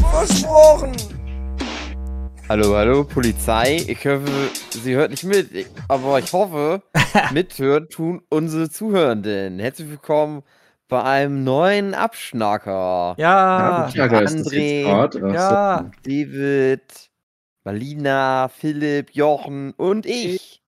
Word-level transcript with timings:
Versprochen. 0.00 0.92
Hallo, 2.48 2.74
hallo, 2.74 3.04
Polizei. 3.04 3.76
Ich 3.86 4.04
hoffe, 4.06 4.26
sie 4.70 4.94
hört 4.94 5.10
nicht 5.10 5.24
mit, 5.24 5.66
aber 5.88 6.18
ich 6.18 6.32
hoffe, 6.32 6.82
mithören 7.32 7.88
tun 7.88 8.22
unsere 8.30 8.70
Zuhörenden. 8.70 9.58
Herzlich 9.58 9.90
willkommen 9.90 10.42
bei 10.88 11.02
einem 11.02 11.44
neuen 11.44 11.94
Abschnacker. 11.94 13.14
Ja, 13.18 13.90
Tag, 13.94 14.12
André, 14.12 15.32
ja. 15.32 15.90
David, 16.02 17.10
Marlina, 17.64 18.48
Philipp, 18.48 19.14
Jochen 19.14 19.72
und 19.72 20.06
ich. 20.06 20.62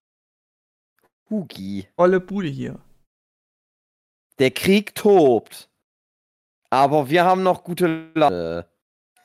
Hugi. 1.30 1.88
Volle 1.96 2.20
Bude 2.20 2.48
hier. 2.48 2.78
Der 4.38 4.50
Krieg 4.50 4.94
tobt. 4.94 5.70
Aber 6.70 7.10
wir 7.10 7.24
haben 7.24 7.42
noch 7.42 7.64
gute 7.64 8.10
Laune. 8.14 8.66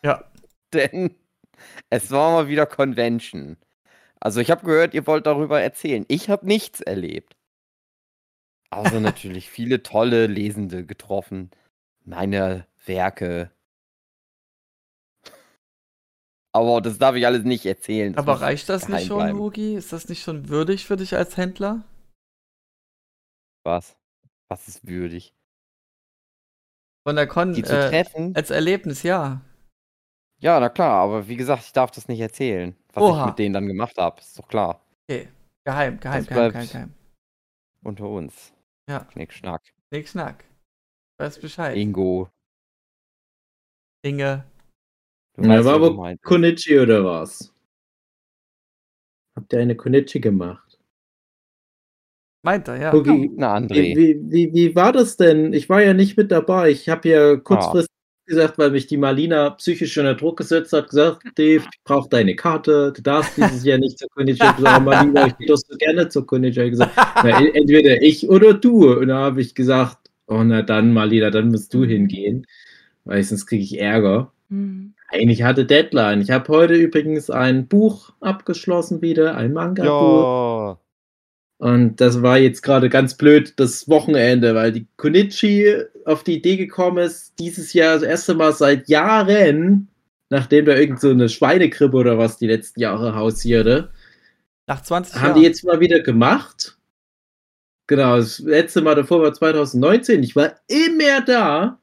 Ja. 0.07 0.23
Denn 0.73 1.15
es 1.89 2.11
war 2.11 2.31
mal 2.31 2.47
wieder 2.47 2.65
Convention. 2.65 3.57
Also 4.19 4.39
ich 4.39 4.49
habe 4.51 4.65
gehört, 4.65 4.93
ihr 4.93 5.05
wollt 5.05 5.25
darüber 5.25 5.61
erzählen. 5.61 6.05
Ich 6.07 6.29
habe 6.29 6.45
nichts 6.45 6.81
erlebt. 6.81 7.35
Außer 8.69 8.99
natürlich 8.99 9.49
viele 9.49 9.83
tolle 9.83 10.27
Lesende 10.27 10.85
getroffen. 10.85 11.51
Meine 12.05 12.65
Werke. 12.85 13.51
Aber 16.53 16.81
das 16.81 16.97
darf 16.97 17.15
ich 17.15 17.25
alles 17.25 17.43
nicht 17.43 17.65
erzählen. 17.65 18.13
Das 18.13 18.25
Aber 18.25 18.41
reicht 18.41 18.67
das 18.69 18.87
nicht 18.87 19.07
schon, 19.07 19.17
bleiben. 19.17 19.39
Hugi? 19.39 19.75
Ist 19.75 19.93
das 19.93 20.09
nicht 20.09 20.23
schon 20.23 20.49
würdig 20.49 20.85
für 20.85 20.95
dich 20.95 21.15
als 21.15 21.37
Händler? 21.37 21.83
Was? 23.63 23.97
Was 24.47 24.67
ist 24.67 24.87
würdig? 24.87 25.33
Von 27.05 27.15
der 27.15 27.27
Con 27.27 27.53
Die 27.53 27.63
zu 27.63 27.77
äh, 27.77 27.89
treffen? 27.89 28.35
als 28.35 28.49
Erlebnis, 28.49 29.03
ja. 29.03 29.41
Ja, 30.39 30.59
na 30.59 30.69
klar, 30.69 31.03
aber 31.03 31.27
wie 31.27 31.35
gesagt, 31.35 31.63
ich 31.65 31.73
darf 31.73 31.91
das 31.91 32.07
nicht 32.07 32.19
erzählen, 32.19 32.75
was 32.93 33.03
Oha. 33.03 33.21
ich 33.21 33.25
mit 33.27 33.39
denen 33.39 33.53
dann 33.53 33.67
gemacht 33.67 33.97
habe. 33.97 34.19
Ist 34.19 34.37
doch 34.37 34.47
klar. 34.47 34.81
Okay. 35.09 35.29
Geheim, 35.65 35.99
geheim, 35.99 36.25
Das 36.25 36.27
geheim, 36.27 36.51
geheim, 36.51 36.67
geheim. 36.67 36.93
Unter 37.83 38.07
uns. 38.09 38.53
Ja. 38.89 39.07
Schnick, 39.11 39.33
schnack. 39.33 39.61
Nick 39.91 40.07
Schnack. 40.07 40.43
Weiß 41.19 41.39
Bescheid. 41.39 41.75
Ingo. 41.75 42.29
Inge. 44.03 44.45
Du 45.35 45.41
Na, 45.41 45.57
weißt, 45.63 45.81
war 45.81 45.93
meintest. 45.93 46.23
Konichi 46.23 46.79
oder 46.79 47.03
was? 47.03 47.53
Habt 49.35 49.53
ihr 49.53 49.59
eine 49.59 49.75
Konichi 49.75 50.19
gemacht? 50.19 50.79
Meint 52.43 52.67
er, 52.67 52.77
ja. 52.77 52.93
Hugi, 52.93 53.31
Na, 53.35 53.59
wie, 53.61 53.65
André. 53.65 53.95
wie, 53.95 54.31
wie, 54.31 54.53
wie 54.53 54.75
war 54.75 54.91
das 54.91 55.17
denn? 55.17 55.53
Ich 55.53 55.69
war 55.69 55.81
ja 55.81 55.93
nicht 55.93 56.17
mit 56.17 56.31
dabei. 56.31 56.69
Ich 56.69 56.87
habe 56.89 57.09
ja 57.09 57.35
kurzfristig 57.37 57.95
gesagt, 58.27 58.57
weil 58.57 58.71
mich 58.71 58.87
die 58.87 58.97
Marlina 58.97 59.49
psychisch 59.51 59.97
unter 59.97 60.13
Druck 60.13 60.37
gesetzt 60.37 60.73
hat, 60.73 60.89
gesagt, 60.89 61.23
Dave, 61.35 61.63
ich 61.71 61.83
brauche 61.83 62.09
deine 62.09 62.35
Karte, 62.35 62.93
du 62.95 63.01
darfst 63.01 63.37
dieses 63.37 63.63
Jahr 63.63 63.79
nicht 63.79 63.97
zur 63.97 64.09
Konichi. 64.09 64.33
Ich 64.33 64.41
hab 64.41 64.57
gesagt, 64.57 64.85
Marlina, 64.85 65.27
ich 65.27 65.47
so 65.47 65.77
gerne 65.77 66.09
zur 66.09 66.27
Konichi. 66.27 66.61
Ich 66.61 66.71
gesagt, 66.71 66.91
na, 66.95 67.41
e- 67.41 67.51
entweder 67.53 68.01
ich 68.01 68.29
oder 68.29 68.53
du. 68.53 68.93
Und 68.93 69.07
da 69.07 69.17
habe 69.17 69.41
ich 69.41 69.55
gesagt, 69.55 69.97
oh 70.27 70.43
na 70.43 70.61
dann, 70.61 70.93
Marlina, 70.93 71.31
dann 71.31 71.49
musst 71.49 71.73
du 71.73 71.83
hingehen, 71.85 72.45
weil 73.05 73.23
sonst 73.23 73.47
kriege 73.47 73.63
ich 73.63 73.79
Ärger. 73.79 74.31
Mhm. 74.49 74.93
Eigentlich 75.09 75.43
hatte 75.43 75.65
Deadline. 75.65 76.21
Ich 76.21 76.31
habe 76.31 76.47
heute 76.49 76.75
übrigens 76.75 77.29
ein 77.29 77.67
Buch 77.67 78.11
abgeschlossen 78.19 79.01
wieder, 79.01 79.35
ein 79.35 79.53
Manga-Buch. 79.53 79.87
Ja. 79.87 80.79
Und 81.59 81.99
das 82.01 82.21
war 82.21 82.37
jetzt 82.37 82.61
gerade 82.61 82.87
ganz 82.89 83.15
blöd 83.15 83.53
das 83.57 83.89
Wochenende, 83.89 84.53
weil 84.53 84.71
die 84.71 84.87
Konichi 84.97 85.75
auf 86.05 86.23
die 86.23 86.35
Idee 86.37 86.55
gekommen 86.57 86.99
ist, 86.99 87.33
dieses 87.39 87.73
Jahr 87.73 87.95
das 87.95 88.03
erste 88.03 88.35
Mal 88.35 88.53
seit 88.53 88.87
Jahren, 88.89 89.87
nachdem 90.29 90.65
da 90.65 90.75
irgend 90.75 90.99
so 91.01 91.09
eine 91.09 91.29
Schweinegrippe 91.29 91.97
oder 91.97 92.17
was 92.19 92.37
die 92.37 92.47
letzten 92.47 92.79
Jahre 92.81 93.15
hausierte, 93.15 93.89
Nach 94.67 94.81
20 94.81 95.15
haben 95.15 95.23
Jahren. 95.29 95.35
die 95.39 95.45
jetzt 95.47 95.63
mal 95.63 95.79
wieder 95.79 95.99
gemacht. 96.01 96.77
Genau, 97.87 98.17
das 98.17 98.39
letzte 98.39 98.81
Mal 98.81 98.95
davor 98.95 99.21
war 99.21 99.33
2019. 99.33 100.21
Ich 100.21 100.35
war 100.35 100.55
immer 100.67 101.21
da. 101.25 101.79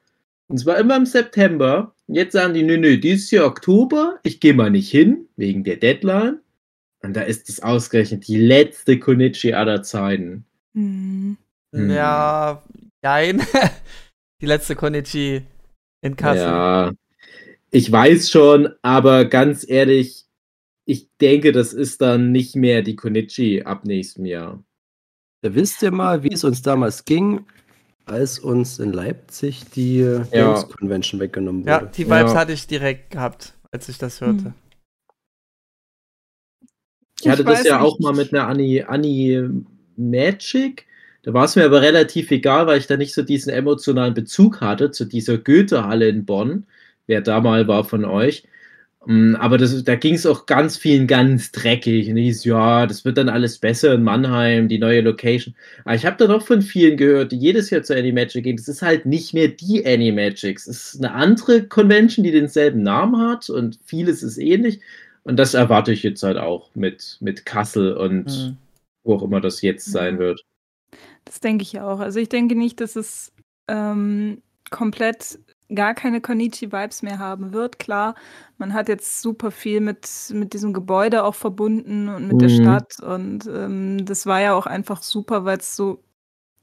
Und 0.48 0.56
es 0.56 0.66
war 0.66 0.76
immer 0.78 0.96
im 0.96 1.06
September. 1.06 1.94
Und 2.06 2.14
jetzt 2.14 2.32
sagen 2.34 2.52
die, 2.54 2.62
nö, 2.62 2.76
nö, 2.76 2.98
dieses 2.98 3.30
Jahr 3.30 3.46
Oktober, 3.46 4.20
ich 4.22 4.38
gehe 4.38 4.52
mal 4.52 4.70
nicht 4.70 4.90
hin, 4.90 5.26
wegen 5.36 5.64
der 5.64 5.76
Deadline. 5.76 6.40
Und 7.04 7.14
da 7.14 7.20
ist 7.20 7.48
es 7.50 7.62
ausgerechnet 7.62 8.26
die 8.26 8.38
letzte 8.38 8.98
Konichi 8.98 9.52
aller 9.52 9.82
Zeiten. 9.82 10.46
Mhm. 10.72 11.36
Hm. 11.74 11.90
Ja, 11.90 12.62
nein. 13.02 13.42
Die 14.40 14.46
letzte 14.46 14.74
Konichi 14.74 15.42
in 16.02 16.16
Kassel. 16.16 16.42
Ja, 16.42 16.92
ich 17.70 17.90
weiß 17.90 18.30
schon, 18.30 18.68
aber 18.82 19.24
ganz 19.26 19.68
ehrlich, 19.68 20.24
ich 20.86 21.08
denke, 21.20 21.52
das 21.52 21.72
ist 21.72 22.00
dann 22.00 22.30
nicht 22.32 22.56
mehr 22.56 22.82
die 22.82 22.96
Konichi 22.96 23.62
ab 23.62 23.84
nächstem 23.84 24.26
Jahr. 24.26 24.62
Da 25.42 25.54
wisst 25.54 25.82
ihr 25.82 25.90
mal, 25.92 26.22
wie 26.22 26.32
es 26.32 26.44
uns 26.44 26.62
damals 26.62 27.04
ging, 27.04 27.44
als 28.06 28.38
uns 28.38 28.78
in 28.78 28.92
Leipzig 28.92 29.64
die 29.74 29.98
Ja. 30.00 30.22
Games 30.24 30.68
Convention 30.68 31.20
weggenommen 31.20 31.64
Ja, 31.64 31.80
wurde. 31.82 31.92
die 31.96 32.04
Vibes 32.06 32.32
Ja. 32.32 32.34
hatte 32.34 32.52
ich 32.52 32.66
direkt 32.66 33.10
gehabt, 33.10 33.54
als 33.70 33.88
ich 33.88 33.98
das 33.98 34.20
hörte. 34.20 34.44
Hm. 34.46 34.54
Ich 37.24 37.30
hatte 37.30 37.42
Ich 37.42 37.48
das 37.48 37.64
ja 37.64 37.72
nicht. 37.72 37.80
auch 37.80 37.98
mal 38.00 38.12
mit 38.14 38.32
einer 38.32 38.46
Annie, 38.48 38.88
Annie 38.88 39.50
Magic. 39.96 40.86
Da 41.22 41.32
war 41.32 41.44
es 41.46 41.56
mir 41.56 41.64
aber 41.64 41.80
relativ 41.82 42.30
egal, 42.30 42.66
weil 42.66 42.78
ich 42.78 42.86
da 42.86 42.96
nicht 42.96 43.14
so 43.14 43.22
diesen 43.22 43.50
emotionalen 43.52 44.14
Bezug 44.14 44.60
hatte 44.60 44.90
zu 44.90 45.06
dieser 45.06 45.38
Goethe-Halle 45.38 46.08
in 46.08 46.26
Bonn, 46.26 46.66
wer 47.06 47.22
da 47.22 47.40
mal 47.40 47.66
war 47.68 47.84
von 47.84 48.04
euch. 48.04 48.44
Mm, 49.06 49.36
Aber 49.36 49.58
das, 49.58 49.84
da 49.84 49.96
ging 49.96 50.14
es 50.14 50.26
auch 50.26 50.46
ganz 50.46 50.76
vielen 50.78 51.06
ganz 51.06 51.52
dreckig. 51.52 52.10
Und 52.10 52.16
hieß, 52.16 52.44
ja, 52.44 52.86
das 52.86 53.04
wird 53.04 53.18
dann 53.18 53.28
alles 53.30 53.58
besser 53.58 53.94
in 53.94 54.02
Mannheim, 54.04 54.68
die 54.68 54.78
neue 54.78 55.02
Location. 55.02 55.54
Aber 55.84 55.94
ich 55.94 56.06
habe 56.06 56.16
da 56.18 56.26
noch 56.28 56.42
von 56.46 56.62
vielen 56.62 56.96
gehört, 56.96 57.32
die 57.32 57.38
jedes 57.38 57.70
Jahr 57.70 57.82
zur 57.82 57.96
Animagic 57.96 58.44
gehen. 58.44 58.56
Das 58.56 58.68
ist 58.68 58.82
halt 58.82 59.06
nicht 59.06 59.34
mehr 59.34 59.48
die 59.48 59.86
Animagics. 59.86 60.66
Es 60.66 60.94
ist 60.94 61.04
eine 61.04 61.12
andere 61.14 61.64
Convention, 61.68 62.24
die 62.24 62.32
denselben 62.32 62.82
Namen 62.82 63.20
hat 63.20 63.50
und 63.50 63.78
vieles 63.84 64.22
ist 64.22 64.38
ähnlich. 64.38 64.80
Und 65.24 65.36
das 65.38 65.54
erwarte 65.54 65.92
ich 65.92 66.02
jetzt 66.02 66.22
halt 66.22 66.38
auch 66.38 66.74
mit, 66.74 67.18
mit 67.20 67.44
Kassel 67.46 67.94
und 67.96 68.30
Hm. 68.30 68.58
wo 69.04 69.14
auch 69.16 69.22
immer 69.22 69.40
das 69.40 69.62
jetzt 69.62 69.90
sein 69.90 70.18
wird. 70.18 70.44
Das 71.24 71.40
denke 71.40 71.62
ich 71.62 71.80
auch. 71.80 72.00
Also 72.00 72.20
ich 72.20 72.28
denke 72.28 72.54
nicht, 72.56 72.80
dass 72.80 72.96
es 72.96 73.32
ähm, 73.68 74.42
komplett 74.70 75.38
gar 75.74 75.94
keine 75.94 76.20
Konichi-Vibes 76.20 77.02
mehr 77.02 77.18
haben 77.18 77.52
wird. 77.52 77.78
Klar, 77.78 78.14
man 78.58 78.74
hat 78.74 78.88
jetzt 78.88 79.22
super 79.22 79.50
viel 79.50 79.80
mit, 79.80 80.06
mit 80.32 80.52
diesem 80.52 80.72
Gebäude 80.72 81.24
auch 81.24 81.34
verbunden 81.34 82.08
und 82.08 82.28
mit 82.28 82.40
der 82.40 82.48
Mhm. 82.48 82.50
Stadt. 82.50 83.00
Und 83.00 83.46
ähm, 83.46 84.04
das 84.04 84.26
war 84.26 84.40
ja 84.40 84.54
auch 84.54 84.66
einfach 84.66 85.02
super, 85.02 85.44
weil 85.44 85.58
es 85.58 85.74
so 85.76 86.02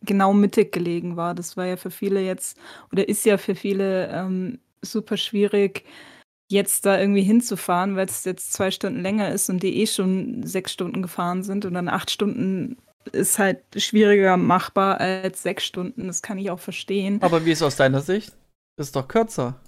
genau 0.01 0.33
mittig 0.33 0.72
gelegen 0.73 1.17
war. 1.17 1.35
Das 1.35 1.57
war 1.57 1.66
ja 1.67 1.78
für 1.78 1.91
viele 1.91 2.22
jetzt, 2.22 2.57
oder 2.91 3.07
ist 3.09 3.25
ja 3.25 3.38
für 3.38 3.55
viele 3.55 4.09
ähm, 4.09 4.59
super 4.81 5.17
schwierig, 5.17 5.85
jetzt 6.52 6.86
da 6.86 7.00
irgendwie 7.00 7.24
hinzufahren, 7.24 7.96
weil 7.96 8.06
es 8.06 8.26
jetzt 8.26 8.53
zwei 8.53 8.72
Stunden 8.72 9.02
länger 9.02 9.32
ist 9.32 9.50
und 9.50 9.64
die 9.64 9.82
eh 9.82 9.88
schon 9.88 10.44
sechs 10.44 10.72
Stunden 10.72 11.02
gefahren 11.02 11.44
sind 11.44 11.66
und 11.66 11.74
dann 11.74 11.88
acht 11.88 12.12
Stunden 12.12 12.78
ist 13.12 13.40
halt 13.40 13.59
schwieriger 13.76 14.38
machbar 14.38 15.00
als 15.00 15.42
sechs 15.42 15.66
Stunden. 15.66 16.08
Das 16.08 16.22
kann 16.22 16.38
ich 16.38 16.52
auch 16.52 16.59
verstehen. 16.59 17.22
Aber 17.22 17.46
wie 17.46 17.52
ist 17.52 17.64
aus 17.64 17.76
deiner 17.76 18.02
Sicht? 18.02 18.34
Ist 18.78 18.96
doch 18.96 19.08
kürzer. 19.08 19.59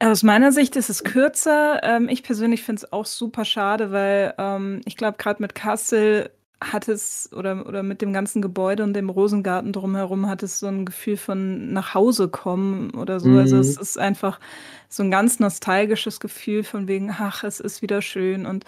Aus 0.00 0.22
meiner 0.22 0.52
Sicht 0.52 0.76
ist 0.76 0.90
es 0.90 1.02
kürzer. 1.02 1.80
Ähm, 1.82 2.08
ich 2.08 2.22
persönlich 2.22 2.62
finde 2.62 2.84
es 2.84 2.92
auch 2.92 3.06
super 3.06 3.44
schade, 3.44 3.90
weil 3.90 4.34
ähm, 4.38 4.80
ich 4.84 4.96
glaube, 4.96 5.18
gerade 5.18 5.42
mit 5.42 5.54
Kassel 5.54 6.30
hat 6.72 6.88
es, 6.88 7.30
oder, 7.32 7.66
oder 7.66 7.82
mit 7.82 8.02
dem 8.02 8.12
ganzen 8.12 8.42
Gebäude 8.42 8.82
und 8.84 8.94
dem 8.94 9.10
Rosengarten 9.10 9.72
drumherum, 9.72 10.28
hat 10.28 10.42
es 10.42 10.58
so 10.60 10.66
ein 10.66 10.84
Gefühl 10.86 11.16
von 11.16 11.72
nach 11.72 11.94
Hause 11.94 12.28
kommen 12.28 12.90
oder 12.92 13.20
so. 13.20 13.36
Also 13.36 13.56
Mhm. 13.56 13.60
es 13.60 13.76
ist 13.76 13.98
einfach 13.98 14.40
so 14.88 15.02
ein 15.02 15.10
ganz 15.10 15.40
nostalgisches 15.40 16.20
Gefühl 16.20 16.64
von 16.64 16.88
wegen, 16.88 17.10
ach, 17.10 17.44
es 17.44 17.60
ist 17.60 17.82
wieder 17.82 18.02
schön 18.02 18.46
und 18.46 18.64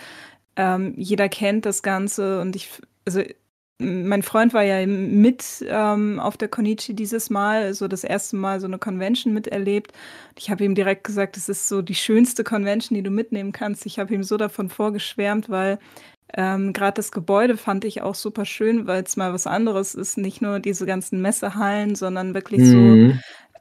ähm, 0.57 0.95
jeder 0.97 1.29
kennt 1.29 1.67
das 1.67 1.83
Ganze 1.83 2.41
und 2.41 2.57
ich, 2.57 2.71
also 3.07 3.23
mein 3.79 4.23
Freund 4.23 4.55
war 4.55 4.63
ja 4.63 4.87
mit 4.87 5.45
ähm, 5.69 6.19
auf 6.19 6.39
der 6.39 6.49
Konichi 6.49 6.95
dieses 6.95 7.29
Mal, 7.29 7.75
so 7.75 7.89
das 7.89 8.05
erste 8.05 8.37
Mal 8.37 8.59
so 8.59 8.67
eine 8.67 8.79
Convention 8.79 9.35
miterlebt. 9.35 9.93
Ich 10.39 10.51
habe 10.51 10.65
ihm 10.65 10.75
direkt 10.75 11.05
gesagt, 11.05 11.37
es 11.37 11.51
ist 11.51 11.69
so 11.69 11.83
die 11.83 11.95
schönste 11.95 12.43
Convention, 12.43 12.97
die 12.97 13.03
du 13.03 13.11
mitnehmen 13.11 13.53
kannst. 13.53 13.85
Ich 13.85 13.99
habe 13.99 14.15
ihm 14.15 14.23
so 14.23 14.39
davon 14.39 14.71
vorgeschwärmt, 14.71 15.51
weil 15.51 15.79
ähm, 16.34 16.73
gerade 16.73 16.94
das 16.96 17.12
Gebäude 17.12 17.56
fand 17.56 17.84
ich 17.84 18.02
auch 18.02 18.14
super 18.14 18.44
schön, 18.44 18.87
weil 18.87 19.02
es 19.05 19.17
mal 19.17 19.32
was 19.32 19.46
anderes 19.46 19.94
ist. 19.94 20.19
Nicht 20.19 20.43
nur 20.43 20.61
diese 20.61 20.87
ganzen 20.87 21.23
Messehallen, 21.23 21.94
sondern 21.94 22.34
wirklich 22.34 22.64
Mhm. 22.64 22.69
so 22.69 23.00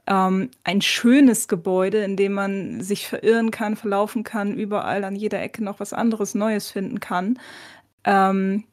ähm, 0.06 0.50
ein 0.64 0.82
schönes 0.82 1.48
Gebäude, 1.48 1.98
in 2.04 2.16
dem 2.16 2.32
man 2.34 2.80
sich 2.82 3.08
verirren 3.08 3.50
kann, 3.50 3.76
verlaufen 3.76 4.24
kann, 4.24 4.54
überall 4.56 5.04
an 5.04 5.16
jeder 5.16 5.42
Ecke 5.42 5.64
noch 5.64 5.80
was 5.80 5.92
anderes 5.92 6.34
Neues 6.34 6.70
finden 6.70 7.00
kann. 7.00 7.38
Ähm, 8.04 8.64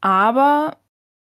aber, 0.00 0.78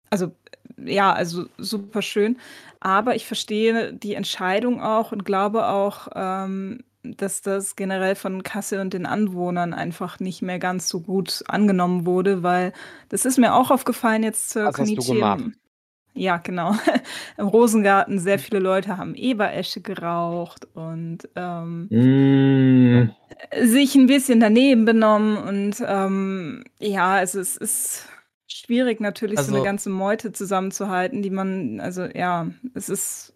also 0.10 0.34
ja, 0.78 1.14
also 1.14 1.48
super 1.58 2.02
schön. 2.04 2.38
Aber 2.82 3.16
ich 3.16 3.28
verstehe 3.28 3.94
die 3.94 4.16
Entscheidung 4.16 4.82
auch 4.82 5.12
und 5.12 5.26
glaube 5.26 5.68
auch, 5.68 6.10
ähm, 6.16 6.84
dass 7.04 7.42
das 7.42 7.76
generell 7.76 8.16
von 8.16 8.44
Kassel 8.44 8.80
und 8.82 8.94
den 8.94 9.06
Anwohnern 9.06 9.74
einfach 9.74 10.20
nicht 10.20 10.42
mehr 10.42 10.60
ganz 10.60 10.90
so 10.90 11.00
gut 11.02 11.44
angenommen 11.48 12.06
wurde, 12.06 12.44
weil 12.44 12.74
das 13.10 13.26
ist 13.26 13.38
mir 13.38 13.54
auch 13.56 13.72
aufgefallen 13.72 14.24
jetzt 14.24 14.50
zur 14.50 14.68
im- 15.40 15.56
Ja, 16.14 16.38
genau. 16.38 16.74
Im 17.38 17.48
Rosengarten 17.48 18.20
sehr 18.20 18.40
viele 18.40 18.60
Leute 18.60 18.98
haben 18.98 19.16
Eberesche 19.16 19.80
geraucht 19.82 20.68
und 20.74 21.20
ähm, 21.36 21.88
Mm. 21.90 23.12
sich 23.64 23.96
ein 23.96 24.08
bisschen 24.08 24.40
daneben 24.42 24.84
benommen 24.86 25.38
und 25.38 25.82
ähm, 25.88 26.64
ja, 26.80 27.14
also 27.14 27.40
es 27.40 27.56
ist 27.56 28.08
schwierig 28.48 29.00
natürlich 29.00 29.38
so 29.40 29.44
Also- 29.46 29.56
eine 29.56 29.64
ganze 29.64 29.90
Meute 29.90 30.34
zusammenzuhalten, 30.34 31.22
die 31.22 31.30
man, 31.30 31.80
also 31.80 32.04
ja, 32.04 32.48
es 32.74 32.90
ist 32.90 33.34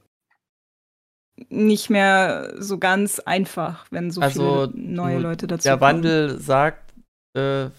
nicht 1.50 1.90
mehr 1.90 2.54
so 2.62 2.78
ganz 2.80 3.20
einfach, 3.20 3.86
wenn 3.92 4.12
so 4.12 4.22
Also, 4.22 4.68
viele 4.68 4.72
neue 4.74 5.20
Leute 5.20 5.48
dazu 5.48 5.64
Der 5.70 5.78
kommen. 5.78 5.82
Wandel 5.82 6.40
sagt, 6.40 6.94
äh, 7.36 7.70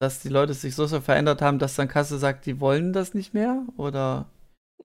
dass 0.00 0.20
die 0.20 0.28
Leute 0.28 0.54
sich 0.54 0.74
so 0.74 0.86
sehr 0.86 1.02
verändert 1.02 1.42
haben, 1.42 1.58
dass 1.58 1.76
dann 1.76 1.88
Kasse 1.88 2.18
sagt, 2.18 2.46
die 2.46 2.60
wollen 2.60 2.92
das 2.92 3.14
nicht 3.14 3.34
mehr? 3.34 3.64
Oder 3.76 4.30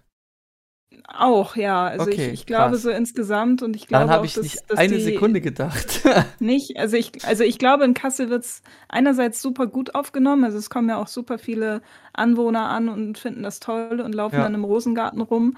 Auch, 1.08 1.56
ja. 1.56 1.86
Also 1.86 2.10
Okay, 2.10 2.28
ich, 2.28 2.32
ich 2.40 2.46
glaube 2.46 2.70
krass. 2.70 2.82
so 2.82 2.90
insgesamt 2.90 3.62
und 3.62 3.74
ich 3.76 3.86
glaube 3.86 4.06
Daran 4.06 4.10
habe 4.10 4.26
ich 4.26 4.34
dass, 4.34 4.42
nicht 4.42 4.70
dass 4.70 4.78
eine 4.78 5.00
Sekunde 5.00 5.40
gedacht. 5.40 6.02
Nicht, 6.38 6.76
also 6.78 6.96
ich, 6.96 7.24
also 7.24 7.44
ich 7.44 7.58
glaube, 7.58 7.84
in 7.84 7.94
Kassel 7.94 8.28
wird 8.28 8.44
es 8.44 8.62
einerseits 8.88 9.40
super 9.40 9.66
gut 9.66 9.94
aufgenommen. 9.94 10.44
Also 10.44 10.58
es 10.58 10.68
kommen 10.68 10.88
ja 10.88 10.98
auch 10.98 11.08
super 11.08 11.38
viele 11.38 11.80
Anwohner 12.12 12.68
an 12.68 12.88
und 12.90 13.16
finden 13.18 13.42
das 13.42 13.58
toll 13.60 14.00
und 14.02 14.14
laufen 14.14 14.36
Ja. 14.36 14.42
dann 14.42 14.54
im 14.54 14.64
Rosengarten 14.64 15.22
rum. 15.22 15.56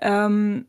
Ähm, 0.00 0.66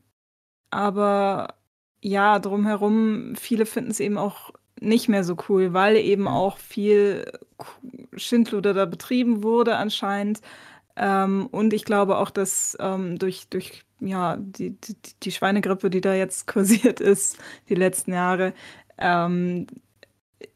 aber 0.72 1.56
ja, 2.02 2.40
drumherum, 2.40 3.36
viele 3.38 3.66
finden 3.66 3.92
es 3.92 4.00
eben 4.00 4.18
auch 4.18 4.52
nicht 4.82 5.10
mehr 5.10 5.24
so 5.24 5.38
cool, 5.50 5.74
weil 5.74 5.98
eben 5.98 6.26
Ja. 6.26 6.32
auch 6.32 6.58
viel 6.60 7.26
Schindluder 8.16 8.74
da 8.74 8.86
betrieben 8.86 9.44
wurde 9.44 9.78
anscheinend. 9.78 10.42
Ähm, 10.98 11.48
und 11.52 11.74
ich 11.74 11.86
glaube 11.86 12.18
auch, 12.20 12.32
dass 12.32 12.78
ähm, 12.82 13.20
durch, 13.20 13.50
durch 13.50 13.84
ja, 14.02 14.38
die, 14.38 14.72
die, 14.82 14.96
die 15.24 15.32
Schweinegrippe, 15.32 15.90
die 15.90 16.02
da 16.02 16.16
jetzt 16.16 16.48
kursiert 16.54 17.02
ist, 17.02 17.38
die 17.70 17.76
letzten 17.76 18.14
Jahre, 18.14 18.54
ähm, 18.98 19.68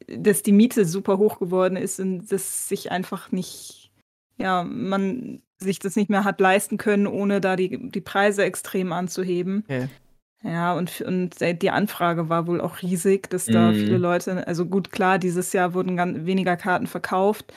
dass 0.07 0.43
die 0.43 0.51
Miete 0.51 0.85
super 0.85 1.17
hoch 1.17 1.39
geworden 1.39 1.77
ist 1.77 1.99
und 1.99 2.31
dass 2.31 2.67
sich 2.67 2.91
einfach 2.91 3.31
nicht, 3.31 3.91
ja, 4.37 4.63
man 4.63 5.41
sich 5.61 5.79
das 5.79 5.95
nicht 5.95 6.09
mehr 6.09 6.23
hat 6.23 6.39
leisten 6.41 6.77
können, 6.77 7.07
ohne 7.07 7.41
da 7.41 7.55
die, 7.55 7.89
die 7.89 8.01
Preise 8.01 8.43
extrem 8.43 8.91
anzuheben. 8.93 9.63
Okay. 9.65 9.87
Ja, 10.43 10.73
und, 10.73 11.01
und 11.01 11.39
äh, 11.41 11.53
die 11.53 11.69
Anfrage 11.69 12.27
war 12.29 12.47
wohl 12.47 12.61
auch 12.61 12.81
riesig, 12.81 13.29
dass 13.29 13.45
da 13.45 13.71
Mhm. 13.71 13.75
viele 13.75 13.97
Leute, 13.97 14.47
also 14.47 14.65
gut, 14.65 14.91
klar, 14.91 15.19
dieses 15.19 15.53
Jahr 15.53 15.73
wurden 15.75 15.95
ganz 15.97 16.25
weniger 16.25 16.57
Karten 16.57 16.87
verkauft. 16.87 17.53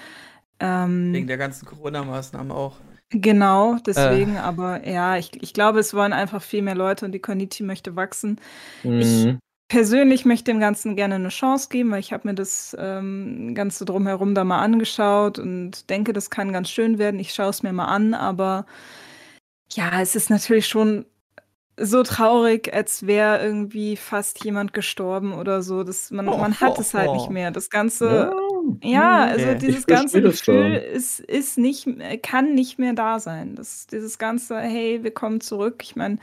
Ähm, 0.60 1.12
Wegen 1.14 1.26
der 1.26 1.38
ganzen 1.38 1.66
Corona-Maßnahmen 1.66 2.52
auch. 2.52 2.76
Genau, 3.10 3.76
Äh. 3.76 3.80
deswegen, 3.86 4.36
aber 4.38 4.86
ja, 4.86 5.16
ich, 5.16 5.30
ich 5.42 5.52
glaube, 5.54 5.78
es 5.78 5.94
wollen 5.94 6.12
einfach 6.12 6.42
viel 6.42 6.62
mehr 6.62 6.74
Leute 6.74 7.04
und 7.06 7.12
die 7.12 7.20
Community 7.20 7.62
möchte 7.62 7.96
wachsen. 7.96 8.40
Mhm. 8.82 9.38
Persönlich 9.68 10.24
möchte 10.26 10.52
dem 10.52 10.60
Ganzen 10.60 10.94
gerne 10.94 11.14
eine 11.16 11.30
Chance 11.30 11.68
geben, 11.70 11.90
weil 11.90 12.00
ich 12.00 12.12
habe 12.12 12.28
mir 12.28 12.34
das 12.34 12.76
ähm, 12.78 13.54
Ganze 13.54 13.84
drumherum 13.86 14.34
da 14.34 14.44
mal 14.44 14.60
angeschaut 14.60 15.38
und 15.38 15.88
denke, 15.90 16.12
das 16.12 16.30
kann 16.30 16.52
ganz 16.52 16.68
schön 16.70 16.98
werden. 16.98 17.18
Ich 17.18 17.32
schaue 17.34 17.48
es 17.50 17.62
mir 17.62 17.72
mal 17.72 17.86
an, 17.86 18.14
aber 18.14 18.66
ja, 19.72 20.00
es 20.00 20.14
ist 20.16 20.30
natürlich 20.30 20.66
schon 20.68 21.06
so 21.78 22.02
traurig, 22.04 22.72
als 22.74 23.06
wäre 23.06 23.42
irgendwie 23.44 23.96
fast 23.96 24.44
jemand 24.44 24.72
gestorben 24.74 25.32
oder 25.34 25.62
so. 25.62 25.82
Das, 25.84 26.10
man, 26.10 26.28
Oh, 26.28 26.36
man 26.38 26.60
hat 26.60 26.78
oh, 26.78 26.80
es 26.80 26.94
halt 26.94 27.10
oh. 27.10 27.14
nicht 27.14 27.30
mehr. 27.30 27.50
Das 27.50 27.70
Ganze 27.70 28.32
Ja. 28.82 28.82
ja, 28.82 29.24
also 29.24 29.50
Okay. 29.50 29.58
dieses 29.58 29.86
ganze 29.86 30.22
Gefühl 30.22 30.74
ist, 30.76 31.20
ist 31.20 31.58
nicht, 31.58 31.88
kann 32.22 32.54
nicht 32.54 32.78
mehr 32.78 32.92
da 32.94 33.18
sein. 33.20 33.56
Das, 33.56 33.86
dieses 33.88 34.18
ganze, 34.18 34.58
hey, 34.60 35.02
wir 35.02 35.12
kommen 35.12 35.40
zurück. 35.40 35.82
Ich 35.82 35.96
meine, 35.96 36.18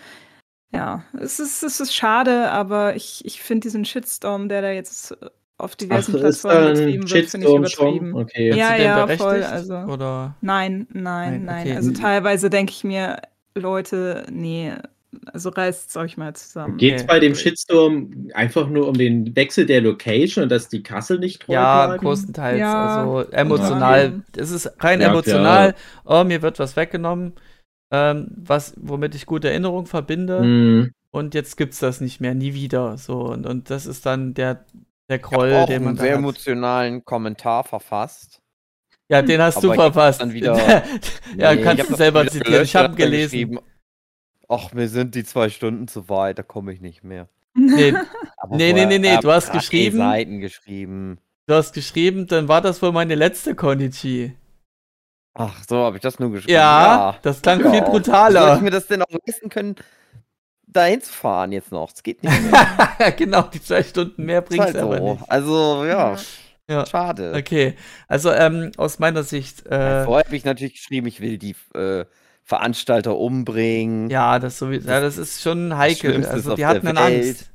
ja, 0.73 1.03
es 1.19 1.39
ist, 1.39 1.63
es 1.63 1.79
ist 1.79 1.93
schade, 1.93 2.49
aber 2.51 2.95
ich, 2.95 3.23
ich 3.25 3.41
finde 3.41 3.61
diesen 3.61 3.85
Shitstorm, 3.85 4.49
der 4.49 4.61
da 4.61 4.71
jetzt 4.71 5.15
auf 5.57 5.75
diversen 5.75 6.15
Ach, 6.17 6.23
ist 6.23 6.41
Plattformen 6.41 6.73
betrieben 6.73 7.09
wird, 7.11 7.29
finde 7.29 7.47
ich 7.47 7.51
Shitstorm 7.53 7.65
schon? 7.67 7.87
übertrieben. 7.95 8.15
Okay. 8.15 8.55
Ja, 8.55 8.75
ja, 8.75 9.07
voll, 9.17 9.43
also- 9.43 9.75
Oder? 9.75 10.35
Nein, 10.41 10.87
nein, 10.91 11.03
Nein, 11.03 11.45
nein. 11.45 11.67
okay. 11.67 11.75
Also 11.75 11.91
teilweise 11.91 12.49
denke 12.49 12.71
ich 12.71 12.83
mir, 12.83 13.21
Leute, 13.53 14.25
nee, 14.31 14.73
also 15.33 15.49
reißt 15.49 15.95
euch 15.97 16.15
mal 16.15 16.33
zusammen. 16.33 16.77
Geht 16.77 16.95
es 16.95 17.01
Okay. 17.01 17.07
bei 17.09 17.19
dem 17.19 17.35
Shitstorm 17.35 18.29
einfach 18.33 18.69
nur 18.69 18.87
um 18.87 18.93
den 18.97 19.35
Wechsel 19.35 19.65
der 19.65 19.81
Location 19.81 20.43
und 20.43 20.49
dass 20.49 20.69
die 20.69 20.81
Kassel 20.83 21.19
nicht 21.19 21.41
treu 21.41 21.53
Ja, 21.53 21.87
bleiben? 21.87 22.01
größtenteils. 22.05 22.59
Ja, 22.59 23.03
also 23.03 23.29
emotional. 23.31 23.99
anderem. 24.05 24.23
Es 24.37 24.51
ist 24.51 24.71
rein 24.79 25.01
Ja, 25.01 25.09
emotional. 25.09 25.75
Oh, 26.05 26.23
mir 26.23 26.41
wird 26.41 26.59
was 26.59 26.77
weggenommen, 26.77 27.33
ähm, 27.91 28.27
was, 28.37 28.73
womit 28.77 29.15
ich 29.15 29.25
gute 29.25 29.49
Erinnerungen 29.49 29.85
verbinde. 29.85 30.41
Mhm. 30.41 30.91
Und 31.11 31.33
jetzt 31.35 31.57
gibt's 31.57 31.79
das 31.79 31.99
nicht 32.01 32.21
mehr, 32.21 32.33
nie 32.33 32.53
wieder. 32.53 32.97
So, 32.97 33.19
und, 33.25 33.45
und 33.45 33.69
das 33.69 33.85
ist 33.85 34.05
dann 34.05 34.33
der, 34.33 34.65
der 35.09 35.19
Groll, 35.19 35.53
auch 35.53 35.65
den 35.67 35.83
man 35.83 35.89
einen 35.89 35.97
sehr 35.97 36.11
hat. 36.13 36.19
emotionalen 36.19 37.03
Kommentar 37.03 37.63
verfasst. 37.65 38.41
Ja, 39.09 39.21
den 39.21 39.41
hast 39.41 39.57
Aber 39.57 39.67
du 39.67 39.73
verpasst. 39.73 40.21
dann 40.21 40.31
wieder- 40.33 40.55
ja, 41.37 41.53
Nee, 41.53 41.61
kannst 41.63 41.89
du 41.89 41.95
selber 41.95 42.25
zitieren. 42.27 42.63
Ich 42.63 42.75
habe 42.77 42.95
gelesen. 42.95 43.59
Ach, 44.47 44.71
mir 44.73 44.87
sind 44.87 45.15
die 45.15 45.25
zwei 45.25 45.49
Stunden 45.49 45.87
zu 45.89 46.07
weit, 46.07 46.39
da 46.39 46.43
komme 46.43 46.71
ich 46.73 46.79
nicht 46.79 47.03
mehr. 47.03 47.27
Nee, 47.53 47.93
Aber 48.37 48.55
Nee, 48.55 48.71
nee, 48.71 48.81
vorher 48.81 48.87
nee, 48.87 48.99
nee, 48.99 49.17
du 49.21 49.31
hast 49.31 49.51
geschrieben- 49.51 49.97
Seiten 49.97 50.39
geschrieben. 50.39 51.17
du 51.47 51.53
hast 51.55 51.73
geschrieben, 51.73 52.27
dann 52.27 52.47
war 52.47 52.61
das 52.61 52.81
wohl 52.81 52.93
meine 52.93 53.15
letzte 53.15 53.53
Konichi. 53.53 54.33
Ach, 55.33 55.63
so 55.67 55.77
habe 55.77 55.97
ich 55.97 56.01
das 56.01 56.19
nur 56.19 56.31
geschrieben. 56.31 56.53
Ja, 56.53 57.17
das 57.21 57.41
klang 57.41 57.59
viel 57.61 57.73
Ja. 57.73 57.79
Soll 57.79 57.89
brutaler. 57.89 58.55
ich 58.57 58.61
mir 58.61 58.71
das 58.71 58.87
denn 58.87 59.01
auch 59.01 59.07
leisten 59.25 59.49
können, 59.49 59.75
da 60.67 60.85
hinzufahren 60.85 61.51
jetzt 61.51 61.71
noch? 61.71 61.91
Es 61.93 62.03
geht 62.03 62.23
nicht 62.23 62.41
mehr. 62.51 63.11
genau, 63.17 63.43
die 63.43 63.61
zwei 63.61 63.83
Stunden 63.83 64.23
mehr 64.25 64.39
Ist 64.41 64.49
bringt's 64.49 64.65
halt 64.67 64.77
aber 64.77 64.97
so. 64.97 65.13
nicht. 65.13 65.31
Also, 65.31 65.85
ja, 65.85 66.17
Ja. 66.69 66.85
schade. 66.85 67.33
Okay, 67.37 67.75
also 68.07 68.31
ähm, 68.31 68.71
aus 68.77 68.99
meiner 68.99 69.23
Sicht, 69.23 69.65
äh, 69.67 70.03
Vorher 70.05 70.25
habe 70.25 70.35
ich 70.35 70.43
natürlich 70.45 70.73
geschrieben, 70.75 71.07
ich 71.07 71.19
will 71.21 71.37
die 71.37 71.55
äh, 71.75 72.05
Veranstalter 72.43 73.17
umbringen. 73.17 74.09
ja, 74.09 74.37
das, 74.39 74.57
sowieso, 74.59 74.89
ja, 74.89 74.99
das 74.99 75.17
ist 75.17 75.41
schon 75.41 75.77
heikel. 75.77 76.25
Also 76.25 76.55
die 76.55 76.65
hatten 76.65 76.85
dann 76.87 76.97
Welt. 76.97 77.25
Angst. 77.27 77.51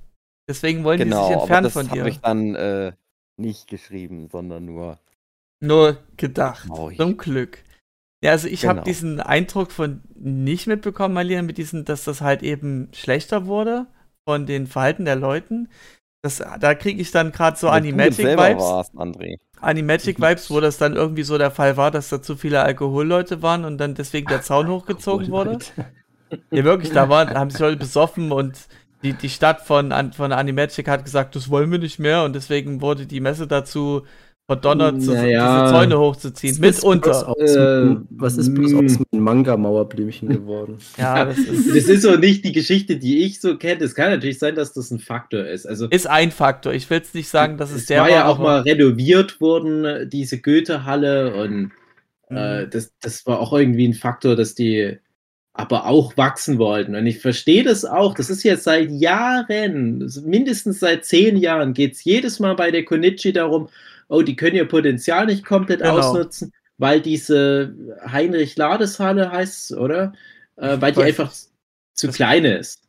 Deswegen 0.49 0.85
wollen 0.85 0.99
genau, 0.99 1.23
die 1.23 1.27
sich 1.27 1.35
aber 1.35 1.43
entfernen 1.43 1.65
das 1.65 1.73
von 1.75 1.91
habe 1.91 2.01
dir. 2.03 2.07
ich 2.07 2.21
dann 2.21 2.55
äh, 2.55 2.93
nicht 3.37 3.67
geschrieben, 3.69 4.29
sondern 4.31 4.65
nur 4.65 4.99
Nur 5.61 5.99
gedacht. 6.17 6.69
Zum 6.97 7.17
Glück. 7.17 7.59
Ja, 8.27 8.33
also 8.33 8.49
ich 8.49 8.67
habe 8.67 8.79
Genau. 8.79 8.85
diesen 8.85 9.21
Eindruck 9.21 9.71
von 9.71 10.01
nicht 10.17 10.67
mitbekommen, 10.67 11.15
Marlene, 11.15 11.45
mit 11.45 11.59
diesem, 11.59 11.85
dass 11.85 12.03
das 12.03 12.23
halt 12.23 12.43
eben 12.43 12.89
schlechter 12.93 13.47
wurde 13.47 13.87
von 14.29 14.47
den 14.47 14.67
Verhalten 14.67 15.05
der 15.05 15.15
Leuten. 15.15 15.69
Das, 16.23 16.43
da 16.59 16.75
kriege 16.75 17.01
ich 17.01 17.13
dann 17.13 17.31
gerade 17.31 17.57
so 17.57 17.69
Animatic-Vibes. 17.69 18.91
Animatic-Vibes, 19.61 20.51
wo 20.51 20.59
das 20.59 20.77
dann 20.77 20.97
irgendwie 20.97 21.23
so 21.23 21.39
der 21.39 21.53
Fall 21.53 21.77
war, 21.77 21.93
dass 21.93 22.09
da 22.09 22.21
zu 22.21 22.37
viele 22.37 22.63
Alkoholleute 22.63 23.43
waren 23.43 23.65
und 23.65 23.79
dann 23.79 23.95
deswegen 23.95 24.27
der 24.27 24.43
Zaun 24.43 24.67
hochgezogen 24.67 25.29
wurde. 25.29 25.59
Ja, 26.51 26.65
wirklich, 26.65 26.91
da 26.91 27.09
waren, 27.09 27.31
haben 27.31 27.51
sich 27.51 27.61
Leute 27.61 27.77
besoffen 27.77 28.33
und 28.33 28.59
die, 29.05 29.13
die 29.13 29.29
Stadt 29.31 29.61
von, 29.61 29.93
von 30.15 30.33
Animagic 30.33 30.89
hat 30.89 31.05
gesagt, 31.05 31.37
das 31.37 31.49
wollen 31.49 31.71
wir 31.71 31.79
nicht 31.79 32.01
mehr 32.01 32.25
und 32.25 32.33
deswegen 32.35 32.81
wurde 32.81 33.07
die 33.07 33.21
Messe 33.21 33.47
dazu 33.47 34.05
verdonnert, 34.47 34.97
Naja. 34.99 35.65
diese 35.65 35.75
Zäune 35.75 35.99
hochzuziehen. 35.99 36.57
Was 36.61 36.77
ist 36.77 36.81
bloß 36.83 36.95
Mitunter. 36.95 37.35
Äh, 37.41 37.97
was 38.11 38.37
ist 38.37 38.55
bloß 38.55 38.75
aus 38.75 38.99
dem 39.13 39.21
Manga-Mauerblümchen 39.21 40.29
geworden? 40.29 40.79
Ja, 40.97 41.25
das 41.25 41.39
ist, 41.39 41.69
Das 41.69 41.85
ist 41.89 42.03
so 42.03 42.17
nicht 42.17 42.45
die 42.45 42.53
Geschichte, 42.53 42.97
die 42.97 43.25
ich 43.25 43.41
so 43.41 43.57
kenne. 43.57 43.83
Es 43.85 43.95
kann 43.95 44.11
natürlich 44.11 44.39
sein, 44.39 44.55
dass 44.55 44.73
das 44.73 44.91
ein 44.91 44.99
Faktor 45.01 45.45
ist. 45.45 45.67
Also 45.67 45.87
ist 45.89 46.07
ein 46.07 46.31
Faktor. 46.31 46.73
Ich 46.75 46.89
will 46.91 46.99
jetzt 46.99 47.15
nicht 47.15 47.29
sagen, 47.29 47.57
dass 47.59 47.71
es, 47.71 47.83
es 47.83 47.87
der 47.87 48.03
war 48.03 48.11
ja 48.11 48.27
auch 48.29 48.39
mal 48.39 48.61
renoviert 48.61 49.41
worden, 49.41 50.09
diese 50.11 50.41
Goethe-Halle 50.41 51.35
und 51.43 51.73
Äh, 52.29 52.67
das, 52.69 52.93
das 53.01 53.25
war 53.27 53.39
auch 53.41 53.53
irgendwie 53.53 53.87
ein 53.87 53.95
Faktor, 53.95 54.35
dass 54.35 54.55
die 54.57 54.97
aber 55.53 55.87
auch 55.87 56.17
wachsen 56.17 56.59
wollten. 56.59 56.95
Und 56.97 57.07
ich 57.07 57.21
verstehe 57.21 57.63
das 57.63 57.85
auch. 57.85 58.15
Das 58.15 58.31
ist 58.31 58.43
jetzt 58.43 58.65
seit 58.65 58.91
Jahren, 58.91 60.11
mindestens 60.25 60.81
seit 60.81 61.05
zehn 61.05 61.37
Jahren, 61.37 61.73
geht 61.73 61.93
es 61.95 62.05
jedes 62.05 62.41
Mal 62.41 62.55
bei 62.57 62.71
der 62.71 62.85
Konichi 62.85 63.33
darum, 63.33 63.69
oh, 64.09 64.23
die 64.23 64.37
können 64.37 64.57
ihr 64.57 64.67
Potenzial 64.67 65.27
nicht 65.27 65.45
komplett 65.45 65.81
Genau. 65.81 65.99
ausnutzen, 65.99 66.53
weil 66.79 67.01
diese 67.01 67.75
Heinrich-Ladeshalle 68.11 69.31
heißt 69.31 69.73
oder? 69.77 70.13
Äh, 70.57 70.77
weil 70.81 70.93
die 70.93 71.03
einfach 71.03 71.33
zu 71.95 72.09
klein 72.09 72.45
ist. 72.45 72.83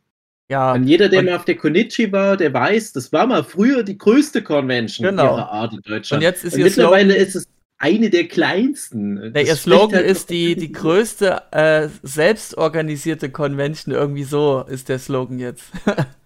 Ja, 0.50 0.74
Und 0.74 0.84
jeder, 0.86 1.10
der 1.10 1.20
und- 1.20 1.26
mal 1.26 1.36
auf 1.36 1.46
der 1.46 1.56
Konichi 1.58 2.12
war, 2.12 2.38
der 2.38 2.54
weiß, 2.54 2.94
das 2.94 3.12
war 3.12 3.28
mal 3.28 3.44
früher 3.44 3.84
die 3.84 3.98
größte 3.98 4.42
Convention 4.44 5.06
Genau. 5.08 5.24
ihrer 5.36 5.52
Art 5.52 5.74
in 5.74 5.82
Deutschland. 5.82 6.22
und 6.22 6.26
jetzt 6.26 6.46
ist 6.46 6.54
Und 6.56 6.62
mittlerweile 6.64 7.12
Slogan, 7.14 7.28
ist 7.28 7.36
es 7.36 7.48
eine 7.80 8.10
der 8.10 8.28
kleinsten. 8.28 9.34
der, 9.34 9.46
ihr 9.46 9.56
Slogan 9.56 9.98
halt 9.98 10.06
ist 10.08 10.30
die, 10.30 10.56
die 10.56 10.72
größte 10.72 11.42
äh, 11.52 11.90
selbstorganisierte 12.02 13.30
Convention. 13.30 13.94
Irgendwie 13.94 14.24
so 14.24 14.64
ist 14.68 14.88
der 14.90 15.00
Slogan 15.00 15.38
jetzt. 15.40 15.66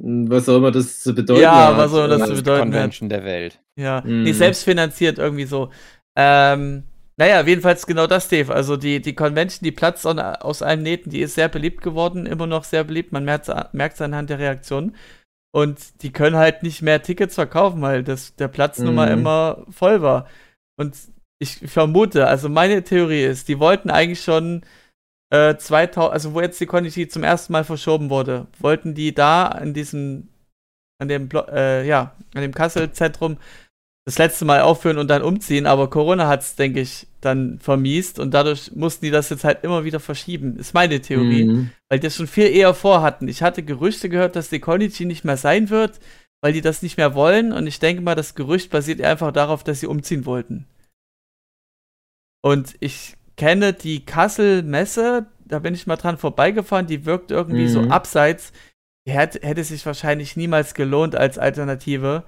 Was 0.00 0.44
soll 0.46 0.60
man 0.60 0.72
das 0.72 1.00
zu 1.00 1.14
bedeuten? 1.14 1.42
Ja, 1.42 1.68
hat? 1.68 1.76
was 1.78 1.90
soll 1.90 2.08
das 2.08 2.22
Äh, 2.22 2.26
zu 2.26 2.34
bedeuten 2.36 2.60
hat. 2.60 2.72
Convention 2.72 3.08
der 3.08 3.24
Welt. 3.24 3.60
Ja, 3.76 4.02
Mhm. 4.04 4.22
nee, 4.22 4.32
selbstfinanziert 4.32 5.18
irgendwie 5.18 5.44
so. 5.44 5.70
Ähm, 6.16 6.84
naja, 7.16 7.42
jedenfalls 7.44 7.84
genau 7.86 8.06
das, 8.06 8.28
Dave. 8.28 8.54
Also 8.54 8.76
die, 8.76 9.00
die 9.02 9.14
Convention, 9.14 9.64
die 9.64 9.72
platzt 9.72 10.06
aus, 10.06 10.62
allen 10.62 10.82
Nähten, 10.82 11.10
die 11.10 11.20
ist 11.20 11.34
sehr 11.34 11.48
beliebt 11.48 11.82
geworden, 11.82 12.26
immer 12.26 12.46
noch 12.46 12.62
sehr 12.62 12.84
beliebt. 12.84 13.10
Man 13.12 13.24
merkt 13.24 13.48
es 13.48 14.00
anhand 14.00 14.30
der 14.30 14.38
Reaktionen. 14.38 14.94
Und 15.52 16.02
die 16.02 16.12
können 16.12 16.36
halt 16.36 16.62
nicht 16.62 16.82
mehr 16.82 17.02
Tickets 17.02 17.34
verkaufen, 17.34 17.80
weil 17.82 18.04
das, 18.04 18.36
der 18.36 18.48
Platz 18.48 18.78
nun 18.78 18.94
mal 18.94 19.06
Mhm. 19.10 19.18
immer 19.20 19.64
voll 19.70 20.00
war. 20.02 20.28
Und 20.78 20.94
ich 21.40 21.56
vermute, 21.66 22.26
also 22.28 22.48
meine 22.48 22.84
Theorie 22.84 23.24
ist, 23.24 23.48
die 23.48 23.58
wollten 23.58 23.90
eigentlich 23.90 24.22
schon 24.22 24.62
äh, 25.30 25.56
2000, 25.56 26.12
also 26.12 26.34
wo 26.34 26.40
jetzt 26.40 26.60
die 26.60 26.66
Convention 26.66 27.10
zum 27.10 27.22
ersten 27.22 27.52
Mal 27.52 27.64
verschoben 27.64 28.10
wurde, 28.10 28.46
wollten 28.58 28.94
die 28.94 29.14
da 29.14 29.46
an 29.46 29.74
diesem, 29.74 30.28
an 31.00 31.08
dem, 31.08 31.28
Blo 31.28 31.42
äh, 31.48 31.86
ja, 31.86 32.14
an 32.34 32.42
dem 32.42 32.54
Kassel-Zentrum 32.54 33.36
das 34.06 34.16
letzte 34.16 34.46
Mal 34.46 34.62
aufführen 34.62 34.96
und 34.96 35.08
dann 35.08 35.20
umziehen, 35.20 35.66
aber 35.66 35.90
Corona 35.90 36.28
hat 36.28 36.40
es, 36.40 36.56
denke 36.56 36.80
ich, 36.80 37.06
dann 37.20 37.58
vermiest 37.58 38.18
und 38.18 38.32
dadurch 38.32 38.72
mussten 38.74 39.04
die 39.04 39.10
das 39.10 39.28
jetzt 39.28 39.44
halt 39.44 39.64
immer 39.64 39.84
wieder 39.84 40.00
verschieben. 40.00 40.56
Ist 40.56 40.72
meine 40.72 41.00
Theorie, 41.02 41.44
Mhm. 41.44 41.70
weil 41.90 41.98
die 41.98 42.06
das 42.06 42.16
schon 42.16 42.26
viel 42.26 42.46
eher 42.46 42.72
vorhatten. 42.72 43.28
Ich 43.28 43.42
hatte 43.42 43.62
Gerüchte 43.62 44.08
gehört, 44.08 44.34
dass 44.34 44.48
die 44.48 44.60
Konichi 44.60 45.04
nicht 45.04 45.24
mehr 45.24 45.36
sein 45.36 45.68
wird, 45.68 46.00
weil 46.40 46.54
die 46.54 46.62
das 46.62 46.80
nicht 46.80 46.96
mehr 46.96 47.14
wollen 47.14 47.52
und 47.52 47.66
ich 47.66 47.80
denke 47.80 48.00
mal, 48.00 48.14
das 48.14 48.34
Gerücht 48.34 48.70
basiert 48.70 49.02
einfach 49.02 49.30
darauf, 49.30 49.62
dass 49.62 49.80
sie 49.80 49.86
umziehen 49.88 50.24
wollten. 50.24 50.66
Und 52.42 52.76
ich 52.80 53.17
kenne 53.38 53.72
die 53.72 54.04
Kassel-Messe, 54.04 55.26
da 55.46 55.58
bin 55.60 55.72
ich 55.72 55.86
mal 55.86 55.96
dran 55.96 56.18
vorbeigefahren, 56.18 56.86
die 56.86 57.06
wirkt 57.06 57.30
irgendwie 57.30 57.68
so 57.68 57.80
Mhm. 57.82 57.90
abseits. 57.90 58.52
Die 59.06 59.12
hätte, 59.12 59.40
hätte 59.46 59.64
sich 59.64 59.86
wahrscheinlich 59.86 60.36
niemals 60.36 60.74
gelohnt 60.74 61.16
als 61.16 61.38
Alternative. 61.38 62.24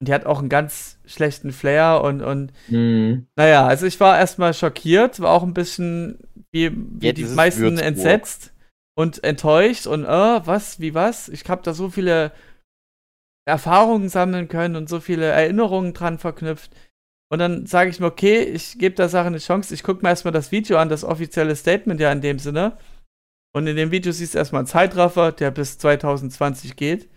Und 0.00 0.08
die 0.08 0.12
hat 0.14 0.26
auch 0.26 0.40
einen 0.40 0.48
ganz 0.48 0.98
schlechten 1.06 1.52
Flair 1.52 2.00
und, 2.02 2.20
und 2.22 2.52
Mhm. 2.68 3.28
naja, 3.36 3.66
also 3.66 3.86
ich 3.86 4.00
war 4.00 4.18
erstmal 4.18 4.52
schockiert, 4.52 5.20
war 5.20 5.30
auch 5.30 5.44
ein 5.44 5.54
bisschen 5.54 6.18
wie, 6.50 6.72
wie 6.74 7.12
die 7.12 7.24
meisten 7.24 7.62
Würzburg. 7.62 7.86
entsetzt 7.86 8.52
und 8.98 9.22
enttäuscht 9.22 9.86
und 9.86 10.04
äh, 10.04 10.46
was, 10.46 10.80
wie 10.80 10.94
was? 10.94 11.28
Ich 11.28 11.48
habe 11.48 11.62
da 11.62 11.72
so 11.74 11.88
viele 11.90 12.32
Erfahrungen 13.46 14.08
sammeln 14.08 14.48
können 14.48 14.74
und 14.76 14.88
so 14.88 15.00
viele 15.00 15.26
Erinnerungen 15.26 15.94
dran 15.94 16.18
verknüpft. 16.18 16.70
Und 17.28 17.40
dann 17.40 17.66
sage 17.66 17.90
ich 17.90 17.98
mir, 17.98 18.06
okay, 18.06 18.42
ich 18.42 18.78
gebe 18.78 18.94
der 18.94 19.08
Sache 19.08 19.26
eine 19.26 19.38
Chance. 19.38 19.74
Ich 19.74 19.82
gucke 19.82 20.02
mir 20.02 20.10
erstmal 20.10 20.32
das 20.32 20.52
Video 20.52 20.78
an, 20.78 20.88
das 20.88 21.04
offizielle 21.04 21.56
Statement 21.56 22.00
ja 22.00 22.12
in 22.12 22.20
dem 22.20 22.38
Sinne. 22.38 22.76
Und 23.54 23.66
in 23.66 23.76
dem 23.76 23.90
Video 23.90 24.12
siehst 24.12 24.34
du 24.34 24.38
erstmal 24.38 24.60
einen 24.60 24.68
Zeitraffer, 24.68 25.32
der 25.32 25.50
bis 25.50 25.78
2020 25.78 26.76
geht. 26.76 27.08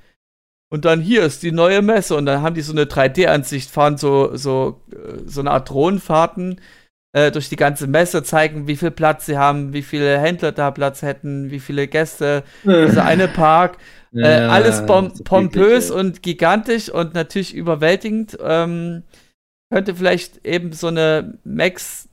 Und 0.71 0.85
dann 0.85 1.01
hier 1.01 1.23
ist 1.23 1.43
die 1.43 1.51
neue 1.51 1.81
Messe. 1.81 2.15
Und 2.15 2.25
dann 2.25 2.41
haben 2.41 2.55
die 2.55 2.61
so 2.61 2.71
eine 2.71 2.85
3D-Ansicht, 2.85 3.69
fahren 3.69 3.97
so, 3.97 4.35
so, 4.35 4.81
äh, 4.91 5.19
so 5.25 5.41
eine 5.41 5.51
Art 5.51 5.69
Drohnenfahrten 5.69 6.59
äh, 7.11 7.31
durch 7.31 7.49
die 7.49 7.55
ganze 7.55 7.87
Messe, 7.87 8.23
zeigen, 8.23 8.67
wie 8.67 8.75
viel 8.77 8.91
Platz 8.91 9.25
sie 9.25 9.37
haben, 9.37 9.73
wie 9.73 9.81
viele 9.81 10.19
Händler 10.19 10.51
da 10.51 10.71
Platz 10.71 11.01
hätten, 11.01 11.49
wie 11.51 11.59
viele 11.59 11.87
Gäste, 11.87 12.43
dieser 12.63 13.05
eine 13.05 13.27
Park. 13.27 13.77
Äh, 14.13 14.21
Ja, 14.21 14.49
alles 14.49 14.85
pompös 14.85 15.89
wirklich, 15.89 15.91
und 15.91 16.23
gigantisch 16.23 16.89
und 16.89 17.13
natürlich 17.13 17.53
überwältigend. 17.53 18.37
Ähm, 18.41 19.03
könnte 19.71 19.95
vielleicht 19.95 20.45
eben 20.45 20.73
so 20.73 20.87
eine 20.87 21.37
Max 21.43 22.09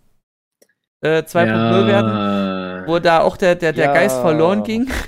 äh, 1.03 1.23
2.0 1.23 1.47
ja. 1.47 1.87
werden, 1.87 2.87
wo 2.89 2.99
da 2.99 3.21
auch 3.21 3.37
der, 3.37 3.55
der, 3.55 3.73
der 3.73 3.87
Ja. 3.87 3.93
Geist 3.95 4.21
verloren 4.21 4.63
ging. 4.63 4.89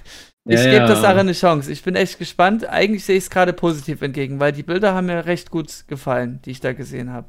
Ich 0.51 0.55
Ja, 0.61 0.65
gebe 0.65 0.77
ja. 0.77 0.87
der 0.87 0.97
Sache 0.97 1.19
eine 1.21 1.35
Chance. 1.35 1.71
Ich 1.71 1.83
bin 1.83 1.95
echt 1.95 2.19
gespannt. 2.19 2.67
Eigentlich 2.67 3.05
sehe 3.05 3.19
ich 3.19 3.25
es 3.25 3.29
gerade 3.31 3.53
positiv 3.53 4.01
entgegen, 4.01 4.41
weil 4.41 4.51
die 4.53 4.63
Bilder 4.63 4.95
haben 4.95 5.05
mir 5.05 5.27
recht 5.27 5.51
gut 5.51 5.85
gefallen, 5.89 6.41
die 6.47 6.53
ich 6.53 6.61
da 6.61 6.73
gesehen 6.73 7.13
habe. 7.13 7.29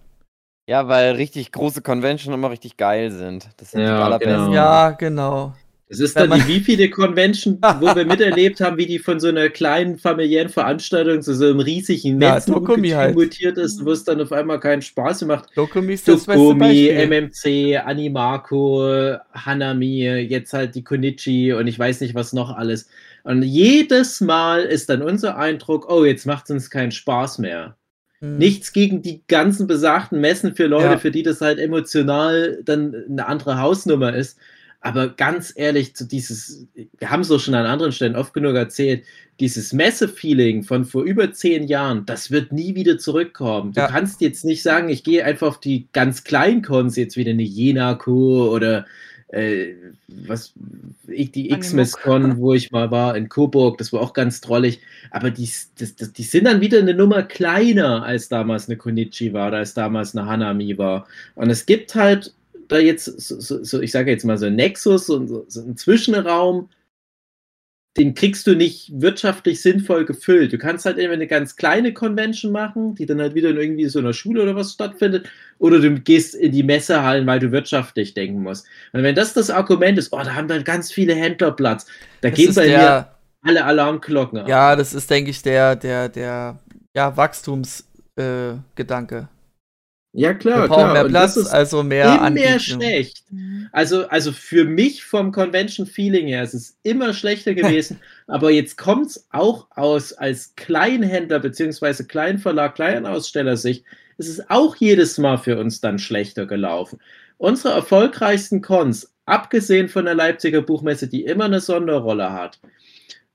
Ja, 0.70 0.88
weil 0.88 1.16
richtig 1.16 1.52
große 1.52 1.82
Convention 1.82 2.34
immer 2.34 2.50
richtig 2.50 2.78
geil 2.78 3.12
sind. 3.12 3.50
Das 3.58 3.72
sind 3.72 3.82
Ja, 3.82 3.98
die 3.98 4.04
allerbesten. 4.04 4.38
genau. 4.46 4.54
Ja, 4.54 4.92
genau. 4.92 5.54
Das 5.90 6.00
ist 6.00 6.16
dann 6.16 6.30
die 6.30 6.48
wievielte 6.48 6.90
Convention, 6.92 7.58
wo 7.80 7.96
wir 7.96 8.06
miterlebt 8.06 8.62
haben, 8.62 8.78
wie 8.78 8.86
die 8.86 9.00
von 9.00 9.20
so 9.20 9.28
einer 9.28 9.50
kleinen 9.50 9.98
familiären 9.98 10.50
Veranstaltung 10.50 11.24
zu 11.24 11.34
so 11.34 11.46
einem 11.46 11.60
riesigen 11.60 12.22
Ja, 12.22 12.36
Netz 12.36 12.48
halt. 12.48 13.16
mutiert 13.16 13.58
ist, 13.58 13.84
wo 13.84 13.92
es 13.92 14.04
dann 14.04 14.22
auf 14.22 14.32
einmal 14.32 14.60
keinen 14.60 14.84
Spaß 14.84 15.22
mehr 15.24 15.38
macht. 15.38 15.50
Dokumi 15.58 15.94
ist 15.96 16.08
das 16.08 16.26
Dokumi. 16.26 16.90
MMC, 17.08 17.78
Animako, 17.84 19.18
Hanami, 19.34 20.04
jetzt 20.04 20.54
halt 20.54 20.76
die 20.76 20.84
Konichi 20.84 21.54
und 21.54 21.66
ich 21.66 21.80
weiß 21.80 22.02
nicht 22.02 22.14
was 22.14 22.34
noch 22.34 22.56
alles. 22.56 22.88
Und 23.24 23.42
jedes 23.42 24.22
Mal 24.22 24.62
ist 24.62 24.90
dann 24.90 25.02
unser 25.02 25.38
Eindruck, 25.38 25.92
oh, 25.92 26.06
jetzt 26.06 26.26
macht 26.26 26.46
es 26.46 26.52
uns 26.52 26.70
keinen 26.70 26.92
Spaß 26.92 27.40
mehr. 27.40 27.76
Hm. 28.20 28.38
Nichts 28.38 28.74
gegen 28.74 29.02
die 29.02 29.24
ganzen 29.28 29.66
besagten 29.66 30.22
Messen 30.22 30.56
für 30.56 30.68
Leute, 30.68 30.86
Ja. 30.86 30.98
für 30.98 31.12
die 31.12 31.24
das 31.24 31.42
halt 31.42 31.58
emotional 31.58 32.60
dann 32.64 32.96
eine 33.10 33.28
andere 33.28 33.60
Hausnummer 33.60 34.14
ist. 34.14 34.38
Aber 34.82 35.10
ganz 35.10 35.52
ehrlich, 35.56 35.94
zu 35.96 36.06
dieses, 36.06 36.66
wir 36.98 37.10
haben 37.10 37.22
es 37.22 37.28
doch 37.28 37.40
schon 37.40 37.54
an 37.54 37.66
anderen 37.66 37.92
Stellen 37.92 38.16
oft 38.16 38.34
genug 38.34 38.56
erzählt, 38.56 39.04
dieses 39.40 39.74
Messe-Feeling 39.74 40.64
von 40.64 40.86
vor 40.86 41.04
über 41.04 41.32
zehn 41.34 41.68
Jahren, 41.68 42.06
das 42.06 42.32
wird 42.32 42.52
nie 42.54 42.76
wieder 42.76 42.98
zurückkommen. 42.98 43.74
Du 43.74 43.82
Ja. 43.82 43.88
kannst 43.88 44.22
jetzt 44.22 44.46
nicht 44.46 44.64
sagen, 44.64 44.90
ich 44.90 45.04
gehe 45.04 45.26
einfach 45.26 45.48
auf 45.48 45.60
die 45.60 45.88
ganz 45.92 46.24
kleinen 46.24 46.62
Cons, 46.62 46.96
jetzt 46.96 47.18
wieder 47.18 47.32
eine 47.32 47.44
Jena-Co 47.44 48.50
oder 48.54 48.86
äh, 49.32 49.74
was, 50.08 50.54
ich, 51.08 51.32
die. 51.32 51.52
X-Mess-Con, 51.52 52.38
wo 52.40 52.54
ich 52.54 52.72
mal 52.72 52.90
war 52.90 53.16
in 53.16 53.30
Coburg, 53.30 53.78
das 53.78 53.94
war 53.94 54.02
auch 54.02 54.14
ganz 54.14 54.42
drollig. 54.42 54.80
Aber 55.12 55.30
die, 55.30 55.48
das, 55.78 55.96
das, 55.96 56.14
die 56.14 56.24
sind 56.24 56.46
dann 56.46 56.62
wieder 56.62 56.80
eine 56.80 56.94
Nummer 56.96 57.24
kleiner, 57.24 58.04
als 58.04 58.28
damals 58.30 58.68
eine 58.68 58.78
Konichi 58.78 59.32
war 59.34 59.50
oder 59.50 59.58
als 59.58 59.74
damals 59.74 60.16
eine 60.16 60.26
Hanami 60.26 60.78
war. 60.78 61.06
Und 61.36 61.50
es 61.50 61.66
gibt 61.66 61.94
halt 61.96 62.34
da 62.70 62.78
jetzt, 62.78 63.06
so, 63.06 63.40
so, 63.40 63.64
so 63.64 63.82
ich 63.82 63.92
sage 63.92 64.12
jetzt 64.12 64.24
mal 64.24 64.38
so 64.38 64.46
ein 64.46 64.56
Nexus, 64.56 65.08
so, 65.08 65.46
so, 65.48 65.62
einen 65.62 65.76
Zwischenraum, 65.76 66.70
den 67.98 68.14
kriegst 68.14 68.46
du 68.48 68.56
nicht 68.56 68.92
wirtschaftlich 69.02 69.62
sinnvoll 69.62 70.06
gefüllt. 70.06 70.54
Du 70.54 70.58
kannst 70.58 70.86
halt 70.86 70.98
immer 71.00 71.16
eine 71.16 71.28
ganz 71.28 71.56
kleine 71.56 71.94
Convention 71.94 72.52
machen, 72.52 72.96
die 72.96 73.06
dann 73.06 73.20
halt 73.20 73.34
wieder 73.34 73.50
in 73.50 73.58
irgendwie 73.58 73.88
so 73.88 74.00
einer 74.00 74.14
Schule 74.14 74.44
oder 74.44 74.56
was 74.56 74.74
stattfindet, 74.74 75.28
oder 75.58 75.80
du 75.80 76.00
gehst 76.00 76.36
in 76.36 76.52
die 76.52 76.64
Messehallen, 76.64 77.26
weil 77.28 77.40
du 77.40 77.52
wirtschaftlich 77.52 78.14
denken 78.14 78.44
musst. 78.44 78.68
Und 78.94 79.04
wenn 79.04 79.16
das 79.16 79.34
das 79.34 79.50
Argument 79.50 79.98
ist, 79.98 80.14
oh, 80.14 80.18
da 80.18 80.36
haben 80.36 80.48
dann 80.48 80.64
ganz 80.64 80.92
viele 80.92 81.16
Händler 81.16 81.52
Platz, 81.52 81.88
da 82.22 82.30
Das 82.30 82.38
gehen 82.38 82.54
bei 82.54 82.68
mir 82.68 83.08
alle 83.42 83.66
Alarmglocken 83.66 84.40
an. 84.40 84.48
ja, 84.48 84.76
das 84.76 84.94
ist, 84.94 85.10
denke 85.10 85.32
ich, 85.32 85.42
der, 85.42 85.76
der, 85.76 86.10
der, 86.10 86.60
ja, 86.96 87.18
Wachstumsgedanke. 87.18 89.18
Äh. 89.18 89.39
Ja 90.14 90.34
klar, 90.34 90.64
Wir 90.64 90.68
brauchen 90.68 90.80
klar. 90.82 90.94
mehr 90.94 91.06
Und 91.06 91.12
Platz, 91.12 91.36
das 91.36 91.46
ist 91.46 91.52
also 91.52 91.84
mehr 91.84 92.06
immer 92.06 92.22
Anbieten. 92.22 92.60
schlecht. 92.60 93.24
Also, 93.72 94.08
also 94.08 94.32
für 94.32 94.66
mich 94.66 95.04
vom 95.04 95.32
Convention-Feeling 95.32 96.28
her, 96.28 96.44
es 96.44 96.54
ist 96.54 96.78
immer 96.84 97.14
schlechter 97.14 97.54
gewesen, 97.54 98.00
aber 98.28 98.52
jetzt 98.52 98.78
kommt 98.78 99.08
es 99.08 99.28
auch 99.32 99.68
aus 99.72 100.14
als 100.14 100.56
Kleinhändler 100.56 101.40
bzw. 101.40 102.04
Kleinverlag, 102.04 102.76
Kleinausstellersicht, 102.76 103.86
es 104.18 104.28
ist 104.28 104.50
auch 104.50 104.76
jedes 104.76 105.18
Mal 105.18 105.38
für 105.38 105.58
uns 105.58 105.80
dann 105.80 106.00
schlechter 106.00 106.46
gelaufen. 106.46 107.00
Unsere 107.38 107.74
erfolgreichsten 107.74 108.62
Cons, 108.62 109.14
abgesehen 109.26 109.88
von 109.88 110.06
der 110.06 110.16
Leipziger 110.16 110.62
Buchmesse, 110.62 111.08
die 111.08 111.24
immer 111.24 111.46
eine 111.46 111.62
Sonderrolle 111.62 112.34
hat, 112.34 112.60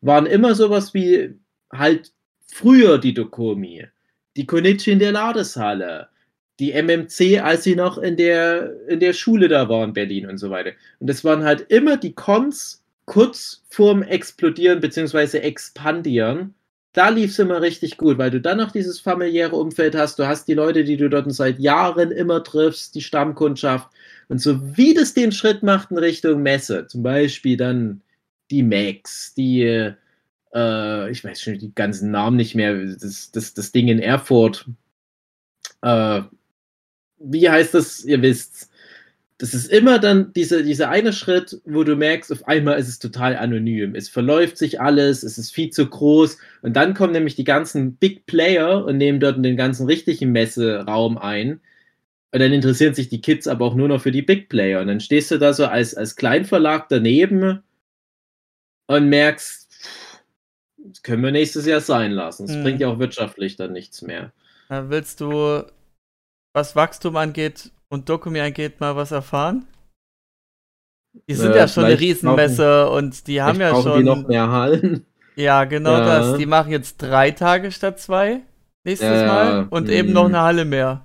waren 0.03 0.27
immer 0.27 0.55
sowas 0.55 0.93
wie 0.93 1.35
halt 1.73 2.13
früher 2.47 2.99
die 2.99 3.15
Dokomi, 3.15 3.87
die 4.37 4.47
Konichi 4.47 4.91
in 4.91 4.99
der 4.99 5.13
Ladeshalle, 5.13 6.09
die 6.61 6.73
MMC, 6.73 7.41
als 7.43 7.65
sie 7.65 7.75
noch 7.75 7.99
in 7.99 8.17
der, 8.17 8.73
in 8.89 9.01
der 9.01 9.13
Schule 9.13 9.49
da 9.49 9.69
war 9.69 9.85
in 9.85 9.93
Berlin 9.93 10.27
und 10.27 10.39
so 10.39 10.51
weiter. 10.51 10.71
Und 11.01 11.09
das 11.09 11.25
waren 11.25 11.45
halt 11.45 11.63
immer 11.63 11.97
die 11.97 12.13
Cons 12.13 12.83
kurz 13.07 13.63
vorm 13.69 14.03
Explodieren 14.03 14.81
bzw. 14.81 15.39
Expandieren. 15.39 16.55
Da 16.93 17.09
lief 17.09 17.33
es 17.33 17.41
immer 17.41 17.61
richtig 17.61 17.97
gut, 17.97 18.19
weil 18.19 18.31
du 18.31 18.41
dann 18.41 18.59
noch 18.59 18.71
dieses 18.71 19.01
familiäre 19.01 19.57
Umfeld 19.57 19.97
hast. 19.97 20.19
Du 20.19 20.29
hast 20.29 20.47
die 20.47 20.55
Leute, 20.55 20.85
die 20.85 20.97
du 20.97 21.11
dort 21.11 21.31
seit 21.33 21.59
Jahren 21.59 22.13
immer 22.13 22.45
triffst, 22.45 22.95
die 22.95 23.03
Stammkundschaft. 23.03 23.89
Und 24.29 24.41
so 24.41 24.77
wie 24.77 24.95
das 24.95 25.13
den 25.13 25.33
Schritt 25.33 25.65
macht 25.65 25.91
in 25.91 25.99
Richtung 25.99 26.43
Messe, 26.43 26.87
zum 26.87 27.03
Beispiel 27.03 27.57
dann 27.57 28.01
die 28.51 28.63
Max, 28.63 29.35
die, 29.35 29.63
äh, 30.55 31.11
ich 31.11 31.25
weiß 31.25 31.41
schon 31.41 31.59
die 31.59 31.75
ganzen 31.75 32.13
Namen 32.13 32.37
nicht 32.37 32.55
mehr, 32.55 32.75
das, 32.75 33.33
das, 33.33 33.55
das 33.55 33.73
Ding 33.73 33.89
in 33.89 33.99
Erfurt, 33.99 34.67
äh, 35.83 36.23
wie 37.25 37.49
heißt 37.49 37.75
das, 37.75 38.05
ihr 38.05 38.23
wisst, 38.23 38.71
das 39.39 39.53
ist 39.53 39.67
immer 39.67 39.99
dann 39.99 40.33
diese, 40.33 40.63
dieser 40.63 40.91
eine 40.91 41.13
Schritt, 41.13 41.61
wo 41.65 41.83
du 41.83 41.97
merkst, 41.97 42.31
auf 42.33 42.47
einmal 42.47 42.79
ist 42.79 42.89
es 42.89 42.99
total 43.01 43.37
anonym. 43.37 43.95
Es 43.97 44.09
verläuft 44.09 44.57
sich 44.59 44.81
alles, 44.81 45.23
es 45.25 45.39
ist 45.39 45.51
viel 45.53 45.71
zu 45.71 45.87
groß. 45.89 46.39
Und 46.63 46.75
dann 46.75 46.95
kommen 46.95 47.13
nämlich 47.13 47.35
die 47.35 47.45
ganzen 47.45 47.97
Big 47.97 48.27
Player 48.27 48.85
und 48.85 48.97
nehmen 48.97 49.19
dort 49.21 49.45
den 49.45 49.57
ganzen 49.57 49.87
richtigen 49.87 50.31
Messeraum 50.31 51.19
ein. 51.19 51.61
Und 52.33 52.41
dann 52.41 52.53
interessieren 52.53 52.95
sich 52.95 53.09
die 53.09 53.21
Kids 53.21 53.47
aber 53.49 53.65
auch 53.65 53.75
nur 53.75 53.89
noch 53.89 54.03
für 54.03 54.13
die 54.13 54.23
Big 54.23 54.49
Player. 54.49 54.81
Und 54.81 54.87
dann 54.87 55.01
stehst 55.01 55.31
du 55.33 55.39
da 55.39 55.53
so 55.53 55.67
als, 55.67 55.95
als 55.95 56.15
Kleinverlag 56.17 56.89
daneben 56.89 57.61
und 58.87 59.09
merkst, 59.09 59.69
das 60.79 61.03
können 61.03 61.25
wir 61.25 61.33
nächstes 61.33 61.67
Jahr 61.67 61.81
sein 61.81 62.13
lassen. 62.13 62.45
Es 62.45 62.57
Mhm. 62.57 62.63
bringt 62.63 62.81
ja 62.81 62.89
auch 62.89 62.99
wirtschaftlich 62.99 63.57
dann 63.57 63.73
nichts 63.73 64.01
mehr. 64.03 64.33
Willst 64.69 65.21
du, 65.21 65.65
was 66.55 66.75
Wachstum 66.77 67.17
angeht 67.17 67.71
und 67.89 68.09
Dokumi 68.09 68.41
angeht, 68.41 68.81
mal 68.81 68.97
was 68.97 69.11
erfahren? 69.11 69.67
Die 71.29 71.35
sind 71.35 71.53
Äh, 71.53 71.59
ja 71.59 71.69
schon 71.69 71.85
eine 71.85 71.99
Riesenmesse 71.99 72.89
und 72.91 73.27
die 73.27 73.43
haben 73.43 73.61
ja 73.61 73.73
brauchen 73.73 73.83
schon. 73.93 73.99
die 73.99 74.05
noch 74.05 74.27
mehr 74.27 74.51
Hallen. 74.51 75.07
Ja, 75.37 75.65
genau 75.65 75.93
Ja. 75.99 76.05
das. 76.05 76.39
Die 76.39 76.47
machen 76.47 76.71
jetzt 76.73 76.99
drei 76.99 77.31
Tage 77.33 77.71
statt 77.73 78.01
zwei 78.01 78.43
nächstes 78.85 79.09
Ja, 79.23 79.27
Mal 79.27 79.67
und 79.71 79.89
hm. 79.89 79.95
eben 79.95 80.13
noch 80.13 80.27
eine 80.27 80.41
Halle 80.41 80.65
mehr, 80.65 81.03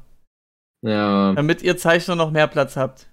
Ja, 0.81 1.33
damit 1.33 1.61
ihr 1.63 1.77
Zeichner 1.77 2.15
noch 2.15 2.31
mehr 2.31 2.47
Platz 2.47 2.75
habt. 2.77 3.07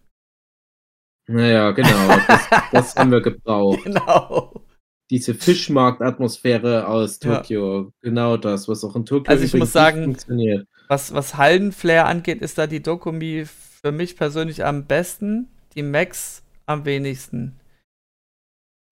naja, 1.29 1.71
genau. 1.73 2.17
Das, 2.29 2.49
das 2.73 2.97
haben 2.97 3.11
wir 3.13 3.21
gebraucht. 3.23 3.81
Genau. 3.85 4.63
Diese 5.11 5.35
Fischmarktatmosphäre 5.35 6.89
aus 6.89 7.21
Ja. 7.23 7.37
Tokio. 7.37 7.93
Genau 8.03 8.37
das, 8.37 8.67
was 8.69 8.83
auch 8.85 8.97
in 8.97 9.05
Tokio 9.07 9.31
Also 9.31 9.45
ich 9.45 9.51
übrigens 9.51 9.69
muss 9.69 9.73
sagen, 9.73 10.03
funktioniert. 10.05 10.67
Was, 10.89 11.13
was 11.13 11.37
Hallenflair 11.37 12.07
angeht, 12.07 12.43
ist 12.43 12.59
da 12.59 12.67
die 12.67 12.83
Dokumi 12.83 13.45
für 13.47 13.93
mich 13.93 14.17
persönlich 14.17 14.65
am 14.65 14.87
besten, 14.87 15.49
die 15.75 15.83
Max 15.83 16.43
am 16.67 16.85
wenigsten. 16.85 17.59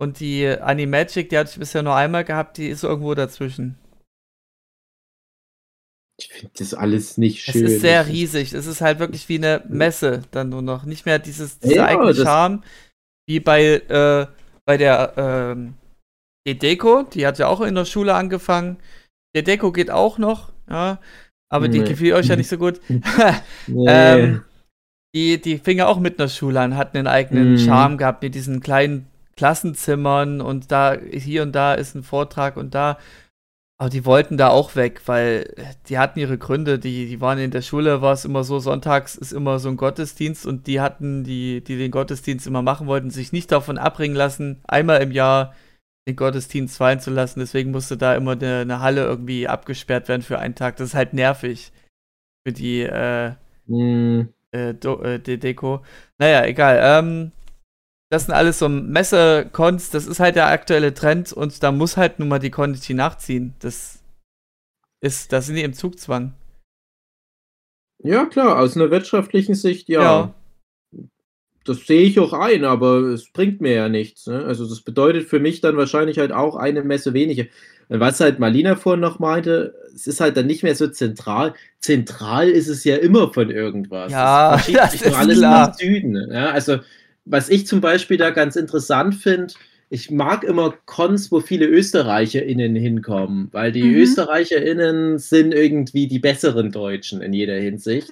Und 0.01 0.21
die 0.21 0.47
Animagic, 0.49 1.29
die 1.31 1.39
hatte 1.39 1.51
ich 1.53 1.59
bisher 1.59 1.83
nur 1.83 1.95
einmal 1.95 2.25
gehabt, 2.25 2.57
die 2.59 2.69
ist 2.69 2.83
irgendwo 2.83 3.15
dazwischen. 3.15 3.79
Ich 6.17 6.29
finde 6.29 6.53
das 6.59 6.75
alles 6.75 7.19
nicht 7.19 7.49
Es 7.49 7.55
schön. 7.55 7.67
ist 7.67 7.81
sehr 7.81 8.07
riesig. 8.07 8.53
Es 8.53 8.67
ist 8.67 8.81
halt 8.81 8.99
wirklich 8.99 9.29
wie 9.29 9.37
eine 9.39 9.65
Messe 9.69 10.23
dann 10.31 10.49
nur 10.49 10.63
noch. 10.63 10.85
Nicht 10.85 11.07
mehr 11.07 11.19
dieses, 11.19 11.59
dieser 11.59 11.77
Ja, 11.77 11.87
eigene 11.87 12.15
Charme 12.15 12.63
wie 13.27 13.41
bei, 13.41 13.65
äh, 13.65 14.27
bei 14.65 14.77
der 14.77 15.15
ähm, 15.17 15.75
Dedeko. 16.47 17.03
Die 17.03 17.27
hat 17.27 17.39
ja 17.39 17.49
auch 17.49 17.61
in 17.61 17.75
der 17.75 17.85
Schule 17.85 18.15
angefangen. 18.15 18.79
Dedeko 19.35 19.73
geht 19.73 19.91
auch 19.91 20.19
noch, 20.19 20.53
ja. 20.69 21.01
Aber 21.51 21.69
die 21.69 21.81
Nee. 21.81 21.85
gefiel 21.85 22.15
euch 22.15 22.29
ja 22.29 22.37
nicht 22.37 22.49
so 22.49 22.59
gut. 22.59 22.81
Nee. 23.67 23.87
ähm, 23.87 24.43
die, 25.15 25.41
die 25.41 25.59
fing 25.59 25.79
ja 25.79 25.87
auch 25.87 26.01
mit 26.01 26.19
einer 26.19 26.29
Schule 26.29 26.61
an, 26.61 26.77
hatten 26.77 26.99
einen 26.99 27.07
eigenen 27.07 27.53
Mhm. 27.53 27.59
Charme 27.59 27.99
gehabt 27.99 28.23
mit 28.23 28.35
diesen 28.35 28.61
kleinen 28.61 29.07
Klassenzimmern 29.37 30.41
und 30.41 30.73
da, 30.73 30.97
hier 30.99 31.43
und 31.43 31.53
da 31.53 31.75
ist 31.75 31.95
ein 31.95 32.03
Vortrag 32.05 32.57
und 32.57 32.75
da. 32.75 32.99
Aber 33.79 33.91
die 33.91 34.05
wollten 34.05 34.37
da 34.37 34.49
auch 34.51 34.77
weg, 34.77 35.03
weil 35.07 35.53
die 35.89 35.99
hatten 35.99 36.19
ihre 36.21 36.39
Gründe. 36.39 36.79
Die, 36.79 37.07
die 37.09 37.21
waren 37.21 37.39
in 37.39 37.51
der 37.51 37.63
Schule, 37.63 38.03
war 38.03 38.13
es 38.13 38.25
immer 38.25 38.45
so, 38.45 38.61
sonntags 38.61 39.17
ist 39.17 39.33
immer 39.33 39.59
so 39.59 39.69
ein 39.69 39.77
Gottesdienst 39.77 40.47
und 40.47 40.67
die 40.69 40.81
hatten, 40.81 41.25
die, 41.25 41.63
die 41.63 41.77
den 41.79 41.91
Gottesdienst 41.91 42.47
immer 42.47 42.63
machen 42.63 42.87
wollten, 42.87 43.11
sich 43.11 43.33
nicht 43.33 43.51
davon 43.53 43.79
abbringen 43.79 44.17
lassen, 44.17 44.61
einmal 44.69 45.03
im 45.03 45.11
Jahr 45.11 45.55
den 46.09 46.17
Gottesdienst 46.17 46.77
fallen 46.77 47.01
zu 47.01 47.11
lassen. 47.11 47.41
Deswegen 47.41 47.71
musste 47.71 47.97
da 47.97 48.15
immer 48.15 48.33
eine, 48.33 48.61
eine 48.61 48.81
Halle 48.81 49.05
irgendwie 49.05 49.49
abgesperrt 49.49 50.09
werden 50.09 50.23
für 50.23 50.39
einen 50.39 50.55
Tag. 50.55 50.77
Das 50.77 50.89
ist 50.91 50.95
halt 50.95 51.15
nervig 51.15 51.73
für 52.47 52.53
die, 52.53 52.83
äh, 52.83 53.35
Hm, 53.67 54.29
äh, 54.53 54.75
Do 54.75 55.01
äh, 55.03 55.19
De 55.21 55.37
Deko. 55.39 55.83
Naja, 56.19 56.45
egal. 56.45 56.79
Ähm, 56.83 57.33
das 58.11 58.27
sind 58.27 58.35
alles 58.35 58.59
so 58.59 58.69
Messe-Cons. 58.69 59.91
Das 59.91 60.07
ist 60.07 60.21
halt 60.21 60.37
der 60.37 60.49
aktuelle 60.49 60.95
Trend 60.95 61.33
und 61.33 61.63
da 61.63 61.73
muss 61.73 61.97
halt 61.97 62.19
nun 62.19 62.29
mal 62.29 62.39
die 62.39 62.51
Condici 62.51 62.95
nachziehen. 62.95 63.55
Das 63.61 64.03
ist, 65.03 65.33
da 65.33 65.41
sind 65.41 65.57
die 65.57 65.63
im 65.63 65.73
Zugzwang. 65.75 66.35
ja, 68.03 68.27
klar, 68.27 68.59
aus 68.59 68.77
einer 68.77 68.91
wirtschaftlichen 68.91 69.55
Sicht, 69.55 69.89
ja. 69.89 70.03
Ja. 70.03 70.35
Das 71.65 71.87
sehe 71.87 72.03
ich 72.03 72.19
auch 72.21 72.33
ein, 72.35 72.65
aber 72.65 72.99
es 73.15 73.31
bringt 73.33 73.61
mir 73.61 73.73
ja 73.75 73.89
nichts. 73.89 74.27
Ne? 74.27 74.45
Also 74.45 74.69
das 74.69 74.83
bedeutet 74.83 75.27
für 75.29 75.39
mich 75.41 75.61
dann 75.63 75.77
wahrscheinlich 75.77 76.19
halt 76.19 76.33
auch 76.33 76.57
eine 76.57 76.83
Messe 76.83 77.15
weniger. 77.15 77.45
Und 77.89 78.01
Was 78.01 78.21
halt 78.21 78.39
Marlina 78.39 78.77
vorhin 78.77 79.01
noch 79.01 79.19
meinte, 79.19 79.75
es 79.95 80.07
ist 80.07 80.21
halt 80.21 80.37
dann 80.37 80.47
nicht 80.47 80.63
mehr 80.63 80.75
so 80.75 80.89
zentral. 80.89 81.55
Zentral 81.81 82.49
ist 82.51 82.69
es 82.69 82.85
ja 82.85 82.97
immer 82.97 83.33
von 83.33 83.51
irgendwas. 83.51 84.13
Ja, 84.13 84.57
das 84.67 84.67
sich 84.93 85.01
nur 85.03 85.11
ist 85.13 85.17
alles 85.17 85.39
klar. 85.39 85.69
nach 85.69 85.75
Süden. 85.79 86.31
Ja? 86.31 86.51
Also 86.51 86.79
was 87.25 87.49
ich 87.49 87.67
zum 87.67 87.81
Beispiel 87.81 88.17
da 88.19 88.31
ganz 88.31 88.57
interessant 88.57 89.15
finde, 89.15 89.55
ich 89.91 90.11
mag 90.11 90.45
immer 90.45 90.75
Cons, 90.87 91.31
wo 91.31 91.41
viele 91.41 91.67
ÖsterreicherInnen 91.67 92.75
hinkommen, 92.75 93.49
weil 93.53 93.71
die 93.73 93.85
Mhm. 93.85 93.95
ÖsterreicherInnen 93.97 95.19
sind 95.19 95.53
irgendwie 95.55 96.09
die 96.09 96.19
besseren 96.19 96.73
Deutschen 96.73 97.23
in 97.23 97.33
jeder 97.33 97.57
Hinsicht. 97.57 98.09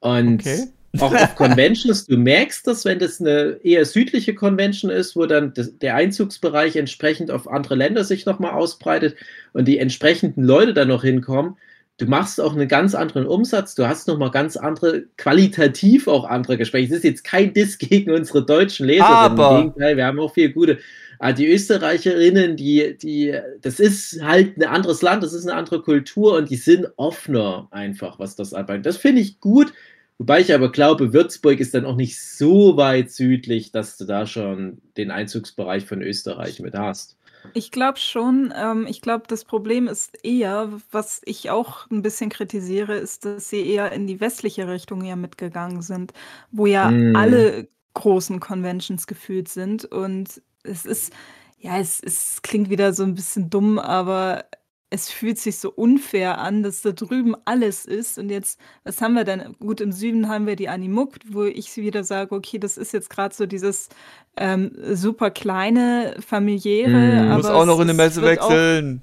Und 0.00 0.40
Okay. 0.42 0.64
Auch 1.02 1.14
auf 1.14 1.34
Conventions, 1.36 2.06
du 2.06 2.16
merkst 2.16 2.66
das, 2.66 2.84
wenn 2.84 2.98
das 2.98 3.20
eine 3.20 3.58
eher 3.62 3.84
südliche 3.84 4.34
Convention 4.34 4.90
ist, 4.90 5.16
wo 5.16 5.26
dann 5.26 5.52
das, 5.54 5.78
der 5.78 5.94
Einzugsbereich 5.94 6.76
entsprechend 6.76 7.30
auf 7.30 7.48
andere 7.48 7.74
Länder 7.74 8.04
sich 8.04 8.26
nochmal 8.26 8.52
ausbreitet 8.52 9.16
und 9.52 9.66
die 9.66 9.78
entsprechenden 9.78 10.44
Leute 10.44 10.74
da 10.74 10.84
noch 10.84 11.02
hinkommen. 11.02 11.56
Du 11.98 12.06
machst 12.06 12.40
auch 12.40 12.54
einen 12.54 12.68
ganz 12.68 12.94
anderen 12.94 13.26
Umsatz, 13.26 13.74
du 13.74 13.88
hast 13.88 14.06
nochmal 14.06 14.30
ganz 14.30 14.56
andere, 14.56 15.04
qualitativ 15.16 16.06
auch 16.06 16.24
andere 16.24 16.56
Gespräche. 16.56 16.90
Das 16.90 16.98
ist 16.98 17.04
jetzt 17.04 17.24
kein 17.24 17.52
Diss 17.52 17.78
gegen 17.78 18.12
unsere 18.12 18.44
deutschen 18.46 18.86
Leser, 18.86 19.08
Aber- 19.08 19.50
im 19.50 19.56
Gegenteil, 19.72 19.96
wir 19.96 20.06
haben 20.06 20.20
auch 20.20 20.32
viel 20.32 20.52
gute. 20.52 20.78
Aber 21.18 21.32
die 21.32 21.48
Österreicherinnen, 21.48 22.56
die, 22.56 22.96
die, 22.96 23.36
das 23.60 23.80
ist 23.80 24.22
halt 24.22 24.56
ein 24.56 24.62
anderes 24.62 25.02
Land, 25.02 25.24
das 25.24 25.32
ist 25.32 25.48
eine 25.48 25.58
andere 25.58 25.82
Kultur 25.82 26.36
und 26.36 26.48
die 26.48 26.56
sind 26.56 26.86
offener 26.96 27.66
einfach, 27.72 28.20
was 28.20 28.36
das 28.36 28.54
anbelangt. 28.54 28.86
Das 28.86 28.98
finde 28.98 29.22
ich 29.22 29.40
gut, 29.40 29.72
Wobei 30.18 30.40
ich 30.40 30.52
aber 30.54 30.70
glaube, 30.72 31.12
Würzburg 31.12 31.60
ist 31.60 31.74
dann 31.74 31.84
auch 31.86 31.96
nicht 31.96 32.20
so 32.20 32.76
weit 32.76 33.10
südlich, 33.10 33.70
dass 33.72 33.96
du 33.96 34.04
da 34.04 34.26
schon 34.26 34.82
den 34.96 35.10
Einzugsbereich 35.10 35.86
von 35.86 36.02
Österreich 36.02 36.60
mit 36.60 36.74
hast. 36.74 37.16
Ich 37.54 37.70
glaube 37.70 37.98
schon. 37.98 38.52
Ähm, 38.56 38.86
ich 38.88 39.00
glaube, 39.00 39.24
das 39.28 39.44
Problem 39.44 39.88
ist 39.88 40.22
eher, 40.24 40.70
was 40.90 41.22
ich 41.24 41.50
auch 41.50 41.88
ein 41.90 42.02
bisschen 42.02 42.30
kritisiere, 42.30 42.96
ist, 42.96 43.24
dass 43.24 43.48
sie 43.48 43.66
eher 43.66 43.92
in 43.92 44.06
die 44.06 44.20
westliche 44.20 44.68
Richtung 44.68 45.04
ja 45.04 45.16
mitgegangen 45.16 45.82
sind, 45.82 46.12
wo 46.50 46.66
ja 46.66 46.90
Mm. 46.90 47.12
alle 47.12 47.68
großen 47.94 48.38
Conventions 48.40 49.06
gefühlt 49.06 49.48
sind. 49.48 49.84
Und 49.86 50.42
es 50.62 50.84
ist, 50.84 51.12
ja, 51.58 51.78
es, 51.78 52.00
es 52.00 52.42
klingt 52.42 52.70
wieder 52.70 52.92
so 52.92 53.02
ein 53.02 53.14
bisschen 53.14 53.50
dumm, 53.50 53.78
aber 53.78 54.44
es 54.90 55.10
fühlt 55.10 55.38
sich 55.38 55.58
so 55.58 55.70
unfair 55.70 56.38
an, 56.38 56.62
dass 56.62 56.82
da 56.82 56.92
drüben 56.92 57.34
alles 57.44 57.84
ist. 57.84 58.18
Und 58.18 58.30
jetzt, 58.30 58.58
was 58.84 59.02
haben 59.02 59.14
wir 59.14 59.24
denn? 59.24 59.54
Gut, 59.58 59.80
im 59.80 59.92
Süden 59.92 60.28
haben 60.28 60.46
wir 60.46 60.56
die 60.56 60.68
Animuk, 60.68 61.16
wo 61.28 61.44
ich 61.44 61.76
wieder 61.76 62.04
sage, 62.04 62.34
okay, 62.34 62.58
das 62.58 62.78
ist 62.78 62.92
jetzt 62.92 63.10
gerade 63.10 63.34
so 63.34 63.46
dieses 63.46 63.88
ähm, 64.36 64.72
super 64.92 65.30
kleine, 65.30 66.16
familiäre. 66.26 67.24
Mm. 67.24 67.36
Musst 67.36 67.50
auch 67.50 67.66
noch 67.66 67.80
in 67.80 67.90
eine 67.90 67.92
es 67.92 67.96
Messe 67.96 68.22
wechseln. 68.22 69.02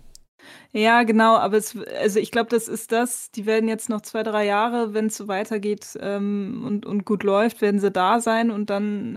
Ja, 0.71 1.03
genau, 1.03 1.37
aber 1.37 1.57
es, 1.57 1.77
also 2.01 2.19
ich 2.19 2.31
glaube, 2.31 2.49
das 2.49 2.67
ist 2.67 2.91
das. 2.91 3.31
Die 3.31 3.45
werden 3.45 3.69
jetzt 3.69 3.89
noch 3.89 4.01
zwei, 4.01 4.23
drei 4.23 4.45
Jahre, 4.45 4.93
wenn 4.93 5.05
es 5.07 5.15
so 5.17 5.27
weitergeht 5.27 5.97
ähm, 6.01 6.63
und, 6.65 6.85
und 6.85 7.05
gut 7.05 7.23
läuft, 7.23 7.61
werden 7.61 7.79
sie 7.79 7.91
da 7.91 8.19
sein 8.19 8.51
und 8.51 8.69
dann, 8.69 9.15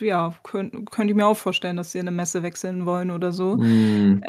äh, 0.00 0.04
ja, 0.04 0.34
können, 0.42 0.84
können 0.86 1.08
die 1.08 1.14
mir 1.14 1.26
auch 1.26 1.36
vorstellen, 1.36 1.76
dass 1.76 1.92
sie 1.92 1.98
in 1.98 2.06
eine 2.08 2.16
Messe 2.16 2.42
wechseln 2.42 2.84
wollen 2.86 3.10
oder 3.10 3.32
so. 3.32 3.58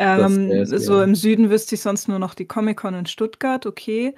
Das 0.08 0.42
Ähm, 0.42 0.66
so 0.66 1.00
ja. 1.00 1.04
im 1.04 1.16
Süden 1.16 1.50
wüsste 1.50 1.76
ich 1.76 1.82
sonst 1.82 2.08
nur 2.08 2.20
noch 2.20 2.34
die 2.34 2.46
Comic-Con 2.48 2.94
in 2.96 3.06
Stuttgart, 3.06 3.66
okay. 3.66 4.16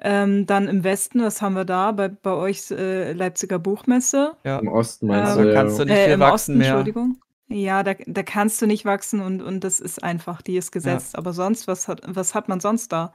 Ähm, 0.00 0.46
dann 0.46 0.68
im 0.68 0.84
Westen, 0.84 1.22
was 1.22 1.42
haben 1.42 1.54
wir 1.56 1.64
da? 1.64 1.92
Bei, 1.92 2.08
bei 2.08 2.32
euch 2.32 2.70
äh, 2.70 3.12
Leipziger 3.14 3.58
Buchmesse. 3.58 4.36
Ja. 4.44 4.58
Im 4.58 4.68
Osten 4.68 5.08
meinst 5.08 5.36
Ähm, 5.36 5.38
du, 5.38 5.44
da 5.44 5.52
ja. 5.52 5.52
kannst 5.52 5.78
du 5.78 5.84
nicht 5.84 5.98
Äh, 5.98 6.04
viel 6.04 6.14
im 6.14 6.20
wachsen 6.20 6.32
Osten, 6.32 6.58
mehr. 6.58 6.66
Entschuldigung. 6.68 7.20
Ja, 7.48 7.82
da, 7.82 7.94
da 8.06 8.22
kannst 8.22 8.60
du 8.60 8.66
nicht 8.66 8.84
wachsen 8.84 9.20
und, 9.20 9.40
und 9.42 9.62
das 9.62 9.78
ist 9.80 10.02
einfach, 10.02 10.42
die 10.42 10.56
ist 10.56 10.72
gesetzt. 10.72 11.16
Aber 11.16 11.32
sonst, 11.32 11.68
was 11.68 11.86
hat, 11.88 12.00
was 12.06 12.34
hat 12.34 12.48
man 12.48 12.60
sonst 12.60 12.90
da? 12.92 13.12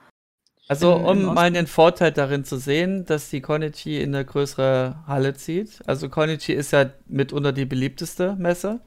Also, 0.67 0.93
im- 0.95 0.99
im 1.01 1.05
um 1.05 1.23
mal 1.33 1.41
Osten. 1.43 1.53
den 1.55 1.67
Vorteil 1.67 2.11
darin 2.13 2.45
zu 2.45 2.57
sehen, 2.57 3.05
dass 3.05 3.29
die 3.29 3.41
Konichi 3.41 4.01
in 4.01 4.15
eine 4.15 4.23
größere 4.23 5.03
Halle 5.05 5.33
zieht. 5.33 5.79
Also, 5.85 6.07
Konichi 6.07 6.53
ist 6.53 6.71
ja 6.71 6.91
mitunter 7.07 7.51
die 7.51 7.65
beliebteste 7.65 8.35
Messe. 8.37 8.79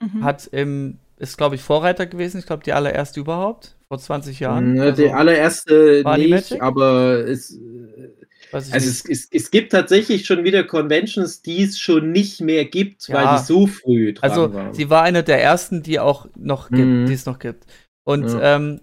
Mhm. 0.00 0.24
Hat 0.24 0.46
im, 0.46 0.98
ist 1.18 1.36
glaube 1.36 1.56
ich 1.56 1.62
Vorreiter 1.62 2.06
gewesen. 2.06 2.38
Ich 2.38 2.46
glaube, 2.46 2.64
die 2.64 2.72
allererste 2.72 3.20
überhaupt, 3.20 3.76
vor 3.88 3.98
20 3.98 4.40
Jahren. 4.40 4.76
Ja, 4.76 4.84
Also, 4.84 5.02
die 5.02 5.10
allererste 5.12 6.04
War 6.06 6.16
die 6.16 6.22
nicht, 6.30 6.50
Magic? 6.52 6.62
aber 6.62 7.26
es, 7.28 7.54
äh, 7.54 8.08
Also 8.52 8.76
es, 8.76 9.04
es, 9.04 9.28
es 9.30 9.50
gibt 9.50 9.72
tatsächlich 9.72 10.26
schon 10.26 10.44
wieder 10.44 10.64
Conventions, 10.64 11.42
die 11.42 11.62
es 11.62 11.78
schon 11.78 12.12
nicht 12.12 12.40
mehr 12.40 12.64
gibt, 12.64 13.08
weil 13.10 13.24
Ja. 13.24 13.38
die 13.38 13.44
so 13.44 13.66
früh 13.66 14.12
dran 14.12 14.30
Also 14.30 14.52
waren. 14.54 14.74
sie 14.74 14.90
war 14.90 15.02
eine 15.02 15.22
der 15.22 15.42
ersten, 15.42 15.82
die 15.82 15.98
auch 16.00 16.26
noch 16.36 16.68
gibt, 16.70 16.78
Mhm. 16.80 17.06
die 17.06 17.14
es 17.14 17.26
noch 17.26 17.38
gibt. 17.38 17.64
Und 18.04 18.24
Ja. 18.28 18.56
ähm, 18.56 18.80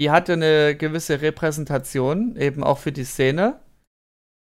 die 0.00 0.10
hatte 0.10 0.32
eine 0.34 0.76
gewisse 0.76 1.20
Repräsentation, 1.20 2.36
eben 2.36 2.62
auch 2.64 2.78
für 2.78 2.92
die 2.92 3.04
Szene. 3.04 3.60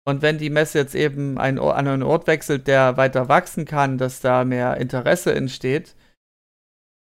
Und 0.06 0.22
wenn 0.22 0.38
die 0.38 0.50
Messe 0.50 0.80
jetzt 0.80 0.96
eben 0.96 1.38
ein, 1.38 1.60
an 1.60 1.88
einen 1.88 2.04
Ort 2.04 2.28
wechselt, 2.28 2.68
der 2.68 2.98
weiter 2.98 3.30
wachsen 3.30 3.66
kann, 3.66 3.98
dass 3.98 4.20
da 4.20 4.44
mehr 4.44 4.78
Interesse 4.78 5.34
entsteht, 5.34 5.96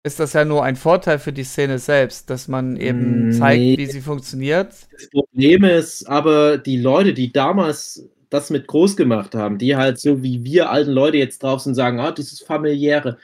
ist 0.05 0.19
das 0.19 0.33
ja 0.33 0.45
nur 0.45 0.63
ein 0.63 0.75
Vorteil 0.75 1.17
für 1.17 1.33
die 1.33 1.43
Szene 1.43 1.79
selbst, 1.79 2.29
dass 2.29 2.47
man 2.47 2.77
eben 2.77 3.29
Mm, 3.29 3.31
zeigt, 3.31 3.59
nee. 3.59 3.77
wie 3.77 3.87
sie 3.87 4.01
funktioniert. 4.01 4.69
Das 4.91 5.09
Problem 5.09 5.63
ist 5.63 6.05
aber, 6.05 6.59
die 6.59 6.77
Leute, 6.77 7.13
die 7.13 7.31
damals 7.31 8.07
das 8.29 8.51
mit 8.51 8.67
groß 8.67 8.97
gemacht 8.97 9.33
haben, 9.33 9.57
die 9.57 9.75
halt 9.75 9.99
so 9.99 10.21
wie 10.21 10.43
wir 10.43 10.69
alten 10.69 10.91
Leute 10.91 11.17
jetzt 11.17 11.41
drauf 11.41 11.61
sind, 11.61 11.73
sagen, 11.73 11.99
ah, 11.99 12.11
dieses 12.11 12.39
familiäre, 12.39 13.17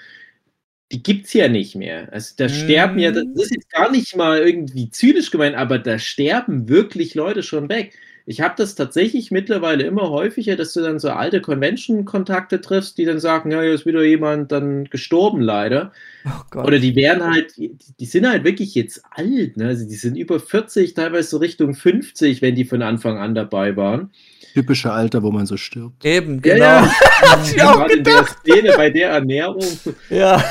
die 0.91 1.03
gibt's 1.03 1.33
ja 1.33 1.47
nicht 1.47 1.75
mehr. 1.75 2.11
Also 2.11 2.33
da 2.37 2.49
sterben 2.49 2.97
ja, 2.99 3.11
das 3.11 3.25
ist 3.35 3.51
jetzt 3.51 3.69
gar 3.69 3.91
nicht 3.91 4.15
mal 4.15 4.39
irgendwie 4.39 4.89
zynisch 4.89 5.29
gemeint, 5.31 5.55
aber 5.55 5.77
da 5.77 5.99
sterben 5.99 6.67
wirklich 6.67 7.13
Leute 7.13 7.43
schon 7.43 7.69
weg. 7.69 7.93
Ich 8.25 8.41
habe 8.41 8.53
das 8.57 8.75
tatsächlich 8.75 9.31
mittlerweile 9.31 9.83
immer 9.83 10.09
häufiger, 10.09 10.55
dass 10.55 10.73
du 10.73 10.81
dann 10.81 10.99
so 10.99 11.09
alte 11.09 11.41
Convention-Kontakte 11.41 12.61
triffst, 12.61 12.97
die 12.97 13.05
dann 13.05 13.19
sagen, 13.19 13.51
ja, 13.51 13.61
hier 13.61 13.73
ist 13.73 13.85
wieder 13.85 14.03
jemand 14.03 14.51
dann 14.51 14.85
gestorben 14.85 15.41
leider. 15.41 15.91
Oh 16.25 16.43
Gott. 16.51 16.67
Oder 16.67 16.79
die 16.79 16.95
werden 16.95 17.23
halt, 17.23 17.57
die, 17.57 17.75
die 17.99 18.05
sind 18.05 18.27
halt 18.27 18.43
wirklich 18.43 18.75
jetzt 18.75 19.03
alt, 19.11 19.57
ne? 19.57 19.67
Also 19.67 19.87
die 19.87 19.95
sind 19.95 20.15
über 20.15 20.39
40, 20.39 20.93
teilweise 20.93 21.29
so 21.29 21.37
Richtung 21.37 21.73
50, 21.73 22.41
wenn 22.41 22.55
die 22.55 22.65
von 22.65 22.81
Anfang 22.81 23.17
an 23.17 23.33
dabei 23.33 23.75
waren. 23.75 24.11
Typische 24.53 24.91
Alter, 24.91 25.23
wo 25.23 25.31
man 25.31 25.45
so 25.45 25.57
stirbt. 25.57 26.05
eben, 26.05 26.41
Ja, 26.43 26.53
genau. 26.53 26.65
ja. 26.65 26.91
Hab 27.21 27.43
ich 27.45 27.61
auch 27.61 27.75
Gerade 27.75 27.93
in 27.93 28.03
der 28.03 28.25
Szene, 28.25 28.73
bei 28.75 28.89
der 28.89 29.09
Ernährung. 29.11 29.65
Ja. 30.09 30.43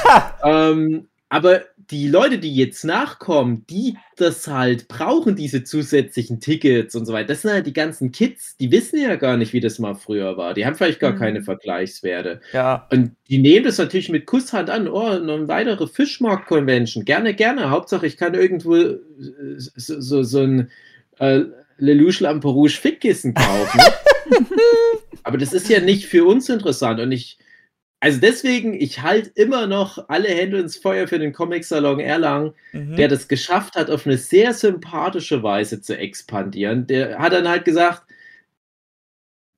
Ähm, 0.42 1.06
aber 1.28 1.62
die 1.90 2.08
Leute, 2.08 2.38
die 2.38 2.54
jetzt 2.54 2.84
nachkommen, 2.84 3.64
die 3.68 3.96
das 4.16 4.46
halt 4.46 4.86
brauchen, 4.88 5.34
diese 5.36 5.64
zusätzlichen 5.64 6.40
Tickets 6.40 6.94
und 6.94 7.06
so 7.06 7.12
weiter, 7.12 7.28
das 7.28 7.42
sind 7.42 7.52
halt 7.52 7.66
die 7.66 7.72
ganzen 7.72 8.12
Kids, 8.12 8.56
die 8.58 8.70
wissen 8.70 9.00
ja 9.00 9.16
gar 9.16 9.36
nicht, 9.36 9.52
wie 9.52 9.60
das 9.60 9.78
mal 9.78 9.94
früher 9.94 10.36
war. 10.36 10.54
Die 10.54 10.64
haben 10.66 10.74
vielleicht 10.76 11.00
gar 11.00 11.12
Mhm. 11.12 11.18
keine 11.18 11.42
Vergleichswerte. 11.42 12.40
ja. 12.52 12.86
Und 12.92 13.16
die 13.28 13.38
nehmen 13.38 13.64
das 13.64 13.78
natürlich 13.78 14.08
mit 14.08 14.26
Kusshand 14.26 14.70
an. 14.70 14.88
Oh, 14.88 15.18
noch 15.18 15.34
eine 15.36 15.48
weitere 15.48 15.86
Fischmarkt-Convention. 15.86 17.04
Gerne, 17.04 17.34
gerne. 17.34 17.70
Hauptsache, 17.70 18.06
ich 18.06 18.16
kann 18.16 18.34
irgendwo 18.34 18.74
äh, 18.76 18.98
so, 19.56 20.00
so, 20.00 20.22
so 20.22 20.40
ein 20.40 20.70
äh, 21.18 21.42
Lelouch 21.78 22.20
Lamperouge 22.20 22.70
Fickkissen 22.72 23.34
kaufen. 23.34 23.80
Aber 25.22 25.38
das 25.38 25.52
ist 25.52 25.68
ja 25.68 25.80
nicht 25.80 26.06
für 26.06 26.24
uns 26.24 26.48
interessant. 26.48 27.00
Und 27.00 27.12
ich, 27.12 27.38
also 28.00 28.18
deswegen, 28.20 28.72
ich 28.74 29.02
halte 29.02 29.30
immer 29.34 29.66
noch 29.66 30.08
alle 30.08 30.28
Hände 30.28 30.58
ins 30.58 30.76
Feuer 30.76 31.06
für 31.06 31.18
den 31.18 31.32
Comic-Salon 31.32 32.00
Erlangen, 32.00 32.54
Mhm. 32.72 32.96
der 32.96 33.08
das 33.08 33.28
geschafft 33.28 33.74
hat, 33.76 33.90
auf 33.90 34.06
eine 34.06 34.16
sehr 34.16 34.54
sympathische 34.54 35.42
Weise 35.42 35.80
zu 35.82 35.96
expandieren. 35.98 36.86
Der 36.86 37.18
hat 37.18 37.32
dann 37.32 37.48
halt 37.48 37.64
gesagt, 37.66 38.04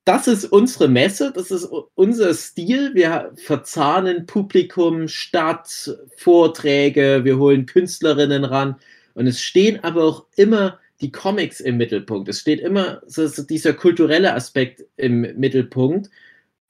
das 0.05 0.27
ist 0.27 0.45
unsere 0.45 0.89
Messe, 0.89 1.31
das 1.33 1.49
ist 1.51 1.65
unser 1.95 2.33
Stil. 2.33 2.93
Wir 2.93 3.31
verzahnen 3.35 4.25
Publikum, 4.25 5.07
Stadt, 5.07 5.97
Vorträge, 6.17 7.21
wir 7.23 7.37
holen 7.37 7.65
Künstlerinnen 7.65 8.43
ran. 8.43 8.75
Und 9.13 9.27
es 9.27 9.41
stehen 9.41 9.81
aber 9.83 10.03
auch 10.03 10.25
immer 10.35 10.79
die 10.99 11.11
Comics 11.11 11.61
im 11.61 11.77
Mittelpunkt. 11.77 12.27
Es 12.27 12.39
steht 12.41 12.59
immer 12.59 13.01
so, 13.07 13.25
so 13.27 13.43
dieser 13.43 13.73
kulturelle 13.73 14.33
Aspekt 14.33 14.83
im 14.97 15.21
Mittelpunkt. 15.39 16.09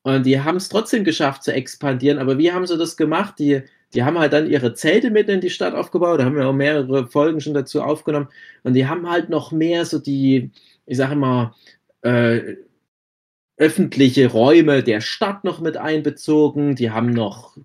Und 0.03 0.25
die 0.25 0.39
haben 0.41 0.57
es 0.57 0.69
trotzdem 0.69 1.03
geschafft 1.03 1.43
zu 1.43 1.53
expandieren. 1.53 2.19
Aber 2.19 2.37
wie 2.37 2.51
haben 2.51 2.67
sie 2.67 2.77
das 2.77 2.97
gemacht? 2.97 3.39
Die, 3.39 3.61
die 3.93 4.03
haben 4.03 4.19
halt 4.19 4.33
dann 4.33 4.49
ihre 4.49 4.73
Zelte 4.73 5.11
mit 5.11 5.29
in 5.29 5.41
die 5.41 5.49
Stadt 5.49 5.73
aufgebaut. 5.73 6.19
Da 6.19 6.25
haben 6.25 6.35
wir 6.35 6.47
auch 6.47 6.53
mehrere 6.53 7.07
Folgen 7.07 7.39
schon 7.41 7.53
dazu 7.53 7.81
aufgenommen. 7.81 8.27
Und 8.63 8.73
die 8.73 8.87
haben 8.87 9.09
halt 9.09 9.29
noch 9.29 9.51
mehr 9.51 9.85
so 9.85 9.99
die, 9.99 10.51
ich 10.85 10.97
sage 10.97 11.13
immer, 11.13 11.55
äh, 12.01 12.55
öffentliche 13.57 14.27
Räume 14.27 14.83
der 14.83 14.99
Stadt 14.99 15.43
noch 15.43 15.61
mit 15.61 15.77
einbezogen. 15.77 16.75
Die 16.75 16.91
haben 16.91 17.11
noch 17.11 17.57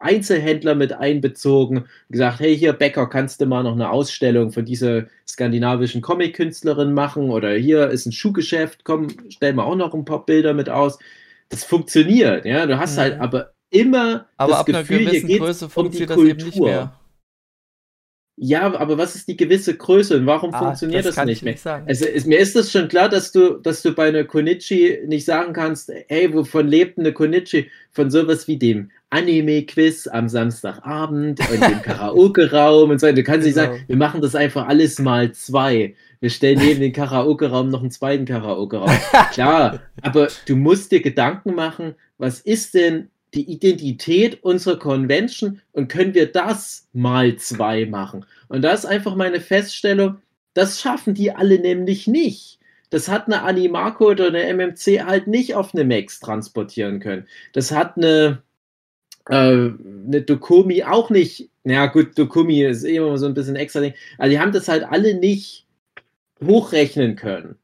Einzelhändler 0.00 0.74
mit 0.74 0.92
einbezogen. 0.92 1.84
Gesagt, 2.10 2.40
hey, 2.40 2.56
hier, 2.56 2.72
Bäcker, 2.72 3.06
kannst 3.08 3.40
du 3.40 3.46
mal 3.46 3.62
noch 3.62 3.72
eine 3.72 3.90
Ausstellung 3.90 4.50
von 4.50 4.64
dieser 4.64 5.06
skandinavischen 5.26 6.02
Comic-Künstlerin 6.02 6.92
machen? 6.92 7.30
Oder 7.30 7.52
hier 7.52 7.88
ist 7.88 8.06
ein 8.06 8.12
Schuhgeschäft, 8.12 8.84
komm, 8.84 9.08
stell 9.28 9.52
mal 9.54 9.64
auch 9.64 9.76
noch 9.76 9.94
ein 9.94 10.04
paar 10.04 10.26
Bilder 10.26 10.52
mit 10.52 10.68
aus. 10.68 10.98
Das 11.50 11.64
funktioniert, 11.64 12.44
ja. 12.46 12.64
Du 12.66 12.78
hast 12.78 12.96
Mhm. 12.96 13.00
halt 13.00 13.20
aber 13.20 13.50
immer 13.70 14.26
Aber 14.36 14.52
das 14.52 14.60
ab 14.60 14.68
einer 14.68 14.80
Gefühl, 14.80 14.98
hier 15.00 15.06
gewissen 15.10 15.26
geht's 15.28 15.40
Größe 15.40 15.64
um 15.66 15.68
die 15.68 15.72
funktioniert 15.74 16.10
das 16.10 16.18
eben 16.18 16.36
nicht 16.44 16.44
Kultur. 16.58 16.66
mehr. 16.68 16.99
Ja, 18.42 18.74
aber 18.74 18.96
was 18.96 19.14
ist 19.16 19.28
die 19.28 19.36
gewisse 19.36 19.76
Größe 19.76 20.16
und 20.16 20.24
warum 20.24 20.54
Ah, 20.54 20.58
funktioniert 20.60 21.04
das, 21.04 21.14
kann 21.14 21.26
nicht 21.26 21.38
ich 21.38 21.42
mehr? 21.42 21.52
nicht. 21.52 21.66
Also 21.66 22.06
ist, 22.06 22.26
mir 22.26 22.38
ist 22.38 22.56
das 22.56 22.72
schon 22.72 22.88
klar, 22.88 23.10
dass 23.10 23.32
du, 23.32 23.58
dass 23.58 23.82
du 23.82 23.92
bei 23.92 24.08
einer 24.08 24.24
Konichi 24.24 24.98
nicht 25.06 25.26
sagen 25.26 25.52
kannst, 25.52 25.92
hey, 26.08 26.32
wovon 26.32 26.66
lebt 26.66 26.98
eine 26.98 27.12
Konichi? 27.12 27.70
Von 27.92 28.10
sowas 28.10 28.48
wie 28.48 28.56
dem 28.56 28.90
Anime-Quiz 29.10 30.06
am 30.06 30.28
Samstagabend 30.28 31.38
und 31.50 31.60
dem 31.62 31.82
Karaoke-Raum 31.82 32.90
und 32.90 32.98
so. 33.00 33.12
Du 33.12 33.22
kannst 33.22 33.46
nicht 33.46 33.56
Genau. 33.56 33.72
sagen, 33.72 33.84
wir 33.86 33.96
machen 33.96 34.20
das 34.22 34.34
einfach 34.34 34.66
alles 34.68 34.98
mal 34.98 35.32
zwei. 35.32 35.94
Wir 36.20 36.30
stellen 36.30 36.58
neben 36.58 36.80
den 36.80 36.92
Karaoke-Raum 36.92 37.68
noch 37.68 37.80
einen 37.82 37.90
zweiten 37.90 38.24
Karaoke-Raum. 38.24 38.90
Klar, 39.32 39.80
aber 40.02 40.28
du 40.46 40.56
musst 40.56 40.92
dir 40.92 41.00
Gedanken 41.02 41.54
machen, 41.54 41.94
was 42.18 42.40
ist 42.40 42.74
denn 42.74 43.08
die 43.34 43.50
Identität 43.50 44.42
unserer 44.42 44.78
Convention 44.78 45.60
und 45.72 45.88
können 45.88 46.14
wir 46.14 46.30
das 46.30 46.88
mal 46.92 47.36
zwei 47.36 47.86
machen? 47.86 48.24
Und 48.48 48.62
da 48.62 48.72
ist 48.72 48.86
einfach 48.86 49.14
meine 49.14 49.40
Feststellung, 49.40 50.18
das 50.54 50.80
schaffen 50.80 51.14
die 51.14 51.32
alle 51.32 51.58
nämlich 51.58 52.06
nicht. 52.06 52.58
Das 52.90 53.08
hat 53.08 53.26
eine 53.26 53.42
Animako 53.42 54.10
oder 54.10 54.26
eine 54.26 54.52
MMC 54.52 55.04
halt 55.04 55.28
nicht 55.28 55.54
auf 55.54 55.74
eine 55.74 55.84
Max 55.84 56.18
transportieren 56.18 56.98
können. 56.98 57.26
Das 57.52 57.70
hat 57.70 57.96
eine, 57.96 58.42
äh, 59.28 59.34
eine 59.34 60.22
Dokumi 60.22 60.82
auch 60.82 61.08
nicht. 61.08 61.50
Na 61.62 61.86
gut, 61.86 62.18
Dokumi 62.18 62.64
ist 62.64 62.82
immer 62.82 63.16
so 63.16 63.26
ein 63.26 63.34
bisschen 63.34 63.54
extra 63.56 63.80
Ding. 63.80 63.94
Also 64.18 64.30
die 64.30 64.40
haben 64.40 64.52
das 64.52 64.66
halt 64.66 64.82
alle 64.84 65.14
nicht 65.14 65.66
hochrechnen 66.44 67.14
können. 67.14 67.59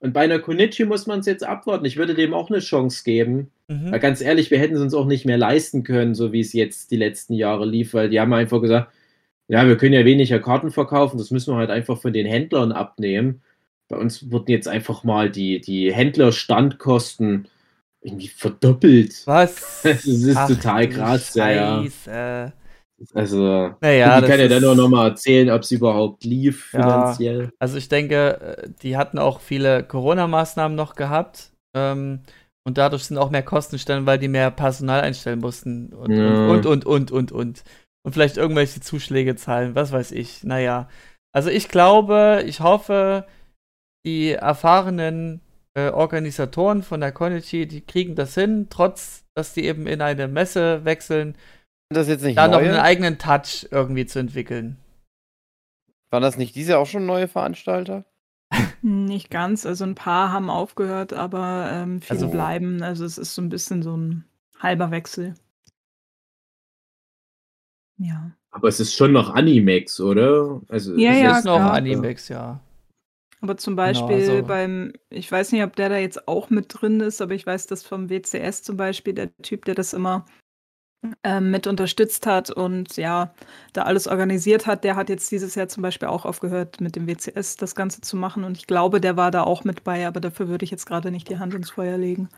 Und 0.00 0.14
bei 0.14 0.20
einer 0.20 0.38
Konichi 0.38 0.86
muss 0.86 1.06
man 1.06 1.20
es 1.20 1.26
jetzt 1.26 1.44
abwarten. 1.44 1.84
Ich 1.84 1.96
würde 1.96 2.14
dem 2.14 2.32
auch 2.32 2.50
eine 2.50 2.60
Chance 2.60 3.04
geben. 3.04 3.50
Mhm. 3.68 3.92
Weil 3.92 4.00
ganz 4.00 4.20
ehrlich, 4.20 4.50
wir 4.50 4.58
hätten 4.58 4.74
es 4.74 4.80
uns 4.80 4.94
auch 4.94 5.06
nicht 5.06 5.26
mehr 5.26 5.38
leisten 5.38 5.84
können, 5.84 6.14
so 6.14 6.32
wie 6.32 6.40
es 6.40 6.52
jetzt 6.52 6.90
die 6.90 6.96
letzten 6.96 7.34
Jahre 7.34 7.66
lief, 7.66 7.94
weil 7.94 8.08
die 8.08 8.18
haben 8.18 8.32
einfach 8.32 8.60
gesagt, 8.60 8.90
ja, 9.48 9.66
wir 9.66 9.76
können 9.76 9.94
ja 9.94 10.04
weniger 10.04 10.38
Karten 10.38 10.70
verkaufen, 10.70 11.18
das 11.18 11.30
müssen 11.30 11.52
wir 11.52 11.58
halt 11.58 11.70
einfach 11.70 12.00
von 12.00 12.12
den 12.12 12.26
Händlern 12.26 12.72
abnehmen. 12.72 13.42
Bei 13.88 13.96
uns 13.96 14.30
wurden 14.30 14.50
jetzt 14.50 14.68
einfach 14.68 15.04
mal 15.04 15.28
die, 15.28 15.60
die 15.60 15.92
Händlerstandkosten 15.92 17.48
irgendwie 18.00 18.28
verdoppelt. 18.28 19.22
Was? 19.26 19.80
Das 19.82 20.04
ist 20.06 20.36
Ach 20.36 20.48
total 20.48 20.88
krass, 20.88 21.34
ja, 21.34 21.50
ja. 22.06 22.52
Also, 23.14 23.74
Naja, 23.80 24.20
die 24.20 24.26
kann 24.26 24.40
ja 24.40 24.48
dann 24.48 24.64
auch 24.64 24.74
nochmal 24.74 25.10
erzählen, 25.10 25.50
ob 25.50 25.62
es 25.62 25.70
überhaupt 25.70 26.24
lief 26.24 26.72
Ja. 26.72 26.82
finanziell. 26.82 27.50
Also 27.58 27.76
ich 27.78 27.88
denke, 27.88 28.40
äh, 28.40 28.68
die 28.82 28.96
hatten 28.96 29.18
auch 29.18 29.40
viele 29.40 29.82
Corona-Maßnahmen 29.84 30.76
noch 30.76 30.94
gehabt. 30.94 31.52
Ähm, 31.74 32.20
und 32.66 32.76
dadurch 32.78 33.04
sind 33.04 33.16
auch 33.18 33.30
mehr 33.30 33.42
Kosten 33.42 33.76
entstanden, 33.76 34.06
weil 34.06 34.18
die 34.18 34.28
mehr 34.28 34.50
Personal 34.50 35.00
einstellen 35.00 35.40
mussten. 35.40 35.92
Und, 35.94 36.16
Ja. 36.16 36.46
und, 36.46 36.66
und, 36.66 36.84
und, 36.86 37.10
und, 37.10 37.32
und. 37.32 37.64
Und 38.02 38.12
vielleicht 38.12 38.36
irgendwelche 38.36 38.80
Zuschläge 38.80 39.36
zahlen, 39.36 39.74
was 39.74 39.92
weiß 39.92 40.12
ich. 40.12 40.44
Naja. 40.44 40.88
Also 41.32 41.48
ich 41.50 41.68
glaube, 41.68 42.42
ich 42.46 42.60
hoffe, 42.60 43.24
die 44.04 44.32
erfahrenen 44.32 45.40
äh, 45.74 45.90
Organisatoren 45.90 46.82
von 46.82 47.00
der 47.00 47.12
Konichi, 47.12 47.66
die 47.66 47.80
kriegen 47.82 48.14
das 48.14 48.34
hin, 48.34 48.66
trotz, 48.70 49.24
dass 49.34 49.54
die 49.54 49.64
eben 49.64 49.86
in 49.86 50.00
eine 50.02 50.28
Messe 50.28 50.84
wechseln, 50.84 51.36
das 51.92 52.08
jetzt 52.08 52.22
nicht 52.22 52.38
da 52.38 52.48
noch 52.48 52.58
einen 52.58 52.76
eigenen 52.76 53.18
Touch 53.18 53.66
irgendwie 53.70 54.06
zu 54.06 54.18
entwickeln. 54.18 54.78
Waren 56.10 56.22
das 56.22 56.36
nicht 56.36 56.54
diese 56.54 56.78
auch 56.78 56.86
schon 56.86 57.06
neue 57.06 57.28
Veranstalter? 57.28 58.04
Nicht 58.82 59.30
ganz, 59.30 59.64
also 59.66 59.84
ein 59.84 59.94
paar 59.94 60.32
haben 60.32 60.50
aufgehört, 60.50 61.12
aber 61.12 61.68
ähm, 61.72 62.00
viele 62.00 62.18
Also- 62.20 62.30
bleiben. 62.30 62.82
Also 62.82 63.04
es 63.04 63.16
ist 63.18 63.34
so 63.34 63.42
ein 63.42 63.48
bisschen 63.48 63.82
so 63.82 63.96
ein 63.96 64.24
halber 64.58 64.90
Wechsel. 64.90 65.34
Ja. 67.98 68.32
Aber 68.50 68.68
es 68.68 68.80
ist 68.80 68.94
schon 68.94 69.12
noch 69.12 69.30
Animex, 69.34 70.00
oder? 70.00 70.62
Also, 70.68 70.96
Ja, 70.96 71.12
es 71.12 71.18
ja, 71.20 71.38
ist 71.38 71.44
noch 71.44 71.56
klar. 71.56 71.72
Animex, 71.74 72.28
ja. 72.28 72.60
Aber 73.40 73.56
zum 73.56 73.76
Genau, 73.76 73.86
Beispiel 73.86 74.30
also- 74.30 74.42
beim, 74.46 74.92
ich 75.10 75.30
weiß 75.30 75.52
nicht, 75.52 75.62
ob 75.62 75.76
der 75.76 75.88
da 75.88 75.98
jetzt 75.98 76.26
auch 76.26 76.50
mit 76.50 76.66
drin 76.68 77.00
ist, 77.00 77.22
aber 77.22 77.34
ich 77.34 77.46
weiß, 77.46 77.66
dass 77.68 77.84
vom 77.84 78.08
WCS 78.10 78.62
zum 78.62 78.76
Beispiel, 78.76 79.14
der 79.14 79.36
Typ, 79.42 79.64
der 79.64 79.74
das 79.76 79.92
immer 79.92 80.24
ähm, 81.24 81.50
mit 81.50 81.66
unterstützt 81.66 82.26
hat 82.26 82.50
und 82.50 82.96
ja, 82.96 83.32
da 83.72 83.82
alles 83.82 84.06
organisiert 84.06 84.66
hat, 84.66 84.84
der 84.84 84.96
hat 84.96 85.08
jetzt 85.08 85.30
dieses 85.30 85.54
Jahr 85.54 85.68
zum 85.68 85.82
Beispiel 85.82 86.08
auch 86.08 86.26
aufgehört, 86.26 86.80
mit 86.80 86.96
dem 86.96 87.06
WCS 87.06 87.56
das 87.56 87.74
Ganze 87.74 88.00
zu 88.00 88.16
machen. 88.16 88.44
Und 88.44 88.58
ich 88.58 88.66
glaube, 88.66 89.00
der 89.00 89.16
war 89.16 89.30
da 89.30 89.42
auch 89.42 89.64
mit 89.64 89.84
bei, 89.84 90.06
aber 90.06 90.20
dafür 90.20 90.48
würde 90.48 90.64
ich 90.64 90.70
jetzt 90.70 90.86
gerade 90.86 91.10
nicht 91.10 91.28
die 91.28 91.38
Hand 91.38 91.54
ins 91.54 91.70
Feuer 91.70 91.96
legen. 91.96 92.28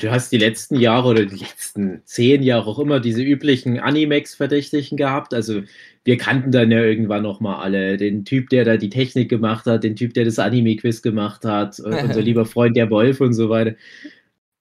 Du 0.00 0.10
hast 0.10 0.32
die 0.32 0.38
letzten 0.38 0.76
Jahre 0.78 1.08
oder 1.08 1.24
die 1.24 1.36
letzten 1.36 2.02
zehn 2.04 2.42
Jahre 2.42 2.66
auch 2.66 2.78
immer 2.78 3.00
diese 3.00 3.22
üblichen 3.22 3.78
Animex-Verdächtigen 3.78 4.98
gehabt. 4.98 5.32
Also 5.32 5.62
wir 6.04 6.18
kannten 6.18 6.52
dann 6.52 6.70
ja 6.70 6.82
irgendwann 6.82 7.22
noch 7.22 7.40
mal 7.40 7.60
alle. 7.62 7.96
Den 7.96 8.26
Typ, 8.26 8.50
der 8.50 8.64
da 8.64 8.76
die 8.76 8.90
Technik 8.90 9.30
gemacht 9.30 9.64
hat, 9.64 9.84
den 9.84 9.96
Typ, 9.96 10.12
der 10.12 10.26
das 10.26 10.38
Anime-Quiz 10.38 11.00
gemacht 11.00 11.44
hat, 11.44 11.80
unser 11.80 12.20
lieber 12.20 12.44
Freund 12.44 12.76
der 12.76 12.90
Wolf 12.90 13.20
und 13.22 13.32
so 13.32 13.48
weiter. 13.48 13.76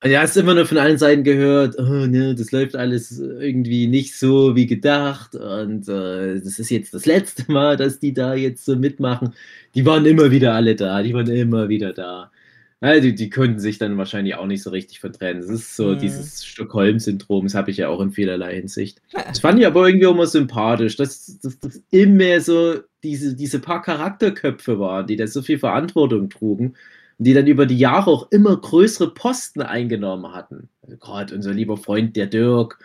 Ja, 0.04 0.22
hast 0.22 0.38
immer 0.38 0.54
nur 0.54 0.68
von 0.68 0.78
allen 0.78 1.00
Seiten 1.00 1.24
gehört, 1.24 1.76
oh, 1.80 2.06
ne, 2.06 2.36
das 2.36 2.52
läuft 2.52 2.76
alles 2.76 3.18
irgendwie 3.20 3.88
nicht 3.88 4.16
so 4.16 4.56
wie 4.56 4.68
gedacht 4.68 5.34
und 5.34 5.90
äh, 5.90 6.36
das 6.40 6.60
ist 6.60 6.70
jetzt 6.70 6.94
das 6.94 7.08
letzte 7.08 7.52
Mal, 7.52 7.78
dass 7.78 8.00
die 8.00 8.14
da 8.14 8.36
jetzt 8.36 8.64
so 8.64 8.76
mitmachen. 8.76 9.34
Die 9.74 9.86
waren 9.88 10.06
immer 10.06 10.30
wieder 10.30 10.54
alle 10.54 10.76
da, 10.76 11.02
die 11.02 11.16
waren 11.16 11.28
immer 11.28 11.68
wieder 11.68 11.94
da. 11.94 12.32
Ja, 12.80 13.00
die, 13.00 13.16
die 13.16 13.32
konnten 13.32 13.60
sich 13.60 13.80
dann 13.80 13.98
wahrscheinlich 13.98 14.36
auch 14.36 14.46
nicht 14.46 14.62
so 14.62 14.70
richtig 14.70 15.00
von 15.00 15.12
trennen. 15.14 15.42
Das 15.42 15.50
ist 15.50 15.76
so 15.76 15.94
Mhm. 15.94 15.98
dieses 16.00 16.46
Stockholm-Syndrom, 16.46 17.46
das 17.46 17.56
habe 17.56 17.72
ich 17.72 17.78
ja 17.78 17.90
auch 17.90 18.00
in 18.00 18.12
vielerlei 18.12 18.54
Hinsicht. 18.58 19.02
Das 19.14 19.40
fand 19.40 19.60
ich 19.60 19.66
aber 19.66 19.88
irgendwie 19.88 20.06
immer 20.06 20.28
sympathisch, 20.28 20.96
dass 20.96 21.40
das 21.42 21.58
immer 21.90 22.40
so 22.40 22.76
diese, 23.02 23.36
diese 23.36 23.58
paar 23.60 23.82
Charakterköpfe 23.82 24.78
waren, 24.80 25.08
die 25.08 25.16
da 25.16 25.26
so 25.26 25.42
viel 25.42 25.58
Verantwortung 25.58 26.30
trugen 26.30 26.76
die 27.18 27.34
dann 27.34 27.48
über 27.48 27.66
die 27.66 27.78
Jahre 27.78 28.12
auch 28.12 28.32
immer 28.32 28.56
größere 28.56 29.14
Posten 29.14 29.62
eingenommen 29.62 30.34
hatten. 30.34 30.70
Also 30.84 30.98
Gerade 30.98 31.36
unser 31.36 31.54
lieber 31.54 31.78
Freund, 31.78 32.16
der 32.16 32.28
Dirk, 32.28 32.80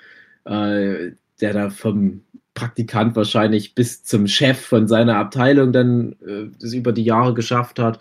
äh, 0.45 1.11
der 1.41 1.53
da 1.53 1.71
vom 1.71 2.23
Praktikant 2.55 3.17
wahrscheinlich 3.17 3.75
bis 3.75 4.05
zum 4.05 4.27
Chef 4.27 4.61
von 4.61 4.87
seiner 4.89 5.17
Abteilung 5.17 5.73
dann 5.73 6.13
äh, 6.27 6.51
das 6.61 6.73
über 6.73 6.93
die 6.93 7.05
Jahre 7.05 7.35
geschafft 7.35 7.79
hat. 7.79 8.01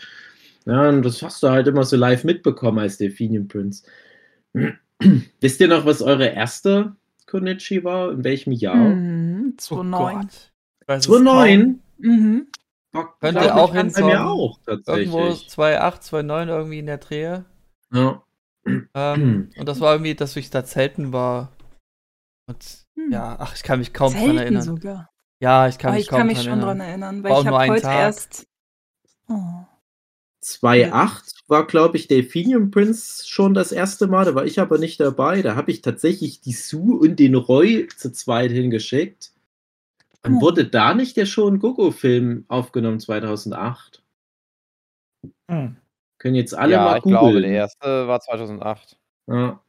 Ja, 0.66 0.90
und 0.90 1.04
das 1.04 1.22
hast 1.22 1.42
du 1.42 1.50
halt 1.50 1.68
immer 1.68 1.84
so 1.84 1.96
live 1.96 2.24
mitbekommen 2.24 2.80
als 2.80 2.98
Delphinium 2.98 3.48
Prince. 3.48 3.84
Wisst 5.42 5.60
ihr 5.60 5.68
noch, 5.68 5.86
was 5.86 6.02
eure 6.02 6.28
erste 6.28 6.96
Konichi 7.26 7.84
war? 7.84 8.12
In 8.12 8.24
welchem 8.24 8.52
Jahr? 8.52 8.76
Mhm, 8.76 9.54
Oh 9.54 9.62
2009. 9.62 10.16
Gott. 10.22 10.52
Ich 10.82 10.88
weiß 10.88 11.00
es 11.00 11.06
2009? 11.08 11.80
Mhm. 12.00 12.48
War, 12.94 13.16
Könnte 13.20 13.56
auch 13.56 13.70
bei 13.74 13.84
mir 13.84 13.92
hinkommen. 13.94 14.18
auch. 14.18 14.60
Irgendwo 14.68 15.20
2,8, 15.30 16.02
2,9 16.02 16.48
irgendwie 16.50 16.80
in 16.80 16.86
der 16.88 16.98
Drehe. 16.98 17.46
Ja. 17.94 18.22
Ähm, 18.94 19.50
und 19.58 19.66
das 19.68 19.80
war 19.80 19.94
irgendwie, 19.94 20.16
dass 20.16 20.36
ich 20.36 20.50
da 20.50 20.66
zelten 20.66 21.14
war. 21.14 21.52
Und 22.48 22.86
Hm. 22.96 23.12
ja, 23.12 23.38
ach, 23.40 23.56
ich 23.56 23.64
kann 23.64 23.80
mich 23.80 23.94
kaum 23.94 24.12
dran 24.12 24.22
Selten 24.24 24.38
erinnern. 24.40 24.62
sogar. 24.64 25.10
Ja, 25.40 25.68
ich 25.68 25.78
kann 25.78 25.90
Aber 25.90 25.96
mich 25.98 26.04
ich 26.06 26.10
kaum 26.10 26.18
kann 26.20 26.28
mich 26.28 26.36
dran 26.38 26.44
schon 26.46 26.54
erinnern. 26.60 26.78
dran 26.80 26.88
erinnern, 26.88 27.24
War 27.24 27.30
weil 27.32 27.32
auch 27.32 27.40
ich 27.40 27.46
nur 27.46 27.54
habe 27.54 27.64
ein 27.64 27.72
heute 27.72 27.82
Tag. 27.84 28.00
erst. 28.00 28.48
Oh. 29.30 29.66
2.8 30.44 31.44
war, 31.48 31.68
glaube 31.68 31.98
ich, 31.98 32.08
Delphinium 32.08 32.72
Prince 32.72 33.28
schon 33.28 33.54
das 33.54 33.72
erste 33.72 34.08
Mal. 34.08 34.26
Da 34.26 34.36
war 34.36 34.46
ich 34.46 34.60
aber 34.60 34.78
nicht 34.80 35.00
dabei. 35.00 35.42
Da 35.42 35.56
habe 35.56 35.72
ich 35.72 35.82
tatsächlich 35.82 36.42
die 36.42 36.54
Sue 36.54 36.98
und 37.00 37.18
den 37.20 37.36
Roy 37.36 37.88
zu 37.96 38.12
zweit 38.12 38.52
hingeschickt. 38.52 39.32
Und 40.24 40.34
Hm. 40.36 40.42
wurde 40.42 40.66
da 40.66 40.94
nicht 40.94 41.18
der 41.18 41.26
Schon 41.26 41.60
Gogo-Film 41.60 42.46
aufgenommen 42.48 43.00
2008? 43.00 44.04
Hm. 45.50 45.78
Können 46.20 46.36
jetzt 46.36 46.54
alle 46.56 46.74
ja, 46.74 46.84
mal 46.86 46.98
ich 46.98 47.04
glaube, 47.04 47.26
googeln. 47.28 47.44
der 47.44 47.52
erste 47.52 48.08
war 48.08 48.20
2008. 48.20 48.98
Ja. 49.28 49.60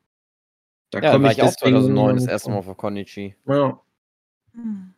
Da 0.91 1.01
Ja, 1.01 1.13
komm 1.13 1.23
war 1.23 1.33
ich 1.33 1.41
auch 1.43 1.47
deswegen- 1.47 1.77
2009 1.77 2.17
das 2.17 2.27
erste 2.27 2.51
Mal 2.51 2.63
vor 2.63 2.77
Konichi. 2.77 3.35
Ja. 3.47 3.81
Hm. 4.53 4.93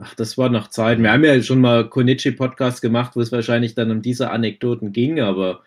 Ach, 0.00 0.14
das 0.14 0.36
war 0.38 0.50
noch 0.50 0.68
Zeit. 0.68 0.98
Wir 1.00 1.10
haben 1.10 1.24
ja 1.24 1.40
schon 1.42 1.60
mal 1.60 1.88
Konichi-Podcast 1.88 2.82
gemacht, 2.82 3.16
wo 3.16 3.20
es 3.20 3.32
wahrscheinlich 3.32 3.74
dann 3.74 3.90
um 3.90 4.02
diese 4.02 4.30
Anekdoten 4.30 4.92
ging, 4.92 5.20
aber 5.20 5.62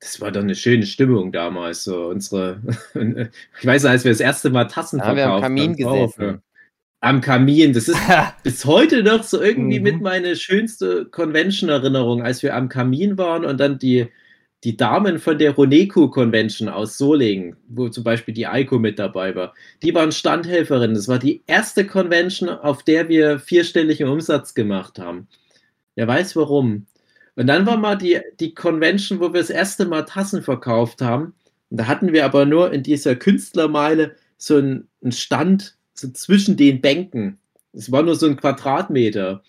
das 0.00 0.20
war 0.20 0.32
doch 0.32 0.40
eine 0.40 0.54
schöne 0.54 0.86
Stimmung 0.86 1.30
damals. 1.32 1.84
So 1.84 2.06
unsere, 2.08 2.60
ich 3.60 3.66
weiß, 3.66 3.84
als 3.84 4.04
wir 4.04 4.10
das 4.10 4.20
erste 4.20 4.50
Mal 4.50 4.64
Tassen 4.64 4.98
Da 4.98 5.06
haben 5.06 5.16
wir 5.16 5.24
am 5.26 5.40
verkauft 5.40 5.42
Kamin 5.42 5.84
auch, 5.86 6.16
gesessen. 6.16 6.42
Am 7.00 7.20
Kamin, 7.20 7.72
das 7.72 7.88
ist 7.88 7.96
bis 8.42 8.64
heute 8.64 9.02
noch 9.04 9.22
so 9.22 9.40
irgendwie 9.40 9.78
Mhm. 9.78 9.84
mit 9.84 10.00
meine 10.00 10.34
schönste 10.36 11.06
Convention-Erinnerung, 11.06 12.22
als 12.22 12.42
wir 12.42 12.56
am 12.56 12.68
Kamin 12.68 13.16
waren 13.16 13.44
und 13.44 13.58
dann 13.60 13.78
die, 13.78 14.08
die 14.64 14.76
Damen 14.76 15.20
von 15.20 15.38
der 15.38 15.52
Roneku 15.52 16.08
Convention 16.10 16.68
aus 16.68 16.98
Solingen, 16.98 17.56
wo 17.68 17.88
zum 17.88 18.02
Beispiel 18.02 18.34
die 18.34 18.48
Eiko 18.48 18.80
mit 18.80 18.98
dabei 18.98 19.34
war, 19.36 19.54
die 19.82 19.94
waren 19.94 20.10
Standhelferinnen. 20.10 20.96
Das 20.96 21.06
war 21.06 21.20
die 21.20 21.42
erste 21.46 21.86
Convention, 21.86 22.48
auf 22.48 22.82
der 22.82 23.08
wir 23.08 23.38
vierstelligen 23.38 24.08
Umsatz 24.08 24.54
gemacht 24.54 24.98
haben. 24.98 25.28
Wer 25.94 26.08
weiß 26.08 26.34
warum. 26.34 26.86
Und 27.36 27.46
dann 27.46 27.66
war 27.66 27.76
mal 27.76 27.94
die, 27.96 28.20
die 28.40 28.54
Convention, 28.54 29.20
wo 29.20 29.32
wir 29.32 29.40
das 29.40 29.50
erste 29.50 29.86
Mal 29.86 30.02
Tassen 30.02 30.42
verkauft 30.42 31.00
haben. 31.00 31.34
Und 31.70 31.78
da 31.80 31.86
hatten 31.86 32.12
wir 32.12 32.24
aber 32.24 32.44
nur 32.44 32.72
in 32.72 32.82
dieser 32.82 33.14
Künstlermeile 33.14 34.16
so 34.36 34.56
einen, 34.56 34.88
einen 35.02 35.12
Stand 35.12 35.77
so 35.98 36.08
zwischen 36.10 36.56
den 36.56 36.80
Bänken. 36.80 37.38
Es 37.72 37.92
war 37.92 38.02
nur 38.02 38.14
so 38.14 38.26
ein 38.26 38.36
Quadratmeter. 38.36 39.42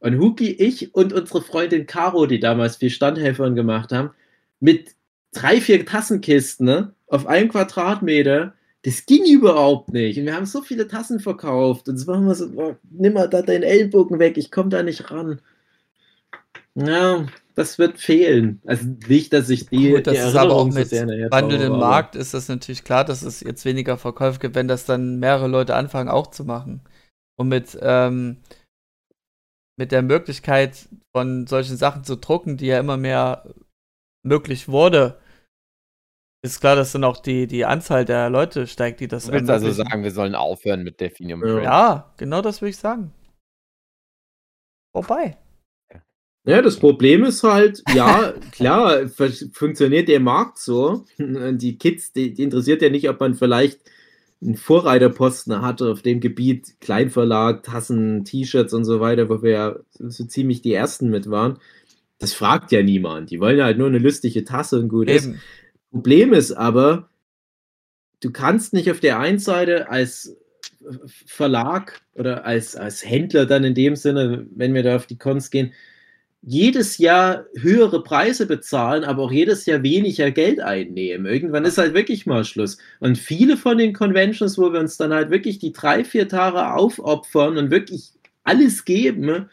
Und 0.00 0.18
Huki, 0.18 0.50
ich 0.52 0.94
und 0.94 1.12
unsere 1.12 1.42
Freundin 1.42 1.86
Caro, 1.86 2.26
die 2.26 2.40
damals 2.40 2.76
viel 2.76 2.90
Standhelferin 2.90 3.54
gemacht 3.54 3.92
haben, 3.92 4.10
mit 4.60 4.94
drei, 5.32 5.60
vier 5.60 5.84
Tassenkisten 5.84 6.66
ne, 6.66 6.94
auf 7.08 7.26
einem 7.26 7.48
Quadratmeter, 7.48 8.54
das 8.82 9.06
ging 9.06 9.24
überhaupt 9.26 9.92
nicht. 9.92 10.18
Und 10.18 10.26
wir 10.26 10.34
haben 10.34 10.46
so 10.46 10.62
viele 10.62 10.86
Tassen 10.86 11.20
verkauft. 11.20 11.88
Und 11.88 11.96
es 11.96 12.06
war 12.06 12.18
immer 12.18 12.34
so, 12.34 12.46
oh, 12.54 12.76
nimm 12.90 13.14
mal 13.14 13.28
da 13.28 13.42
deinen 13.42 13.64
Ellbogen 13.64 14.18
weg, 14.18 14.38
ich 14.38 14.50
komme 14.50 14.68
da 14.68 14.82
nicht 14.82 15.10
ran. 15.10 15.40
Ja, 16.74 17.26
das 17.58 17.76
wird 17.76 17.98
fehlen. 17.98 18.62
Also 18.66 18.86
nicht, 19.08 19.32
dass 19.32 19.50
ich 19.50 19.66
die, 19.66 19.90
Gut, 19.90 20.06
das 20.06 20.14
die 20.14 20.20
ist 20.20 20.36
aber 20.36 20.54
auch 20.54 20.66
mit 20.66 20.92
wandelndem 20.92 21.72
Markt 21.72 22.14
ist 22.14 22.32
das 22.32 22.46
natürlich 22.46 22.84
klar, 22.84 23.04
dass 23.04 23.22
es 23.22 23.40
jetzt 23.40 23.64
weniger 23.64 23.98
Verkäufe 23.98 24.38
gibt, 24.38 24.54
wenn 24.54 24.68
das 24.68 24.84
dann 24.84 25.18
mehrere 25.18 25.48
Leute 25.48 25.74
anfangen 25.74 26.08
auch 26.08 26.28
zu 26.28 26.44
machen. 26.44 26.82
Und 27.36 27.48
mit, 27.48 27.76
ähm, 27.82 28.36
mit 29.76 29.90
der 29.90 30.02
Möglichkeit 30.02 30.88
von 31.12 31.48
solchen 31.48 31.76
Sachen 31.76 32.04
zu 32.04 32.16
drucken, 32.16 32.58
die 32.58 32.66
ja 32.66 32.78
immer 32.78 32.96
mehr 32.96 33.52
möglich 34.24 34.68
wurde, 34.68 35.18
ist 36.44 36.60
klar, 36.60 36.76
dass 36.76 36.92
dann 36.92 37.02
auch 37.02 37.16
die, 37.16 37.48
die 37.48 37.64
Anzahl 37.64 38.04
der 38.04 38.30
Leute 38.30 38.68
steigt, 38.68 39.00
die 39.00 39.08
das 39.08 39.26
Du 39.26 39.32
willst 39.32 39.50
also 39.50 39.72
sagen, 39.72 40.04
wir 40.04 40.12
sollen 40.12 40.36
aufhören 40.36 40.84
mit 40.84 41.00
Delphinium 41.00 41.40
Ja. 41.40 41.52
Prince. 41.52 41.64
Ja, 41.64 42.14
genau 42.18 42.40
das 42.40 42.60
würde 42.60 42.70
ich 42.70 42.76
sagen. 42.76 43.12
Vorbei. 44.94 45.36
Ja, 46.48 46.62
das 46.62 46.78
Problem 46.78 47.24
ist 47.24 47.42
halt, 47.42 47.82
ja, 47.94 48.32
klar, 48.52 49.06
funktioniert 49.52 50.08
der 50.08 50.18
Markt 50.18 50.56
so. 50.58 51.04
Die 51.18 51.76
Kids, 51.76 52.14
die, 52.14 52.32
die 52.32 52.42
interessiert 52.42 52.80
ja 52.80 52.88
nicht, 52.88 53.06
ob 53.10 53.20
man 53.20 53.34
vielleicht 53.34 53.80
einen 54.40 54.56
Vorreiterposten 54.56 55.60
hatte 55.60 55.90
auf 55.90 56.00
dem 56.00 56.20
Gebiet, 56.20 56.80
Kleinverlag, 56.80 57.64
Tassen, 57.64 58.24
T-Shirts 58.24 58.72
und 58.72 58.86
so 58.86 58.98
weiter, 58.98 59.28
wo 59.28 59.42
wir 59.42 59.50
ja 59.50 59.76
so, 59.98 60.24
ziemlich 60.24 60.62
die 60.62 60.72
Ersten 60.72 61.10
mit 61.10 61.28
waren. 61.28 61.58
Das 62.18 62.32
fragt 62.32 62.72
ja 62.72 62.82
niemand. 62.82 63.30
Die 63.30 63.40
wollen 63.40 63.58
ja 63.58 63.66
halt 63.66 63.76
nur 63.76 63.88
eine 63.88 63.98
lustige 63.98 64.44
Tasse 64.44 64.80
und 64.80 64.88
gut 64.88 65.10
ist. 65.10 65.30
Problem 65.90 66.32
ist 66.32 66.52
aber, 66.52 67.10
du 68.20 68.30
kannst 68.30 68.72
nicht 68.72 68.90
auf 68.90 69.00
der 69.00 69.18
einen 69.18 69.38
Seite 69.38 69.90
als 69.90 70.34
Verlag 71.26 72.00
oder 72.14 72.46
als, 72.46 72.74
als 72.74 73.04
Händler 73.04 73.44
dann 73.44 73.64
in 73.64 73.74
dem 73.74 73.96
Sinne, 73.96 74.46
wenn 74.54 74.72
wir 74.72 74.82
da 74.82 74.96
auf 74.96 75.06
die 75.06 75.18
Cons 75.18 75.50
gehen, 75.50 75.74
jedes 76.42 76.98
Jahr 76.98 77.44
höhere 77.56 78.02
Preise 78.02 78.46
bezahlen, 78.46 79.04
aber 79.04 79.24
auch 79.24 79.32
jedes 79.32 79.66
Jahr 79.66 79.82
weniger 79.82 80.30
Geld 80.30 80.60
einnehmen. 80.60 81.26
Irgendwann 81.26 81.64
ist 81.64 81.78
halt 81.78 81.94
wirklich 81.94 82.26
mal 82.26 82.44
Schluss. 82.44 82.78
Und 83.00 83.18
viele 83.18 83.56
von 83.56 83.78
den 83.78 83.92
Conventions, 83.92 84.56
wo 84.56 84.72
wir 84.72 84.80
uns 84.80 84.96
dann 84.96 85.12
halt 85.12 85.30
wirklich 85.30 85.58
die 85.58 85.72
drei, 85.72 86.04
vier 86.04 86.28
Tage 86.28 86.74
aufopfern 86.74 87.58
und 87.58 87.70
wirklich 87.70 88.12
alles 88.44 88.84
geben, 88.84 89.50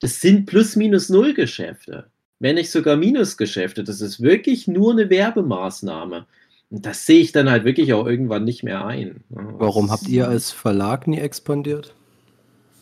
das 0.00 0.20
sind 0.20 0.46
plus 0.46 0.76
minus 0.76 1.08
null 1.08 1.32
Geschäfte. 1.34 2.06
Wenn 2.38 2.56
nicht 2.56 2.70
sogar 2.70 2.96
Minusgeschäfte. 2.96 3.82
Das 3.82 4.02
ist 4.02 4.20
wirklich 4.20 4.68
nur 4.68 4.92
eine 4.92 5.08
Werbemaßnahme. 5.08 6.26
Und 6.70 6.84
das 6.84 7.06
sehe 7.06 7.20
ich 7.20 7.32
dann 7.32 7.48
halt 7.48 7.64
wirklich 7.64 7.94
auch 7.94 8.06
irgendwann 8.06 8.44
nicht 8.44 8.62
mehr 8.62 8.84
ein. 8.84 9.24
Ja, 9.30 9.54
Warum 9.58 9.90
habt 9.90 10.08
ihr 10.08 10.28
als 10.28 10.50
Verlag 10.50 11.06
nie 11.06 11.18
expandiert? 11.18 11.94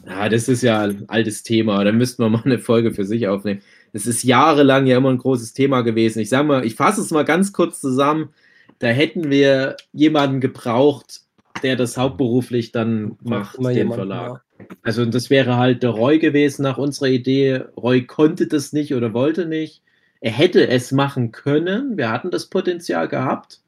Ja, 0.06 0.28
das 0.28 0.48
ist 0.48 0.62
ja 0.62 0.82
ein 0.82 1.04
altes 1.08 1.42
Thema. 1.42 1.84
Da 1.84 1.92
müssten 1.92 2.22
wir 2.22 2.28
mal 2.28 2.42
eine 2.44 2.58
Folge 2.58 2.92
für 2.92 3.04
sich 3.04 3.28
aufnehmen. 3.28 3.60
Das 3.92 4.06
ist 4.06 4.22
jahrelang 4.22 4.86
ja 4.86 4.96
immer 4.96 5.10
ein 5.10 5.18
großes 5.18 5.52
Thema 5.52 5.82
gewesen. 5.82 6.20
Ich 6.20 6.28
sage 6.28 6.46
mal, 6.46 6.64
ich 6.64 6.74
fasse 6.74 7.00
es 7.00 7.10
mal 7.10 7.24
ganz 7.24 7.52
kurz 7.52 7.80
zusammen. 7.80 8.30
Da 8.78 8.88
hätten 8.88 9.30
wir 9.30 9.76
jemanden 9.92 10.40
gebraucht, 10.40 11.20
der 11.62 11.76
das 11.76 11.96
hauptberuflich 11.96 12.72
dann 12.72 13.16
macht, 13.22 13.58
den 13.58 13.70
jemanden, 13.70 13.94
Verlag. 13.94 14.42
Also 14.82 15.04
das 15.04 15.30
wäre 15.30 15.56
halt 15.56 15.82
der 15.82 15.90
Roy 15.90 16.18
gewesen 16.18 16.62
nach 16.62 16.78
unserer 16.78 17.08
Idee. 17.08 17.62
Roy 17.76 18.04
konnte 18.06 18.46
das 18.46 18.72
nicht 18.72 18.94
oder 18.94 19.14
wollte 19.14 19.46
nicht. 19.46 19.82
Er 20.20 20.32
hätte 20.32 20.68
es 20.68 20.90
machen 20.90 21.32
können. 21.32 21.96
Wir 21.96 22.10
hatten 22.10 22.30
das 22.30 22.46
Potenzial 22.46 23.08
gehabt, 23.08 23.60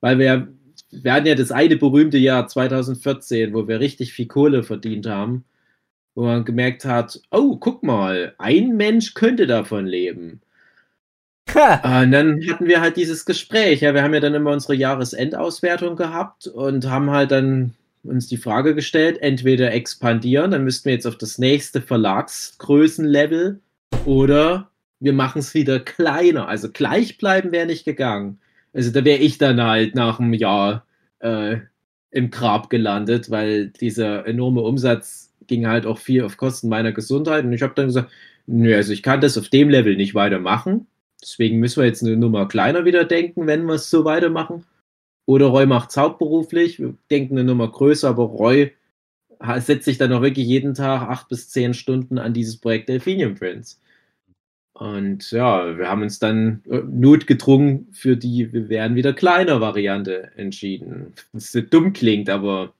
weil 0.00 0.18
wir 0.18 0.48
wir 1.02 1.12
hatten 1.12 1.26
ja 1.26 1.34
das 1.34 1.50
eine 1.50 1.76
berühmte 1.76 2.18
Jahr 2.18 2.46
2014, 2.46 3.52
wo 3.52 3.66
wir 3.66 3.80
richtig 3.80 4.12
viel 4.12 4.26
Kohle 4.26 4.62
verdient 4.62 5.06
haben, 5.06 5.44
wo 6.14 6.24
man 6.24 6.44
gemerkt 6.44 6.84
hat, 6.84 7.20
oh, 7.30 7.56
guck 7.56 7.82
mal, 7.82 8.34
ein 8.38 8.76
Mensch 8.76 9.14
könnte 9.14 9.46
davon 9.46 9.86
leben. 9.86 10.40
Ha! 11.54 12.02
Und 12.02 12.12
dann 12.12 12.40
hatten 12.48 12.66
wir 12.66 12.80
halt 12.80 12.96
dieses 12.96 13.24
Gespräch. 13.26 13.80
Ja, 13.80 13.94
wir 13.94 14.02
haben 14.02 14.14
ja 14.14 14.20
dann 14.20 14.34
immer 14.34 14.52
unsere 14.52 14.74
Jahresendauswertung 14.74 15.96
gehabt 15.96 16.46
und 16.46 16.88
haben 16.88 17.10
halt 17.10 17.30
dann 17.30 17.74
uns 18.04 18.28
die 18.28 18.36
Frage 18.36 18.74
gestellt, 18.74 19.20
entweder 19.22 19.72
expandieren, 19.72 20.50
dann 20.50 20.64
müssten 20.64 20.86
wir 20.86 20.92
jetzt 20.92 21.06
auf 21.06 21.16
das 21.16 21.38
nächste 21.38 21.80
Verlagsgrößenlevel 21.80 23.60
oder 24.04 24.70
wir 25.00 25.12
machen 25.12 25.38
es 25.38 25.54
wieder 25.54 25.80
kleiner. 25.80 26.48
Also 26.48 26.70
gleich 26.70 27.18
bleiben 27.18 27.52
wäre 27.52 27.66
nicht 27.66 27.84
gegangen. 27.84 28.40
Also 28.72 28.90
da 28.90 29.04
wäre 29.04 29.18
ich 29.18 29.38
dann 29.38 29.62
halt 29.62 29.94
nach 29.94 30.20
einem 30.20 30.34
Jahr 30.34 30.86
äh, 31.20 31.58
im 32.10 32.30
Grab 32.30 32.70
gelandet, 32.70 33.30
weil 33.30 33.68
dieser 33.68 34.26
enorme 34.26 34.60
Umsatz 34.62 35.32
ging 35.46 35.66
halt 35.66 35.86
auch 35.86 35.98
viel 35.98 36.22
auf 36.24 36.36
Kosten 36.36 36.68
meiner 36.68 36.92
Gesundheit. 36.92 37.44
Und 37.44 37.52
ich 37.52 37.62
habe 37.62 37.74
dann 37.74 37.86
gesagt, 37.86 38.10
nö, 38.46 38.74
also 38.74 38.92
ich 38.92 39.02
kann 39.02 39.20
das 39.20 39.38
auf 39.38 39.48
dem 39.48 39.68
Level 39.70 39.96
nicht 39.96 40.14
weitermachen. 40.14 40.86
Deswegen 41.22 41.58
müssen 41.58 41.80
wir 41.80 41.86
jetzt 41.86 42.02
eine 42.02 42.16
Nummer 42.16 42.46
kleiner 42.48 42.84
wieder 42.84 43.04
denken, 43.04 43.46
wenn 43.46 43.64
wir 43.64 43.74
es 43.74 43.90
so 43.90 44.04
weitermachen. 44.04 44.64
Oder 45.26 45.46
Roy 45.46 45.66
macht 45.66 45.90
es 45.90 45.96
hauptberuflich, 45.96 46.78
wir 46.78 46.94
denken 47.10 47.38
eine 47.38 47.44
Nummer 47.44 47.70
größer, 47.70 48.08
aber 48.08 48.24
Roy 48.24 48.72
setzt 49.58 49.86
sich 49.86 49.98
dann 49.98 50.12
auch 50.12 50.22
wirklich 50.22 50.46
jeden 50.46 50.74
Tag 50.74 51.08
acht 51.08 51.28
bis 51.28 51.48
zehn 51.48 51.74
Stunden 51.74 52.18
an 52.18 52.34
dieses 52.34 52.58
Projekt 52.58 52.88
Delphinium 52.88 53.34
Prince. 53.34 53.78
Und 54.74 55.30
ja, 55.30 55.78
wir 55.78 55.88
haben 55.88 56.02
uns 56.02 56.18
dann 56.18 56.62
äh, 56.68 56.80
notgedrungen 56.80 57.88
für 57.92 58.16
die 58.16 58.52
wir 58.52 58.68
werden 58.68 58.96
wieder 58.96 59.12
kleiner 59.12 59.60
Variante 59.60 60.32
entschieden. 60.36 61.14
Was 61.32 61.52
so 61.52 61.60
dumm 61.60 61.92
klingt, 61.92 62.28
aber 62.28 62.74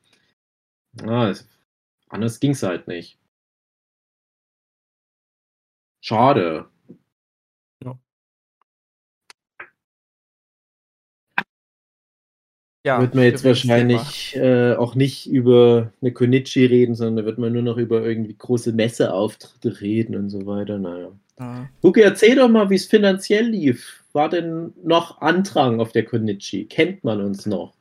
ja, 1.04 1.32
anders 2.14 2.40
ging 2.40 2.52
es 2.52 2.62
halt 2.62 2.88
nicht. 2.88 3.18
Schade. 6.00 6.68
Ja, 12.86 13.00
wird 13.00 13.14
man 13.14 13.24
jetzt 13.24 13.44
wahrscheinlich 13.44 14.36
äh, 14.36 14.74
auch 14.74 14.94
nicht 14.94 15.26
über 15.26 15.90
eine 16.02 16.12
Konichi 16.12 16.66
reden, 16.66 16.94
sondern 16.94 17.16
da 17.16 17.24
wird 17.24 17.38
man 17.38 17.54
nur 17.54 17.62
noch 17.62 17.78
über 17.78 18.02
irgendwie 18.02 18.36
große 18.36 18.74
Messeauftritte 18.74 19.80
reden 19.80 20.14
und 20.16 20.28
so 20.28 20.44
weiter. 20.44 20.78
Naja. 20.78 21.10
Thema. 21.36 21.70
Huki, 21.82 22.00
erzähl 22.02 22.36
doch 22.36 22.48
mal, 22.48 22.70
wie 22.70 22.74
es 22.74 22.86
finanziell 22.86 23.46
lief. 23.46 24.04
War 24.12 24.28
denn 24.28 24.72
noch 24.82 25.20
Andrang 25.20 25.80
auf 25.80 25.92
der 25.92 26.04
Konichi? 26.04 26.66
Kennt 26.66 27.04
man 27.04 27.20
uns 27.20 27.46
noch? 27.46 27.74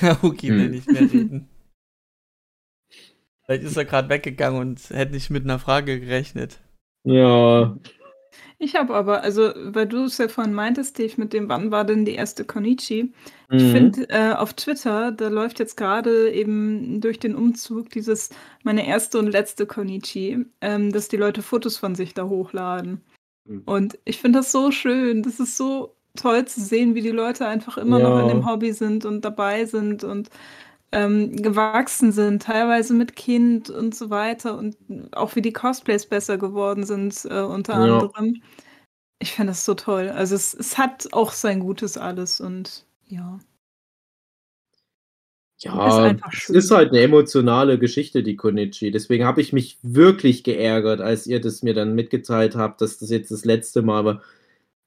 Ja. 0.00 0.18
Huki 0.22 0.50
will 0.50 0.64
Hm. 0.64 0.70
nicht 0.70 0.90
mehr 0.90 1.02
reden. 1.02 1.48
Vielleicht 3.44 3.64
ist 3.64 3.76
er 3.76 3.84
gerade 3.84 4.08
weggegangen 4.08 4.60
und 4.60 4.90
hätte 4.90 5.12
nicht 5.12 5.30
mit 5.30 5.44
einer 5.44 5.58
Frage 5.58 5.98
gerechnet. 6.00 6.60
Ja, 7.04 7.76
Ich 8.58 8.76
habe 8.76 8.94
aber, 8.94 9.22
also, 9.22 9.52
weil 9.56 9.88
du 9.88 10.04
es 10.04 10.18
ja 10.18 10.28
vorhin 10.28 10.52
meintest, 10.54 10.90
Steve, 10.94 11.14
mit 11.16 11.32
dem, 11.32 11.48
wann 11.48 11.70
war 11.70 11.84
denn 11.84 12.04
die 12.04 12.14
erste 12.14 12.44
Konichi? 12.44 13.12
Ich 13.50 13.62
mhm. 13.62 13.70
finde, 13.72 14.10
äh, 14.10 14.34
auf 14.34 14.54
Twitter, 14.54 15.12
da 15.12 15.28
läuft 15.28 15.58
jetzt 15.58 15.76
gerade 15.76 16.30
eben 16.30 17.00
durch 17.00 17.18
den 17.18 17.34
Umzug 17.34 17.90
dieses, 17.90 18.30
meine 18.62 18.86
erste 18.86 19.18
und 19.18 19.28
letzte 19.28 19.66
Konichi, 19.66 20.44
ähm, 20.60 20.92
dass 20.92 21.08
die 21.08 21.16
Leute 21.16 21.42
Fotos 21.42 21.78
von 21.78 21.94
sich 21.94 22.12
da 22.14 22.28
hochladen. 22.28 23.00
Mhm. 23.46 23.62
Und 23.64 23.98
ich 24.04 24.20
finde 24.20 24.40
das 24.40 24.52
so 24.52 24.70
schön. 24.70 25.22
Das 25.22 25.40
ist 25.40 25.56
so 25.56 25.96
toll 26.16 26.44
zu 26.46 26.60
sehen, 26.60 26.94
wie 26.94 27.02
die 27.02 27.10
Leute 27.10 27.46
einfach 27.46 27.78
immer 27.78 28.00
noch 28.00 28.16
in 28.16 28.28
Ja. 28.28 28.28
dem 28.28 28.46
Hobby 28.46 28.72
sind 28.72 29.04
und 29.04 29.24
dabei 29.24 29.64
sind 29.66 30.04
und 30.04 30.30
ähm, 30.92 31.36
gewachsen 31.42 32.12
sind, 32.12 32.42
teilweise 32.44 32.94
mit 32.94 33.16
Kind 33.16 33.70
und 33.70 33.94
so 33.94 34.10
weiter 34.10 34.58
und 34.58 34.76
auch 35.12 35.36
wie 35.36 35.42
die 35.42 35.52
Cosplays 35.52 36.06
besser 36.06 36.38
geworden 36.38 36.84
sind, 36.86 37.24
äh, 37.26 37.40
unter 37.42 37.74
Ja. 37.74 37.80
anderem. 37.80 38.42
Ich 39.20 39.32
finde 39.34 39.52
das 39.52 39.64
so 39.66 39.74
toll. 39.74 40.10
Also 40.10 40.34
es, 40.36 40.54
es 40.54 40.78
hat 40.78 41.08
auch 41.12 41.32
sein 41.32 41.60
Gutes 41.60 41.98
alles 41.98 42.40
und 42.40 42.86
ja. 43.08 43.40
Ist 45.84 45.98
Ja, 45.98 46.04
einfach 46.04 46.32
es 46.32 46.48
ist 46.48 46.70
halt 46.70 46.88
eine 46.90 47.00
emotionale 47.02 47.78
Geschichte, 47.78 48.22
die 48.22 48.34
Konichi. 48.34 48.90
Deswegen 48.90 49.24
habe 49.26 49.42
ich 49.42 49.52
mich 49.52 49.78
wirklich 49.82 50.42
geärgert, 50.42 51.02
als 51.02 51.26
ihr 51.26 51.38
das 51.40 51.62
mir 51.62 51.74
dann 51.74 51.94
mitgeteilt 51.94 52.56
habt, 52.56 52.80
dass 52.80 52.96
das 52.98 53.10
jetzt 53.10 53.30
das 53.30 53.44
letzte 53.44 53.82
Mal 53.82 54.04
war. 54.06 54.22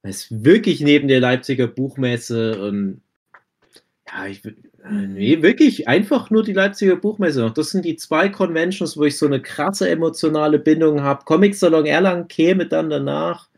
Es 0.03 0.27
wirklich 0.43 0.81
neben 0.81 1.07
der 1.07 1.19
Leipziger 1.19 1.67
Buchmesse 1.67 2.61
und 2.61 3.01
ja, 4.07 4.27
ich 4.27 4.45
äh, 4.45 4.51
nee, 4.83 5.41
wirklich 5.41 5.87
einfach 5.87 6.29
nur 6.29 6.43
die 6.43 6.53
Leipziger 6.53 6.97
Buchmesse. 6.97 7.51
Das 7.55 7.71
sind 7.71 7.85
die 7.85 7.95
zwei 7.95 8.29
Conventions, 8.29 8.97
wo 8.97 9.05
ich 9.05 9.17
so 9.17 9.25
eine 9.25 9.41
krasse 9.41 9.89
emotionale 9.89 10.59
Bindung 10.59 11.01
habe. 11.01 11.23
Comic 11.25 11.55
Salon 11.55 11.85
Erlangen 11.85 12.27
käme 12.27 12.67
dann 12.67 12.89
danach. 12.89 13.49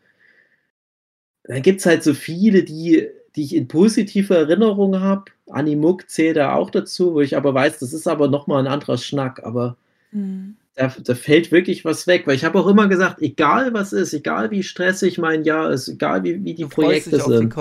Dann 1.43 1.61
gibt 1.61 1.79
es 1.79 1.85
halt 1.85 2.03
so 2.03 2.13
viele, 2.13 2.63
die, 2.63 3.07
die 3.35 3.43
ich 3.43 3.55
in 3.55 3.67
positiver 3.67 4.37
Erinnerung 4.37 4.99
habe. 4.99 5.25
Animuk 5.49 6.09
zählt 6.09 6.37
da 6.37 6.53
auch 6.55 6.69
dazu, 6.69 7.15
wo 7.15 7.21
ich 7.21 7.35
aber 7.35 7.53
weiß, 7.53 7.79
das 7.79 7.93
ist 7.93 8.07
aber 8.07 8.27
nochmal 8.27 8.65
ein 8.65 8.71
anderer 8.71 8.97
Schnack. 8.97 9.43
Aber 9.43 9.77
Mhm. 10.15 10.55
Da, 10.75 10.93
da 11.03 11.15
fällt 11.15 11.51
wirklich 11.51 11.85
was 11.85 12.07
weg. 12.07 12.27
Weil 12.27 12.35
ich 12.35 12.45
habe 12.45 12.59
auch 12.59 12.67
immer 12.67 12.87
gesagt, 12.87 13.21
egal 13.21 13.73
was 13.73 13.93
ist, 13.93 14.13
egal 14.13 14.51
wie 14.51 14.63
stressig 14.63 15.17
mein 15.17 15.43
Jahr 15.43 15.71
ist, 15.71 15.87
egal 15.87 16.23
wie, 16.23 16.43
wie 16.43 16.53
die 16.55 16.63
Du 16.63 16.69
Projekte 16.69 17.11
dich 17.11 17.21
auf 17.21 17.27
die 17.27 17.49
sind. 17.49 17.53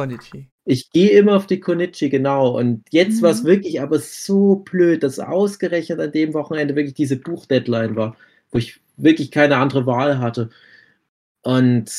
Ich 0.67 0.91
gehe 0.91 1.11
immer 1.11 1.37
auf 1.37 1.47
die 1.47 1.61
Konichi, 1.61 2.09
genau. 2.09 2.59
Und 2.59 2.85
jetzt 2.91 3.21
war 3.23 3.31
es 3.31 3.43
Mhm. 3.43 3.49
wirklich 3.49 3.81
aber 3.83 3.99
so 3.99 4.57
blöd, 4.57 5.03
dass 5.03 5.19
ausgerechnet 5.21 6.01
an 6.01 6.13
dem 6.13 6.33
Wochenende 6.35 6.75
wirklich 6.77 6.95
diese 6.95 7.17
Buchdeadline 7.17 7.97
war, 7.97 8.17
wo 8.51 8.59
ich 8.59 8.81
wirklich 8.97 9.31
keine 9.31 9.57
andere 9.59 9.87
Wahl 9.87 10.19
hatte. 10.21 10.51
Und 11.43 11.91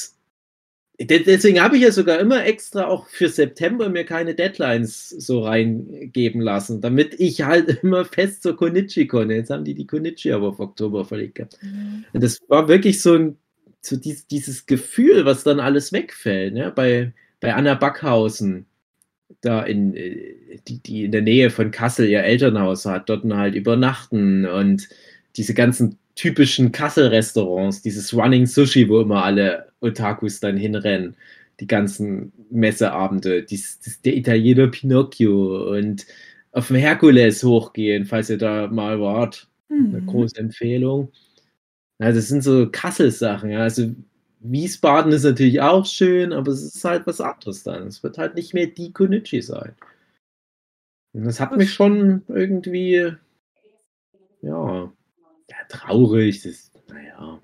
deswegen 0.99 1.61
habe 1.61 1.75
ich 1.75 1.83
ja 1.83 1.91
sogar 1.91 2.19
immer 2.19 2.45
extra 2.45 2.87
auch 2.87 3.07
für 3.07 3.29
September 3.29 3.89
mir 3.89 4.05
keine 4.05 4.35
Deadlines 4.35 5.09
so 5.09 5.41
reingeben 5.41 6.41
lassen, 6.41 6.81
damit 6.81 7.19
ich 7.19 7.41
halt 7.41 7.69
immer 7.83 8.05
fest 8.05 8.43
zur 8.43 8.55
Konichi 8.55 9.07
konnte. 9.07 9.35
Jetzt 9.35 9.49
haben 9.49 9.65
die 9.65 9.73
die 9.73 9.87
Konichi 9.87 10.31
aber 10.31 10.49
auf 10.49 10.59
Oktober 10.59 11.05
verlegt 11.05 11.35
gehabt. 11.35 11.59
Und 12.13 12.23
das 12.23 12.39
war 12.47 12.67
wirklich 12.67 13.01
so 13.01 13.15
ein 13.15 13.37
so 13.85 13.95
dies, 13.95 14.27
dieses 14.27 14.65
Gefühl, 14.65 15.25
was 15.25 15.43
dann 15.43 15.59
alles 15.59 15.93
wegfällt, 15.93 16.53
ne? 16.53 16.71
bei, 16.75 17.13
bei 17.39 17.53
Anna 17.53 17.75
Backhausen, 17.75 18.65
da 19.41 19.63
in, 19.63 19.95
äh, 19.95 20.59
die, 20.67 20.81
die 20.81 21.05
in 21.05 21.11
der 21.11 21.21
Nähe 21.21 21.49
von 21.49 21.71
Kassel 21.71 22.07
ihr 22.07 22.23
Elternhaus 22.23 22.85
hat, 22.85 23.09
dort 23.09 23.23
halt 23.25 23.55
übernachten 23.55 24.45
und 24.45 24.89
diese 25.37 25.53
ganzen 25.53 25.97
typischen 26.15 26.71
Kassel-Restaurants, 26.71 27.81
dieses 27.81 28.13
Running 28.13 28.45
Sushi, 28.45 28.87
wo 28.89 29.01
immer 29.01 29.23
alle 29.23 29.67
Otakus 29.85 30.39
dann 30.39 30.57
hinrennen, 30.57 31.15
die 31.59 31.67
ganzen 31.67 32.33
Messeabende, 32.49 33.43
dies, 33.43 33.79
dies, 33.79 34.01
der 34.01 34.15
Italiener 34.17 34.67
Pinocchio 34.67 35.71
und 35.73 36.05
auf 36.51 36.67
dem 36.67 36.77
Herkules 36.77 37.43
hochgehen, 37.43 38.05
falls 38.05 38.29
ihr 38.29 38.37
da 38.37 38.67
mal 38.67 38.99
wart. 38.99 39.47
Eine 39.69 40.01
Mhm. 40.01 40.07
große 40.07 40.37
Empfehlung. 40.37 41.11
Ja, 41.99 42.11
das 42.11 42.27
sind 42.27 42.43
so 42.43 42.69
Kassel-Sachen. 42.69 43.49
Ja. 43.51 43.59
Also 43.61 43.93
Wiesbaden 44.41 45.11
ist 45.11 45.23
natürlich 45.23 45.59
auch 45.61 45.85
schön, 45.85 46.33
aber 46.33 46.51
es 46.51 46.61
ist 46.63 46.83
halt 46.85 47.07
was 47.07 47.19
anderes 47.21 47.63
dann. 47.63 47.87
Es 47.87 48.03
wird 48.03 48.17
halt 48.17 48.35
nicht 48.35 48.53
mehr 48.53 48.67
die 48.67 48.91
Konichi 48.93 49.41
sein. 49.41 49.73
Und 51.13 51.23
das 51.25 51.39
hat 51.39 51.55
mich 51.57 51.73
schon 51.73 52.23
irgendwie, 52.27 53.13
ja, 54.41 54.91
ja 55.49 55.57
traurig. 55.69 56.43
Das, 56.43 56.71
naja. 56.89 57.39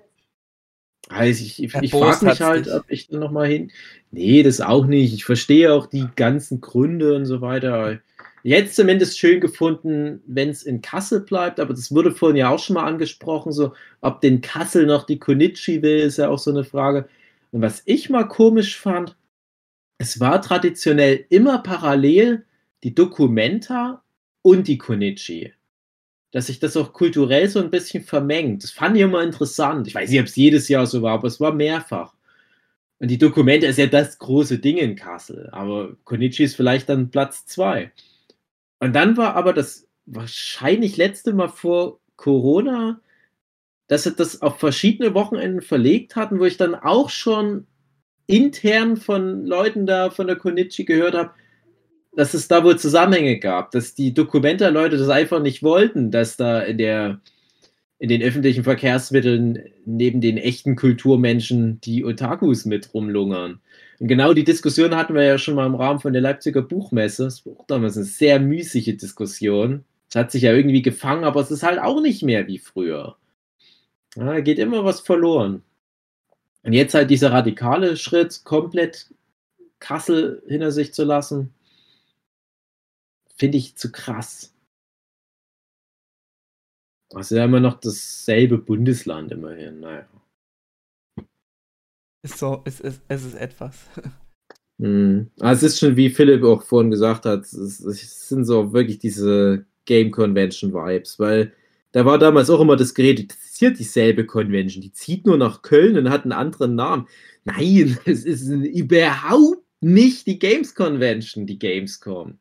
Also 1.12 1.44
ich, 1.44 1.62
ich, 1.62 1.74
ich 1.74 1.90
frage 1.90 2.24
mich 2.24 2.40
halt, 2.40 2.66
dich. 2.66 2.74
ob 2.74 2.84
ich 2.88 3.08
dann 3.08 3.20
nochmal 3.20 3.48
hin. 3.48 3.70
Nee, 4.10 4.42
das 4.42 4.60
auch 4.60 4.86
nicht. 4.86 5.14
Ich 5.14 5.24
verstehe 5.24 5.72
auch 5.72 5.86
die 5.86 6.06
ganzen 6.16 6.60
Gründe 6.60 7.14
und 7.14 7.26
so 7.26 7.40
weiter. 7.40 8.00
Jetzt 8.42 8.74
zumindest 8.74 9.18
schön 9.18 9.40
gefunden, 9.40 10.20
wenn 10.26 10.48
es 10.48 10.64
in 10.64 10.82
Kassel 10.82 11.20
bleibt, 11.20 11.60
aber 11.60 11.74
das 11.74 11.94
wurde 11.94 12.10
vorhin 12.10 12.36
ja 12.36 12.48
auch 12.50 12.58
schon 12.58 12.74
mal 12.74 12.86
angesprochen, 12.86 13.52
so 13.52 13.72
ob 14.00 14.20
den 14.20 14.40
Kassel 14.40 14.86
noch 14.86 15.06
die 15.06 15.18
Konichi 15.18 15.80
will, 15.82 15.98
ist 15.98 16.18
ja 16.18 16.28
auch 16.28 16.40
so 16.40 16.50
eine 16.50 16.64
Frage. 16.64 17.08
Und 17.52 17.62
was 17.62 17.82
ich 17.84 18.10
mal 18.10 18.26
komisch 18.26 18.80
fand, 18.80 19.16
es 19.98 20.18
war 20.18 20.42
traditionell 20.42 21.24
immer 21.28 21.62
parallel 21.62 22.44
die 22.82 22.94
Documenta 22.94 24.02
und 24.42 24.66
die 24.66 24.78
Konichi. 24.78 25.52
Dass 26.32 26.46
sich 26.46 26.58
das 26.58 26.76
auch 26.76 26.92
kulturell 26.92 27.48
so 27.48 27.60
ein 27.60 27.70
bisschen 27.70 28.02
vermengt. 28.02 28.64
Das 28.64 28.72
fand 28.72 28.96
ich 28.96 29.02
immer 29.02 29.22
interessant. 29.22 29.86
Ich 29.86 29.94
weiß 29.94 30.10
nicht, 30.10 30.20
ob 30.20 30.26
es 30.26 30.36
jedes 30.36 30.68
Jahr 30.68 30.86
so 30.86 31.02
war, 31.02 31.12
aber 31.12 31.28
es 31.28 31.40
war 31.40 31.52
mehrfach. 31.52 32.14
Und 32.98 33.08
die 33.08 33.18
Dokumente 33.18 33.66
ist 33.66 33.78
ja 33.78 33.86
das 33.86 34.18
große 34.18 34.58
Ding 34.58 34.76
in 34.78 34.94
Kassel, 34.96 35.48
aber 35.50 35.96
Konichi 36.04 36.44
ist 36.44 36.54
vielleicht 36.54 36.88
dann 36.88 37.10
Platz 37.10 37.46
zwei. 37.46 37.90
Und 38.78 38.94
dann 38.94 39.16
war 39.16 39.34
aber 39.34 39.52
das 39.52 39.88
wahrscheinlich 40.06 40.96
letzte 40.96 41.32
Mal 41.32 41.48
vor 41.48 42.00
Corona, 42.16 43.00
dass 43.88 44.04
sie 44.04 44.14
das 44.14 44.40
auf 44.40 44.58
verschiedene 44.58 45.14
Wochenenden 45.14 45.60
verlegt 45.60 46.16
hatten, 46.16 46.38
wo 46.38 46.44
ich 46.44 46.56
dann 46.56 46.74
auch 46.74 47.10
schon 47.10 47.66
intern 48.26 48.96
von 48.96 49.44
Leuten 49.44 49.84
da 49.84 50.10
von 50.10 50.28
der 50.28 50.36
Konichi 50.36 50.84
gehört 50.84 51.14
habe, 51.14 51.32
dass 52.14 52.34
es 52.34 52.48
da 52.48 52.62
wohl 52.64 52.78
Zusammenhänge 52.78 53.38
gab, 53.38 53.70
dass 53.70 53.94
die 53.94 54.12
Dokumenta-Leute 54.14 54.96
das 54.98 55.08
einfach 55.08 55.40
nicht 55.40 55.62
wollten, 55.62 56.10
dass 56.10 56.36
da 56.36 56.60
in 56.60 56.78
der 56.78 57.20
in 57.98 58.08
den 58.08 58.20
öffentlichen 58.20 58.64
Verkehrsmitteln 58.64 59.62
neben 59.84 60.20
den 60.20 60.36
echten 60.36 60.74
Kulturmenschen 60.74 61.80
die 61.82 62.04
Otakus 62.04 62.64
mit 62.64 62.92
rumlungern. 62.92 63.60
Und 64.00 64.08
genau 64.08 64.34
die 64.34 64.42
Diskussion 64.42 64.96
hatten 64.96 65.14
wir 65.14 65.22
ja 65.22 65.38
schon 65.38 65.54
mal 65.54 65.66
im 65.66 65.76
Rahmen 65.76 66.00
von 66.00 66.12
der 66.12 66.20
Leipziger 66.20 66.62
Buchmesse. 66.62 67.26
Das 67.26 67.46
war 67.46 67.52
auch 67.52 67.66
damals 67.68 67.96
eine 67.96 68.04
sehr 68.04 68.40
müßige 68.40 68.96
Diskussion. 68.96 69.84
Es 70.08 70.16
hat 70.16 70.32
sich 70.32 70.42
ja 70.42 70.52
irgendwie 70.52 70.82
gefangen, 70.82 71.22
aber 71.22 71.40
es 71.40 71.52
ist 71.52 71.62
halt 71.62 71.78
auch 71.78 72.00
nicht 72.00 72.24
mehr 72.24 72.48
wie 72.48 72.58
früher. 72.58 73.16
Ja, 74.16 74.40
geht 74.40 74.58
immer 74.58 74.84
was 74.84 74.98
verloren. 74.98 75.62
Und 76.64 76.72
jetzt 76.72 76.94
halt 76.94 77.08
dieser 77.08 77.30
radikale 77.30 77.96
Schritt, 77.96 78.42
komplett 78.42 79.14
Kassel 79.78 80.42
hinter 80.48 80.72
sich 80.72 80.92
zu 80.92 81.04
lassen, 81.04 81.54
finde 83.42 83.58
ich 83.58 83.74
zu 83.74 83.90
krass. 83.90 84.54
Das 87.10 87.32
ist 87.32 87.36
ja 87.36 87.44
immer 87.44 87.58
noch 87.58 87.80
dasselbe 87.80 88.56
Bundesland 88.56 89.32
immerhin, 89.32 89.80
naja. 89.80 90.08
Ist 92.24 92.38
so, 92.38 92.62
es 92.64 92.78
ist, 92.78 93.02
es 93.08 93.24
ist 93.24 93.34
etwas. 93.34 93.86
Mhm. 94.78 95.30
Aber 95.38 95.52
es 95.52 95.62
ist 95.62 95.78
schon, 95.78 95.96
wie 95.96 96.10
Philipp 96.10 96.42
auch 96.42 96.62
vorhin 96.64 96.90
gesagt 96.90 97.24
hat, 97.24 97.42
es, 97.42 97.78
es 97.78 98.28
sind 98.28 98.46
so 98.46 98.72
wirklich 98.72 98.98
diese 98.98 99.64
Game 99.84 100.10
Convention 100.10 100.72
Vibes, 100.72 101.20
weil 101.20 101.52
da 101.92 102.04
war 102.04 102.18
damals 102.18 102.50
auch 102.50 102.60
immer 102.60 102.74
das 102.74 102.94
Gerät, 102.94 103.30
das 103.30 103.38
ist 103.44 103.58
hier 103.58 103.70
dieselbe 103.72 104.26
Convention, 104.26 104.82
die 104.82 104.90
zieht 104.90 105.24
nur 105.26 105.36
nach 105.36 105.62
Köln 105.62 105.96
und 105.98 106.10
hat 106.10 106.22
einen 106.22 106.32
anderen 106.32 106.74
Namen. 106.74 107.06
Nein, 107.44 107.96
es 108.06 108.24
ist 108.24 108.48
überhaupt 108.48 109.62
nicht 109.80 110.26
die 110.26 110.40
Games 110.40 110.74
Convention, 110.74 111.46
die 111.46 111.60
Gamescom. 111.60 112.38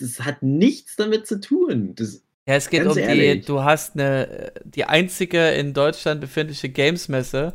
Das 0.00 0.20
hat 0.20 0.42
nichts 0.42 0.96
damit 0.96 1.26
zu 1.26 1.40
tun. 1.40 1.94
Das, 1.94 2.22
Ja, 2.48 2.54
es 2.54 2.70
geht 2.70 2.86
um 2.86 2.94
die, 2.94 3.00
ehrlich. 3.00 3.46
du 3.46 3.62
hast 3.62 3.94
eine, 3.94 4.52
die 4.64 4.84
einzige 4.84 5.50
in 5.50 5.74
Deutschland 5.74 6.20
befindliche 6.20 6.68
Games-Messe 6.68 7.54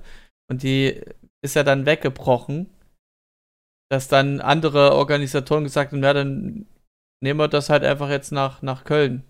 und 0.50 0.64
die 0.64 1.02
ist 1.42 1.56
ja 1.56 1.64
dann 1.64 1.86
weggebrochen, 1.86 2.70
dass 3.90 4.08
dann 4.08 4.42
andere 4.42 4.94
Organisatoren 4.94 5.64
gesagt 5.64 5.92
haben, 5.92 6.00
na 6.00 6.14
dann 6.14 6.66
nehmen 7.22 7.40
wir 7.40 7.48
das 7.48 7.70
halt 7.70 7.84
einfach 7.84 8.10
jetzt 8.10 8.32
nach, 8.32 8.62
nach 8.62 8.84
Köln. 8.84 9.24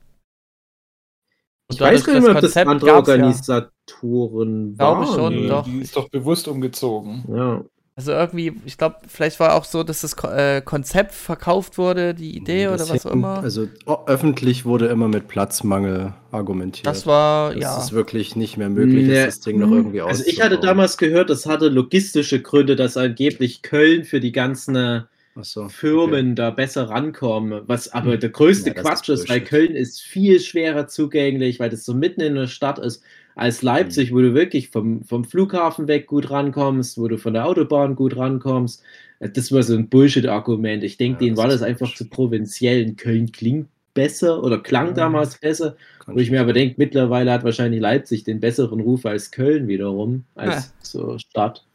Und 1.70 1.76
ich 1.76 1.82
weiß 1.82 2.06
gar 2.06 2.14
nicht 2.14 2.24
mehr, 2.24 2.36
ob 2.36 2.42
das 2.42 2.54
Konzept 2.54 2.68
andere 2.70 2.92
gab's 2.92 3.08
ja. 3.08 3.14
Organisatoren 3.14 4.76
Glaube 4.78 5.06
waren. 5.06 5.16
schon, 5.16 5.36
Nee, 5.36 5.48
doch. 5.48 5.66
Die 5.66 5.82
ist 5.82 5.96
doch 5.96 6.10
bewusst 6.10 6.48
umgezogen. 6.48 7.26
Ja. 7.28 7.66
Also 7.98 8.12
irgendwie, 8.12 8.54
ich 8.66 8.78
glaube, 8.78 8.98
vielleicht 9.08 9.40
war 9.40 9.56
auch 9.56 9.64
so, 9.66 9.82
dass 9.84 10.02
das 10.02 10.14
äh, 10.24 10.62
Konzept 10.62 11.14
verkauft 11.16 11.80
wurde, 11.80 12.14
die 12.14 12.38
Idee 12.38 12.66
Das 12.66 12.84
oder 12.84 12.94
was 12.94 13.06
auch 13.08 13.10
hing- 13.12 13.20
immer. 13.20 13.40
Also 13.40 13.68
öffentlich 14.06 14.66
wurde 14.66 14.86
immer 14.86 15.08
mit 15.08 15.28
Platzmangel 15.28 16.14
argumentiert. 16.32 16.86
das 16.86 17.08
war, 17.08 17.54
Dass 17.56 17.62
ja. 17.64 17.80
es 17.80 17.92
wirklich 17.94 18.36
nicht 18.36 18.56
mehr 18.56 18.70
möglich 18.70 19.08
Nee. 19.08 19.18
ist, 19.22 19.26
das 19.26 19.40
Ding 19.40 19.58
noch 19.60 19.72
irgendwie 19.72 20.02
Also 20.02 20.24
ich 20.28 20.42
hatte 20.42 20.60
damals 20.60 20.98
gehört, 21.00 21.32
das 21.32 21.48
hatte 21.48 21.70
logistische 21.70 22.40
Gründe, 22.40 22.76
dass 22.76 22.98
angeblich 22.98 23.64
Köln 23.64 24.04
für 24.04 24.20
die 24.20 24.32
ganzen 24.32 24.76
äh, 24.76 25.02
so, 25.42 25.68
Firmen 25.68 26.36
da 26.36 26.52
besser 26.52 26.90
rankommen. 26.90 27.62
Was 27.66 27.92
aber 27.94 28.18
der 28.18 28.30
größte 28.30 28.70
Ja, 28.70 28.76
das 28.76 28.84
Quatsch 28.84 29.10
ist 29.10 29.22
ist, 29.22 29.30
weil. 29.30 29.42
Köln 29.42 29.74
ist 29.76 30.02
viel 30.02 30.40
schwerer 30.40 30.86
zugänglich, 30.88 31.60
weil 31.60 31.72
das 31.72 31.84
so 31.84 31.96
mitten 31.96 32.22
in 32.22 32.36
der 32.36 32.46
Stadt 32.48 32.78
ist 32.78 33.02
als 33.38 33.62
Leipzig, 33.62 34.14
wo 34.14 34.20
du 34.20 34.34
wirklich 34.34 34.70
vom, 34.70 35.04
vom 35.04 35.24
Flughafen 35.24 35.88
weg 35.88 36.08
gut 36.08 36.30
rankommst, 36.30 36.98
wo 36.98 37.08
du 37.08 37.18
von 37.18 37.34
der 37.34 37.46
Autobahn 37.46 37.96
gut 37.96 38.18
rankommst. 38.18 38.84
Äh, 39.20 39.30
Das 39.30 39.52
war 39.52 39.64
so 39.64 39.76
ein 39.76 39.88
Bullshit-Argument. 39.90 40.84
Ich 40.84 40.98
denke, 40.98 41.16
Ja, 41.16 41.20
denen 41.28 41.36
das 41.36 41.44
war 41.44 41.50
das 41.50 41.62
einfach 41.62 41.94
zu 41.94 42.10
provinziell. 42.10 42.82
In 42.82 42.96
Köln 42.98 43.32
klingt 43.32 43.68
besser 43.94 44.44
oder 44.44 44.60
klang 44.60 44.88
Ja. 44.90 44.94
damals 44.94 45.38
besser. 45.40 45.76
Wo 46.06 46.18
ich 46.20 46.30
mir 46.32 46.40
aber 46.42 46.54
denke, 46.54 46.76
mittlerweile 46.78 47.32
hat 47.32 47.44
wahrscheinlich 47.44 47.82
Leipzig 47.82 48.24
den 48.24 48.40
besseren 48.40 48.80
Ruf 48.80 49.06
als 49.06 49.32
Köln 49.32 49.68
wiederum, 49.68 50.24
als 50.36 50.68
Ja. 50.68 50.72
so 50.82 51.18
Stadt. 51.20 51.66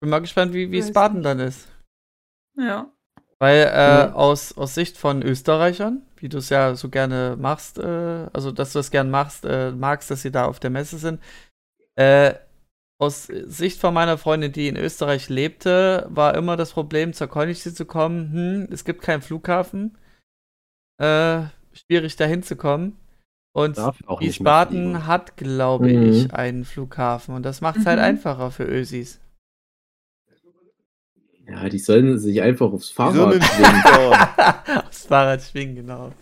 Bin 0.00 0.10
mal 0.10 0.18
gespannt, 0.20 0.52
wie, 0.52 0.70
wie 0.70 0.82
Spartan 0.82 1.16
nicht. 1.18 1.26
dann 1.26 1.40
ist. 1.40 1.68
Ja. 2.58 2.90
Weil 3.42 3.64
äh, 3.64 3.70
Ja. 4.06 4.12
aus, 4.12 4.56
aus 4.56 4.74
Sicht 4.76 4.96
von 4.96 5.20
Österreichern, 5.20 6.02
wie 6.16 6.28
du 6.28 6.38
es 6.38 6.48
ja 6.48 6.76
so 6.76 6.88
gerne 6.88 7.36
machst, 7.36 7.76
äh, 7.78 8.28
also 8.32 8.52
dass 8.52 8.72
du 8.72 8.78
es 8.78 8.92
gern 8.92 9.10
machst, 9.10 9.44
äh, 9.44 9.72
magst, 9.72 10.12
dass 10.12 10.22
sie 10.22 10.30
da 10.30 10.44
auf 10.44 10.60
der 10.60 10.70
Messe 10.70 10.96
sind, 10.98 11.20
äh, 11.96 12.34
aus 13.00 13.24
Sicht 13.26 13.80
von 13.80 13.94
meiner 13.94 14.16
Freundin, 14.16 14.52
die 14.52 14.68
in 14.68 14.76
Österreich 14.76 15.28
lebte, 15.28 16.06
war 16.08 16.36
immer 16.36 16.56
das 16.56 16.70
Problem, 16.72 17.14
zur 17.14 17.26
Konichi 17.26 17.74
zu 17.74 17.84
kommen, 17.84 18.32
hm, 18.32 18.68
es 18.70 18.84
gibt 18.84 19.02
keinen 19.02 19.22
Flughafen, 19.22 19.98
äh, 21.00 21.42
schwierig 21.72 22.14
dahin 22.14 22.44
zu 22.44 22.54
kommen. 22.54 22.96
Und 23.54 23.76
die 24.20 24.30
fliegen. 24.30 25.06
hat, 25.08 25.36
glaube 25.36 25.88
Mhm. 25.88 26.02
ich, 26.04 26.32
einen 26.32 26.64
Flughafen 26.64 27.34
und 27.34 27.42
das 27.42 27.60
macht 27.60 27.80
es 27.80 27.86
halt 27.86 27.98
Mhm. 27.98 28.04
einfacher 28.04 28.52
für 28.52 28.64
Ösis. 28.64 29.18
Ja, 31.48 31.68
die 31.68 31.78
sollen 31.78 32.18
sich 32.18 32.40
einfach 32.40 32.72
aufs 32.72 32.90
Fahrrad 32.90 33.42
schwingen. 33.42 34.84
Aufs 34.86 35.06
Fahrrad 35.06 35.42
schwingen, 35.42 35.74
genau. 35.76 36.12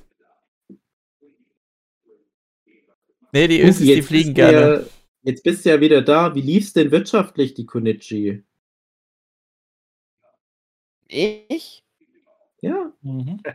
Nee, 3.32 3.48
die 3.48 3.60
Ösis, 3.60 3.78
die 3.78 3.94
jetzt 3.94 4.08
fliegen 4.08 4.34
gerne. 4.34 4.80
Ja, 4.80 4.86
jetzt 5.22 5.44
bist 5.44 5.64
du 5.64 5.70
ja 5.70 5.80
wieder 5.80 6.02
da. 6.02 6.34
Wie 6.34 6.40
lief's 6.40 6.72
denn 6.72 6.90
wirtschaftlich, 6.90 7.54
die 7.54 7.66
Konichi? 7.66 8.42
Ich? 11.06 11.84
Ja. 12.60 12.92
Mhm. 13.02 13.40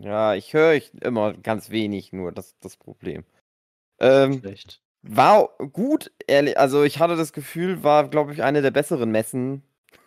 Ja, 0.00 0.34
ich 0.34 0.52
höre 0.52 0.74
ich 0.74 0.92
immer 1.02 1.32
ganz 1.32 1.70
wenig 1.70 2.12
nur, 2.12 2.32
das 2.32 2.48
ist 2.48 2.64
das 2.64 2.76
Problem. 2.76 3.24
Ähm, 3.98 4.40
Schlecht. 4.40 4.82
war 5.02 5.50
gut, 5.72 6.10
ehrlich, 6.26 6.58
also 6.58 6.82
ich 6.82 6.98
hatte 6.98 7.16
das 7.16 7.32
Gefühl, 7.32 7.82
war, 7.82 8.08
glaube 8.08 8.34
ich, 8.34 8.42
eine 8.42 8.60
der 8.60 8.70
besseren 8.70 9.10
Messen 9.10 9.62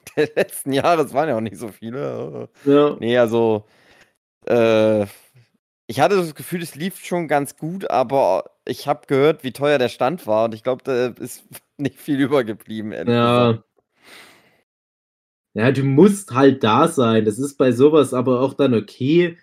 der 0.18 0.30
letzten 0.36 0.74
Jahre. 0.74 1.04
Es 1.04 1.14
waren 1.14 1.30
ja 1.30 1.38
auch 1.38 1.42
nicht 1.42 1.58
so 1.58 1.70
viele. 1.70 2.50
ja. 2.66 2.98
Nee, 3.00 3.18
also, 3.18 3.66
äh, 4.48 5.06
ich 5.88 6.00
hatte 6.02 6.18
das 6.18 6.36
Gefühl, 6.36 6.64
es 6.64 6.76
lief 6.76 7.04
schon 7.06 7.28
ganz 7.28 7.58
gut, 7.58 7.90
aber 7.92 8.52
ich 8.66 8.88
habe 8.88 9.08
gehört, 9.08 9.44
wie 9.44 9.54
teuer 9.54 9.78
der 9.78 9.90
Stand 9.90 10.28
war 10.28 10.46
und 10.46 10.54
ich 10.56 10.64
glaube, 10.64 10.84
da 10.84 11.08
ist 11.24 11.46
nicht 11.78 12.00
viel 12.00 12.20
übergeblieben, 12.22 12.92
Ja. 13.10 13.52
gesagt. 13.52 13.66
Ja, 15.54 15.72
du 15.72 15.84
musst 15.84 16.32
halt 16.32 16.64
da 16.64 16.88
sein. 16.88 17.24
Das 17.26 17.40
ist 17.40 17.58
bei 17.58 17.72
sowas 17.72 18.14
aber 18.14 18.42
auch 18.42 18.54
dann 18.54 18.74
okay. 18.74 19.38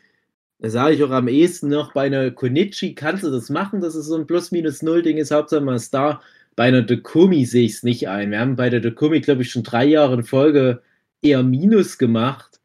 Da 0.58 0.70
sage 0.70 0.94
ich 0.94 1.02
auch 1.04 1.10
am 1.10 1.28
ehesten 1.28 1.68
noch, 1.70 1.92
bei 1.94 2.02
einer 2.06 2.30
Konichi 2.30 2.94
kannst 2.94 3.24
du 3.24 3.30
das 3.30 3.50
machen, 3.50 3.80
dass 3.80 3.94
es 3.94 4.06
so 4.06 4.16
ein 4.16 4.26
Plus-Minus-Null-Ding 4.26 5.18
ist, 5.18 5.32
Hauptsache 5.32 5.60
man 5.62 5.76
ist 5.76 5.92
da. 5.94 6.20
Bei 6.56 6.64
einer 6.64 6.82
Dokumi 6.82 7.44
sehe 7.44 7.64
ich 7.64 7.72
es 7.74 7.82
nicht 7.82 8.08
ein. 8.08 8.30
Wir 8.30 8.40
haben 8.40 8.56
bei 8.56 8.68
der 8.68 8.80
Dokumi, 8.80 9.20
glaube 9.20 9.42
ich, 9.42 9.50
schon 9.50 9.62
drei 9.62 9.84
Jahre 9.86 10.14
in 10.14 10.24
Folge 10.24 10.82
eher 11.22 11.42
Minus 11.42 11.98
gemacht. 11.98 12.60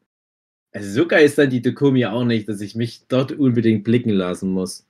Also 0.72 1.02
so 1.02 1.08
geil 1.08 1.24
ist 1.24 1.38
dann 1.38 1.50
die 1.50 1.62
Dokumi 1.62 2.04
auch 2.06 2.24
nicht, 2.24 2.48
dass 2.48 2.60
ich 2.60 2.74
mich 2.74 3.06
dort 3.08 3.32
unbedingt 3.32 3.84
blicken 3.84 4.10
lassen 4.10 4.50
muss. 4.50 4.86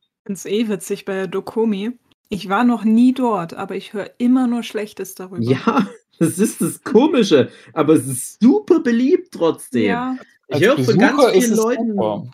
Ich 0.00 0.22
finde 0.26 0.38
es 0.38 0.46
eh 0.46 0.68
witzig 0.68 1.04
bei 1.04 1.14
der 1.14 1.26
Dokomi. 1.28 1.92
Ich 2.28 2.48
war 2.48 2.64
noch 2.64 2.84
nie 2.84 3.14
dort, 3.14 3.54
aber 3.54 3.76
ich 3.76 3.92
höre 3.92 4.10
immer 4.18 4.46
nur 4.46 4.62
Schlechtes 4.62 5.14
darüber. 5.14 5.40
Ja, 5.40 5.88
das 6.18 6.38
ist 6.38 6.60
das 6.60 6.82
Komische, 6.82 7.48
aber 7.72 7.94
es 7.94 8.06
ist 8.06 8.42
super 8.42 8.80
beliebt 8.80 9.32
trotzdem. 9.32 9.84
Ja, 9.84 10.16
Ich 10.48 10.60
höre 10.60 10.78
von 10.78 10.98
ganz 10.98 11.24
vielen 11.32 11.56
Leuten. 11.56 11.90
super. 11.92 12.26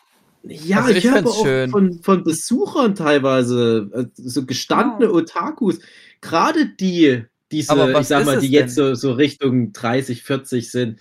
Ja, 0.44 0.78
Also 0.78 0.90
ich 0.90 0.98
ich 0.98 1.04
höre 1.04 1.12
aber 1.18 1.22
find's 1.22 1.38
auch 1.38 1.44
schön. 1.44 1.70
von, 1.70 2.02
von 2.02 2.24
Besuchern 2.24 2.94
teilweise, 2.94 3.90
äh, 3.94 4.06
so 4.14 4.44
gestandene 4.44 5.06
Genau. 5.06 5.18
Otakus, 5.20 5.78
gerade 6.20 6.66
die, 6.66 7.24
diese, 7.52 7.92
ich 8.00 8.06
sag 8.08 8.24
mal, 8.26 8.40
die 8.40 8.48
jetzt 8.48 8.74
so, 8.74 8.94
so 8.94 9.12
Richtung 9.12 9.72
30, 9.72 10.22
40 10.22 10.70
sind, 10.70 10.98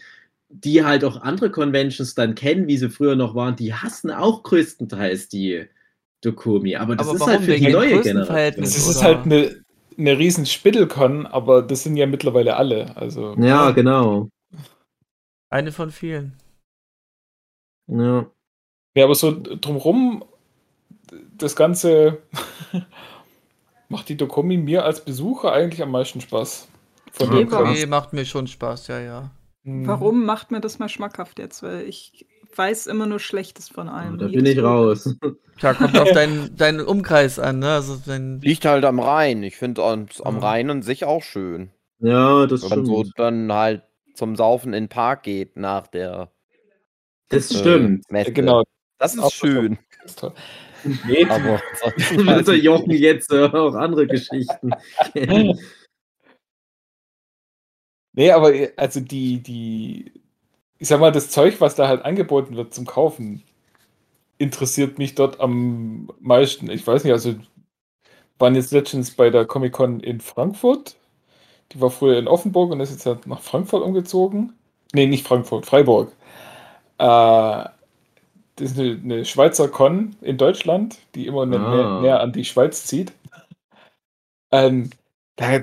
die 0.50 0.84
halt 0.84 1.04
auch 1.06 1.22
andere 1.22 1.50
Conventions 1.50 2.14
dann 2.14 2.36
kennen, 2.36 2.68
wie 2.68 2.78
sie 2.78 2.89
früher 2.89 3.16
noch 3.16 3.34
waren, 3.36 3.56
die 3.56 3.74
hassen 3.74 4.12
auch 4.12 4.44
größtenteils 4.44 5.30
die 5.30 5.66
Dokumi. 6.22 6.76
Aber 6.76 6.96
das 6.96 7.08
Aber 7.08 7.16
ist 7.18 7.26
halt 7.28 7.42
für 7.44 7.56
die 7.56 7.70
neue? 7.72 8.02
Generation. 8.02 8.64
Es 8.64 8.76
ist 8.78 8.98
Oder- 8.98 9.06
halt 9.06 9.26
eine, 9.26 9.64
eine 9.98 10.18
riesen 10.20 10.46
Spittelcon, 10.46 11.26
aber 11.26 11.62
das 11.62 11.84
sind 11.84 11.96
ja 11.96 12.06
mittlerweile 12.06 12.58
alle. 12.58 12.96
Also 12.98 13.34
Ja, 13.39 13.72
genau. 13.72 14.30
Eine 15.50 15.72
von 15.72 15.89
vielen. 15.89 16.34
Ja. 17.88 18.30
Ja, 18.94 19.06
aber 19.06 19.16
so 19.16 19.36
drumrum, 19.42 20.24
das 21.38 21.56
Ganze 21.56 22.20
macht 23.89 24.10
die 24.10 24.18
Dokomi 24.18 24.58
mir 24.58 24.86
als 24.86 25.04
Besucher 25.04 25.54
eigentlich 25.54 25.82
am 25.82 25.92
meisten 25.92 26.22
Spaß. 26.22 26.68
Von. 27.14 27.50
Con. 27.50 27.74
Nee, 27.74 27.86
macht 27.86 28.14
mir 28.14 28.26
schon 28.26 28.48
Spaß, 28.48 28.88
ja, 28.88 29.00
ja. 29.00 29.32
Mhm. 29.64 29.88
warum 29.88 30.26
macht 30.26 30.52
mir 30.52 30.60
das 30.60 30.80
mal 30.80 30.89
schmackhaft 30.89 31.38
jetzt? 31.39 31.62
Weil 31.62 31.82
ich 31.88 32.26
weiß 32.56 32.88
immer 32.88 33.06
nur 33.06 33.20
Schlechtes 33.20 33.70
von 33.70 33.89
allem. 33.89 34.18
Da 34.18 34.28
bin 34.28 34.46
ich 34.46 34.62
raus. 34.62 35.16
Tja, 35.60 35.74
kommt 35.74 35.98
auf 35.98 36.12
deinen, 36.12 36.56
deinen 36.58 36.82
Umkreis 36.82 37.38
an, 37.38 37.60
ne? 37.60 37.74
Also 37.74 37.98
dein, 38.06 38.39
Liegt 38.42 38.66
halt 38.66 38.84
am 38.86 39.00
Rhein. 39.00 39.44
Ich 39.44 39.58
finde 39.58 39.84
am. 39.84 40.08
Rhein 40.38 40.70
an 40.70 40.82
sich 40.82 41.06
auch 41.06 41.22
schön. 41.22 41.72
Ja, 42.00 42.48
das 42.48 42.64
Wenn 42.64 42.70
man 42.70 42.86
so 42.86 43.02
stimmt. 43.02 43.20
dann 43.20 43.54
halt 43.54 43.84
zum 44.16 44.36
Saufen 44.36 44.74
in 44.74 44.86
den 44.86 44.89
Park 44.89 45.24
geht 45.24 45.56
nach 45.56 45.88
der 45.88 46.32
Das 47.30 47.52
äh, 47.52 47.58
stimmt. 47.58 48.12
Messe. 48.12 48.34
Genau. 48.34 48.64
Das 49.02 49.18
Auch 49.18 49.28
ist 49.28 49.34
schön. 49.34 49.80
Das 50.04 50.12
ist 50.12 50.20
toll. 50.20 50.34
Nee, 51.08 51.26
Aber 51.26 51.60
ich 52.56 52.64
Jochen 52.64 52.91
jetzt 52.91 53.32
äh, 53.32 53.45
auch 53.45 53.74
andere 53.74 54.06
Geschichten. 54.06 54.72
Nee, 58.14 58.32
aber 58.32 58.54
äh, 58.54 58.74
also 58.76 58.99
die, 58.99 59.41
die, 59.41 60.12
ich 60.78 60.88
sag 60.89 60.99
mal, 60.99 61.14
das 61.14 61.30
Zeug, 61.30 61.62
was 61.62 61.76
da 61.76 61.88
halt 61.88 62.04
angeboten 62.04 62.58
wird 62.58 62.74
zum 62.74 62.86
Kaufen, 62.86 63.41
interessiert 64.38 64.97
mich 64.97 65.16
dort 65.16 65.39
am 65.39 66.12
meisten. 66.20 66.70
Ich 66.70 66.86
weiß 66.86 67.06
nicht, 67.06 67.14
also 67.14 67.36
waren 68.38 68.56
jetzt 68.56 68.74
letztens 68.74 69.12
bei 69.12 69.30
der 69.30 69.45
Comic-Con 69.45 70.02
in 70.02 70.20
Frankfurt. 70.20 70.97
Die 71.72 71.80
war 71.80 71.89
früher 71.89 72.20
in 72.20 72.28
Offenburg 72.28 72.72
und 72.72 72.82
ist 72.82 72.91
jetzt 72.91 73.06
halt 73.06 73.28
nach 73.28 73.39
Frankfurt 73.41 73.82
umgezogen. 73.82 74.54
Nee, 74.93 75.06
nicht 75.08 75.26
Frankfurt, 75.26 75.66
Freiburg. 75.66 76.12
Äh, 76.97 77.66
das 78.62 78.72
ist 78.74 78.80
eine, 78.80 78.99
eine 79.03 79.26
Schweizer 79.26 79.68
Con 79.68 80.16
in 80.22 80.38
Deutschland, 80.38 80.97
die 81.16 81.28
immer 81.28 81.43
Ah. 81.43 81.45
mehr, 81.45 82.01
näher 82.01 82.20
an 82.22 82.32
die 82.34 82.45
Schweiz 82.45 82.86
zieht. 82.86 83.12
Ähm, 84.51 84.89
da 85.36 85.62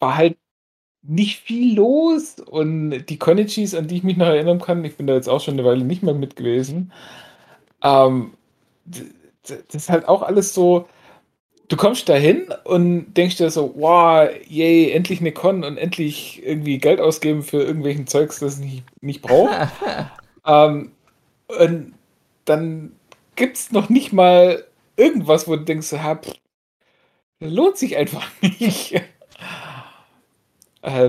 war 0.00 0.16
halt 0.16 0.36
nicht 1.02 1.40
viel 1.40 1.76
los 1.76 2.36
und 2.40 3.06
die 3.06 3.18
Konichis, 3.18 3.74
an 3.74 3.88
die 3.88 3.96
ich 3.98 4.02
mich 4.02 4.16
noch 4.16 4.26
erinnern 4.26 4.60
kann, 4.60 4.84
ich 4.84 4.96
bin 4.96 5.06
da 5.06 5.14
jetzt 5.14 5.28
auch 5.28 5.40
schon 5.40 5.54
eine 5.54 5.64
Weile 5.64 5.84
nicht 5.84 6.02
mehr 6.02 6.14
mit 6.14 6.36
gewesen. 6.36 6.92
Ähm, 7.82 8.32
das 8.86 9.74
ist 9.74 9.90
halt 9.90 10.08
auch 10.08 10.22
alles 10.22 10.54
so. 10.54 10.88
Du 11.68 11.76
kommst 11.76 12.08
da 12.08 12.14
hin 12.14 12.52
und 12.64 13.14
denkst 13.14 13.36
dir 13.36 13.50
so, 13.50 13.72
wow, 13.76 14.28
yay, 14.48 14.90
endlich 14.92 15.20
eine 15.20 15.32
Con 15.32 15.64
und 15.64 15.78
endlich 15.78 16.42
irgendwie 16.44 16.78
Geld 16.78 17.00
ausgeben 17.00 17.42
für 17.44 17.62
irgendwelchen 17.62 18.06
Zeugs, 18.08 18.40
das 18.40 18.58
ich 18.58 18.64
nicht, 18.64 19.02
nicht 19.02 19.22
brauche. 19.22 19.70
ähm, 20.46 20.92
und 21.48 21.94
dann 22.50 22.92
gibt 23.36 23.56
es 23.58 23.72
noch 23.72 23.88
nicht 23.90 24.12
mal 24.12 24.66
irgendwas, 24.96 25.48
wo 25.48 25.56
du 25.56 25.64
denkst, 25.64 25.92
ha, 25.94 26.16
pff, 26.16 26.34
lohnt 27.40 27.76
sich 27.76 27.96
einfach 27.96 28.28
nicht. 28.42 29.00
Äh, 30.82 31.06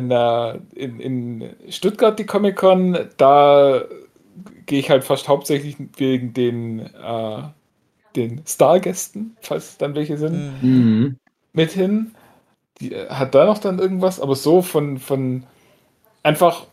in, 0.75 0.99
in 0.99 1.55
Stuttgart 1.69 2.19
die 2.19 2.25
Comic-Con, 2.25 3.09
da 3.17 3.83
gehe 4.65 4.79
ich 4.79 4.89
halt 4.89 5.03
fast 5.03 5.27
hauptsächlich 5.27 5.77
wegen 5.97 6.33
den, 6.33 6.79
äh, 6.79 7.43
den 8.15 8.43
Stargästen, 8.47 9.37
falls 9.41 9.69
es 9.71 9.77
dann 9.77 9.95
welche 9.95 10.17
sind, 10.17 10.53
Mhm. 10.61 10.69
Mhm. 10.69 11.17
mit 11.53 11.71
hin. 11.71 12.15
Die, 12.81 12.93
äh, 12.93 13.09
hat 13.09 13.35
da 13.35 13.45
noch 13.45 13.59
dann 13.59 13.79
irgendwas, 13.79 14.19
aber 14.19 14.35
so 14.35 14.61
von, 14.61 14.99
von 14.99 15.45
einfach 16.23 16.65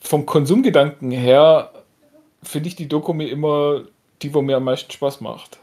vom 0.00 0.26
Konsumgedanken 0.26 1.10
her 1.12 1.72
finde 2.42 2.68
ich 2.68 2.76
die 2.76 2.88
Doku 2.88 3.12
mir 3.12 3.28
immer 3.30 3.84
die, 4.22 4.32
wo 4.34 4.42
mir 4.42 4.56
am 4.56 4.64
meisten 4.64 4.90
Spaß 4.92 5.20
macht. 5.20 5.58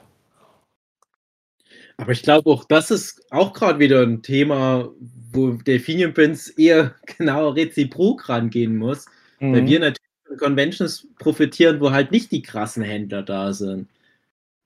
Aber 1.98 2.12
ich 2.12 2.22
glaube 2.22 2.50
auch, 2.50 2.64
das 2.66 2.92
ist 2.92 3.22
auch 3.32 3.54
gerade 3.54 3.80
wieder 3.80 4.02
ein 4.04 4.22
Thema, 4.22 4.90
wo 5.32 5.52
Delphinium 5.54 6.14
Prince 6.14 6.54
eher 6.58 6.96
genau 7.18 7.50
reziprok 7.50 8.30
rangehen 8.30 8.78
muss. 8.78 9.06
Weil 9.50 9.64
Mhm. 9.64 9.68
wir 9.68 9.80
natürlich 9.80 10.08
von 10.28 10.38
Conventions 10.38 11.08
profitieren, 11.20 11.80
wo 11.80 11.92
halt 11.92 12.12
nicht 12.12 12.32
die 12.32 12.42
krassen 12.42 12.84
Händler 12.84 13.24
da 13.24 13.54
sind. 13.54 13.88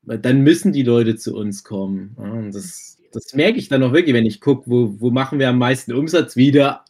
Weil 0.04 0.20
dann 0.20 0.42
müssen 0.42 0.74
die 0.74 0.84
Leute 0.84 1.16
zu 1.18 1.36
uns 1.36 1.64
kommen. 1.64 2.16
Ja, 2.20 2.32
und 2.32 2.54
das, 2.56 2.98
das 3.14 3.34
merke 3.36 3.60
ich 3.60 3.70
dann 3.70 3.84
auch 3.84 3.94
wirklich, 3.94 4.16
wenn 4.16 4.26
ich 4.26 4.42
gucke, 4.42 4.70
wo, 4.70 4.96
wo 5.00 5.12
machen 5.12 5.40
wir 5.40 5.50
am 5.50 5.60
meisten 5.60 5.94
Umsatz 5.94 6.36
wieder. 6.36 6.86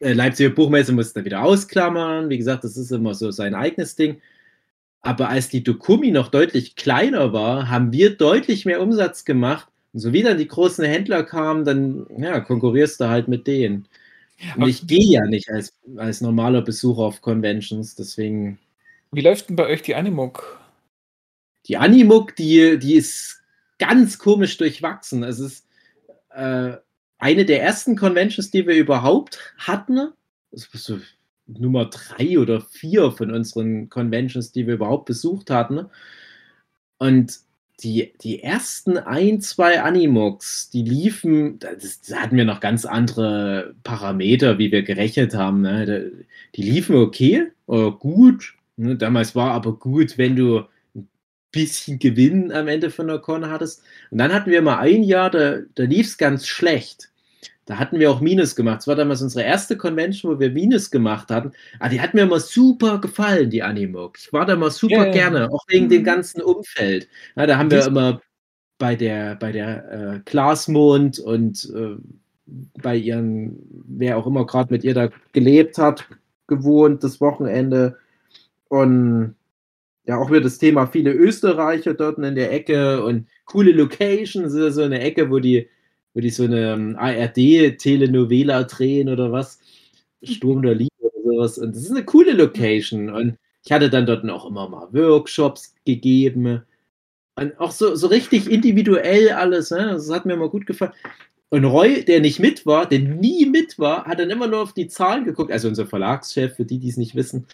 Äh, 0.00 0.12
Leipziger 0.12 0.50
Buchmesse 0.50 0.92
muss 0.92 1.12
da 1.12 1.24
wieder 1.24 1.42
ausklammern. 1.42 2.28
Wie 2.28 2.38
gesagt, 2.38 2.64
das 2.64 2.76
ist 2.76 2.90
immer 2.90 3.14
so 3.14 3.30
sein 3.30 3.54
eigenes 3.54 3.96
Ding. 3.96 4.20
Aber 5.02 5.28
als 5.28 5.48
die 5.48 5.62
Dokumi 5.62 6.10
noch 6.10 6.28
deutlich 6.28 6.76
kleiner 6.76 7.32
war, 7.32 7.68
haben 7.70 7.92
wir 7.92 8.16
deutlich 8.16 8.64
mehr 8.64 8.80
Umsatz 8.80 9.24
gemacht. 9.24 9.68
Und 9.92 10.00
so 10.00 10.12
wie 10.12 10.22
dann 10.22 10.38
die 10.38 10.48
großen 10.48 10.84
Händler 10.84 11.22
kamen, 11.22 11.64
dann 11.64 12.06
ja, 12.18 12.40
konkurrierst 12.40 13.00
du 13.00 13.08
halt 13.08 13.28
mit 13.28 13.46
denen. 13.46 13.86
Und 14.56 14.68
ich 14.68 14.86
gehe 14.86 15.12
ja 15.12 15.24
nicht 15.26 15.48
als, 15.50 15.72
als 15.96 16.20
normaler 16.20 16.60
Besucher 16.60 17.02
auf 17.02 17.22
Conventions, 17.22 17.94
deswegen 17.94 18.58
Wie 19.12 19.22
läuft 19.22 19.48
denn 19.48 19.56
bei 19.56 19.66
euch 19.66 19.80
die 19.82 19.94
Animuk? 19.94 20.58
die 21.68 21.76
Animuk, 21.76 22.36
die, 22.36 22.78
die 22.78 22.94
ist 22.94 23.42
ganz 23.78 24.18
komisch 24.18 24.56
durchwachsen. 24.56 25.22
Es 25.22 25.38
ist 25.38 25.66
äh, 26.30 26.76
eine 27.18 27.44
der 27.44 27.62
ersten 27.62 27.96
Conventions, 27.96 28.50
die 28.50 28.66
wir 28.66 28.76
überhaupt 28.76 29.54
hatten. 29.58 30.12
Das 30.50 30.66
ist 30.72 30.84
so 30.84 30.98
Nummer 31.46 31.86
drei 31.86 32.38
oder 32.38 32.60
vier 32.60 33.12
von 33.12 33.30
unseren 33.30 33.88
Conventions, 33.88 34.52
die 34.52 34.66
wir 34.66 34.74
überhaupt 34.74 35.06
besucht 35.06 35.50
hatten. 35.50 35.86
Und 36.98 37.40
die, 37.82 38.14
die 38.22 38.42
ersten 38.42 38.96
ein, 38.96 39.40
zwei 39.40 39.82
Animux, 39.82 40.70
die 40.70 40.82
liefen, 40.82 41.58
das, 41.58 42.00
da 42.00 42.16
hatten 42.16 42.36
wir 42.36 42.46
noch 42.46 42.60
ganz 42.60 42.86
andere 42.86 43.74
Parameter, 43.82 44.58
wie 44.58 44.72
wir 44.72 44.82
gerechnet 44.82 45.34
haben. 45.34 45.60
Ne? 45.60 46.10
Die 46.54 46.62
liefen 46.62 46.96
okay, 46.96 47.48
äh, 47.68 47.90
gut. 47.90 48.54
Ne? 48.76 48.96
Damals 48.96 49.34
war 49.34 49.52
aber 49.52 49.74
gut, 49.74 50.16
wenn 50.16 50.36
du 50.36 50.64
bisschen 51.56 51.98
Gewinn 51.98 52.52
am 52.52 52.68
Ende 52.68 52.90
von 52.90 53.08
der 53.08 53.18
Con 53.18 53.50
hattest. 53.50 53.82
Und 54.10 54.18
dann 54.18 54.32
hatten 54.32 54.50
wir 54.50 54.62
mal 54.62 54.78
ein 54.78 55.02
Jahr, 55.02 55.30
da, 55.30 55.58
da 55.74 55.82
lief 55.82 56.06
es 56.06 56.18
ganz 56.18 56.46
schlecht. 56.46 57.10
Da 57.66 57.80
hatten 57.80 57.98
wir 57.98 58.12
auch 58.12 58.20
Minus 58.20 58.54
gemacht. 58.54 58.78
Das 58.78 58.86
war 58.86 58.94
damals 58.94 59.22
unsere 59.22 59.44
erste 59.44 59.76
Convention, 59.76 60.32
wo 60.32 60.38
wir 60.38 60.50
Minus 60.50 60.90
gemacht 60.92 61.30
hatten. 61.30 61.50
Aber 61.80 61.88
die 61.88 62.00
hat 62.00 62.14
mir 62.14 62.22
immer 62.22 62.38
super 62.38 63.00
gefallen, 63.00 63.50
die 63.50 63.64
Animuk. 63.64 64.18
Ich 64.18 64.32
war 64.32 64.46
da 64.46 64.54
mal 64.54 64.70
super 64.70 65.06
ja. 65.06 65.12
gerne, 65.12 65.50
auch 65.52 65.64
wegen 65.66 65.88
dem 65.88 66.04
ganzen 66.04 66.40
Umfeld. 66.40 67.08
Ja, 67.34 67.46
da 67.46 67.58
haben 67.58 67.72
wir 67.72 67.84
immer 67.84 68.20
bei 68.78 68.94
der, 68.94 69.34
bei 69.34 69.50
der 69.50 69.92
äh, 69.92 70.20
Glasmond 70.24 71.18
und 71.18 71.68
äh, 71.74 71.96
bei 72.80 72.96
ihren, 72.96 73.58
wer 73.88 74.16
auch 74.16 74.28
immer 74.28 74.46
gerade 74.46 74.72
mit 74.72 74.84
ihr 74.84 74.94
da 74.94 75.08
gelebt 75.32 75.78
hat, 75.78 76.06
gewohnt, 76.46 77.02
das 77.02 77.20
Wochenende. 77.20 77.98
Und 78.68 79.34
ja, 80.06 80.18
auch 80.18 80.30
wieder 80.30 80.42
das 80.42 80.58
Thema 80.58 80.86
viele 80.86 81.12
Österreicher 81.12 81.94
dort 81.94 82.18
in 82.18 82.34
der 82.36 82.52
Ecke 82.52 83.04
und 83.04 83.26
coole 83.44 83.72
Locations. 83.72 84.54
Ja 84.54 84.70
so 84.70 84.82
eine 84.82 85.00
Ecke, 85.00 85.30
wo 85.30 85.40
die, 85.40 85.68
wo 86.14 86.20
die 86.20 86.30
so 86.30 86.44
eine 86.44 86.74
ähm, 86.74 86.96
ARD-Telenovela 86.96 88.64
drehen 88.64 89.08
oder 89.08 89.32
was. 89.32 89.58
Sturm 90.22 90.62
der 90.62 90.76
Liebe 90.76 90.90
oder 91.00 91.22
sowas. 91.24 91.58
Und 91.58 91.74
das 91.74 91.82
ist 91.82 91.90
eine 91.90 92.04
coole 92.04 92.32
Location. 92.32 93.10
Und 93.10 93.36
ich 93.64 93.72
hatte 93.72 93.90
dann 93.90 94.06
dort 94.06 94.28
auch 94.30 94.48
immer 94.48 94.68
mal 94.68 94.88
Workshops 94.92 95.74
gegeben. 95.84 96.62
Und 97.34 97.58
auch 97.58 97.72
so, 97.72 97.96
so 97.96 98.06
richtig 98.06 98.48
individuell 98.50 99.30
alles. 99.30 99.72
Ne? 99.72 99.88
Das 99.92 100.10
hat 100.10 100.24
mir 100.24 100.34
immer 100.34 100.48
gut 100.48 100.66
gefallen. 100.66 100.92
Und 101.48 101.64
Roy, 101.64 102.04
der 102.04 102.20
nicht 102.20 102.38
mit 102.38 102.64
war, 102.64 102.88
der 102.88 103.00
nie 103.00 103.46
mit 103.46 103.78
war, 103.78 104.04
hat 104.04 104.20
dann 104.20 104.30
immer 104.30 104.46
nur 104.46 104.62
auf 104.62 104.72
die 104.72 104.88
Zahlen 104.88 105.24
geguckt. 105.24 105.50
Also 105.50 105.68
unser 105.68 105.86
Verlagschef, 105.86 106.54
für 106.54 106.64
die, 106.64 106.78
die 106.78 106.88
es 106.88 106.96
nicht 106.96 107.14
wissen, 107.14 107.46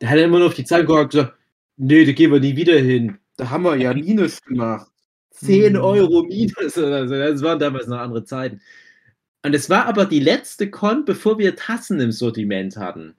der 0.00 0.10
hat 0.10 0.18
dann 0.18 0.26
immer 0.26 0.38
nur 0.38 0.48
auf 0.48 0.54
die 0.54 0.64
Zahlen 0.64 0.86
geguckt 0.86 1.02
und 1.02 1.10
gesagt, 1.10 1.34
nee, 1.76 2.04
da 2.04 2.12
gehen 2.12 2.32
wir 2.32 2.40
nie 2.40 2.56
wieder 2.56 2.78
hin. 2.78 3.18
Da 3.36 3.50
haben 3.50 3.64
wir 3.64 3.76
ja 3.76 3.92
Minus 3.94 4.40
gemacht. 4.42 4.90
10 5.32 5.74
Mhm. 5.74 5.80
Euro 5.80 6.22
Minus 6.24 6.78
oder 6.78 7.08
so. 7.08 7.14
Das 7.14 7.42
waren 7.42 7.58
damals 7.58 7.86
noch 7.88 7.98
andere 7.98 8.24
Zeiten. 8.24 8.60
Und 9.44 9.54
es 9.54 9.70
war 9.70 9.86
aber 9.86 10.06
die 10.06 10.20
letzte 10.20 10.70
Con, 10.70 11.04
bevor 11.04 11.38
wir 11.38 11.56
Tassen 11.56 12.00
im 12.00 12.12
Sortiment 12.12 12.76
hatten. 12.76 13.14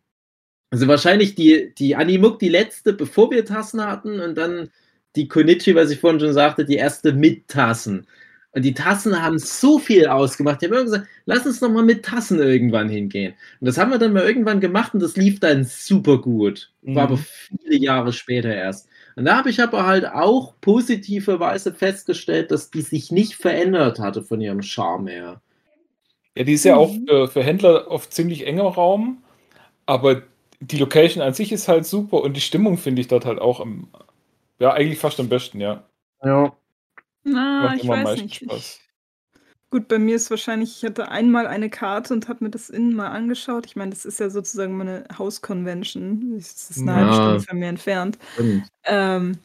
Also 0.71 0.87
wahrscheinlich 0.87 1.35
die, 1.35 1.73
die 1.77 1.95
Animuk 1.95 2.39
die 2.39 2.49
letzte, 2.49 2.93
bevor 2.93 3.31
wir 3.31 3.45
Tassen 3.45 3.85
hatten 3.85 4.19
und 4.19 4.35
dann 4.37 4.69
die 5.15 5.27
Konichi, 5.27 5.75
was 5.75 5.91
ich 5.91 5.99
vorhin 5.99 6.19
schon 6.19 6.33
sagte, 6.33 6.65
die 6.65 6.75
erste 6.75 7.13
mit 7.13 7.47
Tassen. 7.47 8.07
Und 8.57 8.63
die 8.63 8.73
Tassen 8.73 9.21
haben 9.21 9.39
so 9.39 9.79
viel 9.79 10.07
ausgemacht. 10.07 10.61
Ich 10.63 10.67
habe 10.69 10.75
immer 10.77 10.85
gesagt, 10.85 11.07
lass 11.25 11.45
uns 11.45 11.61
noch 11.61 11.69
mal 11.69 11.83
mit 11.85 12.03
Tassen 12.05 12.39
irgendwann 12.39 12.89
hingehen. 12.89 13.35
Und 13.61 13.67
das 13.67 13.77
haben 13.77 13.91
wir 13.91 13.99
dann 13.99 14.13
mal 14.13 14.23
irgendwann 14.23 14.59
gemacht 14.61 14.93
und 14.95 15.01
das 15.01 15.15
lief 15.15 15.39
dann 15.39 15.63
super 15.63 16.19
gut. 16.19 16.71
War 16.81 17.07
Mhm. 17.07 17.13
aber 17.13 17.17
viele 17.17 17.77
Jahre 17.77 18.13
später 18.13 18.53
erst. 18.53 18.89
Und 19.15 19.25
da 19.25 19.37
habe 19.37 19.49
ich 19.51 19.61
aber 19.61 19.85
halt 19.87 20.07
auch 20.07 20.55
positiverweise 20.61 21.73
festgestellt, 21.73 22.51
dass 22.51 22.71
die 22.71 22.81
sich 22.81 23.11
nicht 23.11 23.35
verändert 23.35 23.99
hatte 23.99 24.23
von 24.23 24.41
ihrem 24.41 24.63
Charme 24.63 25.07
her. 25.07 25.41
Ja, 26.37 26.43
die 26.43 26.53
ist 26.53 26.65
ja 26.65 26.75
auch 26.77 26.93
Mhm. 26.93 27.05
für, 27.07 27.27
für 27.27 27.43
Händler 27.43 27.89
auf 27.91 28.09
ziemlich 28.09 28.45
engem 28.47 28.67
Raum, 28.67 29.23
aber 29.87 30.23
die 30.61 30.77
Location 30.77 31.23
an 31.23 31.33
sich 31.35 31.51
ist 31.51 31.67
halt 31.69 31.85
super 31.85 32.21
und 32.21 32.35
die 32.37 32.41
Stimmung 32.41 32.77
finde 32.77 33.01
ich 33.01 33.07
dort 33.09 33.25
halt 33.25 33.39
auch 33.39 33.59
am, 33.61 33.89
ja, 34.59 34.73
eigentlich 34.73 34.99
fast 34.99 35.19
am 35.19 35.29
besten, 35.29 35.61
ja. 35.61 35.83
Ja. 36.23 36.55
Na, 37.27 37.69
Ah, 37.71 37.75
ich 37.75 37.87
weiß 37.87 38.21
nicht. 38.21 38.35
Spaß. 38.35 38.79
Gut, 39.69 39.87
bei 39.89 39.99
mir 39.99 40.15
ist 40.15 40.29
wahrscheinlich, 40.31 40.77
ich 40.77 40.85
hatte 40.85 41.09
einmal 41.11 41.45
eine 41.47 41.69
Karte 41.69 42.13
und 42.13 42.29
habe 42.29 42.45
mir 42.45 42.49
das 42.51 42.69
innen 42.69 42.95
mal 42.95 43.09
angeschaut. 43.09 43.65
Ich 43.65 43.75
meine, 43.75 43.91
das 43.91 44.05
ist 44.05 44.19
ja 44.19 44.29
sozusagen 44.29 44.77
meine 44.77 45.05
Haus-Convention. 45.17 46.35
Das 46.37 46.69
ist 46.71 46.79
eine 46.79 46.95
halbe 46.95 47.11
Ja. 47.11 47.15
Stunde 47.15 47.39
von 47.41 47.59
mir 47.59 47.67
entfernt. 47.69 48.17
Ähm, 48.85 49.37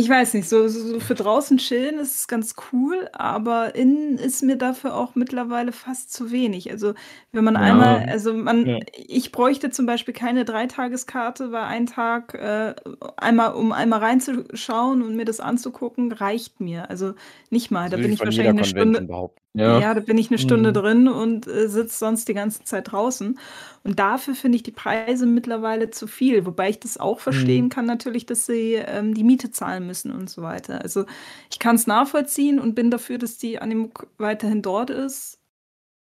Ich 0.00 0.08
weiß 0.08 0.34
nicht, 0.34 0.48
so, 0.48 0.68
so, 0.68 1.00
für 1.00 1.16
draußen 1.16 1.58
chillen 1.58 1.98
ist 1.98 2.14
es 2.20 2.28
ganz 2.28 2.54
cool, 2.72 3.08
aber 3.12 3.74
innen 3.74 4.16
ist 4.16 4.44
mir 4.44 4.54
dafür 4.56 4.94
auch 4.94 5.16
mittlerweile 5.16 5.72
fast 5.72 6.12
zu 6.12 6.30
wenig. 6.30 6.70
Also 6.70 6.94
wenn 7.32 7.42
man 7.42 7.56
Ja. 7.56 7.60
einmal, 7.62 8.04
also 8.08 8.32
man, 8.32 8.64
Ja. 8.64 8.78
ich 8.94 9.32
bräuchte 9.32 9.70
zum 9.70 9.86
Beispiel 9.86 10.14
keine 10.14 10.44
Dreitageskarte, 10.44 11.50
weil 11.50 11.64
ein 11.64 11.86
Tag 11.86 12.34
äh, 12.34 12.76
einmal, 13.16 13.54
um 13.54 13.72
einmal 13.72 13.98
reinzuschauen 13.98 15.02
und 15.02 15.16
mir 15.16 15.24
das 15.24 15.40
anzugucken, 15.40 16.12
reicht 16.12 16.60
mir. 16.60 16.88
Also 16.90 17.14
nicht 17.50 17.72
mal, 17.72 17.90
da 17.90 17.96
Das 17.96 18.02
bin 18.02 18.04
will 18.04 18.12
ich 18.12 18.24
wahrscheinlich 18.24 18.50
eine 18.52 18.64
Stunde, 18.64 19.00
behaupten. 19.08 19.42
Ja, 19.54 19.94
da 19.94 20.00
bin 20.00 20.18
ich 20.18 20.30
eine 20.30 20.38
Stunde 20.38 20.70
Mhm. 20.70 20.74
drin 20.74 21.08
und 21.08 21.46
äh, 21.48 21.68
sitze 21.68 21.98
sonst 21.98 22.28
die 22.28 22.34
ganze 22.34 22.64
Zeit 22.64 22.92
draußen. 22.92 23.38
Und 23.84 23.98
dafür 23.98 24.34
finde 24.34 24.56
ich 24.56 24.62
die 24.62 24.70
Preise 24.72 25.26
mittlerweile 25.26 25.90
zu 25.90 26.06
viel. 26.06 26.46
Wobei 26.46 26.70
ich 26.70 26.80
das 26.80 26.98
auch 26.98 27.20
verstehen 27.20 27.66
Mhm. 27.66 27.68
kann, 27.70 27.86
natürlich, 27.86 28.26
dass 28.26 28.46
sie 28.46 28.74
ähm, 28.74 29.14
die 29.14 29.24
Miete 29.24 29.50
zahlen 29.50 29.86
müssen 29.86 30.12
und 30.12 30.30
so 30.30 30.42
weiter. 30.42 30.82
Also 30.82 31.06
ich 31.50 31.58
kann 31.58 31.76
es 31.76 31.86
nachvollziehen 31.86 32.60
und 32.60 32.74
bin 32.74 32.90
dafür, 32.90 33.18
dass 33.18 33.38
die 33.38 33.58
Animuk 33.60 34.08
weiterhin 34.18 34.62
dort 34.62 34.90
ist. 34.90 35.38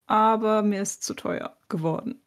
Aber 0.07 0.63
mir 0.63 0.81
ist 0.83 1.03
zu 1.03 1.13
teuer 1.15 1.57
geworden. 1.69 2.21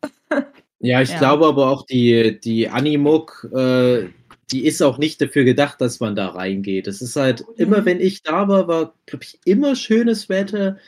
Ja, 0.80 1.00
ich 1.02 1.10
Ja. 1.10 1.18
glaube 1.18 1.46
aber 1.46 1.70
auch, 1.70 1.86
die, 1.86 2.38
die 2.40 2.68
Animuk, 2.68 3.48
äh, 3.54 4.08
die 4.50 4.64
ist 4.66 4.82
auch 4.82 4.98
nicht 4.98 5.20
dafür 5.20 5.44
gedacht, 5.44 5.80
dass 5.80 6.00
man 6.00 6.14
da 6.14 6.28
reingeht. 6.28 6.86
Es 6.86 7.02
ist 7.02 7.16
halt 7.16 7.44
immer, 7.56 7.80
Mhm. 7.80 7.84
wenn 7.84 8.00
ich 8.00 8.22
da 8.22 8.46
war, 8.48 8.68
war, 8.68 8.94
glaube 9.06 9.24
ich, 9.24 9.40
immer 9.44 9.74
schönes 9.76 10.28
Wetter. 10.28 10.78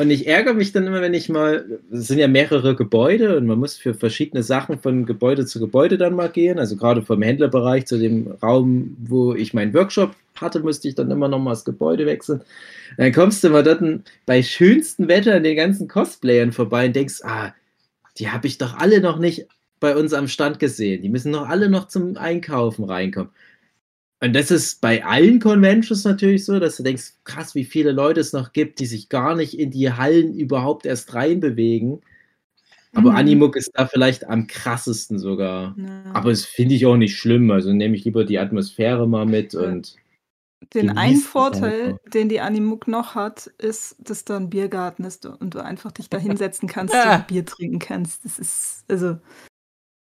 Und 0.00 0.10
ich 0.10 0.28
ärgere 0.28 0.54
mich 0.54 0.70
dann 0.70 0.86
immer, 0.86 1.02
wenn 1.02 1.12
ich 1.12 1.28
mal, 1.28 1.80
es 1.90 2.06
sind 2.06 2.20
ja 2.20 2.28
mehrere 2.28 2.76
Gebäude 2.76 3.36
und 3.36 3.46
man 3.46 3.58
muss 3.58 3.76
für 3.76 3.94
verschiedene 3.94 4.44
Sachen 4.44 4.78
von 4.78 5.06
Gebäude 5.06 5.44
zu 5.44 5.58
Gebäude 5.58 5.98
dann 5.98 6.14
mal 6.14 6.30
gehen. 6.30 6.60
Also 6.60 6.76
gerade 6.76 7.02
vom 7.02 7.20
Händlerbereich 7.20 7.84
zu 7.86 7.98
dem 7.98 8.28
Raum, 8.40 8.96
wo 9.00 9.34
ich 9.34 9.54
meinen 9.54 9.74
Workshop 9.74 10.14
hatte, 10.36 10.60
musste 10.60 10.86
ich 10.86 10.94
dann 10.94 11.10
immer 11.10 11.26
noch 11.26 11.40
mal 11.40 11.50
das 11.50 11.64
Gebäude 11.64 12.06
wechseln. 12.06 12.42
Dann 12.96 13.12
kommst 13.12 13.42
du 13.42 13.50
mal 13.50 13.64
dort 13.64 13.82
bei 14.24 14.40
schönstem 14.40 15.08
Wetter 15.08 15.34
an 15.34 15.42
den 15.42 15.56
ganzen 15.56 15.88
Cosplayern 15.88 16.52
vorbei 16.52 16.86
und 16.86 16.94
denkst, 16.94 17.22
ah, 17.24 17.52
die 18.18 18.28
habe 18.30 18.46
ich 18.46 18.56
doch 18.56 18.76
alle 18.76 19.00
noch 19.00 19.18
nicht 19.18 19.48
bei 19.80 19.96
uns 19.96 20.12
am 20.12 20.28
Stand 20.28 20.60
gesehen. 20.60 21.02
Die 21.02 21.08
müssen 21.08 21.32
doch 21.32 21.48
alle 21.48 21.68
noch 21.68 21.88
zum 21.88 22.16
Einkaufen 22.16 22.84
reinkommen. 22.84 23.32
Und 24.20 24.32
das 24.34 24.50
ist 24.50 24.80
bei 24.80 25.04
allen 25.04 25.38
Conventions 25.40 26.04
natürlich 26.04 26.44
so, 26.44 26.58
dass 26.58 26.76
du 26.76 26.82
denkst, 26.82 27.12
krass, 27.24 27.54
wie 27.54 27.64
viele 27.64 27.92
Leute 27.92 28.20
es 28.20 28.32
noch 28.32 28.52
gibt, 28.52 28.80
die 28.80 28.86
sich 28.86 29.08
gar 29.08 29.36
nicht 29.36 29.56
in 29.58 29.70
die 29.70 29.92
Hallen 29.92 30.34
überhaupt 30.34 30.86
erst 30.86 31.14
reinbewegen. 31.14 32.00
Aber 32.94 33.10
Mhm. 33.12 33.16
Animuk 33.16 33.56
ist 33.56 33.70
da 33.74 33.86
vielleicht 33.86 34.26
am 34.28 34.46
krassesten 34.48 35.18
sogar. 35.18 35.76
Ja. 35.78 36.04
Aber 36.14 36.30
das 36.30 36.44
finde 36.44 36.74
ich 36.74 36.86
auch 36.86 36.96
nicht 36.96 37.16
schlimm. 37.16 37.50
Also 37.50 37.72
nehme 37.72 37.94
ich 37.96 38.04
lieber 38.04 38.24
die 38.24 38.38
Atmosphäre 38.38 39.06
mal 39.08 39.26
mit 39.26 39.52
Ja. 39.52 39.60
und 39.60 39.94
Den 40.74 40.90
einen 40.98 41.18
Vorteil, 41.18 41.98
den 42.12 42.28
die 42.28 42.40
Animuk 42.40 42.88
noch 42.88 43.14
hat, 43.14 43.46
ist, 43.58 43.96
dass 44.00 44.24
da 44.24 44.36
ein 44.36 44.50
Biergarten 44.50 45.04
ist 45.04 45.26
und 45.26 45.54
du 45.54 45.64
einfach 45.64 45.92
dich 45.92 46.10
da 46.10 46.18
hinsetzen 46.18 46.68
kannst 46.68 46.94
Ja. 46.94 47.16
und 47.16 47.26
Bier 47.28 47.44
trinken 47.46 47.78
kannst. 47.78 48.24
Das 48.24 48.38
ist, 48.40 48.84
also 48.88 49.18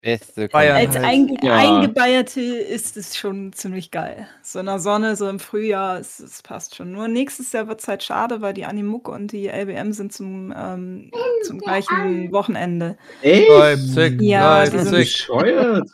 Beste 0.01 0.47
Bayern 0.47 0.77
als 0.77 0.95
halt. 0.95 1.05
ein, 1.05 1.37
Ja. 1.41 1.55
Eingebeierte 1.55 2.39
ist 2.41 2.97
es 2.97 3.17
schon 3.17 3.51
ziemlich 3.53 3.89
geil. 3.91 4.27
So 4.43 4.59
in 4.59 4.67
der 4.67 4.79
Sonne, 4.79 5.15
so 5.15 5.27
im 5.27 5.39
Frühjahr, 5.39 5.99
es, 5.99 6.19
es 6.19 6.41
passt 6.43 6.75
schon. 6.75 6.91
Nur 6.91 7.07
nächstes 7.07 7.51
Jahr 7.51 7.67
wird 7.67 7.81
es 7.81 7.87
halt 7.87 8.03
schade, 8.03 8.41
weil 8.41 8.53
die 8.53 8.65
Animuk 8.65 9.07
und 9.09 9.31
die 9.31 9.47
LBM 9.47 9.91
sind 9.93 10.13
zum, 10.13 10.53
ähm, 10.55 11.11
zum 11.43 11.57
gleichen 11.59 12.31
Wochenende. 12.31 12.97
Ey, 13.23 13.47
Leipzig, 13.49 14.21
Ja, 14.21 14.63
Leipzig. 14.63 14.91
bescheuert. 14.91 15.89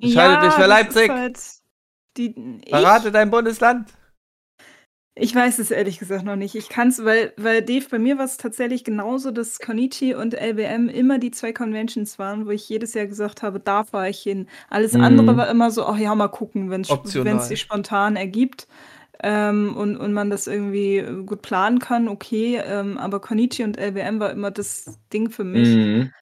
Entscheide 0.00 0.46
dich 0.46 0.54
für 0.54 0.66
Leipzig. 0.66 1.10
Halt 1.10 1.40
die, 2.16 2.60
Verrate 2.68 3.10
dein 3.10 3.30
Bundesland. 3.30 3.88
Ich 5.20 5.34
weiß 5.34 5.58
es 5.58 5.70
ehrlich 5.72 5.98
gesagt 5.98 6.24
noch 6.24 6.36
nicht. 6.36 6.54
Ich 6.54 6.68
kann 6.68 6.88
es, 6.88 7.04
weil, 7.04 7.32
weil 7.36 7.60
Dave, 7.62 7.84
bei 7.90 7.98
mir 7.98 8.18
war 8.18 8.24
es 8.24 8.36
tatsächlich 8.36 8.84
genauso, 8.84 9.32
dass 9.32 9.58
Konichi 9.58 10.14
und 10.14 10.34
LBM 10.34 10.88
immer 10.88 11.18
die 11.18 11.32
zwei 11.32 11.52
Conventions 11.52 12.18
waren, 12.20 12.46
wo 12.46 12.50
ich 12.50 12.68
jedes 12.68 12.94
Jahr 12.94 13.06
gesagt 13.06 13.42
habe, 13.42 13.58
da 13.58 13.82
fahre 13.84 14.10
ich 14.10 14.20
hin. 14.20 14.48
Alles 14.70 14.94
Mhm. 14.94 15.00
andere 15.04 15.36
war 15.36 15.50
immer 15.50 15.70
so, 15.72 15.84
ach 15.86 15.98
ja, 15.98 16.14
mal 16.14 16.28
gucken, 16.28 16.70
wenn 16.70 16.82
es 16.82 17.48
sich 17.48 17.60
spontan 17.60 18.14
ergibt 18.14 18.68
ähm, 19.20 19.76
und, 19.76 19.96
und 19.96 20.12
man 20.12 20.30
das 20.30 20.46
irgendwie 20.46 20.98
äh, 20.98 21.24
gut 21.24 21.42
planen 21.42 21.80
kann, 21.80 22.06
okay. 22.08 22.62
Ähm, 22.64 22.96
aber 22.96 23.20
Konichi 23.20 23.64
und 23.64 23.76
LBM 23.76 24.20
war 24.20 24.30
immer 24.30 24.52
das 24.52 24.98
Ding 25.12 25.30
für 25.30 25.44
mich. 25.44 25.66
Mhm. 25.68 26.12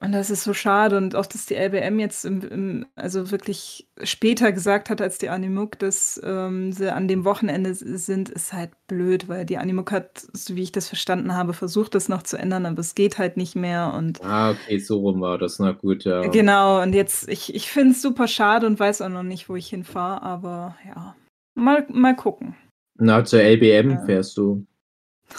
Und 0.00 0.12
das 0.12 0.30
ist 0.30 0.44
so 0.44 0.54
schade. 0.54 0.96
Und 0.96 1.16
auch, 1.16 1.26
dass 1.26 1.46
die 1.46 1.56
LBM 1.56 1.98
jetzt 1.98 2.24
im, 2.24 2.40
im, 2.42 2.86
also 2.94 3.32
wirklich 3.32 3.88
später 4.04 4.52
gesagt 4.52 4.90
hat 4.90 5.00
als 5.00 5.18
die 5.18 5.28
Animuk, 5.28 5.76
dass 5.80 6.20
ähm, 6.22 6.72
sie 6.72 6.92
an 6.92 7.08
dem 7.08 7.24
Wochenende 7.24 7.74
sind, 7.74 8.28
ist 8.28 8.52
halt 8.52 8.70
blöd, 8.86 9.28
weil 9.28 9.44
die 9.44 9.58
Animuk 9.58 9.90
hat, 9.90 10.24
so 10.32 10.54
wie 10.54 10.62
ich 10.62 10.70
das 10.70 10.86
verstanden 10.86 11.34
habe, 11.34 11.52
versucht, 11.52 11.96
das 11.96 12.08
noch 12.08 12.22
zu 12.22 12.36
ändern, 12.38 12.64
aber 12.64 12.78
es 12.78 12.94
geht 12.94 13.18
halt 13.18 13.36
nicht 13.36 13.56
mehr. 13.56 13.92
Und 13.92 14.22
Ah, 14.22 14.52
okay, 14.52 14.78
so 14.78 15.00
rum 15.00 15.20
war 15.20 15.36
das. 15.36 15.58
Na 15.58 15.72
gut, 15.72 16.04
ja. 16.04 16.22
genau, 16.28 16.80
und 16.80 16.92
jetzt, 16.94 17.28
ich, 17.28 17.52
ich 17.52 17.68
finde 17.68 17.90
es 17.90 18.00
super 18.00 18.28
schade 18.28 18.68
und 18.68 18.78
weiß 18.78 19.02
auch 19.02 19.08
noch 19.08 19.24
nicht, 19.24 19.48
wo 19.48 19.56
ich 19.56 19.68
hinfahre, 19.68 20.22
aber 20.22 20.76
ja. 20.86 21.16
Mal, 21.56 21.86
mal 21.90 22.14
gucken. 22.14 22.54
Na, 23.00 23.24
zur 23.24 23.40
LBM 23.42 23.90
Ja. 23.90 24.04
fährst 24.04 24.36
du. 24.36 24.64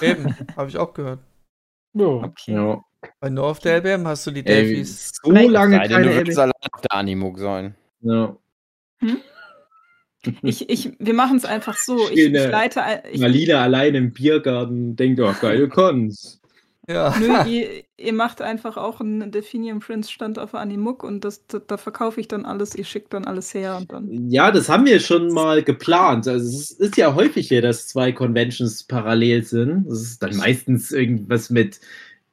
Eben, 0.01 0.35
habe 0.57 0.67
ich 0.67 0.77
auch 0.77 0.93
gehört. 0.93 1.19
Ja. 1.93 2.05
Okay. 2.07 2.53
Ja. 2.55 2.81
Weil 3.19 3.31
nur 3.31 3.45
auf 3.45 3.59
der 3.59 3.77
LBM 3.77 4.07
hast 4.07 4.27
du 4.27 4.31
die 4.31 4.45
Ey, 4.45 4.63
Delphis. 4.63 5.11
so 5.21 5.31
lange 5.31 5.77
Sei 5.77 5.87
denn, 5.87 5.91
keine 5.97 6.07
du 6.09 6.15
willst 6.15 6.37
LBM. 6.37 6.39
allein 6.39 6.71
auf 6.71 6.81
der 6.81 6.93
Animuk 6.93 7.39
sein. 7.39 7.75
Ja. 8.01 8.35
Ich, 10.41 10.69
ich, 10.69 10.91
wir 10.99 11.13
machen 11.13 11.37
es 11.37 11.45
einfach 11.45 11.77
so. 11.77 12.09
Ich, 12.09 12.19
ich 12.19 12.31
leite. 12.31 12.81
Ich, 13.11 13.21
Marlina 13.21 13.61
allein 13.61 13.95
im 13.95 14.11
Biergarten 14.11 14.95
denkt, 14.95 15.19
oh, 15.21 15.33
geile 15.39 15.69
Cons. 15.69 16.41
Ja. 16.89 17.15
Nö, 17.19 17.27
ihr, 17.47 17.83
ihr 17.97 18.13
macht 18.13 18.41
einfach 18.41 18.75
auch 18.75 18.99
einen 18.99 19.31
Definium 19.31 19.79
Prince 19.79 20.11
Stand 20.11 20.39
auf 20.39 20.55
Animuk 20.55 21.03
und 21.03 21.23
das, 21.23 21.45
da, 21.45 21.59
da 21.59 21.77
verkaufe 21.77 22.19
ich 22.19 22.27
dann 22.27 22.45
alles, 22.45 22.75
ihr 22.75 22.83
schickt 22.83 23.13
dann 23.13 23.25
alles 23.25 23.53
her 23.53 23.77
und 23.77 23.91
dann. 23.93 24.29
Ja, 24.29 24.51
das 24.51 24.67
haben 24.67 24.85
wir 24.85 24.99
schon 24.99 25.31
mal 25.31 25.63
geplant. 25.63 26.27
Also 26.27 26.45
es 26.47 26.71
ist 26.71 26.97
ja 26.97 27.13
häufig 27.13 27.47
hier, 27.47 27.61
dass 27.61 27.87
zwei 27.87 28.11
Conventions 28.11 28.83
parallel 28.83 29.43
sind. 29.43 29.85
Das 29.87 30.01
ist 30.01 30.23
dann 30.23 30.35
meistens 30.35 30.91
irgendwas 30.91 31.49
mit, 31.49 31.79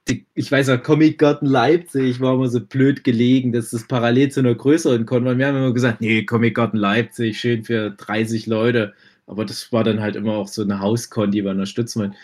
die- 0.09 0.27
ich 0.35 0.51
weiß 0.53 0.69
ja, 0.69 0.77
Comic 0.77 1.19
Garden 1.19 1.47
Leipzig 1.47 2.21
war 2.21 2.35
immer 2.35 2.49
so 2.49 2.61
blöd 2.61 3.05
gelegen, 3.05 3.53
dass 3.53 3.71
das 3.71 3.87
parallel 3.89 4.31
zu 4.31 4.41
einer 4.41 4.55
größeren 4.55 5.05
Con 5.07 5.25
war. 5.25 5.37
Wir 5.39 5.49
haben 5.49 5.57
immer 5.57 5.73
gesagt, 5.73 6.01
nee, 6.01 6.25
Comic 6.25 6.55
Garden 6.57 6.79
Leipzig, 6.79 7.41
schön 7.41 7.65
für 7.65 7.91
30 7.91 8.47
Leute. 8.47 8.95
Aber 9.27 9.45
das 9.45 9.73
war 9.73 9.83
dann 9.85 10.01
halt 10.01 10.15
immer 10.17 10.35
auch 10.35 10.49
so 10.49 10.63
eine 10.63 10.81
Hauskon, 10.81 11.33
die 11.33 11.43
wir 11.45 11.51
unterstützen 11.51 12.01
wollen. 12.01 12.15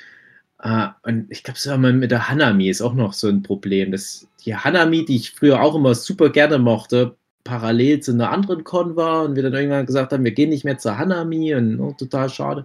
Ah, 0.58 0.96
und 1.02 1.26
ich 1.30 1.42
glaube, 1.44 1.58
so 1.58 1.76
mit 1.76 2.10
der 2.12 2.28
Hanami 2.28 2.68
ist 2.70 2.82
auch 2.82 2.94
noch 2.94 3.12
so 3.14 3.28
ein 3.28 3.42
Problem. 3.42 3.90
Das, 3.92 4.28
die 4.44 4.54
Hanami, 4.56 5.04
die 5.04 5.16
ich 5.16 5.32
früher 5.32 5.60
auch 5.62 5.74
immer 5.74 5.94
super 5.96 6.30
gerne 6.30 6.58
mochte, 6.58 7.16
parallel 7.44 8.00
zu 8.00 8.12
einer 8.12 8.30
anderen 8.30 8.62
Con 8.64 8.94
war 8.96 9.24
und 9.24 9.34
wir 9.36 9.42
dann 9.42 9.54
irgendwann 9.54 9.86
gesagt 9.86 10.12
haben, 10.12 10.24
wir 10.24 10.32
gehen 10.32 10.50
nicht 10.50 10.64
mehr 10.64 10.78
zur 10.78 10.98
Hanami 10.98 11.54
und 11.56 11.80
oh, 11.80 11.92
total 11.98 12.30
schade. 12.30 12.64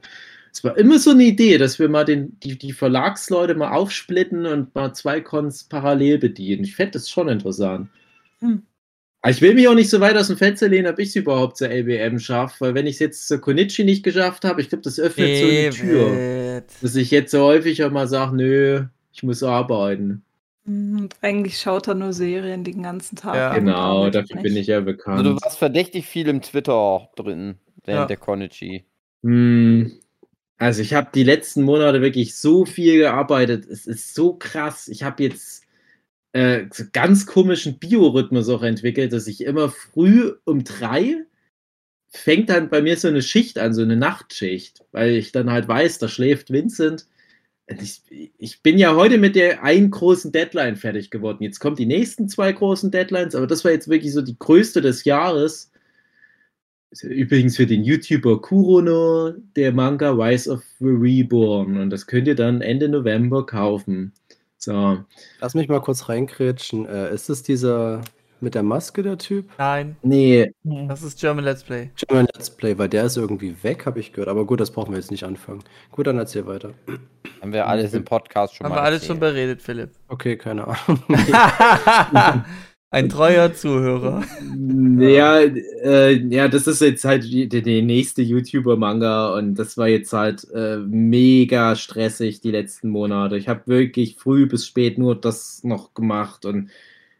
Es 0.57 0.63
war 0.63 0.75
immer 0.75 0.97
so 0.97 1.11
eine 1.11 1.23
Idee, 1.23 1.59
dass 1.59 1.77
wir 1.77 1.87
mal 1.87 2.03
den, 2.03 2.39
die, 2.39 2.57
die 2.57 2.71
Verlagsleute 2.73 3.53
mal 3.53 3.73
aufsplitten 3.73 4.47
und 4.47 4.73
mal 4.73 4.91
zwei 4.93 5.21
Cons 5.21 5.65
parallel 5.65 6.17
bedienen. 6.17 6.63
Ich 6.63 6.75
fände 6.75 6.93
das 6.93 7.11
schon 7.11 7.27
interessant. 7.29 7.89
Hm. 8.39 8.63
Aber 9.21 9.31
ich 9.31 9.41
will 9.41 9.53
mich 9.53 9.67
auch 9.67 9.75
nicht 9.75 9.91
so 9.91 9.99
weit 9.99 10.17
aus 10.17 10.27
dem 10.29 10.37
Fenster 10.37 10.67
lehnen, 10.67 10.91
ob 10.91 10.97
ich 10.97 11.09
es 11.09 11.15
überhaupt 11.15 11.57
zur 11.57 11.69
LBM 11.69 12.17
schaffe, 12.17 12.55
weil 12.61 12.73
wenn 12.73 12.87
ich 12.87 12.93
es 12.95 12.99
jetzt 12.99 13.27
zur 13.27 13.39
Konichi 13.39 13.83
nicht 13.83 14.01
geschafft 14.01 14.45
habe, 14.45 14.61
ich 14.61 14.69
glaube, 14.69 14.81
das 14.83 14.99
öffnet 14.99 15.37
so 15.37 15.45
eine 15.45 15.69
Tür. 15.69 16.63
Dass 16.81 16.95
ich 16.95 17.11
jetzt 17.11 17.29
so 17.31 17.43
häufig 17.43 17.83
auch 17.83 17.91
mal 17.91 18.07
sage, 18.07 18.35
nö, 18.35 18.85
ich 19.13 19.21
muss 19.21 19.43
arbeiten. 19.43 20.23
Und 20.65 21.09
eigentlich 21.21 21.59
schaut 21.59 21.87
er 21.87 21.93
nur 21.93 22.13
Serien 22.13 22.63
den 22.63 22.81
ganzen 22.81 23.15
Tag. 23.15 23.35
Ja. 23.35 23.53
Genau, 23.53 24.09
dafür 24.09 24.37
nicht. 24.37 24.43
bin 24.43 24.57
ich 24.57 24.67
ja 24.67 24.77
Also 24.77 24.85
bekannt. 24.85 25.23
du 25.25 25.35
warst 25.39 25.59
verdächtig 25.59 26.07
viel 26.07 26.27
im 26.27 26.41
Twitter 26.41 27.09
drin 27.15 27.57
während 27.85 28.01
Ja. 28.01 28.05
der 28.07 28.17
Konichi. 28.17 28.85
Hm, 29.23 29.91
Also 30.57 30.81
ich 30.81 30.93
habe 30.93 31.09
die 31.13 31.23
letzten 31.23 31.63
Monate 31.63 32.01
wirklich 32.01 32.35
so 32.35 32.65
viel 32.65 32.99
gearbeitet. 32.99 33.65
Es 33.67 33.85
ist 33.85 34.15
so 34.15 34.33
krass. 34.33 34.87
Ich 34.87 35.03
habe 35.03 35.23
jetzt 35.23 35.63
äh, 36.33 36.65
so 36.73 36.83
ganz 36.91 37.25
komischen 37.25 37.79
Biorhythmus 37.79 38.49
auch 38.49 38.63
entwickelt, 38.63 39.13
dass 39.13 39.27
ich 39.27 39.41
immer 39.41 39.69
früh 39.69 40.33
um 40.45 40.63
drei 40.63 41.25
fängt 42.09 42.49
dann 42.49 42.69
bei 42.69 42.81
mir 42.81 42.97
so 42.97 43.07
eine 43.07 43.21
Schicht 43.21 43.59
an, 43.59 43.73
so 43.73 43.81
eine 43.81 43.95
Nachtschicht, 43.95 44.83
weil 44.91 45.11
ich 45.11 45.31
dann 45.31 45.51
halt 45.51 45.67
weiß, 45.67 45.99
da 45.99 46.07
schläft 46.07 46.51
Vincent. 46.51 47.07
Ich, 47.67 48.01
ich 48.37 48.63
bin 48.63 48.77
ja 48.77 48.95
heute 48.95 49.17
mit 49.17 49.35
der 49.35 49.63
einen 49.63 49.91
großen 49.91 50.31
Deadline 50.31 50.77
fertig 50.77 51.11
geworden. 51.11 51.43
Jetzt 51.43 51.59
kommen 51.59 51.75
die 51.75 51.85
nächsten 51.85 52.29
zwei 52.29 52.51
großen 52.53 52.91
Deadlines, 52.91 53.35
aber 53.35 53.45
das 53.45 53.65
war 53.65 53.71
jetzt 53.71 53.89
wirklich 53.89 54.13
so 54.13 54.21
die 54.21 54.39
größte 54.39 54.81
des 54.81 55.03
Jahres. 55.03 55.71
Übrigens 57.03 57.57
für 57.57 57.65
den 57.65 57.83
YouTuber 57.83 58.41
Kurono, 58.41 59.31
der 59.55 59.71
Manga 59.73 60.09
Rise 60.11 60.49
of 60.51 60.63
the 60.79 60.85
Reborn. 60.87 61.77
Und 61.77 61.89
das 61.89 62.07
könnt 62.07 62.27
ihr 62.27 62.35
dann 62.35 62.61
Ende 62.61 62.87
November 62.89 63.45
kaufen. 63.45 64.13
So. 64.57 64.97
Lass 65.41 65.53
mich 65.53 65.67
mal 65.67 65.81
kurz 65.81 66.09
reinkrätschen. 66.09 66.85
Äh, 66.87 67.13
ist 67.13 67.29
es 67.29 67.43
dieser 67.43 68.01
Mit 68.39 68.55
der 68.55 68.63
Maske, 68.63 69.03
der 69.03 69.17
Typ? 69.17 69.49
Nein, 69.57 69.97
Nee, 70.01 70.51
das 70.63 71.03
ist 71.03 71.19
German 71.19 71.43
Let's 71.43 71.63
Play. 71.63 71.89
German 71.95 72.27
Let's 72.33 72.49
Play, 72.49 72.77
weil 72.77 72.87
der 72.89 73.05
ist 73.05 73.17
irgendwie 73.17 73.55
weg, 73.63 73.85
habe 73.85 73.99
ich 73.99 74.13
gehört. 74.13 74.29
Aber 74.29 74.45
gut, 74.45 74.59
das 74.59 74.71
brauchen 74.71 74.91
wir 74.91 74.97
jetzt 74.99 75.11
nicht 75.11 75.23
anfangen. 75.25 75.63
Gut, 75.91 76.07
dann 76.07 76.17
erzähl 76.17 76.45
weiter. 76.47 76.73
Haben 77.41 77.53
wir 77.53 77.67
alles 77.67 77.93
im 77.93 78.05
Podcast 78.05 78.55
schon 78.55 78.65
Haben 78.65 78.71
mal 78.71 78.77
wir 78.77 78.83
alles 78.83 79.05
schon 79.05 79.17
erzählt. 79.17 79.33
beredet, 79.35 79.61
Philipp. 79.61 79.89
Okay, 80.07 80.37
keine 80.37 80.65
Ahnung. 80.67 81.03
Ein 82.89 83.09
treuer 83.09 83.53
Zuhörer. 83.53 84.23
Ja, 84.99 85.41
äh, 85.41 86.13
ja, 86.29 86.47
das 86.47 86.65
ist 86.65 86.81
jetzt 86.81 87.05
halt 87.05 87.23
die 87.23 87.81
nächste 87.83 88.23
YouTuber-Manga 88.23 89.35
und 89.35 89.53
das 89.53 89.77
war 89.77 89.87
jetzt 89.87 90.11
halt 90.11 90.49
äh, 90.51 90.77
mega 90.77 91.75
stressig 91.75 92.41
die 92.41 92.49
letzten 92.49 92.89
Monate. 92.89 93.37
Ich 93.37 93.47
habe 93.47 93.67
wirklich 93.67 94.15
früh 94.17 94.47
bis 94.47 94.65
spät 94.65 94.97
nur 94.97 95.15
das 95.15 95.63
noch 95.63 95.93
gemacht 95.93 96.45
und 96.45 96.71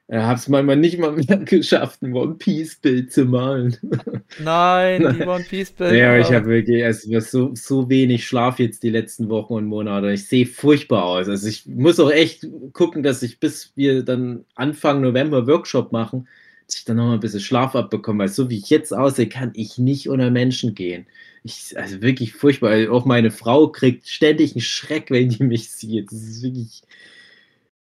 äh, 0.09 0.19
habe 0.19 0.39
es 0.39 0.47
manchmal 0.47 0.77
nicht 0.77 0.97
mal 0.97 1.11
mehr 1.11 1.37
geschafft, 1.45 2.01
ein 2.01 2.13
One 2.13 2.35
Piece-Bild 2.35 3.11
zu 3.11 3.25
malen. 3.25 3.77
Nein, 4.39 5.17
die 5.19 5.25
One 5.25 5.43
Piece 5.43 5.71
Bilder. 5.71 5.95
Ja, 5.95 6.17
ich 6.17 6.31
habe 6.31 6.45
wirklich 6.45 6.83
also 6.83 7.19
so, 7.19 7.51
so 7.55 7.89
wenig 7.89 8.25
Schlaf 8.25 8.59
jetzt 8.59 8.83
die 8.83 8.89
letzten 8.89 9.29
Wochen 9.29 9.53
und 9.53 9.65
Monate. 9.65 10.11
Ich 10.13 10.27
sehe 10.27 10.45
furchtbar 10.45 11.03
aus. 11.03 11.27
Also 11.27 11.47
ich 11.47 11.65
muss 11.65 11.99
auch 11.99 12.11
echt 12.11 12.47
gucken, 12.71 13.03
dass 13.03 13.21
ich 13.21 13.39
bis 13.39 13.73
wir 13.75 14.03
dann 14.03 14.45
Anfang 14.55 15.01
November 15.01 15.45
Workshop 15.45 15.91
machen, 15.91 16.27
dass 16.65 16.77
ich 16.77 16.85
dann 16.85 16.97
noch 16.97 17.07
mal 17.07 17.13
ein 17.15 17.19
bisschen 17.19 17.41
Schlaf 17.41 17.75
abbekomme, 17.75 18.19
weil 18.19 18.29
so 18.29 18.49
wie 18.49 18.57
ich 18.57 18.69
jetzt 18.69 18.93
aussehe, 18.93 19.27
kann 19.27 19.51
ich 19.55 19.77
nicht 19.77 20.07
unter 20.07 20.31
Menschen 20.31 20.73
gehen. 20.73 21.05
Ich, 21.43 21.77
also 21.77 22.01
wirklich 22.01 22.33
furchtbar. 22.33 22.91
Auch 22.91 23.05
meine 23.05 23.31
Frau 23.31 23.67
kriegt 23.67 24.07
ständig 24.07 24.53
einen 24.53 24.61
Schreck, 24.61 25.11
wenn 25.11 25.29
die 25.29 25.43
mich 25.43 25.69
sieht. 25.69 26.11
Das 26.11 26.21
ist 26.21 26.43
wirklich. 26.43 26.83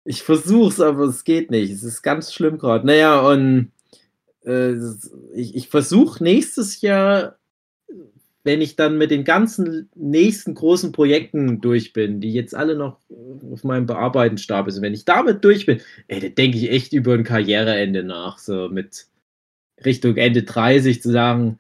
Ich 0.05 0.21
versuch's, 0.23 0.79
aber 0.79 1.05
es 1.05 1.23
geht 1.23 1.51
nicht. 1.51 1.71
Es 1.71 1.83
ist 1.83 2.03
ganz 2.03 2.31
schlimm 2.31 2.57
gerade. 2.59 2.85
Naja, 2.85 3.19
und 3.21 3.71
äh, 4.45 4.73
ich, 5.33 5.55
ich 5.55 5.67
versuche 5.67 6.23
nächstes 6.23 6.81
Jahr, 6.81 7.37
wenn 8.43 8.61
ich 8.61 8.75
dann 8.75 8.99
mit 8.99 9.09
den 9.09 9.23
ganzen 9.23 9.89
nächsten 9.95 10.53
großen 10.53 10.91
Projekten 10.91 11.59
durch 11.61 11.93
bin, 11.93 12.21
die 12.21 12.31
jetzt 12.31 12.53
alle 12.53 12.75
noch 12.75 12.99
auf 13.51 13.63
meinem 13.63 13.87
Bearbeitenstab 13.87 14.69
sind, 14.69 14.83
wenn 14.83 14.93
ich 14.93 15.03
damit 15.03 15.43
durch 15.43 15.65
bin, 15.65 15.81
ey, 16.07 16.19
dann 16.19 16.35
denke 16.35 16.59
ich 16.59 16.69
echt 16.69 16.93
über 16.93 17.15
ein 17.15 17.23
Karriereende 17.23 18.03
nach, 18.03 18.37
so 18.37 18.69
mit 18.69 19.07
Richtung 19.83 20.15
Ende 20.17 20.43
30 20.43 21.01
zu 21.01 21.11
sagen, 21.11 21.57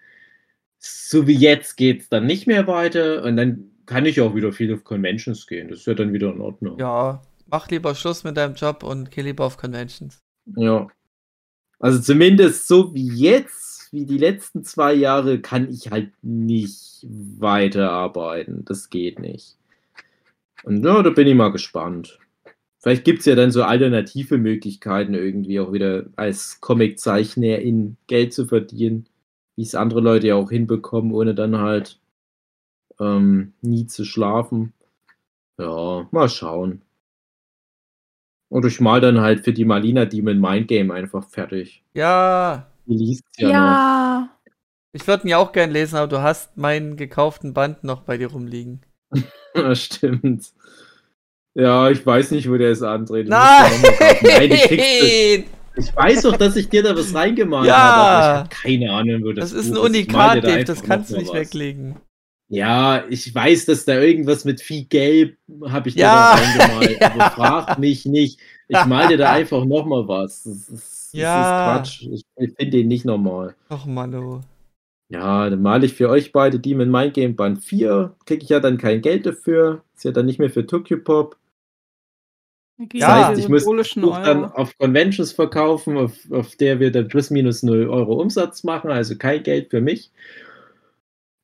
so 0.77 1.25
wie 1.25 1.33
jetzt 1.33 1.75
geht's 1.75 2.09
dann 2.09 2.27
nicht 2.27 2.45
mehr 2.45 2.67
weiter 2.67 3.23
und 3.23 3.35
dann 3.35 3.71
kann 3.87 4.05
ich 4.05 4.21
auch 4.21 4.35
wieder 4.35 4.53
viel 4.53 4.71
auf 4.71 4.83
Conventions 4.83 5.47
gehen. 5.47 5.69
Das 5.69 5.79
ist 5.79 5.87
ja 5.87 5.95
dann 5.95 6.13
wieder 6.13 6.31
in 6.31 6.41
Ordnung. 6.41 6.77
Ja, 6.77 7.21
mach 7.55 7.69
lieber 7.69 7.95
Schluss 7.95 8.25
mit 8.25 8.35
deinem 8.35 8.55
Job 8.55 8.83
und 8.83 9.11
geh 9.11 9.21
lieber 9.21 9.45
auf 9.45 9.55
Conventions. 9.55 10.21
Ja. 10.57 10.89
Also 11.79 12.01
zumindest 12.01 12.67
so 12.67 12.93
wie 12.93 13.07
jetzt, 13.07 13.93
wie 13.93 14.05
die 14.05 14.17
letzten 14.17 14.65
zwei 14.65 14.93
Jahre, 14.93 15.39
kann 15.39 15.69
ich 15.69 15.89
halt 15.89 16.11
nicht 16.21 17.05
weiterarbeiten. 17.07 18.65
Das 18.65 18.89
geht 18.89 19.19
nicht. 19.19 19.55
Und 20.65 20.83
ja, 20.83 21.01
da 21.01 21.09
bin 21.11 21.27
ich 21.27 21.35
mal 21.35 21.53
gespannt. 21.53 22.19
Vielleicht 22.79 23.05
gibt 23.05 23.19
es 23.19 23.25
ja 23.25 23.35
dann 23.35 23.51
so 23.51 23.63
alternative 23.63 24.37
Möglichkeiten, 24.37 25.13
irgendwie 25.13 25.61
auch 25.61 25.71
wieder 25.71 26.07
als 26.17 26.59
Comiczeichner 26.59 27.59
in 27.59 27.95
Geld 28.07 28.33
zu 28.33 28.47
verdienen, 28.47 29.07
wie 29.55 29.63
es 29.63 29.75
andere 29.75 30.01
Leute 30.01 30.27
ja 30.27 30.35
auch 30.35 30.49
hinbekommen, 30.49 31.13
ohne 31.13 31.33
dann 31.33 31.57
halt 31.57 32.01
ähm, 32.99 33.53
nie 33.61 33.87
zu 33.87 34.03
schlafen. 34.03 34.73
Ja, 35.57 36.05
mal 36.11 36.27
schauen. 36.27 36.84
Und 38.55 38.65
ich 38.65 38.79
mal 38.79 39.01
dann 39.01 39.19
halt 39.19 39.43
für 39.43 39.51
die 39.51 39.65
Malina 39.65 40.05
Demon 40.05 40.39
Mind 40.39 40.69
Game 40.69 40.89
einfach 40.89 41.27
fertig. 41.29 41.83
Ja, 41.93 42.67
Die 42.85 42.95
liest 42.95 43.23
ja, 43.37 43.49
Ja. 43.49 44.29
ich 44.93 45.05
würde 45.05 45.23
ihn 45.27 45.29
ja 45.31 45.39
auch 45.39 45.51
gern 45.51 45.71
lesen, 45.71 45.97
aber 45.97 46.07
du 46.07 46.21
hast 46.21 46.55
meinen 46.55 46.95
gekauften 46.95 47.53
Band 47.53 47.83
noch 47.83 48.03
bei 48.03 48.17
dir 48.17 48.27
rumliegen. 48.31 48.79
noch. 49.55 49.75
Stimmt. 49.75 50.45
Ja, 51.53 51.89
ich 51.89 52.05
weiß 52.05 52.31
nicht, 52.31 52.49
wo 52.49 52.55
der 52.55 52.71
ist, 52.71 52.81
André. 52.81 53.23
Du 53.23 53.29
Nein! 53.31 53.71
Nein, 54.21 54.49
kriegst. 54.51 55.49
Ich 55.77 55.93
weiß 55.93 56.21
doch, 56.21 56.37
dass 56.37 56.55
ich 56.55 56.69
dir 56.69 56.81
da 56.83 56.95
was 56.95 57.13
reingemalt 57.13 57.67
Ja. 57.67 57.75
habe, 57.77 58.01
aber 58.01 58.19
ich 58.21 58.39
habe 58.39 58.49
keine 58.79 58.91
Ahnung, 58.93 59.21
wo 59.25 59.33
das 59.33 59.51
Das 59.51 59.65
ist 59.65 59.71
ein 59.73 59.77
Unikat, 59.77 60.37
da 60.37 60.39
Dave, 60.39 60.63
das 60.63 60.81
kannst 60.81 61.09
du 61.09 61.15
noch 61.15 61.19
nicht 61.23 61.33
was. 61.33 61.35
weglegen. 61.41 61.97
Ja, 62.47 63.03
ich 63.09 63.33
weiß, 63.33 63.65
dass 63.65 63.85
da 63.85 63.99
irgendwas 63.99 64.45
mit 64.45 64.61
viel 64.61 64.85
Gelb 64.85 65.37
habe 65.67 65.89
ich 65.89 65.95
Ja. 65.95 66.35
da 66.35 66.41
reingemalt, 66.43 67.01
aber 67.01 67.31
frag 67.31 67.79
mich 67.79 68.05
nicht. 68.05 68.39
Ich 68.67 68.85
mal 68.85 69.07
dir 69.07 69.17
da 69.17 69.31
einfach 69.31 69.65
nochmal 69.65 70.07
was. 70.07 70.43
Das 70.43 70.53
ist, 70.69 70.69
das 70.69 71.09
Ja. 71.13 71.41
ist 71.41 71.63
Quatsch. 71.63 72.01
Ich, 72.11 72.23
ich 72.37 72.53
finde 72.55 72.77
den 72.77 72.87
nicht 72.87 73.05
normal. 73.05 73.55
Och, 73.71 73.85
Mano. 73.85 74.41
Ja, 75.09 75.49
dann 75.49 75.61
male 75.61 75.85
ich 75.85 75.93
für 75.93 76.09
euch 76.09 76.31
beide 76.31 76.59
Demon 76.59 76.89
Mind 76.89 77.13
Game 77.13 77.35
Band 77.35 77.63
4. 77.63 78.15
Kriege 78.25 78.43
ich 78.43 78.49
ja 78.49 78.59
dann 78.59 78.77
kein 78.77 79.01
Geld 79.01 79.25
dafür. 79.25 79.83
Ist 79.95 80.03
ja 80.03 80.11
dann 80.11 80.25
nicht 80.25 80.39
mehr 80.39 80.49
für 80.49 80.65
Tokyo 80.65 80.97
Pop. 80.97 81.37
Das 82.77 83.01
Ja. 83.01 83.27
heißt, 83.29 83.39
ich 83.39 83.47
muss 83.49 83.65
das 83.65 83.89
dann 83.95 84.45
auf 84.45 84.77
Conventions 84.77 85.31
verkaufen, 85.31 85.97
auf, 85.97 86.13
auf 86.31 86.55
der 86.57 86.79
wir 86.79 86.91
dann 86.91 87.07
plus 87.07 87.29
minus 87.29 87.63
0 87.63 87.87
Euro 87.87 88.19
Umsatz 88.21 88.63
machen, 88.63 88.91
also 88.91 89.15
kein 89.15 89.43
Geld 89.43 89.69
für 89.69 89.79
mich. 89.79 90.11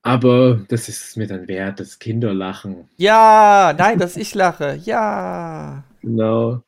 Aber 0.03 0.61
das 0.67 0.89
ist 0.89 1.03
es 1.03 1.15
mir 1.15 1.27
dann 1.27 1.47
wert, 1.47 1.79
das 1.79 1.99
Kinderlachen. 1.99 2.89
Ja, 2.97 3.75
nein, 3.77 3.99
dass 3.99 4.17
ich 4.17 4.33
lache. 4.33 4.79
Ja. 4.83 5.83
Genau. 6.01 6.63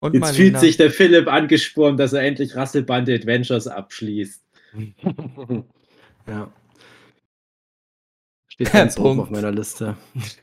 Und 0.00 0.14
Jetzt 0.14 0.36
fühlt 0.36 0.58
sich 0.58 0.76
der 0.76 0.90
Philipp 0.90 1.28
angespornt, 1.28 2.00
dass 2.00 2.12
er 2.12 2.22
endlich 2.22 2.56
Rasselbande 2.56 3.14
Adventures 3.14 3.66
abschließt. 3.66 4.42
ja. 6.26 6.52
Steht 8.46 8.72
ganz 8.72 8.96
oben 8.96 9.04
Punkt. 9.04 9.22
auf 9.22 9.30
meiner 9.30 9.52
Liste. 9.52 9.96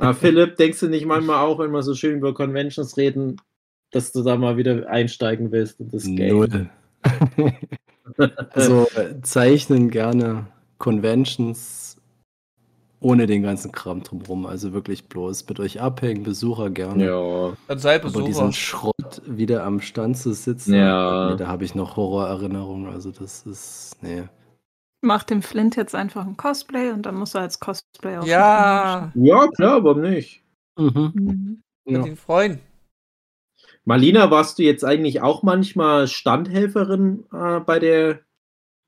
Ah, 0.00 0.14
Philipp, 0.14 0.56
denkst 0.58 0.78
du 0.78 0.86
nicht 0.86 1.06
manchmal 1.06 1.44
auch, 1.44 1.58
wenn 1.58 1.72
wir 1.72 1.82
so 1.82 1.92
schön 1.92 2.18
über 2.18 2.32
Conventions 2.32 2.96
reden, 2.96 3.40
dass 3.90 4.12
du 4.12 4.22
da 4.22 4.36
mal 4.36 4.56
wieder 4.56 4.88
einsteigen 4.88 5.50
willst 5.50 5.80
in 5.80 5.90
das 5.90 6.04
Game? 6.04 6.36
Null. 6.36 6.70
also 8.52 8.86
zeichnen 9.22 9.90
gerne 9.90 10.46
Conventions 10.78 11.96
ohne 13.00 13.26
den 13.26 13.42
ganzen 13.44 13.70
Kram 13.70 14.02
drumherum. 14.02 14.46
Also 14.46 14.72
wirklich 14.72 15.04
bloß 15.08 15.48
mit 15.48 15.60
euch 15.60 15.80
abhängen, 15.80 16.24
Besucher 16.24 16.70
gerne. 16.70 17.06
Ja. 17.06 17.52
Dann 17.68 17.78
sei 17.78 17.94
Aber 17.96 18.04
Besucher. 18.06 18.24
diesen 18.26 18.52
Schrott 18.52 19.22
wieder 19.24 19.64
am 19.64 19.80
Stand 19.80 20.16
zu 20.18 20.32
sitzen, 20.32 20.74
Ja. 20.74 21.30
nee, 21.30 21.36
da 21.36 21.46
habe 21.46 21.64
ich 21.64 21.74
noch 21.76 21.96
Horrorerinnerungen. 21.96 22.92
Also 22.92 23.12
das 23.12 23.46
ist, 23.46 23.96
nee. 24.02 24.24
Mach 25.00 25.22
dem 25.22 25.42
Flint 25.42 25.76
jetzt 25.76 25.94
einfach 25.94 26.26
ein 26.26 26.36
Cosplay 26.36 26.90
und 26.90 27.02
dann 27.06 27.14
muss 27.14 27.34
er 27.36 27.42
als 27.42 27.60
Cosplay 27.60 28.18
auch. 28.18 28.26
Ja, 28.26 29.12
Ja, 29.14 29.46
klar, 29.48 29.84
warum 29.84 30.00
nicht? 30.02 30.42
Mhm. 30.76 31.12
Mhm. 31.14 31.62
Ja. 31.86 32.04
ihn 32.04 32.16
freuen. 32.16 32.58
Marlina, 33.84 34.30
warst 34.30 34.58
du 34.58 34.64
jetzt 34.64 34.84
eigentlich 34.84 35.22
auch 35.22 35.42
manchmal 35.42 36.08
Standhelferin 36.08 37.24
äh, 37.32 37.60
bei 37.60 37.78
der 37.78 38.20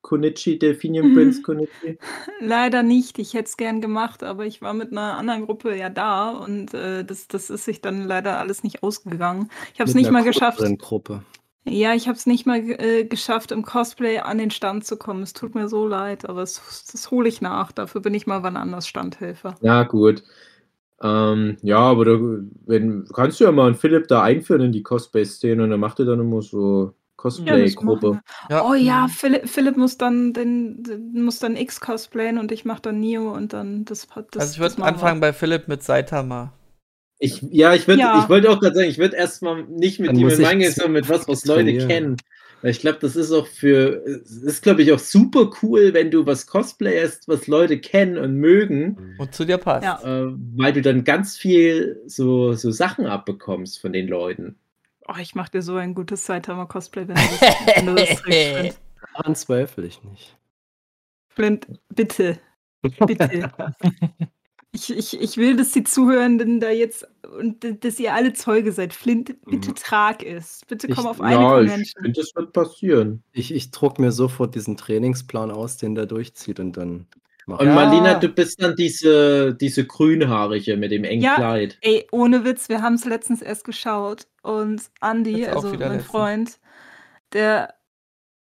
Konichi, 0.03 0.59
Delphinium 0.59 1.09
Mhm. 1.09 1.15
Prince 1.15 1.43
Konichi? 1.43 1.99
Leider 2.41 2.83
nicht. 2.83 3.19
Ich 3.19 3.35
hätte 3.35 3.45
es 3.49 3.57
gern 3.57 3.81
gemacht, 3.81 4.23
aber 4.23 4.47
ich 4.47 4.63
war 4.63 4.75
mit 4.75 4.93
einer 4.93 5.17
anderen 5.17 5.47
Gruppe 5.47 5.77
ja 5.77 5.91
da 5.91 6.31
und 6.31 6.75
äh, 6.75 7.05
das, 7.05 7.29
das 7.29 7.51
ist 7.51 7.65
sich 7.65 7.81
dann 7.81 8.03
leider 8.07 8.39
alles 8.39 8.63
nicht 8.63 8.83
ausgegangen. 8.83 9.51
Ich 9.75 9.81
habe 9.81 9.89
es 9.89 9.95
nicht 9.95 10.07
einer 10.07 10.19
mal 10.21 10.25
geschafft. 10.25 10.61
Gruppe. 10.79 11.23
Ja, 11.65 11.95
ich 11.95 12.09
habe 12.09 12.17
es 12.17 12.27
nicht 12.27 12.47
mal 12.47 12.59
äh, 12.59 13.05
geschafft, 13.05 13.53
im 13.53 13.63
Cosplay 13.65 14.19
an 14.19 14.39
den 14.39 14.51
Stand 14.51 14.85
zu 14.87 14.97
kommen. 14.97 15.23
Es 15.23 15.35
tut 15.35 15.55
mir 15.55 15.69
so 15.69 15.87
leid, 15.87 16.29
aber 16.29 16.43
es, 16.43 16.87
das 16.91 17.11
hole 17.11 17.29
ich 17.29 17.41
nach. 17.43 17.71
Dafür 17.73 18.01
bin 18.01 18.15
ich 18.15 18.27
mal 18.27 18.43
wann 18.43 18.57
anders 18.57 18.89
Standhelfer. 18.89 19.55
Ja, 19.61 19.83
gut. 19.85 20.23
Ähm, 21.03 21.59
ja, 21.63 21.79
aber 21.79 22.05
da, 22.05 22.13
wenn, 22.67 23.07
kannst 23.13 23.41
du 23.41 23.45
ja 23.45 23.53
mal 23.53 23.67
einen 23.69 23.77
Philipp 23.77 24.09
da 24.09 24.23
einführen 24.23 24.63
in 24.63 24.73
die 24.73 24.83
Cosplay-Szene 24.83 25.63
und 25.65 25.71
dann 25.71 25.81
macht 25.81 25.99
er 26.01 26.07
dann 26.07 26.21
immer 26.21 26.43
so 26.43 26.95
Cosplay-Gruppe. 27.21 28.21
Ja. 28.49 28.65
Oh 28.65 28.75
ja, 28.75 29.09
Philipp, 29.09 29.49
Philipp 29.49 29.77
muss 29.77 29.99
dann 29.99 30.33
den, 30.33 30.83
den 30.83 31.23
muss 31.23 31.39
dann 31.39 31.57
X 31.57 31.81
cosplayen 31.81 32.39
und 32.39 32.51
ich 32.51 32.65
mache 32.65 32.83
dann 32.83 33.01
Neo 33.01 33.33
und 33.33 33.53
dann 33.53 33.85
das. 33.85 34.09
das 34.31 34.43
Also 34.43 34.55
ich 34.55 34.59
würde 34.61 34.83
anfangen 34.83 35.21
bei 35.21 35.33
Philipp 35.33 35.69
mit 35.69 35.83
Saitama. 35.83 36.53
Ich, 37.19 37.43
ja, 37.43 37.75
ich 37.75 37.87
würde, 37.87 38.01
Ja. 38.01 38.23
ich 38.23 38.31
wollte 38.31 38.49
auch 38.51 38.61
gerade 38.61 38.75
sagen, 38.77 38.89
ich 38.89 38.97
würde 38.99 39.17
erstmal 39.17 39.65
nicht 39.65 40.01
mit 40.01 40.09
Dann 40.09 40.17
ihm 40.17 40.29
in 40.29 40.41
Mangel, 40.41 40.71
sondern 40.71 40.93
mit 40.93 41.09
was, 41.11 41.29
was 41.29 41.45
Leute 41.45 41.77
kennen. 41.87 42.17
Weil 42.63 42.71
ich 42.73 42.81
glaube, 42.81 42.99
das 43.01 43.17
ist 43.17 43.33
auch 43.33 43.47
für, 43.47 44.03
ist 44.07 44.63
glaube 44.63 44.83
ich 44.83 44.93
auch 44.93 44.99
super 44.99 45.51
cool, 45.63 45.93
wenn 45.95 46.11
du 46.11 46.27
was 46.27 46.47
cosplayest, 46.47 47.29
was 47.29 47.47
Leute 47.47 47.79
kennen 47.79 48.19
und 48.19 48.37
mögen, 48.37 49.15
Und 49.19 49.35
zu 49.35 49.45
dir 49.45 49.59
passt. 49.59 50.05
Äh, 50.05 50.27
weil 50.57 50.73
du 50.73 50.83
dann 50.83 51.05
ganz 51.05 51.37
viel 51.37 52.01
so, 52.07 52.55
so 52.55 52.71
Sachen 52.71 53.07
abbekommst 53.07 53.79
von 53.81 53.93
den 53.93 54.09
Leuten. 54.09 54.57
Oh, 55.13 55.19
ich 55.21 55.35
mache 55.35 55.51
dir 55.51 55.63
so 55.63 55.77
ein 55.77 55.95
gutes 55.95 56.25
Saitama-Cosplay, 56.27 57.09
wenn 57.09 57.17
du 57.17 57.23
das, 57.23 57.77
wenn 57.77 57.87
du 57.87 57.95
das 57.97 58.23
trägst. 58.23 58.81
Daran 59.15 59.35
zweifle 59.35 59.87
ich 59.87 60.03
nicht. 60.05 60.37
Flint, 61.29 61.67
bitte. 61.89 62.39
Bitte. 62.83 63.53
Ich, 64.73 64.89
ich, 64.97 65.21
ich 65.21 65.37
will, 65.37 65.57
dass 65.57 65.73
die 65.73 65.83
Zuhörenden 65.83 66.61
da 66.61 66.71
jetzt 66.71 67.05
und 67.41 67.85
dass 67.85 67.99
ihr 67.99 68.15
alle 68.15 68.35
Zeuge 68.35 68.71
seid. 68.71 68.93
Flint, 68.95 69.35
bitte 69.45 69.71
Mhm. 69.71 69.75
trag 69.75 70.23
es. 70.23 70.61
Bitte 70.69 70.87
komm 70.87 71.07
Ich- 71.07 71.11
auf 71.11 71.21
eine 71.21 71.35
Ja, 71.35 71.61
ich 71.61 71.69
Convention. 71.71 72.03
finde, 72.05 72.21
das 72.21 72.37
wird 72.37 72.53
passieren. 72.53 73.25
Ich, 73.33 73.53
ich 73.53 73.73
druck 73.73 73.99
mir 73.99 74.13
sofort 74.13 74.55
diesen 74.55 74.77
Trainingsplan 74.77 75.51
aus, 75.51 75.77
den 75.77 75.97
der 75.97 76.07
durchzieht 76.07 76.61
und 76.61 76.77
dann 76.77 77.09
Und 77.59 77.67
Ja. 77.67 77.75
Marlina, 77.75 78.15
du 78.19 78.29
bist 78.29 78.63
dann 78.63 78.77
diese, 78.77 79.55
diese 79.55 79.87
Grünhaarige 79.87 80.77
mit 80.77 80.91
dem 80.93 81.05
engen 81.05 81.23
Ja. 81.23 81.35
Kleid. 81.37 81.79
Ey, 81.81 82.07
ohne 82.13 82.45
Witz, 82.45 82.69
wir 82.69 82.83
haben 82.83 82.95
es 82.95 83.05
letztens 83.05 83.43
erst 83.43 83.65
geschaut 83.65 84.27
und 84.43 84.83
Andy, 85.01 85.47
also 85.47 85.69
mein 85.69 85.79
letztens. 85.79 86.05
Freund, 86.07 86.59
der, 87.33 87.75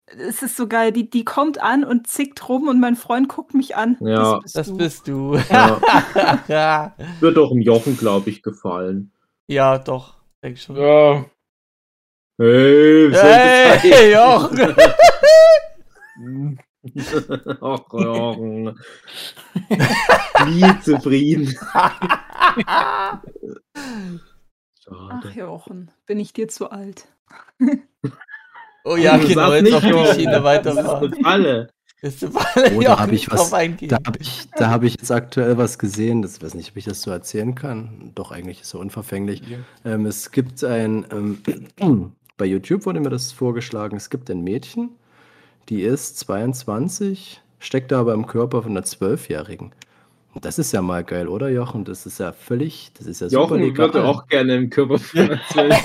es 0.05 0.41
ist 0.43 0.57
so 0.57 0.67
geil, 0.67 0.91
die, 0.91 1.09
die 1.09 1.23
kommt 1.25 1.61
an 1.61 1.83
und 1.83 2.07
zickt 2.07 2.47
rum 2.49 2.67
und 2.67 2.79
mein 2.79 2.95
Freund 2.95 3.29
guckt 3.29 3.53
mich 3.53 3.75
an. 3.75 3.97
Ja. 4.01 4.39
das 4.41 4.53
bist 4.53 4.55
Das 4.55 4.67
du. 4.67 4.77
bist 4.77 5.07
du. 5.07 5.35
Ja, 5.49 5.81
ja. 6.47 6.95
wird 7.19 7.37
doch 7.37 7.49
dem 7.49 7.61
Jochen, 7.61 7.97
glaube 7.97 8.29
ich, 8.29 8.41
gefallen. 8.43 9.11
ja, 9.47 9.77
doch. 9.77 10.15
Denk 10.43 10.57
schon. 10.59 10.75
Ja. 10.75 11.25
Hey, 12.37 13.11
so 13.13 13.17
Hey, 13.21 14.11
Jochen! 14.13 14.75
Ach, 17.61 17.79
Jochen. 17.93 18.77
Nie 20.47 20.79
zufrieden. 20.81 21.55
Ach. 24.89 25.35
Jochen, 25.35 25.91
bin 26.05 26.19
ich 26.19 26.33
dir 26.33 26.47
zu 26.47 26.69
alt. 26.69 27.07
Oh 28.83 28.97
ja, 28.97 29.17
Du 29.17 29.27
genau, 29.27 29.53
jetzt 29.53 29.63
nicht, 29.63 29.75
auf 29.75 29.81
die. 29.81 30.13
Schiene 30.21 30.31
Das 30.31 30.39
ist 30.39 30.43
weiterfahren. 30.43 31.13
eine 31.13 31.23
Falle. 31.23 31.69
Ist 32.01 32.21
du 32.21 32.27
alle 32.35 32.75
Oh, 32.75 32.81
da 32.81 32.99
hab 32.99 33.11
ich 33.13 33.31
was-. 33.31 33.49
Da 33.49 33.57
habe 34.05 34.19
ich, 34.19 34.49
da 34.57 34.69
hab 34.69 34.83
ich 34.83 34.93
jetzt 34.95 35.09
aktuell 35.11 35.57
was 35.57 35.79
gesehen, 35.79 36.21
das 36.21 36.41
weiß 36.41 36.53
nicht, 36.55 36.71
ob 36.71 36.77
ich 36.77 36.83
das 36.83 37.01
so 37.01 37.11
erzählen 37.11 37.55
kann. 37.55 38.11
Doch, 38.13 38.31
eigentlich 38.31 38.57
ist 38.59 38.65
es 38.65 38.71
so 38.71 38.79
unverfänglich. 38.79 39.41
ja. 39.47 39.57
Ähm, 39.85 40.05
es 40.05 40.31
gibt 40.31 40.61
ein, 40.65 41.05
ähm, 41.11 42.13
bei 42.37 42.45
YouTube 42.45 42.85
wurde 42.85 42.99
mir 42.99 43.09
das 43.09 43.31
vorgeschlagen, 43.31 43.95
es 43.95 44.09
gibt 44.09 44.29
ein 44.29 44.41
Mädchen, 44.43 44.89
die 45.69 45.81
ist 45.81 46.17
22, 46.19 47.41
steckt 47.59 47.91
da 47.91 47.99
aber 48.01 48.13
im 48.13 48.27
Körper 48.27 48.61
von 48.63 48.71
einer 48.71 48.83
Zwölfjährigen. 48.83 49.71
Das 50.41 50.57
ist 50.57 50.71
ja 50.71 50.81
mal 50.81 51.03
geil, 51.03 51.27
oder 51.27 51.49
Jochen? 51.49 51.85
Das 51.85 52.07
ist 52.07 52.19
ja 52.19 52.31
völlig, 52.31 52.91
das 52.97 53.05
ist 53.05 53.21
ja 53.21 53.29
super 53.29 53.55
Jochen 53.55 53.61
legal. 53.61 53.93
würde 53.93 54.05
auch 54.07 54.27
gerne 54.27 54.55
im 54.55 54.69
Körper 54.69 54.97
von 54.97 55.19
einer 55.21 55.39
Zwölf- 55.49 55.83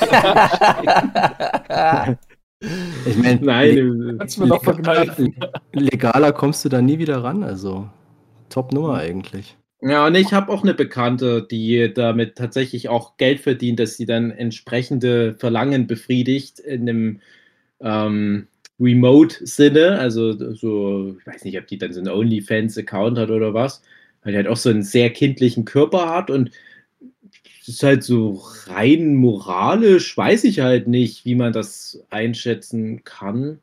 Ich 3.07 3.16
meine, 3.16 3.41
Nein, 3.41 4.16
Kannst 4.18 4.37
du 4.37 4.43
mir 4.43 4.49
noch 4.49 4.64
verkneifen. 4.64 5.35
legaler 5.72 6.33
kommst 6.33 6.64
du 6.64 6.68
da 6.68 6.83
nie 6.83 6.99
wieder 6.99 7.22
ran, 7.22 7.45
also 7.45 7.89
top 8.49 8.72
Nummer 8.72 8.95
eigentlich. 8.99 9.57
Ja, 9.81 10.07
und 10.07 10.16
ich 10.16 10.33
habe 10.33 10.51
auch 10.51 10.64
eine 10.64 10.74
Bekannte, 10.74 11.47
die 11.49 11.93
damit 11.95 12.35
tatsächlich 12.35 12.89
auch 12.89 13.16
Geld 13.16 13.39
verdient, 13.41 13.79
dass 13.79 13.97
sie 13.97 14.07
dann 14.07 14.33
entsprechende 14.33 15.37
Verlangen 15.39 15.87
befriedigt 15.87 16.59
in 16.59 16.89
einem 16.89 17.20
ähm, 17.81 18.49
Remote-Sinne. 18.81 19.99
Also 19.99 20.33
so, 20.55 21.16
ich 21.18 21.26
weiß 21.26 21.45
nicht, 21.45 21.59
ob 21.59 21.66
die 21.66 21.79
dann 21.79 21.93
so 21.93 22.01
einen 22.01 22.11
OnlyFans-Account 22.11 23.18
hat 23.18 23.31
oder 23.31 23.55
was, 23.55 23.83
weil 24.22 24.33
die 24.33 24.39
halt 24.39 24.49
auch 24.49 24.57
so 24.57 24.70
einen 24.70 24.83
sehr 24.83 25.11
kindlichen 25.11 25.64
Körper 25.64 26.09
hat 26.11 26.31
und 26.31 26.51
es 27.62 27.68
ist 27.68 27.83
halt 27.83 28.03
so 28.03 28.43
rein 28.66 29.14
moralisch, 29.16 30.16
weiß 30.16 30.45
ich 30.45 30.61
halt 30.61 30.89
nicht, 30.89 31.24
wie 31.26 31.35
man 31.35 31.53
das 31.53 32.03
einschätzen 32.11 33.05
kann. 33.05 33.61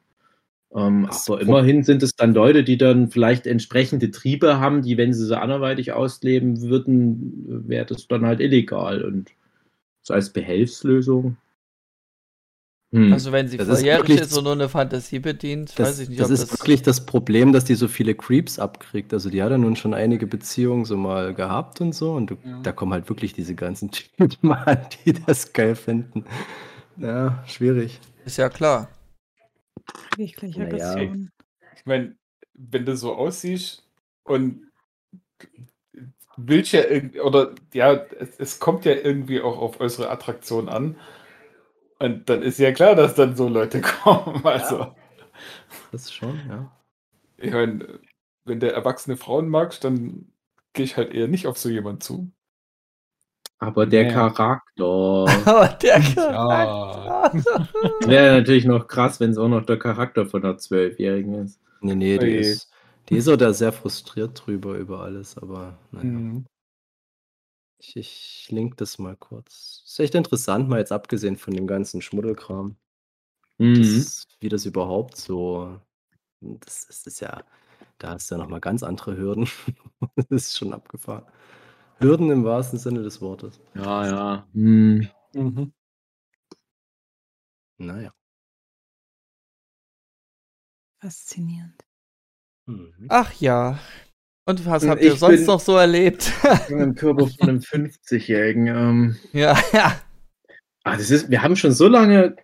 Ähm, 0.76 1.06
Das 1.08 1.30
aber 1.30 1.42
immerhin 1.42 1.84
sind 1.84 2.04
es 2.04 2.16
dann 2.16 2.34
Leute, 2.34 2.64
die 2.64 2.78
dann 2.78 3.10
vielleicht 3.10 3.48
entsprechende 3.48 4.12
Triebe 4.12 4.60
haben, 4.60 4.82
die, 4.82 4.98
wenn 4.98 5.14
sie 5.14 5.26
sie 5.26 5.40
anderweitig 5.40 5.94
ausleben 5.94 6.62
würden, 6.62 7.68
wäre 7.68 7.86
das 7.86 8.08
dann 8.08 8.26
halt 8.26 8.42
illegal. 8.42 9.04
Und 9.04 9.32
so 10.02 10.14
als 10.14 10.32
Behelfslösung. 10.32 11.38
Hm. 12.96 13.12
Also 13.12 13.32
wenn 13.34 13.48
sie 13.50 13.58
Das 13.58 13.68
ist 13.68 13.84
ist 13.84 14.38
und 14.38 14.46
nur 14.46 14.54
eine 14.54 14.70
Fantasie 14.70 15.20
bedient, 15.20 15.78
Das, 15.78 15.90
weiß 15.90 16.00
ich 16.00 16.10
nicht, 16.10 16.22
das 16.22 16.28
ob 16.28 16.34
ist 16.34 16.44
das 16.44 16.60
wirklich 16.62 16.82
das 16.82 17.06
Problem, 17.06 17.52
dass 17.52 17.66
die 17.66 17.76
so 17.76 17.90
viele 17.90 18.16
Creeps 18.16 18.58
abkriegt. 18.58 19.14
Also 19.14 19.30
die 19.30 19.44
hat 19.44 19.52
ja 19.52 19.58
nun 19.58 19.76
schon 19.76 19.94
einige 19.94 20.28
Beziehungen 20.28 20.86
so 20.86 20.96
mal 20.96 21.34
gehabt 21.34 21.82
und 21.82 21.94
so. 21.94 22.14
Und 22.14 22.32
du, 22.32 22.38
Ja. 22.46 22.62
da 22.64 22.72
kommen 22.72 22.94
halt 22.94 23.10
wirklich 23.10 23.34
diese 23.34 23.54
ganzen 23.54 23.92
Typen 24.18 24.52
an, 24.54 24.78
die 25.06 25.14
das 25.14 25.52
geil 25.52 25.76
finden. 25.76 26.24
Ja, 26.98 27.44
schwierig. 27.48 28.00
ist 28.26 28.38
ja 28.38 28.48
klar. 28.48 28.90
Ich 30.18 30.36
gleich 30.36 30.58
Naja. 30.58 30.98
Ich 31.76 31.86
meine, 31.86 32.16
wenn 32.54 32.86
du 32.86 32.96
so 32.96 33.14
aussiehst 33.16 33.84
und 34.24 34.62
willst 36.38 36.72
ja 36.72 36.84
irgendwie, 36.84 37.20
oder 37.20 37.54
ja, 37.74 37.94
es, 38.20 38.40
es 38.40 38.60
kommt 38.60 38.86
ja 38.86 38.94
irgendwie 38.94 39.42
auch 39.42 39.58
auf 39.58 39.80
äußere 39.80 40.10
Attraktion 40.10 40.70
an. 40.70 40.96
Und 42.00 42.30
dann 42.30 42.42
ist 42.42 42.60
ja 42.60 42.72
klar, 42.72 42.96
dass 42.96 43.16
dann 43.16 43.36
so 43.36 43.48
Leute 43.48 43.82
kommen. 44.04 44.46
Also, 44.46 44.96
Das 45.92 46.12
schon, 46.14 46.40
ja. 46.50 46.72
ich 47.38 47.52
meine, 47.54 48.00
wenn 48.46 48.60
du 48.60 48.72
erwachsene 48.72 49.18
Frauen 49.18 49.50
magst, 49.50 49.84
dann 49.84 50.32
gehe 50.74 50.86
ich 50.86 50.98
halt 50.98 51.14
eher 51.14 51.28
nicht 51.28 51.48
auf 51.48 51.58
so 51.58 51.70
jemanden 51.70 52.02
zu. 52.02 52.32
aber 53.60 53.86
der 53.86 54.08
Ja. 54.08 54.30
Charakter. 54.30 54.84
Aber 55.46 55.68
der 55.82 56.00
Ja. 56.00 57.32
Wäre 58.06 58.38
natürlich 58.40 58.66
noch 58.66 58.88
krass, 58.88 59.20
wenn 59.20 59.32
es 59.32 59.38
auch 59.38 59.48
noch 59.48 59.66
der 59.66 59.80
Charakter 59.80 60.26
von 60.26 60.44
einer 60.44 60.58
Zwölfjährigen 60.58 61.36
ist. 61.36 61.60
Nee, 61.82 61.96
nee, 61.96 62.18
die 62.18 62.26
Oje. 62.26 62.40
ist, 62.40 62.72
die 63.10 63.18
ist 63.18 63.28
auch 63.28 63.38
da 63.38 63.54
sehr 63.54 63.72
frustriert 63.72 64.42
drüber 64.46 64.76
über 64.78 65.02
alles, 65.02 65.38
aber 65.38 65.78
naja. 65.92 66.20
Mhm. 66.20 66.46
Ich, 67.88 67.96
ich 67.98 68.48
link 68.52 68.78
das 68.78 68.98
mal 68.98 69.16
kurz. 69.16 69.84
Ist 69.86 70.00
echt 70.00 70.16
interessant, 70.16 70.68
mal 70.70 70.80
jetzt 70.80 70.92
abgesehen 70.92 71.38
von 71.38 71.54
dem 71.54 71.68
ganzen 71.68 72.02
Schmuddelkram. 72.02 72.78
Mhm. 73.60 73.76
Das, 73.76 74.28
wie 74.40 74.50
das 74.50 74.66
überhaupt 74.66 75.18
so. 75.18 75.80
Das, 76.42 76.88
das 76.88 77.08
ist 77.08 77.20
ja, 77.22 77.44
da 78.00 78.12
hast 78.12 78.32
du 78.32 78.36
ja 78.36 78.42
nochmal 78.42 78.62
ganz 78.62 78.84
andere 78.84 79.18
Hürden. 79.18 79.48
das 80.18 80.28
ist 80.30 80.58
schon 80.58 80.74
abgefahren. 80.74 81.26
Hürden 82.00 82.32
im 82.32 82.44
wahrsten 82.46 82.80
Sinne 82.80 83.04
des 83.04 83.22
Wortes. 83.22 83.60
Ja, 83.76 84.08
ja. 84.08 84.48
Hm. 84.54 85.08
Mhm. 85.34 85.74
Naja. 87.78 88.14
Faszinierend. 91.02 91.86
Mhm. 92.68 93.08
Ach 93.10 93.34
ja. 93.34 93.80
Und 94.48 94.66
was 94.66 94.84
Und 94.84 94.90
habt 94.92 95.02
ihr 95.02 95.14
ich 95.14 95.20
sonst 95.20 95.38
bin- 95.38 95.46
noch 95.48 95.60
so 95.60 95.76
erlebt? 95.76 96.32
Im 96.70 96.94
Körper 96.96 97.28
von 97.28 97.50
einem 97.50 97.60
50-Jährigen. 97.62 98.68
Ähm. 98.68 99.16
ja, 99.34 99.58
ja. 99.74 100.00
Ah, 100.84 100.96
das 100.98 101.10
ist, 101.10 101.32
wir 101.32 101.42
haben 101.42 101.56
schon 101.56 101.72
so 101.72 101.88
lange 101.88 102.36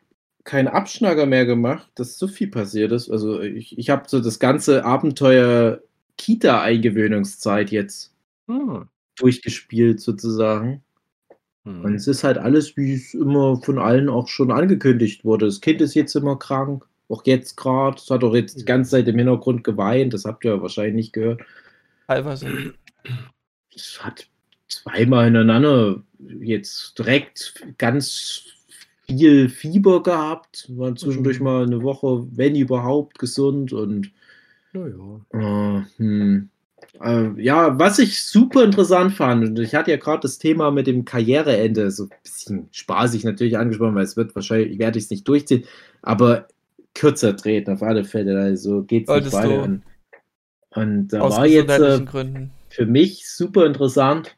keinen 0.43 0.67
Abschnacker 0.67 1.27
mehr 1.27 1.45
gemacht, 1.45 1.87
dass 1.95 2.17
so 2.17 2.27
viel 2.27 2.47
passiert 2.47 2.91
ist. 2.91 3.09
Also 3.11 3.39
ich, 3.41 3.77
ich 3.77 3.91
habe 3.91 4.05
so 4.07 4.19
das 4.19 4.39
ganze 4.39 4.83
Abenteuer 4.83 5.79
Kita-Eingewöhnungszeit 6.17 7.69
jetzt 7.71 8.11
Hm. 8.47 8.87
durchgespielt 9.17 10.01
sozusagen. 10.01 10.81
Hm. 11.65 11.85
Und 11.85 11.93
es 11.93 12.07
ist 12.07 12.23
halt 12.23 12.39
alles, 12.39 12.75
wie 12.75 12.95
es 12.95 13.13
immer 13.13 13.61
von 13.61 13.77
allen 13.77 14.09
auch 14.09 14.27
schon 14.27 14.51
angekündigt 14.51 15.23
wurde. 15.23 15.45
Das 15.45 15.61
Kind 15.61 15.79
ist 15.81 15.93
jetzt 15.93 16.15
immer 16.15 16.37
krank, 16.39 16.83
auch 17.09 17.23
jetzt 17.25 17.55
gerade. 17.57 17.97
Es 17.97 18.09
hat 18.09 18.23
auch 18.23 18.33
jetzt 18.33 18.59
die 18.59 18.65
ganze 18.65 18.91
Zeit 18.91 19.07
im 19.07 19.17
Hintergrund 19.19 19.63
geweint, 19.63 20.13
das 20.15 20.25
habt 20.25 20.43
ihr 20.43 20.55
ja 20.55 20.61
wahrscheinlich 20.63 20.95
nicht 20.95 21.13
gehört. 21.13 21.41
Teilweise. 22.11 22.73
Es 23.73 24.03
hat 24.03 24.27
zweimal 24.67 25.25
hintereinander 25.25 26.03
jetzt 26.41 26.99
direkt 26.99 27.53
ganz 27.77 28.43
viel 29.07 29.47
Fieber 29.47 30.03
gehabt, 30.03 30.69
war 30.75 30.93
zwischendurch 30.95 31.39
Mhm. 31.39 31.45
mal 31.45 31.65
eine 31.65 31.81
Woche, 31.83 32.27
wenn 32.31 32.55
überhaupt, 32.55 33.17
gesund 33.17 33.71
und 33.71 34.11
Ja, 34.73 34.87
ja. 34.87 35.79
äh, 35.79 35.83
hm. 35.97 36.49
äh, 37.01 37.41
ja, 37.41 37.79
was 37.79 37.99
ich 37.99 38.23
super 38.23 38.63
interessant 38.65 39.13
fand, 39.13 39.45
und 39.47 39.59
ich 39.59 39.73
hatte 39.73 39.91
ja 39.91 39.97
gerade 39.97 40.21
das 40.21 40.37
Thema 40.37 40.69
mit 40.71 40.87
dem 40.87 41.05
Karriereende, 41.05 41.91
so 41.91 42.03
ein 42.03 42.09
bisschen 42.23 42.67
spaßig 42.71 43.23
natürlich 43.23 43.57
angesprochen, 43.57 43.95
weil 43.95 44.03
es 44.03 44.17
wird 44.17 44.35
wahrscheinlich, 44.35 44.79
werde 44.79 44.99
ich 44.99 45.05
es 45.05 45.11
nicht 45.11 45.27
durchziehen, 45.27 45.63
aber 46.01 46.47
kürzer 46.93 47.35
treten 47.37 47.71
auf 47.71 47.83
alle 47.83 48.03
Fälle, 48.03 48.37
also 48.39 48.83
geht 48.83 49.07
es 49.07 49.15
nicht 49.15 49.29
Solltest 49.29 49.33
weiter. 49.33 49.81
Und, 50.71 51.09
da 51.09 51.21
Aus 51.21 51.37
war 51.37 51.47
jetzt 51.47 51.69
äh, 51.69 52.05
für 52.69 52.85
mich 52.85 53.29
super 53.29 53.65
interessant. 53.65 54.35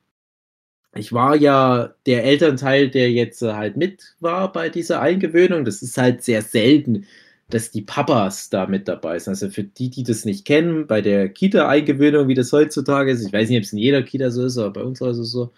Ich 0.95 1.13
war 1.13 1.36
ja 1.36 1.93
der 2.05 2.23
Elternteil, 2.23 2.89
der 2.89 3.11
jetzt 3.11 3.41
äh, 3.41 3.53
halt 3.53 3.77
mit 3.77 4.15
war 4.19 4.51
bei 4.51 4.69
dieser 4.69 5.01
Eingewöhnung. 5.01 5.65
Das 5.65 5.81
ist 5.81 5.97
halt 5.97 6.23
sehr 6.23 6.41
selten, 6.41 7.05
dass 7.49 7.71
die 7.71 7.81
Papas 7.81 8.49
da 8.49 8.65
mit 8.65 8.88
dabei 8.88 9.19
sind. 9.19 9.31
Also 9.31 9.49
für 9.49 9.63
die, 9.63 9.89
die 9.89 10.03
das 10.03 10.25
nicht 10.25 10.45
kennen, 10.45 10.88
bei 10.88 11.01
der 11.01 11.29
Kita-Eingewöhnung, 11.29 12.27
wie 12.27 12.34
das 12.34 12.51
heutzutage 12.51 13.11
ist, 13.11 13.25
ich 13.25 13.34
weiß 13.34 13.49
nicht, 13.49 13.57
ob 13.57 13.63
es 13.63 13.73
in 13.73 13.79
jeder 13.79 14.01
Kita 14.01 14.31
so 14.31 14.45
ist, 14.45 14.57
aber 14.57 14.73
bei 14.73 14.84
uns 14.84 15.01
es 15.01 15.31
so, 15.31 15.51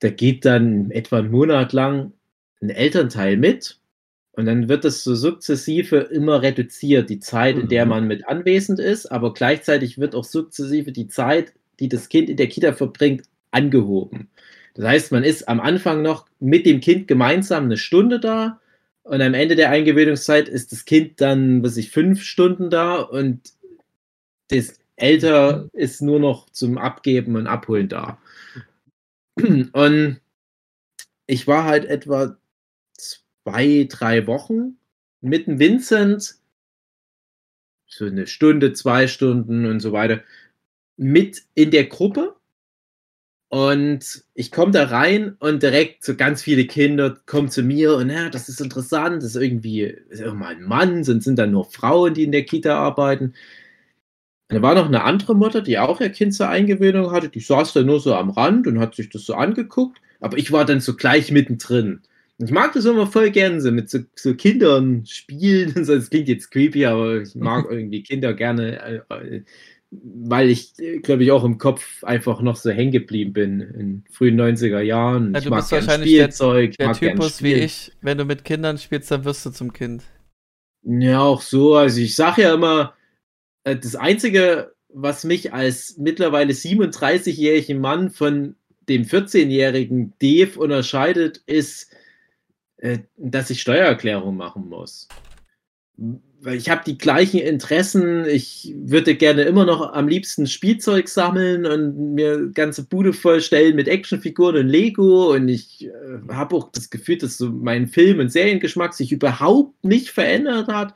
da 0.00 0.10
geht 0.10 0.44
dann 0.44 0.90
etwa 0.90 1.18
einen 1.18 1.30
Monat 1.30 1.72
lang 1.72 2.12
ein 2.62 2.70
Elternteil 2.70 3.36
mit 3.36 3.78
und 4.38 4.46
dann 4.46 4.68
wird 4.68 4.84
das 4.84 5.02
so 5.04 5.14
sukzessive 5.14 5.96
immer 5.96 6.42
reduziert, 6.42 7.10
die 7.10 7.18
Zeit, 7.18 7.58
in 7.58 7.68
der 7.68 7.84
Mhm. 7.84 7.90
man 7.90 8.06
mit 8.06 8.28
anwesend 8.28 8.78
ist, 8.78 9.06
aber 9.06 9.34
gleichzeitig 9.34 9.98
wird 9.98 10.14
auch 10.14 10.24
sukzessive 10.24 10.92
die 10.92 11.08
Zeit 11.08 11.52
die 11.80 11.88
das 11.88 12.08
Kind 12.08 12.28
in 12.28 12.36
der 12.36 12.48
Kita 12.48 12.72
verbringt, 12.72 13.24
angehoben. 13.50 14.28
Das 14.74 14.84
heißt, 14.86 15.12
man 15.12 15.24
ist 15.24 15.48
am 15.48 15.60
Anfang 15.60 16.02
noch 16.02 16.26
mit 16.40 16.66
dem 16.66 16.80
Kind 16.80 17.08
gemeinsam 17.08 17.64
eine 17.64 17.76
Stunde 17.76 18.20
da 18.20 18.60
und 19.02 19.22
am 19.22 19.34
Ende 19.34 19.56
der 19.56 19.70
Eingewöhnungszeit 19.70 20.48
ist 20.48 20.72
das 20.72 20.84
Kind 20.84 21.20
dann, 21.20 21.62
was 21.62 21.76
ich, 21.76 21.90
fünf 21.90 22.22
Stunden 22.22 22.70
da 22.70 22.96
und 22.96 23.40
das 24.48 24.78
Älter 24.96 25.68
ist 25.72 26.02
nur 26.02 26.20
noch 26.20 26.50
zum 26.50 26.78
Abgeben 26.78 27.36
und 27.36 27.46
Abholen 27.46 27.88
da. 27.88 28.18
Und 29.36 30.20
ich 31.26 31.46
war 31.46 31.64
halt 31.64 31.84
etwa 31.84 32.37
zwei, 33.48 33.86
drei 33.88 34.26
Wochen 34.26 34.76
mit 35.20 35.46
dem 35.46 35.58
Vincent, 35.58 36.36
so 37.86 38.04
eine 38.04 38.26
Stunde, 38.26 38.72
zwei 38.72 39.06
Stunden 39.06 39.66
und 39.66 39.80
so 39.80 39.92
weiter, 39.92 40.20
mit 40.96 41.42
in 41.54 41.70
der 41.70 41.86
Gruppe. 41.86 42.34
Und 43.50 44.24
ich 44.34 44.52
komme 44.52 44.72
da 44.72 44.84
rein 44.84 45.36
und 45.38 45.62
direkt 45.62 46.04
so 46.04 46.14
ganz 46.14 46.42
viele 46.42 46.66
Kinder 46.66 47.16
kommen 47.24 47.48
zu 47.48 47.62
mir 47.62 47.96
und 47.96 48.10
ja, 48.10 48.28
das 48.28 48.50
ist 48.50 48.60
interessant, 48.60 49.22
das 49.22 49.34
ist 49.34 49.42
irgendwie 49.42 49.84
ist 49.84 50.22
mal 50.34 50.54
ein 50.54 50.64
Mann, 50.64 51.02
sind, 51.02 51.24
sind 51.24 51.38
dann 51.38 51.52
nur 51.52 51.64
Frauen, 51.64 52.12
die 52.12 52.24
in 52.24 52.32
der 52.32 52.44
Kita 52.44 52.78
arbeiten. 52.78 53.32
Und 54.50 54.56
da 54.56 54.60
war 54.60 54.74
noch 54.74 54.86
eine 54.86 55.02
andere 55.04 55.34
Mutter, 55.34 55.62
die 55.62 55.78
auch 55.78 55.98
ihr 56.02 56.10
Kind 56.10 56.34
zur 56.34 56.50
Eingewöhnung 56.50 57.10
hatte, 57.10 57.30
die 57.30 57.40
saß 57.40 57.72
da 57.72 57.82
nur 57.82 58.00
so 58.00 58.14
am 58.14 58.28
Rand 58.28 58.66
und 58.66 58.80
hat 58.80 58.94
sich 58.94 59.08
das 59.08 59.24
so 59.24 59.34
angeguckt, 59.34 59.98
aber 60.20 60.36
ich 60.36 60.52
war 60.52 60.66
dann 60.66 60.80
so 60.80 60.94
gleich 60.94 61.32
mittendrin. 61.32 62.02
Ich 62.40 62.52
mag 62.52 62.72
das 62.72 62.84
immer 62.84 63.08
voll 63.08 63.30
gerne, 63.30 63.60
so 63.60 63.72
mit 63.72 63.90
so, 63.90 63.98
so 64.14 64.34
Kindern 64.34 65.04
spielen. 65.06 65.74
Das 65.86 66.08
klingt 66.08 66.28
jetzt 66.28 66.50
creepy, 66.50 66.86
aber 66.86 67.22
ich 67.22 67.34
mag 67.34 67.66
irgendwie 67.70 68.02
Kinder 68.02 68.32
gerne, 68.32 69.02
äh, 69.10 69.42
weil 69.90 70.50
ich, 70.50 70.74
glaube 71.02 71.24
ich, 71.24 71.32
auch 71.32 71.44
im 71.44 71.58
Kopf 71.58 72.04
einfach 72.04 72.40
noch 72.40 72.56
so 72.56 72.70
hängen 72.70 72.92
geblieben 72.92 73.32
bin 73.32 73.60
in 73.60 74.04
frühen 74.10 74.38
90er 74.38 74.80
Jahren. 74.80 75.32
Ja, 75.32 75.38
ich 75.38 75.44
du 75.44 75.50
mag 75.50 75.60
bist 75.60 75.70
gern 75.70 75.86
wahrscheinlich 75.86 76.10
Spielzeug, 76.10 76.76
Der 76.76 76.92
gern 76.92 77.16
Typus 77.16 77.42
wie 77.42 77.54
ich, 77.54 77.92
wenn 78.02 78.18
du 78.18 78.24
mit 78.24 78.44
Kindern 78.44 78.78
spielst, 78.78 79.10
dann 79.10 79.24
wirst 79.24 79.44
du 79.46 79.50
zum 79.50 79.72
Kind. 79.72 80.04
Ja, 80.82 81.20
auch 81.20 81.42
so. 81.42 81.74
Also 81.74 82.00
ich 82.00 82.14
sage 82.14 82.42
ja 82.42 82.54
immer, 82.54 82.94
äh, 83.64 83.76
das 83.76 83.96
Einzige, 83.96 84.74
was 84.88 85.24
mich 85.24 85.52
als 85.52 85.96
mittlerweile 85.98 86.52
37-jährigen 86.52 87.80
Mann 87.80 88.10
von 88.10 88.54
dem 88.88 89.02
14-jährigen 89.02 90.12
Dave 90.20 90.58
unterscheidet, 90.58 91.42
ist, 91.46 91.92
äh, 91.92 91.97
dass 93.16 93.50
ich 93.50 93.60
Steuererklärung 93.60 94.36
machen 94.36 94.68
muss. 94.68 95.08
Weil 96.40 96.56
ich 96.56 96.70
habe 96.70 96.82
die 96.86 96.96
gleichen 96.96 97.40
Interessen. 97.40 98.24
Ich 98.26 98.72
würde 98.76 99.16
gerne 99.16 99.42
immer 99.42 99.64
noch 99.64 99.92
am 99.92 100.06
liebsten 100.06 100.46
Spielzeug 100.46 101.08
sammeln 101.08 101.66
und 101.66 102.14
mir 102.14 102.50
ganze 102.50 102.84
Bude 102.84 103.12
vollstellen 103.12 103.74
mit 103.74 103.88
Actionfiguren 103.88 104.56
und 104.56 104.68
Lego. 104.68 105.32
Und 105.32 105.48
ich 105.48 105.86
äh, 105.86 106.32
habe 106.32 106.54
auch 106.54 106.70
das 106.70 106.90
Gefühl, 106.90 107.18
dass 107.18 107.38
so 107.38 107.50
mein 107.50 107.88
Film- 107.88 108.20
und 108.20 108.30
Seriengeschmack 108.30 108.94
sich 108.94 109.10
überhaupt 109.10 109.84
nicht 109.84 110.10
verändert 110.10 110.68
hat. 110.68 110.94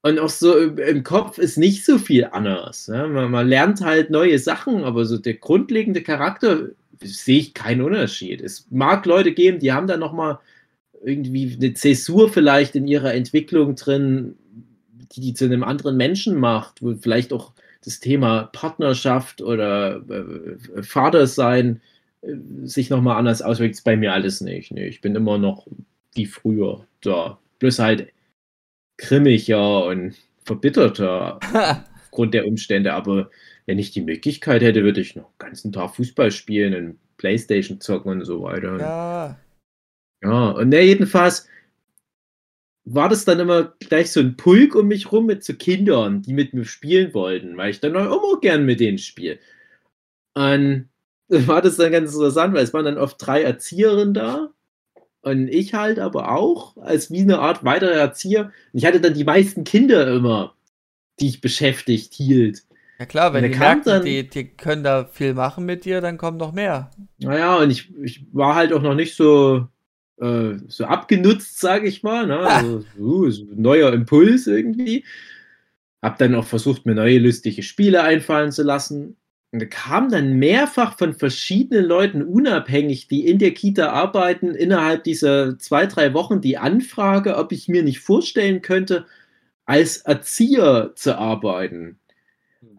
Und 0.00 0.18
auch 0.18 0.30
so 0.30 0.56
im, 0.56 1.02
Kopf 1.02 1.36
ist 1.36 1.58
nicht 1.58 1.84
so 1.84 1.98
viel 1.98 2.24
anders. 2.24 2.86
Ja? 2.86 3.06
Man, 3.06 3.30
man 3.30 3.48
lernt 3.48 3.82
halt 3.82 4.08
neue 4.10 4.38
Sachen, 4.38 4.84
aber 4.84 5.04
so 5.04 5.18
der 5.18 5.34
grundlegende 5.34 6.02
Charakter 6.02 6.68
sehe 7.02 7.40
ich 7.40 7.54
keinen 7.54 7.82
Unterschied. 7.82 8.40
Es 8.40 8.66
mag 8.70 9.04
Leute 9.06 9.32
geben, 9.32 9.58
die 9.58 9.72
haben 9.72 9.86
da 9.86 9.98
nochmal 9.98 10.38
irgendwie 11.04 11.56
eine 11.60 11.74
Zäsur 11.74 12.28
vielleicht 12.30 12.74
in 12.74 12.86
ihrer 12.86 13.14
Entwicklung 13.14 13.74
drin, 13.74 14.36
die 15.12 15.20
die 15.20 15.34
zu 15.34 15.44
einem 15.44 15.64
anderen 15.64 15.96
Menschen 15.96 16.36
macht, 16.36 16.82
wo 16.82 16.94
vielleicht 16.94 17.32
auch 17.32 17.52
das 17.84 18.00
Thema 18.00 18.50
Partnerschaft 18.52 19.40
oder 19.40 20.02
äh, 20.08 20.82
Vatersein 20.82 21.80
äh, 22.22 22.34
sich 22.64 22.90
nochmal 22.90 23.16
anders 23.16 23.42
auswirkt. 23.42 23.76
Ist 23.76 23.84
bei 23.84 23.96
mir 23.96 24.12
alles 24.12 24.40
nicht. 24.40 24.72
Nee, 24.72 24.88
ich 24.88 25.00
bin 25.00 25.14
immer 25.14 25.38
noch 25.38 25.66
wie 26.14 26.26
früher 26.26 26.86
da. 27.00 27.38
Bloß 27.60 27.78
halt 27.78 28.12
grimmiger 28.98 29.86
und 29.86 30.14
verbitterter 30.44 31.38
aufgrund 32.02 32.34
der 32.34 32.46
Umstände. 32.46 32.92
Aber 32.94 33.30
wenn 33.66 33.78
ich 33.78 33.92
die 33.92 34.02
Möglichkeit 34.02 34.62
hätte, 34.62 34.82
würde 34.82 35.00
ich 35.00 35.14
noch 35.14 35.30
den 35.32 35.38
ganzen 35.38 35.72
Tag 35.72 35.94
Fußball 35.94 36.30
spielen 36.30 36.74
und 36.74 36.98
Playstation 37.16 37.80
zocken 37.80 38.12
und 38.12 38.24
so 38.24 38.42
weiter. 38.42 38.78
Ja. 38.78 39.38
Ja, 40.22 40.50
und 40.50 40.70
ne, 40.70 40.82
jedenfalls 40.82 41.48
war 42.84 43.08
das 43.08 43.24
dann 43.24 43.38
immer 43.40 43.74
gleich 43.80 44.10
so 44.10 44.20
ein 44.20 44.36
Pulk 44.36 44.74
um 44.74 44.88
mich 44.88 45.12
rum 45.12 45.26
mit 45.26 45.44
so 45.44 45.52
Kindern, 45.54 46.22
die 46.22 46.32
mit 46.32 46.54
mir 46.54 46.64
spielen 46.64 47.12
wollten, 47.12 47.56
weil 47.56 47.70
ich 47.70 47.80
dann 47.80 47.96
auch 47.96 48.06
immer 48.32 48.40
gern 48.40 48.64
mit 48.64 48.80
denen 48.80 48.98
spiele. 48.98 49.38
Und 50.34 50.88
war 51.28 51.60
das 51.60 51.76
dann 51.76 51.92
ganz 51.92 52.14
interessant, 52.14 52.54
weil 52.54 52.64
es 52.64 52.72
waren 52.72 52.86
dann 52.86 52.98
oft 52.98 53.16
drei 53.18 53.42
Erzieherinnen 53.42 54.14
da 54.14 54.50
und 55.20 55.48
ich 55.48 55.74
halt 55.74 55.98
aber 55.98 56.32
auch 56.32 56.76
als 56.78 57.10
wie 57.10 57.20
eine 57.20 57.40
Art 57.40 57.64
weiterer 57.64 57.92
Erzieher. 57.92 58.44
Und 58.72 58.78
ich 58.78 58.86
hatte 58.86 59.00
dann 59.00 59.14
die 59.14 59.24
meisten 59.24 59.64
Kinder 59.64 60.06
immer, 60.14 60.54
die 61.20 61.28
ich 61.28 61.40
beschäftigt 61.42 62.14
hielt. 62.14 62.62
Ja 62.98 63.04
klar, 63.06 63.32
wenn 63.34 63.44
die 63.44 63.50
der 63.50 63.58
merken, 63.58 63.82
dann- 63.84 64.04
die, 64.04 64.28
die 64.28 64.48
können 64.48 64.82
da 64.82 65.04
viel 65.04 65.34
machen 65.34 65.66
mit 65.66 65.84
dir, 65.84 66.00
dann 66.00 66.16
kommt 66.16 66.38
noch 66.38 66.52
mehr. 66.52 66.90
Naja, 67.18 67.56
und 67.58 67.70
ich, 67.70 67.94
ich 68.02 68.24
war 68.32 68.54
halt 68.54 68.72
auch 68.72 68.82
noch 68.82 68.94
nicht 68.94 69.14
so, 69.14 69.68
äh, 70.20 70.58
so 70.68 70.84
abgenutzt, 70.84 71.60
sage 71.60 71.88
ich 71.88 72.02
mal. 72.02 72.26
Ne? 72.26 72.38
Also, 72.38 72.84
uh, 72.98 73.30
so 73.30 73.44
neuer 73.54 73.92
Impuls 73.92 74.46
irgendwie. 74.46 75.04
Hab 76.02 76.18
dann 76.18 76.34
auch 76.34 76.46
versucht, 76.46 76.86
mir 76.86 76.94
neue 76.94 77.18
lustige 77.18 77.62
Spiele 77.62 78.02
einfallen 78.02 78.52
zu 78.52 78.62
lassen. 78.62 79.16
Und 79.50 79.62
da 79.62 79.66
kam 79.66 80.10
dann 80.10 80.38
mehrfach 80.38 80.98
von 80.98 81.14
verschiedenen 81.14 81.84
Leuten 81.84 82.22
unabhängig, 82.22 83.08
die 83.08 83.26
in 83.26 83.38
der 83.38 83.52
Kita 83.52 83.90
arbeiten, 83.90 84.54
innerhalb 84.54 85.04
dieser 85.04 85.58
zwei, 85.58 85.86
drei 85.86 86.12
Wochen 86.12 86.40
die 86.42 86.58
Anfrage, 86.58 87.36
ob 87.36 87.52
ich 87.52 87.66
mir 87.66 87.82
nicht 87.82 88.00
vorstellen 88.00 88.60
könnte, 88.60 89.06
als 89.64 89.98
Erzieher 89.98 90.92
zu 90.94 91.16
arbeiten. 91.16 91.98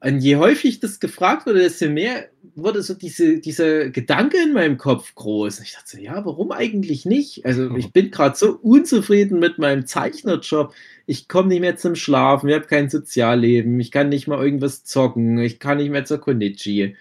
Und 0.01 0.19
je 0.19 0.35
häufig 0.35 0.81
das 0.81 0.99
gefragt 0.99 1.45
wurde, 1.45 1.59
desto 1.59 1.89
mehr 1.89 2.29
wurde 2.55 2.81
so 2.81 2.93
diese, 2.93 3.39
dieser 3.39 3.89
Gedanke 3.89 4.37
in 4.37 4.53
meinem 4.53 4.77
Kopf 4.77 5.15
groß. 5.15 5.61
Ich 5.61 5.73
dachte 5.73 5.87
so, 5.87 5.97
ja, 5.97 6.25
warum 6.25 6.51
eigentlich 6.51 7.05
nicht? 7.05 7.45
Also 7.45 7.75
ich 7.75 7.93
bin 7.93 8.11
gerade 8.11 8.35
so 8.35 8.57
unzufrieden 8.57 9.39
mit 9.39 9.57
meinem 9.57 9.85
Zeichnerjob. 9.85 10.73
Ich 11.05 11.29
komme 11.29 11.49
nicht 11.49 11.61
mehr 11.61 11.77
zum 11.77 11.95
Schlafen, 11.95 12.49
ich 12.49 12.55
habe 12.55 12.67
kein 12.67 12.89
Sozialleben, 12.89 13.79
ich 13.79 13.91
kann 13.91 14.09
nicht 14.09 14.27
mal 14.27 14.43
irgendwas 14.43 14.83
zocken, 14.83 15.39
ich 15.39 15.59
kann 15.59 15.77
nicht 15.77 15.91
mehr 15.91 16.05
zur 16.05 16.19
Konichi. 16.19 16.95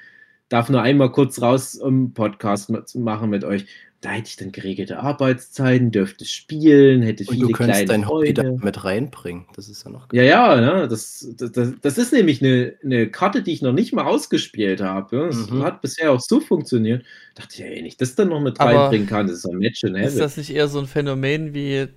Darf 0.48 0.70
nur 0.70 0.80
einmal 0.80 1.12
kurz 1.12 1.42
raus, 1.42 1.74
um 1.74 1.88
einen 1.88 2.14
Podcast 2.14 2.72
zu 2.86 3.00
machen 3.00 3.30
mit 3.30 3.44
euch. 3.44 3.66
Da 4.00 4.10
hätte 4.10 4.28
ich 4.28 4.36
dann 4.36 4.52
geregelte 4.52 5.00
Arbeitszeiten, 5.00 5.90
dürfte 5.90 6.24
spielen, 6.24 7.02
hätte 7.02 7.24
Und 7.24 7.34
viele 7.34 7.46
du 7.48 7.52
könntest 7.52 7.84
kleine 7.86 8.02
dein 8.04 8.08
Hobby 8.08 8.32
da 8.32 8.44
mit 8.44 8.84
reinbringen. 8.84 9.46
Das 9.56 9.68
ist 9.68 9.84
ja 9.84 9.90
noch 9.90 10.06
Ja, 10.12 10.22
ja, 10.22 10.60
ne? 10.60 10.86
das, 10.86 11.26
das, 11.36 11.72
das 11.80 11.98
ist 11.98 12.12
nämlich 12.12 12.40
eine, 12.40 12.74
eine 12.84 13.10
Karte, 13.10 13.42
die 13.42 13.52
ich 13.52 13.60
noch 13.62 13.72
nicht 13.72 13.92
mal 13.92 14.04
ausgespielt 14.04 14.80
habe. 14.80 15.26
Das 15.26 15.50
Mhm. 15.50 15.64
hat 15.64 15.82
bisher 15.82 16.12
auch 16.12 16.20
so 16.20 16.38
funktioniert. 16.38 17.04
Dachte 17.34 17.54
ich, 17.54 17.58
ja, 17.58 17.66
wenn 17.70 17.86
ich 17.86 17.96
das 17.96 18.14
dann 18.14 18.28
noch 18.28 18.40
mit 18.40 18.60
Aber 18.60 18.70
reinbringen 18.70 19.08
kann, 19.08 19.26
das 19.26 19.38
ist 19.38 19.46
ein 19.46 19.58
Match 19.58 19.82
in 19.82 19.96
Ist 19.96 20.20
das 20.20 20.36
nicht 20.36 20.50
eher 20.50 20.68
so 20.68 20.78
ein 20.78 20.86
Phänomen 20.86 21.52
wie, 21.52 21.88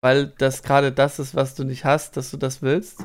weil 0.00 0.32
das 0.38 0.62
gerade 0.62 0.92
das 0.92 1.18
ist, 1.18 1.34
was 1.34 1.56
du 1.56 1.64
nicht 1.64 1.84
hast, 1.84 2.16
dass 2.16 2.30
du 2.30 2.36
das 2.36 2.62
willst? 2.62 3.04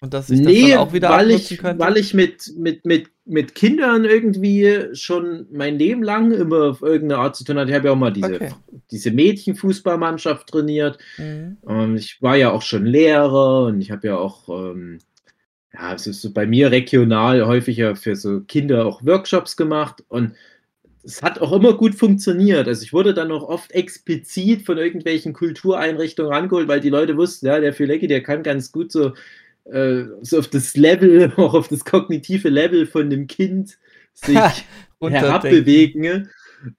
Und 0.00 0.14
dass 0.14 0.28
das 0.28 0.38
Nee, 0.38 0.70
dann 0.70 0.78
auch 0.78 0.92
wieder 0.92 1.08
weil 1.10 1.30
ich, 1.32 1.58
könnte? 1.58 1.84
weil 1.84 1.96
ich 1.96 2.14
mit, 2.14 2.52
mit, 2.56 2.84
mit, 2.86 3.08
mit 3.24 3.54
Kindern 3.54 4.04
irgendwie 4.04 4.94
schon 4.94 5.46
mein 5.50 5.78
Leben 5.78 6.02
lang 6.04 6.30
immer 6.32 6.70
auf 6.70 6.82
irgendeine 6.82 7.20
Art 7.20 7.36
zu 7.36 7.44
tun 7.44 7.58
hatte. 7.58 7.70
Ich 7.70 7.76
habe 7.76 7.88
ja 7.88 7.92
auch 7.92 7.96
mal 7.96 8.12
diese, 8.12 8.34
Okay. 8.34 8.50
diese 8.92 9.10
Mädchenfußballmannschaft 9.10 10.46
trainiert. 10.48 10.98
Mhm. 11.16 11.58
Ich 11.96 12.22
war 12.22 12.36
ja 12.36 12.50
auch 12.52 12.62
schon 12.62 12.86
Lehrer 12.86 13.64
und 13.66 13.80
ich 13.80 13.90
habe 13.90 14.06
ja 14.06 14.16
auch, 14.18 14.48
ähm, 14.48 14.98
ja, 15.74 15.94
es 15.94 16.06
ist 16.06 16.22
so 16.22 16.32
bei 16.32 16.46
mir 16.46 16.70
regional 16.70 17.46
häufiger 17.46 17.96
für 17.96 18.16
so 18.16 18.40
Kinder 18.42 18.86
auch 18.86 19.04
Workshops 19.04 19.56
gemacht 19.56 20.04
und 20.08 20.34
es 21.04 21.22
hat 21.22 21.40
auch 21.40 21.52
immer 21.52 21.74
gut 21.74 21.94
funktioniert. 21.94 22.68
Also 22.68 22.82
ich 22.82 22.92
wurde 22.92 23.14
dann 23.14 23.32
auch 23.32 23.44
oft 23.44 23.72
explizit 23.72 24.62
von 24.66 24.78
irgendwelchen 24.78 25.32
Kultureinrichtungen 25.32 26.32
rangeholt, 26.32 26.68
weil 26.68 26.80
die 26.80 26.90
Leute 26.90 27.16
wussten, 27.16 27.46
ja, 27.46 27.60
der 27.60 27.72
Filecki, 27.72 28.06
der 28.08 28.22
kann 28.22 28.42
ganz 28.42 28.72
gut 28.72 28.92
so, 28.92 29.14
äh, 29.72 30.04
so 30.22 30.38
auf 30.38 30.48
das 30.48 30.76
Level, 30.76 31.32
auch 31.36 31.54
auf 31.54 31.68
das 31.68 31.84
kognitive 31.84 32.48
Level 32.48 32.86
von 32.86 33.10
dem 33.10 33.26
Kind 33.26 33.78
sich 34.14 34.38
herabbewegen. 35.00 36.28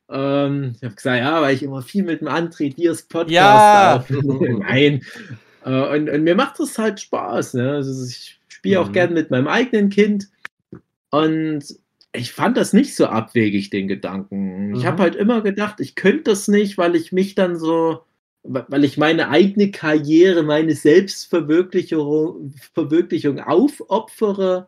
Ähm, 0.10 0.74
ich 0.76 0.84
habe 0.84 0.96
gesagt, 0.96 1.20
ja, 1.20 1.42
weil 1.42 1.56
ich 1.56 1.64
immer 1.64 1.82
viel 1.82 2.04
mit 2.04 2.22
dem 2.22 2.28
André 2.28 2.74
Diers 2.76 3.04
Podcast 3.04 3.32
Ja. 3.34 3.98
aufnehme. 3.98 4.60
Nein. 4.60 5.02
Äh, 5.64 5.96
und, 5.98 6.10
und 6.10 6.24
mir 6.24 6.36
macht 6.36 6.60
das 6.60 6.78
halt 6.78 7.00
Spaß. 7.00 7.54
Ne? 7.56 7.72
Also 7.74 8.06
ich 8.06 8.40
spiele 8.50 8.82
auch 8.82 8.90
Mhm. 8.90 8.94
gern 8.94 9.14
mit 9.14 9.32
meinem 9.32 9.48
eigenen 9.48 9.90
Kind. 9.90 10.28
Und 11.12 11.64
ich 12.12 12.32
fand 12.34 12.58
das 12.58 12.74
nicht 12.74 12.96
so 12.96 13.06
abwegig, 13.08 13.70
den 13.70 13.88
Gedanken. 13.88 14.76
Ich 14.76 14.84
Mhm. 14.84 14.88
habe 14.88 15.04
halt 15.04 15.16
immer 15.16 15.42
gedacht, 15.42 15.80
ich 15.80 15.96
könnte 15.96 16.24
das 16.32 16.48
nicht, 16.48 16.78
weil 16.78 16.96
ich 16.96 17.12
mich 17.12 17.36
dann 17.36 17.56
so, 17.58 18.02
weil 18.44 18.84
ich 18.84 18.98
meine 18.98 19.30
eigene 19.30 19.72
Karriere, 19.72 20.44
meine 20.44 20.74
Selbstverwirklichung 20.74 22.54
Verwirklichung 22.74 23.40
aufopfere, 23.40 24.68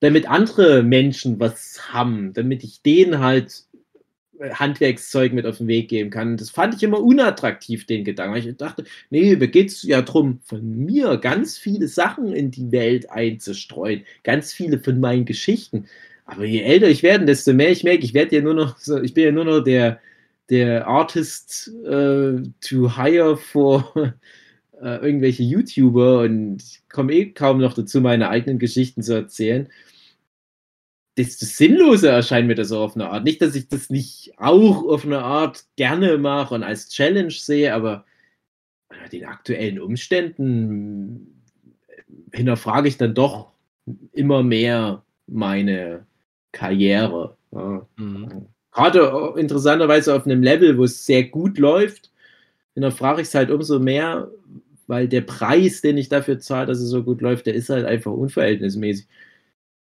damit 0.00 0.28
andere 0.28 0.82
Menschen 0.82 1.40
was 1.40 1.92
haben, 1.92 2.32
damit 2.32 2.62
ich 2.64 2.82
denen 2.82 3.18
halt 3.18 3.64
äh, 4.38 4.50
Handwerkszeug 4.50 5.32
mit 5.32 5.46
auf 5.46 5.58
den 5.58 5.66
Weg 5.66 5.88
geben 5.88 6.10
kann. 6.10 6.36
Das 6.36 6.50
fand 6.50 6.74
ich 6.74 6.82
immer 6.82 7.00
unattraktiv, 7.00 7.86
den 7.86 8.04
Gedanken. 8.04 8.36
Ich 8.36 8.56
dachte, 8.56 8.84
nee, 9.10 9.34
mir 9.36 9.48
geht 9.48 9.70
es 9.70 9.82
ja 9.82 10.02
darum, 10.02 10.40
von 10.44 10.84
mir 10.84 11.16
ganz 11.16 11.58
viele 11.58 11.88
Sachen 11.88 12.32
in 12.32 12.50
die 12.50 12.70
Welt 12.70 13.10
einzustreuen, 13.10 14.04
ganz 14.22 14.52
viele 14.52 14.78
von 14.78 15.00
meinen 15.00 15.24
Geschichten. 15.24 15.86
Aber 16.26 16.44
je 16.44 16.60
älter 16.60 16.88
ich 16.88 17.02
werde, 17.02 17.24
desto 17.24 17.54
mehr 17.54 17.70
ich 17.70 17.84
merke, 17.84 18.04
ich 18.04 18.14
werde 18.14 18.36
ja 18.36 18.42
nur 18.42 18.54
noch, 18.54 18.76
ich 19.02 19.14
bin 19.14 19.24
ja 19.24 19.32
nur 19.32 19.46
noch 19.46 19.60
der, 19.60 20.00
der 20.50 20.86
Artist 20.86 21.68
äh, 21.84 22.42
to 22.60 22.96
hire 22.96 23.36
for 23.36 23.92
äh, 24.82 24.96
irgendwelche 24.96 25.42
YouTuber 25.42 26.20
und 26.20 26.62
komme 26.90 27.12
eh 27.12 27.32
kaum 27.32 27.60
noch 27.60 27.74
dazu, 27.74 28.00
meine 28.00 28.28
eigenen 28.28 28.58
Geschichten 28.58 29.02
zu 29.02 29.14
erzählen 29.14 29.68
desto 31.18 31.44
sinnloser 31.46 32.12
erscheint 32.12 32.46
mir 32.46 32.54
das 32.54 32.70
auf 32.70 32.94
eine 32.94 33.10
Art. 33.10 33.24
Nicht, 33.24 33.42
dass 33.42 33.56
ich 33.56 33.68
das 33.68 33.90
nicht 33.90 34.32
auch 34.38 34.84
auf 34.84 35.04
eine 35.04 35.18
Art 35.18 35.66
gerne 35.76 36.16
mache 36.16 36.54
und 36.54 36.62
als 36.62 36.88
Challenge 36.88 37.32
sehe, 37.32 37.74
aber 37.74 38.06
den 39.12 39.24
aktuellen 39.24 39.80
Umständen 39.80 41.42
hinterfrage 42.32 42.88
ich 42.88 42.98
dann 42.98 43.14
doch 43.14 43.52
immer 44.12 44.42
mehr 44.44 45.04
meine 45.26 46.06
Karriere. 46.52 47.36
Ja. 47.50 47.86
Mhm. 47.96 48.46
Gerade 48.72 49.34
interessanterweise 49.36 50.14
auf 50.14 50.24
einem 50.26 50.42
Level, 50.42 50.78
wo 50.78 50.84
es 50.84 51.04
sehr 51.04 51.24
gut 51.24 51.58
läuft, 51.58 52.10
hinterfrage 52.74 53.22
ich 53.22 53.28
es 53.28 53.34
halt 53.34 53.50
umso 53.50 53.78
mehr, 53.78 54.30
weil 54.86 55.08
der 55.08 55.22
Preis, 55.22 55.80
den 55.80 55.98
ich 55.98 56.08
dafür 56.08 56.38
zahle, 56.38 56.66
dass 56.66 56.78
es 56.78 56.88
so 56.88 57.02
gut 57.02 57.20
läuft, 57.20 57.46
der 57.46 57.54
ist 57.54 57.70
halt 57.70 57.84
einfach 57.84 58.12
unverhältnismäßig. 58.12 59.06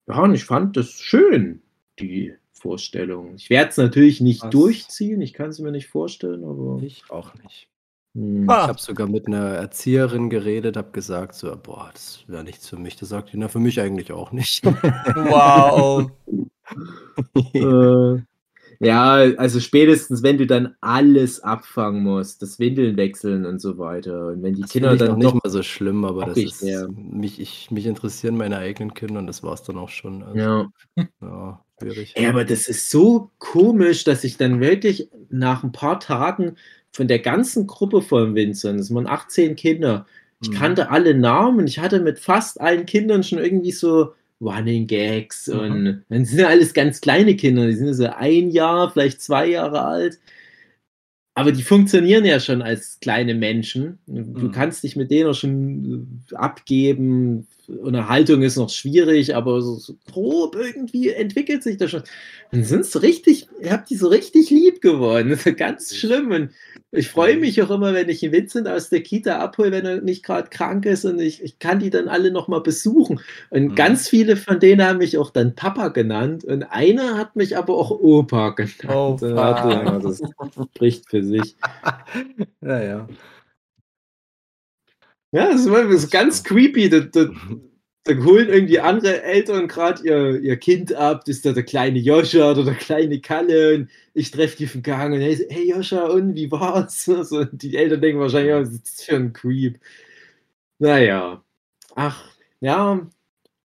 Ja, 0.06 0.20
und 0.20 0.34
ich 0.34 0.44
fand 0.44 0.76
das 0.76 0.92
schön, 0.92 1.62
die 1.98 2.34
Vorstellung. 2.52 3.34
Ich 3.36 3.50
werde 3.50 3.70
es 3.70 3.76
natürlich 3.76 4.20
nicht 4.20 4.42
Was? 4.42 4.50
durchziehen, 4.50 5.20
ich 5.20 5.32
kann 5.32 5.50
es 5.50 5.58
mir 5.58 5.72
nicht 5.72 5.88
vorstellen, 5.88 6.44
aber. 6.44 6.80
Ich 6.82 7.04
auch 7.10 7.34
nicht. 7.42 7.68
Hm. 8.14 8.48
Ah. 8.48 8.62
Ich 8.62 8.68
habe 8.68 8.80
sogar 8.80 9.08
mit 9.08 9.26
einer 9.26 9.50
Erzieherin 9.50 10.30
geredet, 10.30 10.76
habe 10.76 10.92
gesagt, 10.92 11.34
so, 11.34 11.54
boah, 11.60 11.90
das 11.92 12.24
wäre 12.26 12.44
nichts 12.44 12.68
für 12.68 12.78
mich. 12.78 12.96
Das 12.96 13.08
sagt 13.08 13.32
die, 13.32 13.36
na, 13.36 13.48
für 13.48 13.58
mich 13.58 13.80
eigentlich 13.80 14.12
auch 14.12 14.32
nicht. 14.32 14.64
Wow. 14.64 16.10
äh, 17.54 18.22
ja, 18.84 19.14
also 19.36 19.60
spätestens, 19.60 20.22
wenn 20.22 20.38
du 20.38 20.46
dann 20.46 20.74
alles 20.80 21.40
abfangen 21.40 22.02
musst, 22.02 22.42
das 22.42 22.58
Windeln 22.58 22.96
wechseln 22.96 23.46
und 23.46 23.60
so 23.60 23.78
weiter. 23.78 24.28
Und 24.28 24.42
wenn 24.42 24.54
die 24.54 24.62
das 24.62 24.70
Kinder 24.70 24.96
dann 24.96 25.18
nicht 25.18 25.34
mal 25.34 25.50
so 25.50 25.62
schlimm, 25.62 26.04
aber 26.04 26.26
das 26.26 26.36
ist 26.38 26.62
ja. 26.62 26.86
mich, 26.88 27.40
ich, 27.40 27.70
mich 27.70 27.86
interessieren 27.86 28.36
meine 28.36 28.58
eigenen 28.58 28.94
Kinder 28.94 29.18
und 29.18 29.26
das 29.26 29.42
war 29.42 29.54
es 29.54 29.62
dann 29.62 29.78
auch 29.78 29.88
schon. 29.88 30.22
Also, 30.22 30.38
ja. 30.38 30.70
ja, 31.20 31.64
schwierig. 31.80 32.14
Ja, 32.16 32.28
aber 32.30 32.44
das 32.44 32.68
ist 32.68 32.90
so 32.90 33.30
komisch, 33.38 34.04
dass 34.04 34.24
ich 34.24 34.36
dann 34.36 34.60
wirklich 34.60 35.08
nach 35.30 35.64
ein 35.64 35.72
paar 35.72 36.00
Tagen 36.00 36.56
von 36.92 37.08
der 37.08 37.18
ganzen 37.18 37.66
Gruppe 37.66 38.02
von 38.02 38.34
Vincent, 38.34 38.78
das 38.78 38.94
waren 38.94 39.06
18 39.06 39.56
Kinder, 39.56 40.06
ich 40.40 40.50
mhm. 40.50 40.54
kannte 40.54 40.90
alle 40.90 41.14
Namen, 41.14 41.66
ich 41.66 41.78
hatte 41.78 42.00
mit 42.00 42.18
fast 42.18 42.60
allen 42.60 42.86
Kindern 42.86 43.22
schon 43.22 43.38
irgendwie 43.38 43.72
so 43.72 44.12
Running 44.44 44.86
Gags 44.86 45.48
mhm. 45.48 45.58
und 45.58 46.04
dann 46.08 46.24
sind 46.24 46.40
ja 46.40 46.48
alles 46.48 46.74
ganz 46.74 47.00
kleine 47.00 47.36
Kinder, 47.36 47.66
die 47.66 47.74
sind 47.74 47.86
ja 47.86 47.94
so 47.94 48.06
ein 48.06 48.50
Jahr, 48.50 48.90
vielleicht 48.90 49.22
zwei 49.22 49.46
Jahre 49.46 49.82
alt. 49.82 50.18
Aber 51.36 51.50
die 51.50 51.62
funktionieren 51.62 52.24
ja 52.24 52.38
schon 52.38 52.62
als 52.62 53.00
kleine 53.00 53.34
Menschen. 53.34 53.98
Du 54.06 54.46
mhm. 54.46 54.52
kannst 54.52 54.84
dich 54.84 54.94
mit 54.94 55.10
denen 55.10 55.30
auch 55.30 55.34
schon 55.34 56.22
abgeben. 56.32 57.48
Unterhaltung 57.68 58.42
ist 58.42 58.56
noch 58.56 58.70
schwierig, 58.70 59.34
aber 59.34 59.62
so, 59.62 59.76
so 59.76 59.94
grob 60.10 60.56
irgendwie 60.56 61.10
entwickelt 61.10 61.62
sich 61.62 61.76
das 61.76 61.90
schon. 61.90 62.02
Dann 62.50 62.64
sind 62.64 62.86
so 62.86 62.98
richtig, 62.98 63.48
ihr 63.60 63.72
habt 63.72 63.90
die 63.90 63.96
so 63.96 64.08
richtig 64.08 64.50
lieb 64.50 64.80
geworden. 64.80 65.30
Das 65.30 65.44
ist 65.44 65.56
ganz 65.56 65.94
schlimm. 65.96 66.30
Und 66.30 66.50
ich 66.92 67.08
freue 67.08 67.36
mich 67.36 67.60
auch 67.62 67.70
immer, 67.70 67.94
wenn 67.94 68.08
ich 68.08 68.22
einen 68.22 68.32
Vincent 68.32 68.68
aus 68.68 68.88
der 68.88 69.02
Kita 69.02 69.38
abhole, 69.38 69.72
wenn 69.72 69.84
er 69.84 70.00
nicht 70.00 70.24
gerade 70.24 70.48
krank 70.50 70.86
ist 70.86 71.04
und 71.04 71.20
ich, 71.20 71.42
ich 71.42 71.58
kann 71.58 71.80
die 71.80 71.90
dann 71.90 72.08
alle 72.08 72.30
nochmal 72.30 72.60
besuchen. 72.60 73.20
Und 73.50 73.62
mhm. 73.62 73.74
ganz 73.74 74.08
viele 74.08 74.36
von 74.36 74.60
denen 74.60 74.86
haben 74.86 74.98
mich 74.98 75.18
auch 75.18 75.30
dann 75.30 75.54
Papa 75.54 75.88
genannt 75.88 76.44
und 76.44 76.62
einer 76.64 77.18
hat 77.18 77.34
mich 77.34 77.56
aber 77.56 77.74
auch 77.76 77.90
Opa 77.90 78.50
genannt. 78.56 79.22
Ja, 79.22 79.98
das 79.98 80.22
spricht 80.74 81.10
für 81.10 81.24
sich. 81.24 81.56
ja, 82.60 82.82
ja. 82.82 83.08
Ja, 85.34 85.50
das 85.50 85.66
ist, 85.66 86.12
ganz 86.12 86.44
creepy. 86.44 86.88
Das, 86.88 87.10
das, 87.10 87.28
da 88.04 88.14
holen 88.24 88.48
irgendwie 88.48 88.78
andere 88.78 89.22
Eltern 89.24 89.66
gerade 89.66 90.06
ihr, 90.06 90.40
ihr 90.40 90.56
Kind 90.56 90.94
ab, 90.94 91.24
das 91.24 91.36
ist 91.36 91.46
da 91.46 91.52
der 91.52 91.64
kleine 91.64 91.98
Joscha 91.98 92.52
oder 92.52 92.64
der 92.64 92.74
kleine 92.76 93.20
Kalle 93.20 93.74
und 93.74 93.90
ich 94.14 94.30
treffe 94.30 94.58
die 94.58 94.68
vom 94.68 94.82
Gang 94.82 95.12
und 95.12 95.20
hey, 95.20 95.36
hey 95.50 95.70
Joscha, 95.70 96.04
und 96.06 96.36
wie 96.36 96.50
war's? 96.52 97.08
Also, 97.08 97.44
die 97.44 97.76
Eltern 97.76 98.00
denken 98.00 98.20
wahrscheinlich, 98.20 98.54
was 98.54 98.70
ist 98.70 98.84
das 98.84 99.04
für 99.04 99.16
ein 99.16 99.32
Creep? 99.32 99.80
Naja, 100.78 101.42
ach, 101.96 102.24
ja. 102.60 103.10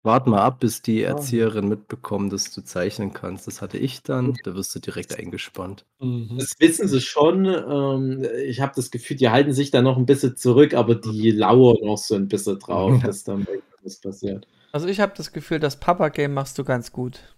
Wart 0.03 0.27
mal 0.27 0.41
ab, 0.41 0.61
bis 0.61 0.81
die 0.81 1.03
Erzieherin 1.03 1.69
mitbekommt, 1.69 2.33
dass 2.33 2.55
du 2.55 2.63
zeichnen 2.63 3.13
kannst. 3.13 3.47
Das 3.47 3.61
hatte 3.61 3.77
ich 3.77 4.03
dann, 4.03 4.35
da 4.45 4.55
wirst 4.55 4.75
du 4.75 4.79
direkt 4.79 5.19
eingespannt. 5.19 5.85
Mhm. 5.99 6.37
Das 6.39 6.55
wissen 6.59 6.89
sie 6.89 7.03
schon. 7.03 7.45
Ähm, 7.45 8.27
ich 8.47 8.63
habe 8.63 8.73
das 8.75 8.91
Gefühl, 8.91 9.19
die 9.19 9.29
halten 9.29 9.53
sich 9.53 9.71
da 9.71 9.83
noch 9.83 9.99
ein 9.99 10.07
bisschen 10.07 10.37
zurück, 10.37 10.73
aber 10.73 10.95
die 10.95 11.33
lauern 11.33 11.77
noch 11.83 11.99
so 11.99 12.15
ein 12.15 12.29
bisschen 12.29 12.59
drauf, 12.59 13.03
dass 13.05 13.25
dann 13.25 13.47
was 13.83 14.01
passiert. 14.01 14.47
Also 14.73 14.89
ich 14.89 15.01
habe 15.01 15.13
das 15.17 15.33
Gefühl, 15.33 15.59
das 15.59 15.77
Papa-Game 15.77 16.33
machst 16.33 16.59
du 16.59 16.65
ganz 16.65 16.93
gut. 16.93 17.37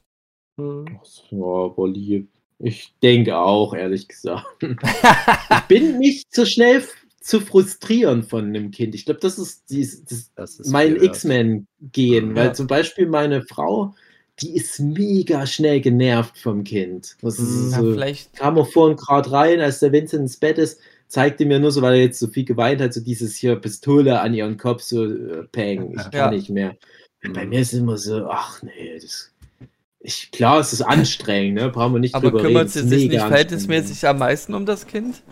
Hm. 0.57 1.01
Ja, 1.31 1.45
aber 1.45 1.89
lieb. 1.89 2.29
Ich 2.59 2.95
denke 3.03 3.37
auch, 3.39 3.75
ehrlich 3.75 4.07
gesagt. 4.07 4.47
ich 4.63 5.61
bin 5.67 5.99
nicht 5.99 6.33
so 6.33 6.45
schnell 6.45 6.85
zu 7.23 7.41
frustrieren 7.41 8.25
von 8.25 8.47
einem 8.47 8.71
Kind. 8.71 8.95
Ich 8.95 9.05
glaube, 9.05 9.21
das 9.21 9.39
ist, 9.39 9.71
die, 9.71 9.89
das, 10.09 10.33
das 10.35 10.59
ist 10.59 10.71
mein 10.71 10.97
X-Men-Gehen, 10.97 12.35
weil 12.35 12.55
zum 12.55 12.67
Beispiel 12.67 13.07
meine 13.07 13.43
Frau, 13.43 13.95
die 14.41 14.57
ist 14.57 14.81
mega 14.81 15.47
schnell 15.47 15.81
genervt 15.81 16.37
vom 16.37 16.65
Kind. 16.65 17.17
Das 17.23 17.39
ist 17.39 17.77
hm, 17.77 17.85
ja, 17.87 17.93
vielleicht 17.93 18.33
kam 18.35 18.59
auch 18.59 18.69
vorhin 18.69 18.97
gerade 18.97 19.31
rein, 19.31 19.61
als 19.61 19.79
der 19.79 19.93
Vincent 19.93 20.23
ins 20.23 20.37
Bett 20.37 20.59
ist, 20.59 20.81
zeigte 21.07 21.47
mir 21.47 21.61
nur 21.61 21.71
so, 21.71 21.81
weil 21.81 21.95
er 21.95 22.01
jetzt 22.01 22.19
so 22.19 22.27
viel 22.27 22.45
geweint 22.45 22.81
hat, 22.81 22.93
so 22.93 23.01
dieses 23.01 23.37
hier 23.37 23.55
Pistole 23.57 24.21
an 24.21 24.35
ihren 24.35 24.57
Kopf, 24.57 24.83
so 24.83 25.05
äh, 25.05 25.45
Peng, 25.53 25.93
ich 25.97 26.03
kann 26.03 26.13
ja. 26.13 26.31
nicht 26.31 26.51
mehr. 26.51 26.77
Und 27.25 27.35
bei 27.35 27.47
mir 27.47 27.61
ist 27.61 27.73
es 27.73 27.79
immer 27.79 27.99
so, 27.99 28.27
ach 28.27 28.63
nee, 28.63 28.99
das. 29.01 29.31
Ich, 30.01 30.33
klar, 30.33 30.59
es 30.59 30.73
ist 30.73 30.83
anstrengend, 30.83 31.55
ne? 31.55 31.69
Brauchen 31.69 31.93
wir 31.93 32.01
nicht 32.01 32.17
Aber 32.17 32.33
drüber 32.33 32.43
kümmert 32.43 32.71
sie 32.71 32.81
sich 32.89 33.09
nicht 33.09 33.21
verhältnismäßig 33.21 34.05
am 34.09 34.19
meisten 34.19 34.55
um 34.55 34.67
das 34.67 34.89
Kind? 34.89 35.23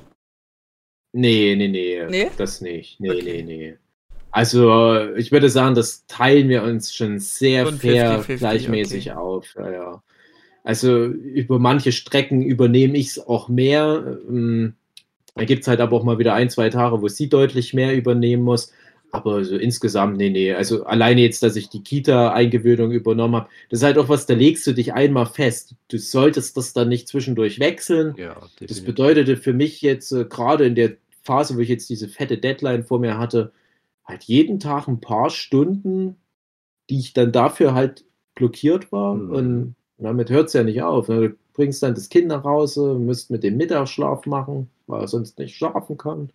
Nee, 1.13 1.55
nee, 1.57 1.69
nee, 1.69 2.07
nee? 2.09 2.31
Das 2.37 2.61
nicht. 2.61 3.01
Nee, 3.01 3.11
okay. 3.11 3.23
nee, 3.23 3.43
nee. 3.43 3.77
Also, 4.31 5.15
ich 5.17 5.33
würde 5.33 5.49
sagen, 5.49 5.75
das 5.75 6.07
teilen 6.07 6.49
wir 6.49 6.63
uns 6.63 6.95
schon 6.95 7.19
sehr 7.19 7.67
Und 7.67 7.81
fair 7.81 8.23
50, 8.23 8.27
50, 8.27 8.39
gleichmäßig 8.39 9.11
okay. 9.11 9.19
auf. 9.19 9.55
Ja, 9.57 9.73
ja. 9.73 10.03
Also, 10.63 11.05
über 11.07 11.59
manche 11.59 11.91
Strecken 11.91 12.43
übernehme 12.43 12.97
ich 12.97 13.09
es 13.09 13.27
auch 13.27 13.49
mehr. 13.49 14.19
Ähm, 14.29 14.75
da 15.35 15.45
gibt 15.45 15.63
es 15.63 15.69
halt 15.69 15.81
aber 15.81 15.97
auch 15.97 16.05
mal 16.05 16.19
wieder 16.19 16.35
ein, 16.35 16.51
zwei 16.51 16.71
Tage, 16.71 17.03
wo 17.03 17.09
sie 17.09 17.29
deutlich 17.29 17.75
mehr 17.75 17.97
übernehmen 17.97 18.43
muss. 18.43 18.73
Aber 19.13 19.45
so 19.45 19.57
insgesamt, 19.57 20.17
nee, 20.17 20.31
nee. 20.31 20.53
Also 20.53 20.85
alleine 20.85 21.21
jetzt, 21.21 21.43
dass 21.43 21.57
ich 21.57 21.69
die 21.69 21.83
Kita-Eingewöhnung 21.83 22.93
übernommen 22.93 23.37
habe, 23.37 23.49
das 23.69 23.81
ist 23.81 23.85
halt 23.85 23.99
auch 23.99 24.09
was, 24.09 24.27
da 24.27 24.35
legst 24.35 24.67
du 24.67 24.73
dich 24.73 24.93
einmal 24.93 25.27
fest. 25.27 25.75
Du 25.89 25.99
solltest 25.99 26.57
das 26.57 26.73
dann 26.73 26.89
nicht 26.89 27.09
zwischendurch 27.09 27.59
wechseln. 27.59 28.15
Ja, 28.17 28.37
das 28.61 28.81
bedeutete 28.81 29.37
für 29.37 29.53
mich 29.53 29.83
jetzt 29.83 30.13
äh, 30.13 30.25
gerade 30.25 30.67
in 30.67 30.75
der 30.75 30.93
Phase, 31.23 31.57
wo 31.57 31.61
ich 31.61 31.69
jetzt 31.69 31.91
diese 31.91 32.09
fette 32.09 32.39
Deadline 32.39 32.85
vor 32.85 33.01
mir 33.01 33.19
hatte, 33.19 33.53
halt 34.05 34.25
jeden 34.25 34.61
Tag 34.61 34.89
ein 34.89 35.01
paar 35.01 35.31
Stunden, 35.31 36.17
die 36.89 36.99
ich 36.99 37.13
dann 37.13 37.33
dafür 37.33 37.75
halt 37.75 38.05
blockiert 38.35 38.93
war. 38.93 39.15
Mhm. 39.15 39.31
Und 39.31 39.75
damit 39.99 40.31
hört 40.31 40.49
es 40.49 40.53
ja 40.55 40.63
nicht 40.63 40.83
auf. 40.83 41.09
Ne? 41.09 41.31
Du 41.31 41.37
bringst 41.53 41.83
dann 41.83 41.95
das 41.95 42.09
Kind 42.09 42.29
nach 42.29 42.45
Hause, 42.45 42.95
müsst 42.95 43.31
mit 43.31 43.43
dem 43.43 43.57
Mittagsschlaf 43.57 44.27
machen 44.27 44.69
weil 44.91 45.01
er 45.03 45.09
sonst 45.09 45.39
nicht 45.39 45.57
schlafen 45.57 45.97
kann. 45.97 46.31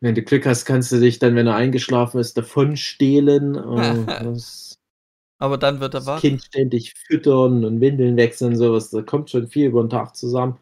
Wenn 0.00 0.14
du 0.14 0.22
Glück 0.22 0.46
hast, 0.46 0.64
kannst 0.64 0.90
du 0.92 0.98
dich 0.98 1.18
dann, 1.18 1.34
wenn 1.36 1.46
er 1.46 1.56
eingeschlafen 1.56 2.20
ist, 2.20 2.36
davon 2.36 2.76
stehlen. 2.76 3.56
Aber 5.38 5.56
dann 5.56 5.80
wird 5.80 5.94
er 5.94 6.06
wach. 6.06 6.20
Kind 6.20 6.42
ständig 6.42 6.94
füttern 6.94 7.64
und 7.64 7.80
Windeln 7.80 8.16
wechseln, 8.16 8.56
sowas. 8.56 8.90
Da 8.90 9.02
kommt 9.02 9.30
schon 9.30 9.48
viel 9.48 9.68
über 9.68 9.82
den 9.82 9.90
Tag 9.90 10.14
zusammen. 10.14 10.58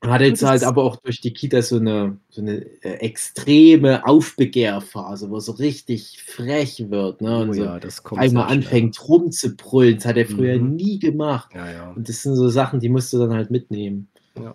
Hat 0.00 0.20
jetzt 0.20 0.42
halt 0.42 0.64
aber 0.64 0.84
auch 0.84 0.96
durch 0.96 1.20
die 1.20 1.32
Kita 1.32 1.62
so 1.62 1.76
eine, 1.76 2.18
so 2.28 2.42
eine 2.42 2.58
äh, 2.82 2.96
extreme 3.00 4.06
Aufbegehrphase, 4.06 5.30
wo 5.30 5.36
er 5.36 5.40
so 5.40 5.52
richtig 5.52 6.22
frech 6.22 6.90
wird. 6.90 7.22
Ne? 7.22 7.38
Und 7.38 7.50
oh, 7.50 7.52
so 7.54 7.64
ja, 7.64 7.80
einmal 8.16 8.48
anfängt 8.48 9.08
rumzubrüllen. 9.08 9.96
Das 9.96 10.04
hat 10.04 10.16
er 10.16 10.26
früher 10.26 10.58
mhm. 10.58 10.76
nie 10.76 10.98
gemacht. 10.98 11.52
Ja, 11.54 11.70
ja. 11.70 11.90
Und 11.92 12.08
das 12.08 12.22
sind 12.22 12.36
so 12.36 12.48
Sachen, 12.48 12.80
die 12.80 12.88
musst 12.88 13.12
du 13.12 13.18
dann 13.18 13.32
halt 13.32 13.50
mitnehmen. 13.50 14.08
Ja. 14.38 14.54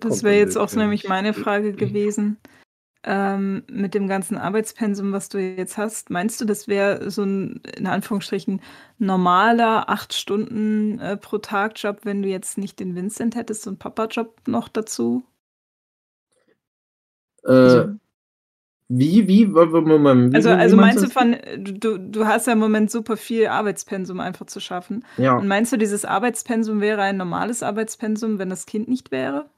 Das 0.00 0.22
wäre 0.22 0.36
jetzt 0.36 0.56
auch 0.56 0.72
nämlich 0.72 1.08
meine 1.08 1.34
Frage 1.34 1.72
gewesen. 1.74 2.38
ähm, 3.04 3.62
mit 3.70 3.94
dem 3.94 4.08
ganzen 4.08 4.36
Arbeitspensum, 4.36 5.12
was 5.12 5.28
du 5.28 5.38
jetzt 5.38 5.78
hast, 5.78 6.10
meinst 6.10 6.40
du, 6.40 6.44
das 6.44 6.68
wäre 6.68 7.10
so 7.10 7.22
ein, 7.22 7.62
in 7.76 7.86
Anführungsstrichen, 7.86 8.60
normaler 8.98 9.88
8 9.88 10.12
Stunden 10.14 10.98
äh, 10.98 11.16
pro 11.16 11.38
Tag 11.38 11.74
Job, 11.82 12.00
wenn 12.04 12.22
du 12.22 12.28
jetzt 12.28 12.58
nicht 12.58 12.80
den 12.80 12.96
Vincent 12.96 13.36
hättest, 13.36 13.62
so 13.62 13.70
ein 13.70 13.78
Papa-Job 13.78 14.36
noch 14.46 14.68
dazu? 14.68 15.24
Äh, 17.44 17.50
Also, 17.52 17.98
wie, 18.88 19.28
wie, 19.28 19.46
Moment, 19.46 20.32
wie, 20.32 20.36
also, 20.36 20.50
wie, 20.50 20.60
wie 20.62 20.62
also 20.62 20.76
meinst 20.76 21.02
du 21.04 21.08
von, 21.10 21.36
du, 21.58 21.98
du 21.98 22.26
hast 22.26 22.46
ja 22.46 22.54
im 22.54 22.58
Moment 22.58 22.90
super 22.90 23.16
viel 23.18 23.46
Arbeitspensum 23.48 24.18
einfach 24.20 24.46
zu 24.46 24.60
schaffen. 24.60 25.04
Ja. 25.16 25.36
Und 25.36 25.46
meinst 25.46 25.72
du, 25.72 25.76
dieses 25.76 26.04
Arbeitspensum 26.06 26.80
wäre 26.80 27.02
ein 27.02 27.18
normales 27.18 27.62
Arbeitspensum, 27.62 28.38
wenn 28.38 28.48
das 28.50 28.66
Kind 28.66 28.88
nicht 28.88 29.10
wäre? 29.10 29.50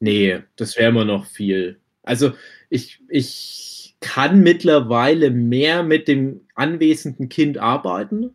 Nee, 0.00 0.40
das 0.56 0.76
wäre 0.76 0.90
immer 0.90 1.04
noch 1.04 1.26
viel. 1.26 1.80
Also 2.02 2.32
ich, 2.70 3.00
ich 3.08 3.96
kann 4.00 4.40
mittlerweile 4.42 5.30
mehr 5.30 5.82
mit 5.82 6.08
dem 6.08 6.42
anwesenden 6.54 7.28
Kind 7.28 7.58
arbeiten. 7.58 8.34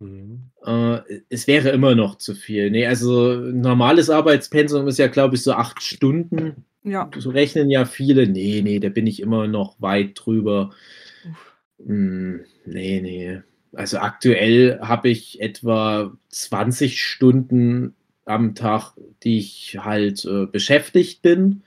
Mhm. 0.00 0.50
Äh, 0.64 0.98
es 1.28 1.46
wäre 1.46 1.70
immer 1.70 1.94
noch 1.94 2.16
zu 2.16 2.34
viel. 2.34 2.70
Nee, 2.70 2.86
also 2.86 3.32
ein 3.32 3.60
normales 3.60 4.10
Arbeitspensum 4.10 4.88
ist 4.88 4.98
ja, 4.98 5.08
glaube 5.08 5.36
ich, 5.36 5.42
so 5.42 5.52
acht 5.52 5.82
Stunden. 5.82 6.64
Ja. 6.82 7.10
So 7.16 7.30
rechnen 7.30 7.70
ja 7.70 7.84
viele. 7.84 8.26
Nee, 8.26 8.60
nee, 8.62 8.80
da 8.80 8.88
bin 8.88 9.06
ich 9.06 9.20
immer 9.20 9.46
noch 9.46 9.80
weit 9.80 10.12
drüber. 10.14 10.70
Hm, 11.84 12.44
nee, 12.66 13.00
nee. 13.00 13.40
Also 13.72 13.98
aktuell 13.98 14.78
habe 14.80 15.08
ich 15.08 15.40
etwa 15.40 16.12
20 16.28 17.02
Stunden 17.02 17.94
am 18.24 18.54
Tag, 18.54 18.94
die 19.22 19.38
ich 19.38 19.78
halt 19.80 20.24
äh, 20.24 20.46
beschäftigt 20.46 21.22
bin. 21.22 21.62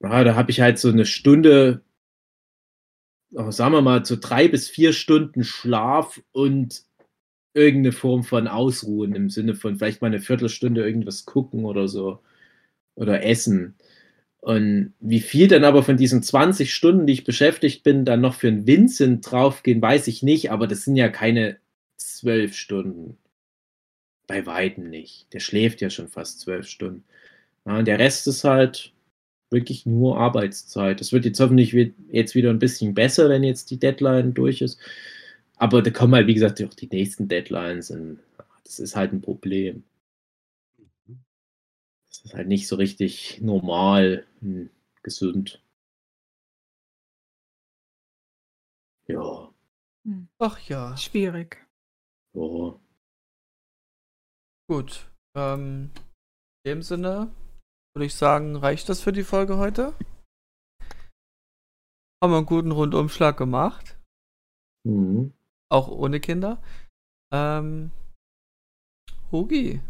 Ja, 0.00 0.24
da 0.24 0.34
habe 0.34 0.50
ich 0.50 0.60
halt 0.60 0.78
so 0.78 0.88
eine 0.88 1.06
Stunde, 1.06 1.82
oh, 3.34 3.50
sagen 3.50 3.72
wir 3.72 3.82
mal, 3.82 4.04
so 4.04 4.16
drei 4.20 4.48
bis 4.48 4.68
vier 4.68 4.92
Stunden 4.92 5.44
Schlaf 5.44 6.20
und 6.32 6.84
irgendeine 7.54 7.92
Form 7.92 8.22
von 8.24 8.46
Ausruhen 8.46 9.14
im 9.14 9.30
Sinne 9.30 9.54
von 9.54 9.76
vielleicht 9.76 10.02
mal 10.02 10.08
eine 10.08 10.20
Viertelstunde 10.20 10.84
irgendwas 10.84 11.24
gucken 11.24 11.64
oder 11.64 11.88
so 11.88 12.20
oder 12.94 13.24
essen. 13.24 13.76
Und 14.40 14.94
wie 15.00 15.20
viel 15.20 15.48
dann 15.48 15.64
aber 15.64 15.82
von 15.82 15.96
diesen 15.96 16.22
20 16.22 16.72
Stunden, 16.72 17.06
die 17.06 17.12
ich 17.14 17.24
beschäftigt 17.24 17.82
bin, 17.82 18.04
dann 18.04 18.20
noch 18.20 18.34
für 18.34 18.48
einen 18.48 18.66
Vincent 18.66 19.30
draufgehen, 19.30 19.82
weiß 19.82 20.06
ich 20.08 20.22
nicht, 20.22 20.50
aber 20.52 20.66
das 20.68 20.84
sind 20.84 20.96
ja 20.96 21.08
keine 21.08 21.58
zwölf 21.96 22.54
Stunden. 22.56 23.18
Bei 24.28 24.46
Weitem 24.46 24.90
nicht. 24.90 25.32
Der 25.32 25.40
schläft 25.40 25.80
ja 25.80 25.90
schon 25.90 26.06
fast 26.08 26.40
zwölf 26.40 26.68
Stunden. 26.68 27.02
Ja, 27.66 27.78
und 27.78 27.86
der 27.86 27.98
Rest 27.98 28.28
ist 28.28 28.44
halt 28.44 28.92
wirklich 29.50 29.86
nur 29.86 30.18
Arbeitszeit. 30.18 31.00
Das 31.00 31.12
wird 31.12 31.24
jetzt 31.24 31.40
hoffentlich 31.40 31.72
jetzt 32.10 32.34
wieder 32.36 32.50
ein 32.50 32.60
bisschen 32.60 32.94
besser, 32.94 33.28
wenn 33.28 33.42
jetzt 33.42 33.70
die 33.72 33.78
Deadline 33.78 34.34
durch 34.34 34.60
ist. 34.62 34.78
Aber 35.56 35.82
da 35.82 35.90
kommen 35.90 36.14
halt, 36.14 36.28
wie 36.28 36.34
gesagt, 36.34 36.62
auch 36.62 36.74
die 36.74 36.88
nächsten 36.88 37.26
Deadlines. 37.26 37.90
Und 37.90 38.20
das 38.64 38.78
ist 38.78 38.94
halt 38.94 39.12
ein 39.12 39.22
Problem. 39.22 39.82
Das 42.10 42.24
ist 42.24 42.34
halt 42.34 42.48
nicht 42.48 42.68
so 42.68 42.76
richtig 42.76 43.40
normal 43.40 44.26
und 44.40 44.70
gesund. 45.02 45.62
Ja, 49.06 49.50
Ach 50.38 50.58
ja. 50.68 50.96
Schwierig. 50.96 51.66
ja. 52.34 52.78
Gut. 54.68 55.10
Ähm, 55.36 55.90
in 56.64 56.72
dem 56.72 56.82
Sinne 56.82 57.32
würde 57.94 58.06
ich 58.06 58.14
sagen, 58.14 58.56
reicht 58.56 58.88
das 58.88 59.00
für 59.00 59.12
die 59.12 59.24
Folge 59.24 59.56
heute? 59.56 59.94
Haben 62.22 62.32
wir 62.32 62.36
einen 62.38 62.46
guten 62.46 62.72
Rundumschlag 62.72 63.36
gemacht. 63.36 63.96
Mhm. 64.86 65.32
Auch 65.70 65.88
ohne 65.88 66.20
Kinder. 66.20 66.60
Ähm, 67.32 67.92
Hugi 69.30 69.80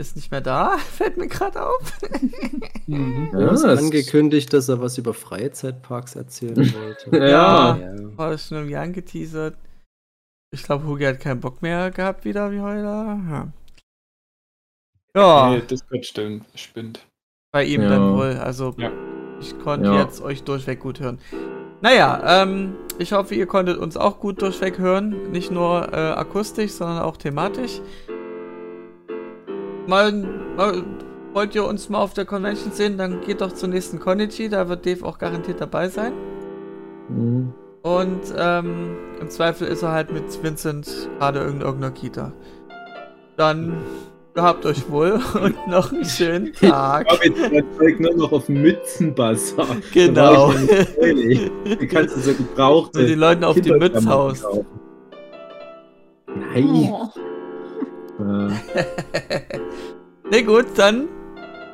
ist 0.00 0.16
nicht 0.16 0.30
mehr 0.30 0.40
da. 0.40 0.78
Fällt 0.78 1.16
mir 1.16 1.28
gerade 1.28 1.66
auf. 1.66 2.00
Mhm. 2.86 3.30
Er 3.34 3.50
hat 3.50 3.64
angekündigt, 3.64 4.52
dass 4.52 4.68
er 4.68 4.80
was 4.80 4.96
über 4.96 5.12
Freizeitparks 5.12 6.16
erzählen 6.16 6.56
wollte. 6.74 7.16
Ja. 7.16 7.76
ja. 7.76 8.16
War 8.16 8.30
das 8.30 8.48
schon 8.48 8.58
irgendwie 8.58 8.76
angeteasert. 8.76 9.58
Ich 10.54 10.62
glaube, 10.62 10.86
Hugi 10.86 11.04
hat 11.04 11.20
keinen 11.20 11.40
Bock 11.40 11.62
mehr 11.62 11.90
gehabt 11.90 12.24
wieder 12.24 12.50
wie 12.50 12.60
heute. 12.60 12.82
Ja. 12.82 13.52
Ja, 15.16 15.50
Nee, 15.50 15.60
Discord 15.60 16.06
stimmt, 16.06 16.44
spinnt. 16.54 17.06
bei 17.52 17.64
ihm 17.64 17.82
Ja. 17.82 17.88
dann 17.90 18.14
wohl. 18.14 18.38
Also 18.42 18.74
Ja. 18.78 18.90
ich 19.40 19.58
konnte 19.60 19.88
Ja. 19.90 20.00
jetzt 20.02 20.22
euch 20.22 20.42
durchweg 20.42 20.80
gut 20.80 21.00
hören. 21.00 21.18
Naja, 21.82 22.42
ähm, 22.42 22.76
ich 22.98 23.12
hoffe, 23.12 23.34
ihr 23.34 23.46
konntet 23.46 23.76
uns 23.78 23.96
auch 23.96 24.20
gut 24.20 24.40
durchweg 24.40 24.78
hören. 24.78 25.30
Nicht 25.32 25.50
nur 25.50 25.92
äh, 25.92 25.96
akustisch, 26.12 26.70
sondern 26.72 27.00
auch 27.00 27.16
thematisch. 27.16 27.80
Mal, 29.86 30.12
mal, 30.56 30.84
wollt 31.32 31.54
ihr 31.54 31.64
uns 31.66 31.88
mal 31.88 31.98
auf 31.98 32.14
der 32.14 32.24
Convention 32.24 32.72
sehen, 32.72 32.96
dann 32.98 33.20
geht 33.20 33.40
doch 33.40 33.52
zur 33.52 33.68
nächsten 33.68 33.98
Konichi, 33.98 34.48
da 34.48 34.68
wird 34.68 34.86
Dave 34.86 35.04
auch 35.04 35.18
garantiert 35.18 35.60
dabei 35.60 35.88
sein. 35.88 36.12
Mhm. 37.08 37.52
Und 37.82 38.20
ähm, 38.38 38.96
im 39.20 39.28
Zweifel 39.28 39.66
ist 39.66 39.82
er 39.82 39.90
halt 39.90 40.12
mit 40.12 40.40
Vincent 40.42 41.08
gerade 41.18 41.40
in 41.40 41.60
irgendeiner 41.60 41.90
Kita. 41.90 42.32
Dann 43.36 43.78
gehabt 44.34 44.64
euch 44.66 44.90
wohl 44.90 45.20
und 45.42 45.66
noch 45.68 45.92
einen 45.92 46.04
schönen 46.04 46.52
Tag. 46.52 47.06
Ich 47.06 47.12
habe 47.12 47.26
jetzt 47.26 47.54
das 47.54 47.78
Zeug 47.78 48.00
nur 48.00 48.14
noch 48.14 48.32
auf 48.32 48.46
dem 48.46 48.62
Mützenbazar. 48.62 49.66
Genau. 49.92 50.52
Da 50.52 51.86
kannst 51.86 52.16
du 52.16 52.20
so 52.20 52.34
gebrauchte 52.34 53.00
So 53.00 53.06
die 53.06 53.14
Leuten 53.14 53.44
auf 53.44 53.60
die 53.60 53.72
Mütze 53.72 54.08
haust. 54.08 54.46
Nein. 56.26 56.68
Oh. 56.68 57.08
Äh, 58.18 58.50
Ne 60.30 60.42
gut, 60.44 60.66
dann 60.76 61.08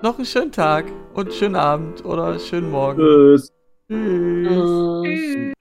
noch 0.03 0.17
einen 0.17 0.25
schönen 0.25 0.51
Tag 0.51 0.87
und 1.15 1.33
schönen 1.33 1.57
Abend 1.57 2.05
oder 2.05 2.39
schönen 2.39 2.71
Morgen. 2.71 2.99
tschüss. 2.99 3.53
Tschüss. 3.89 5.05
Tschüss. 5.05 5.53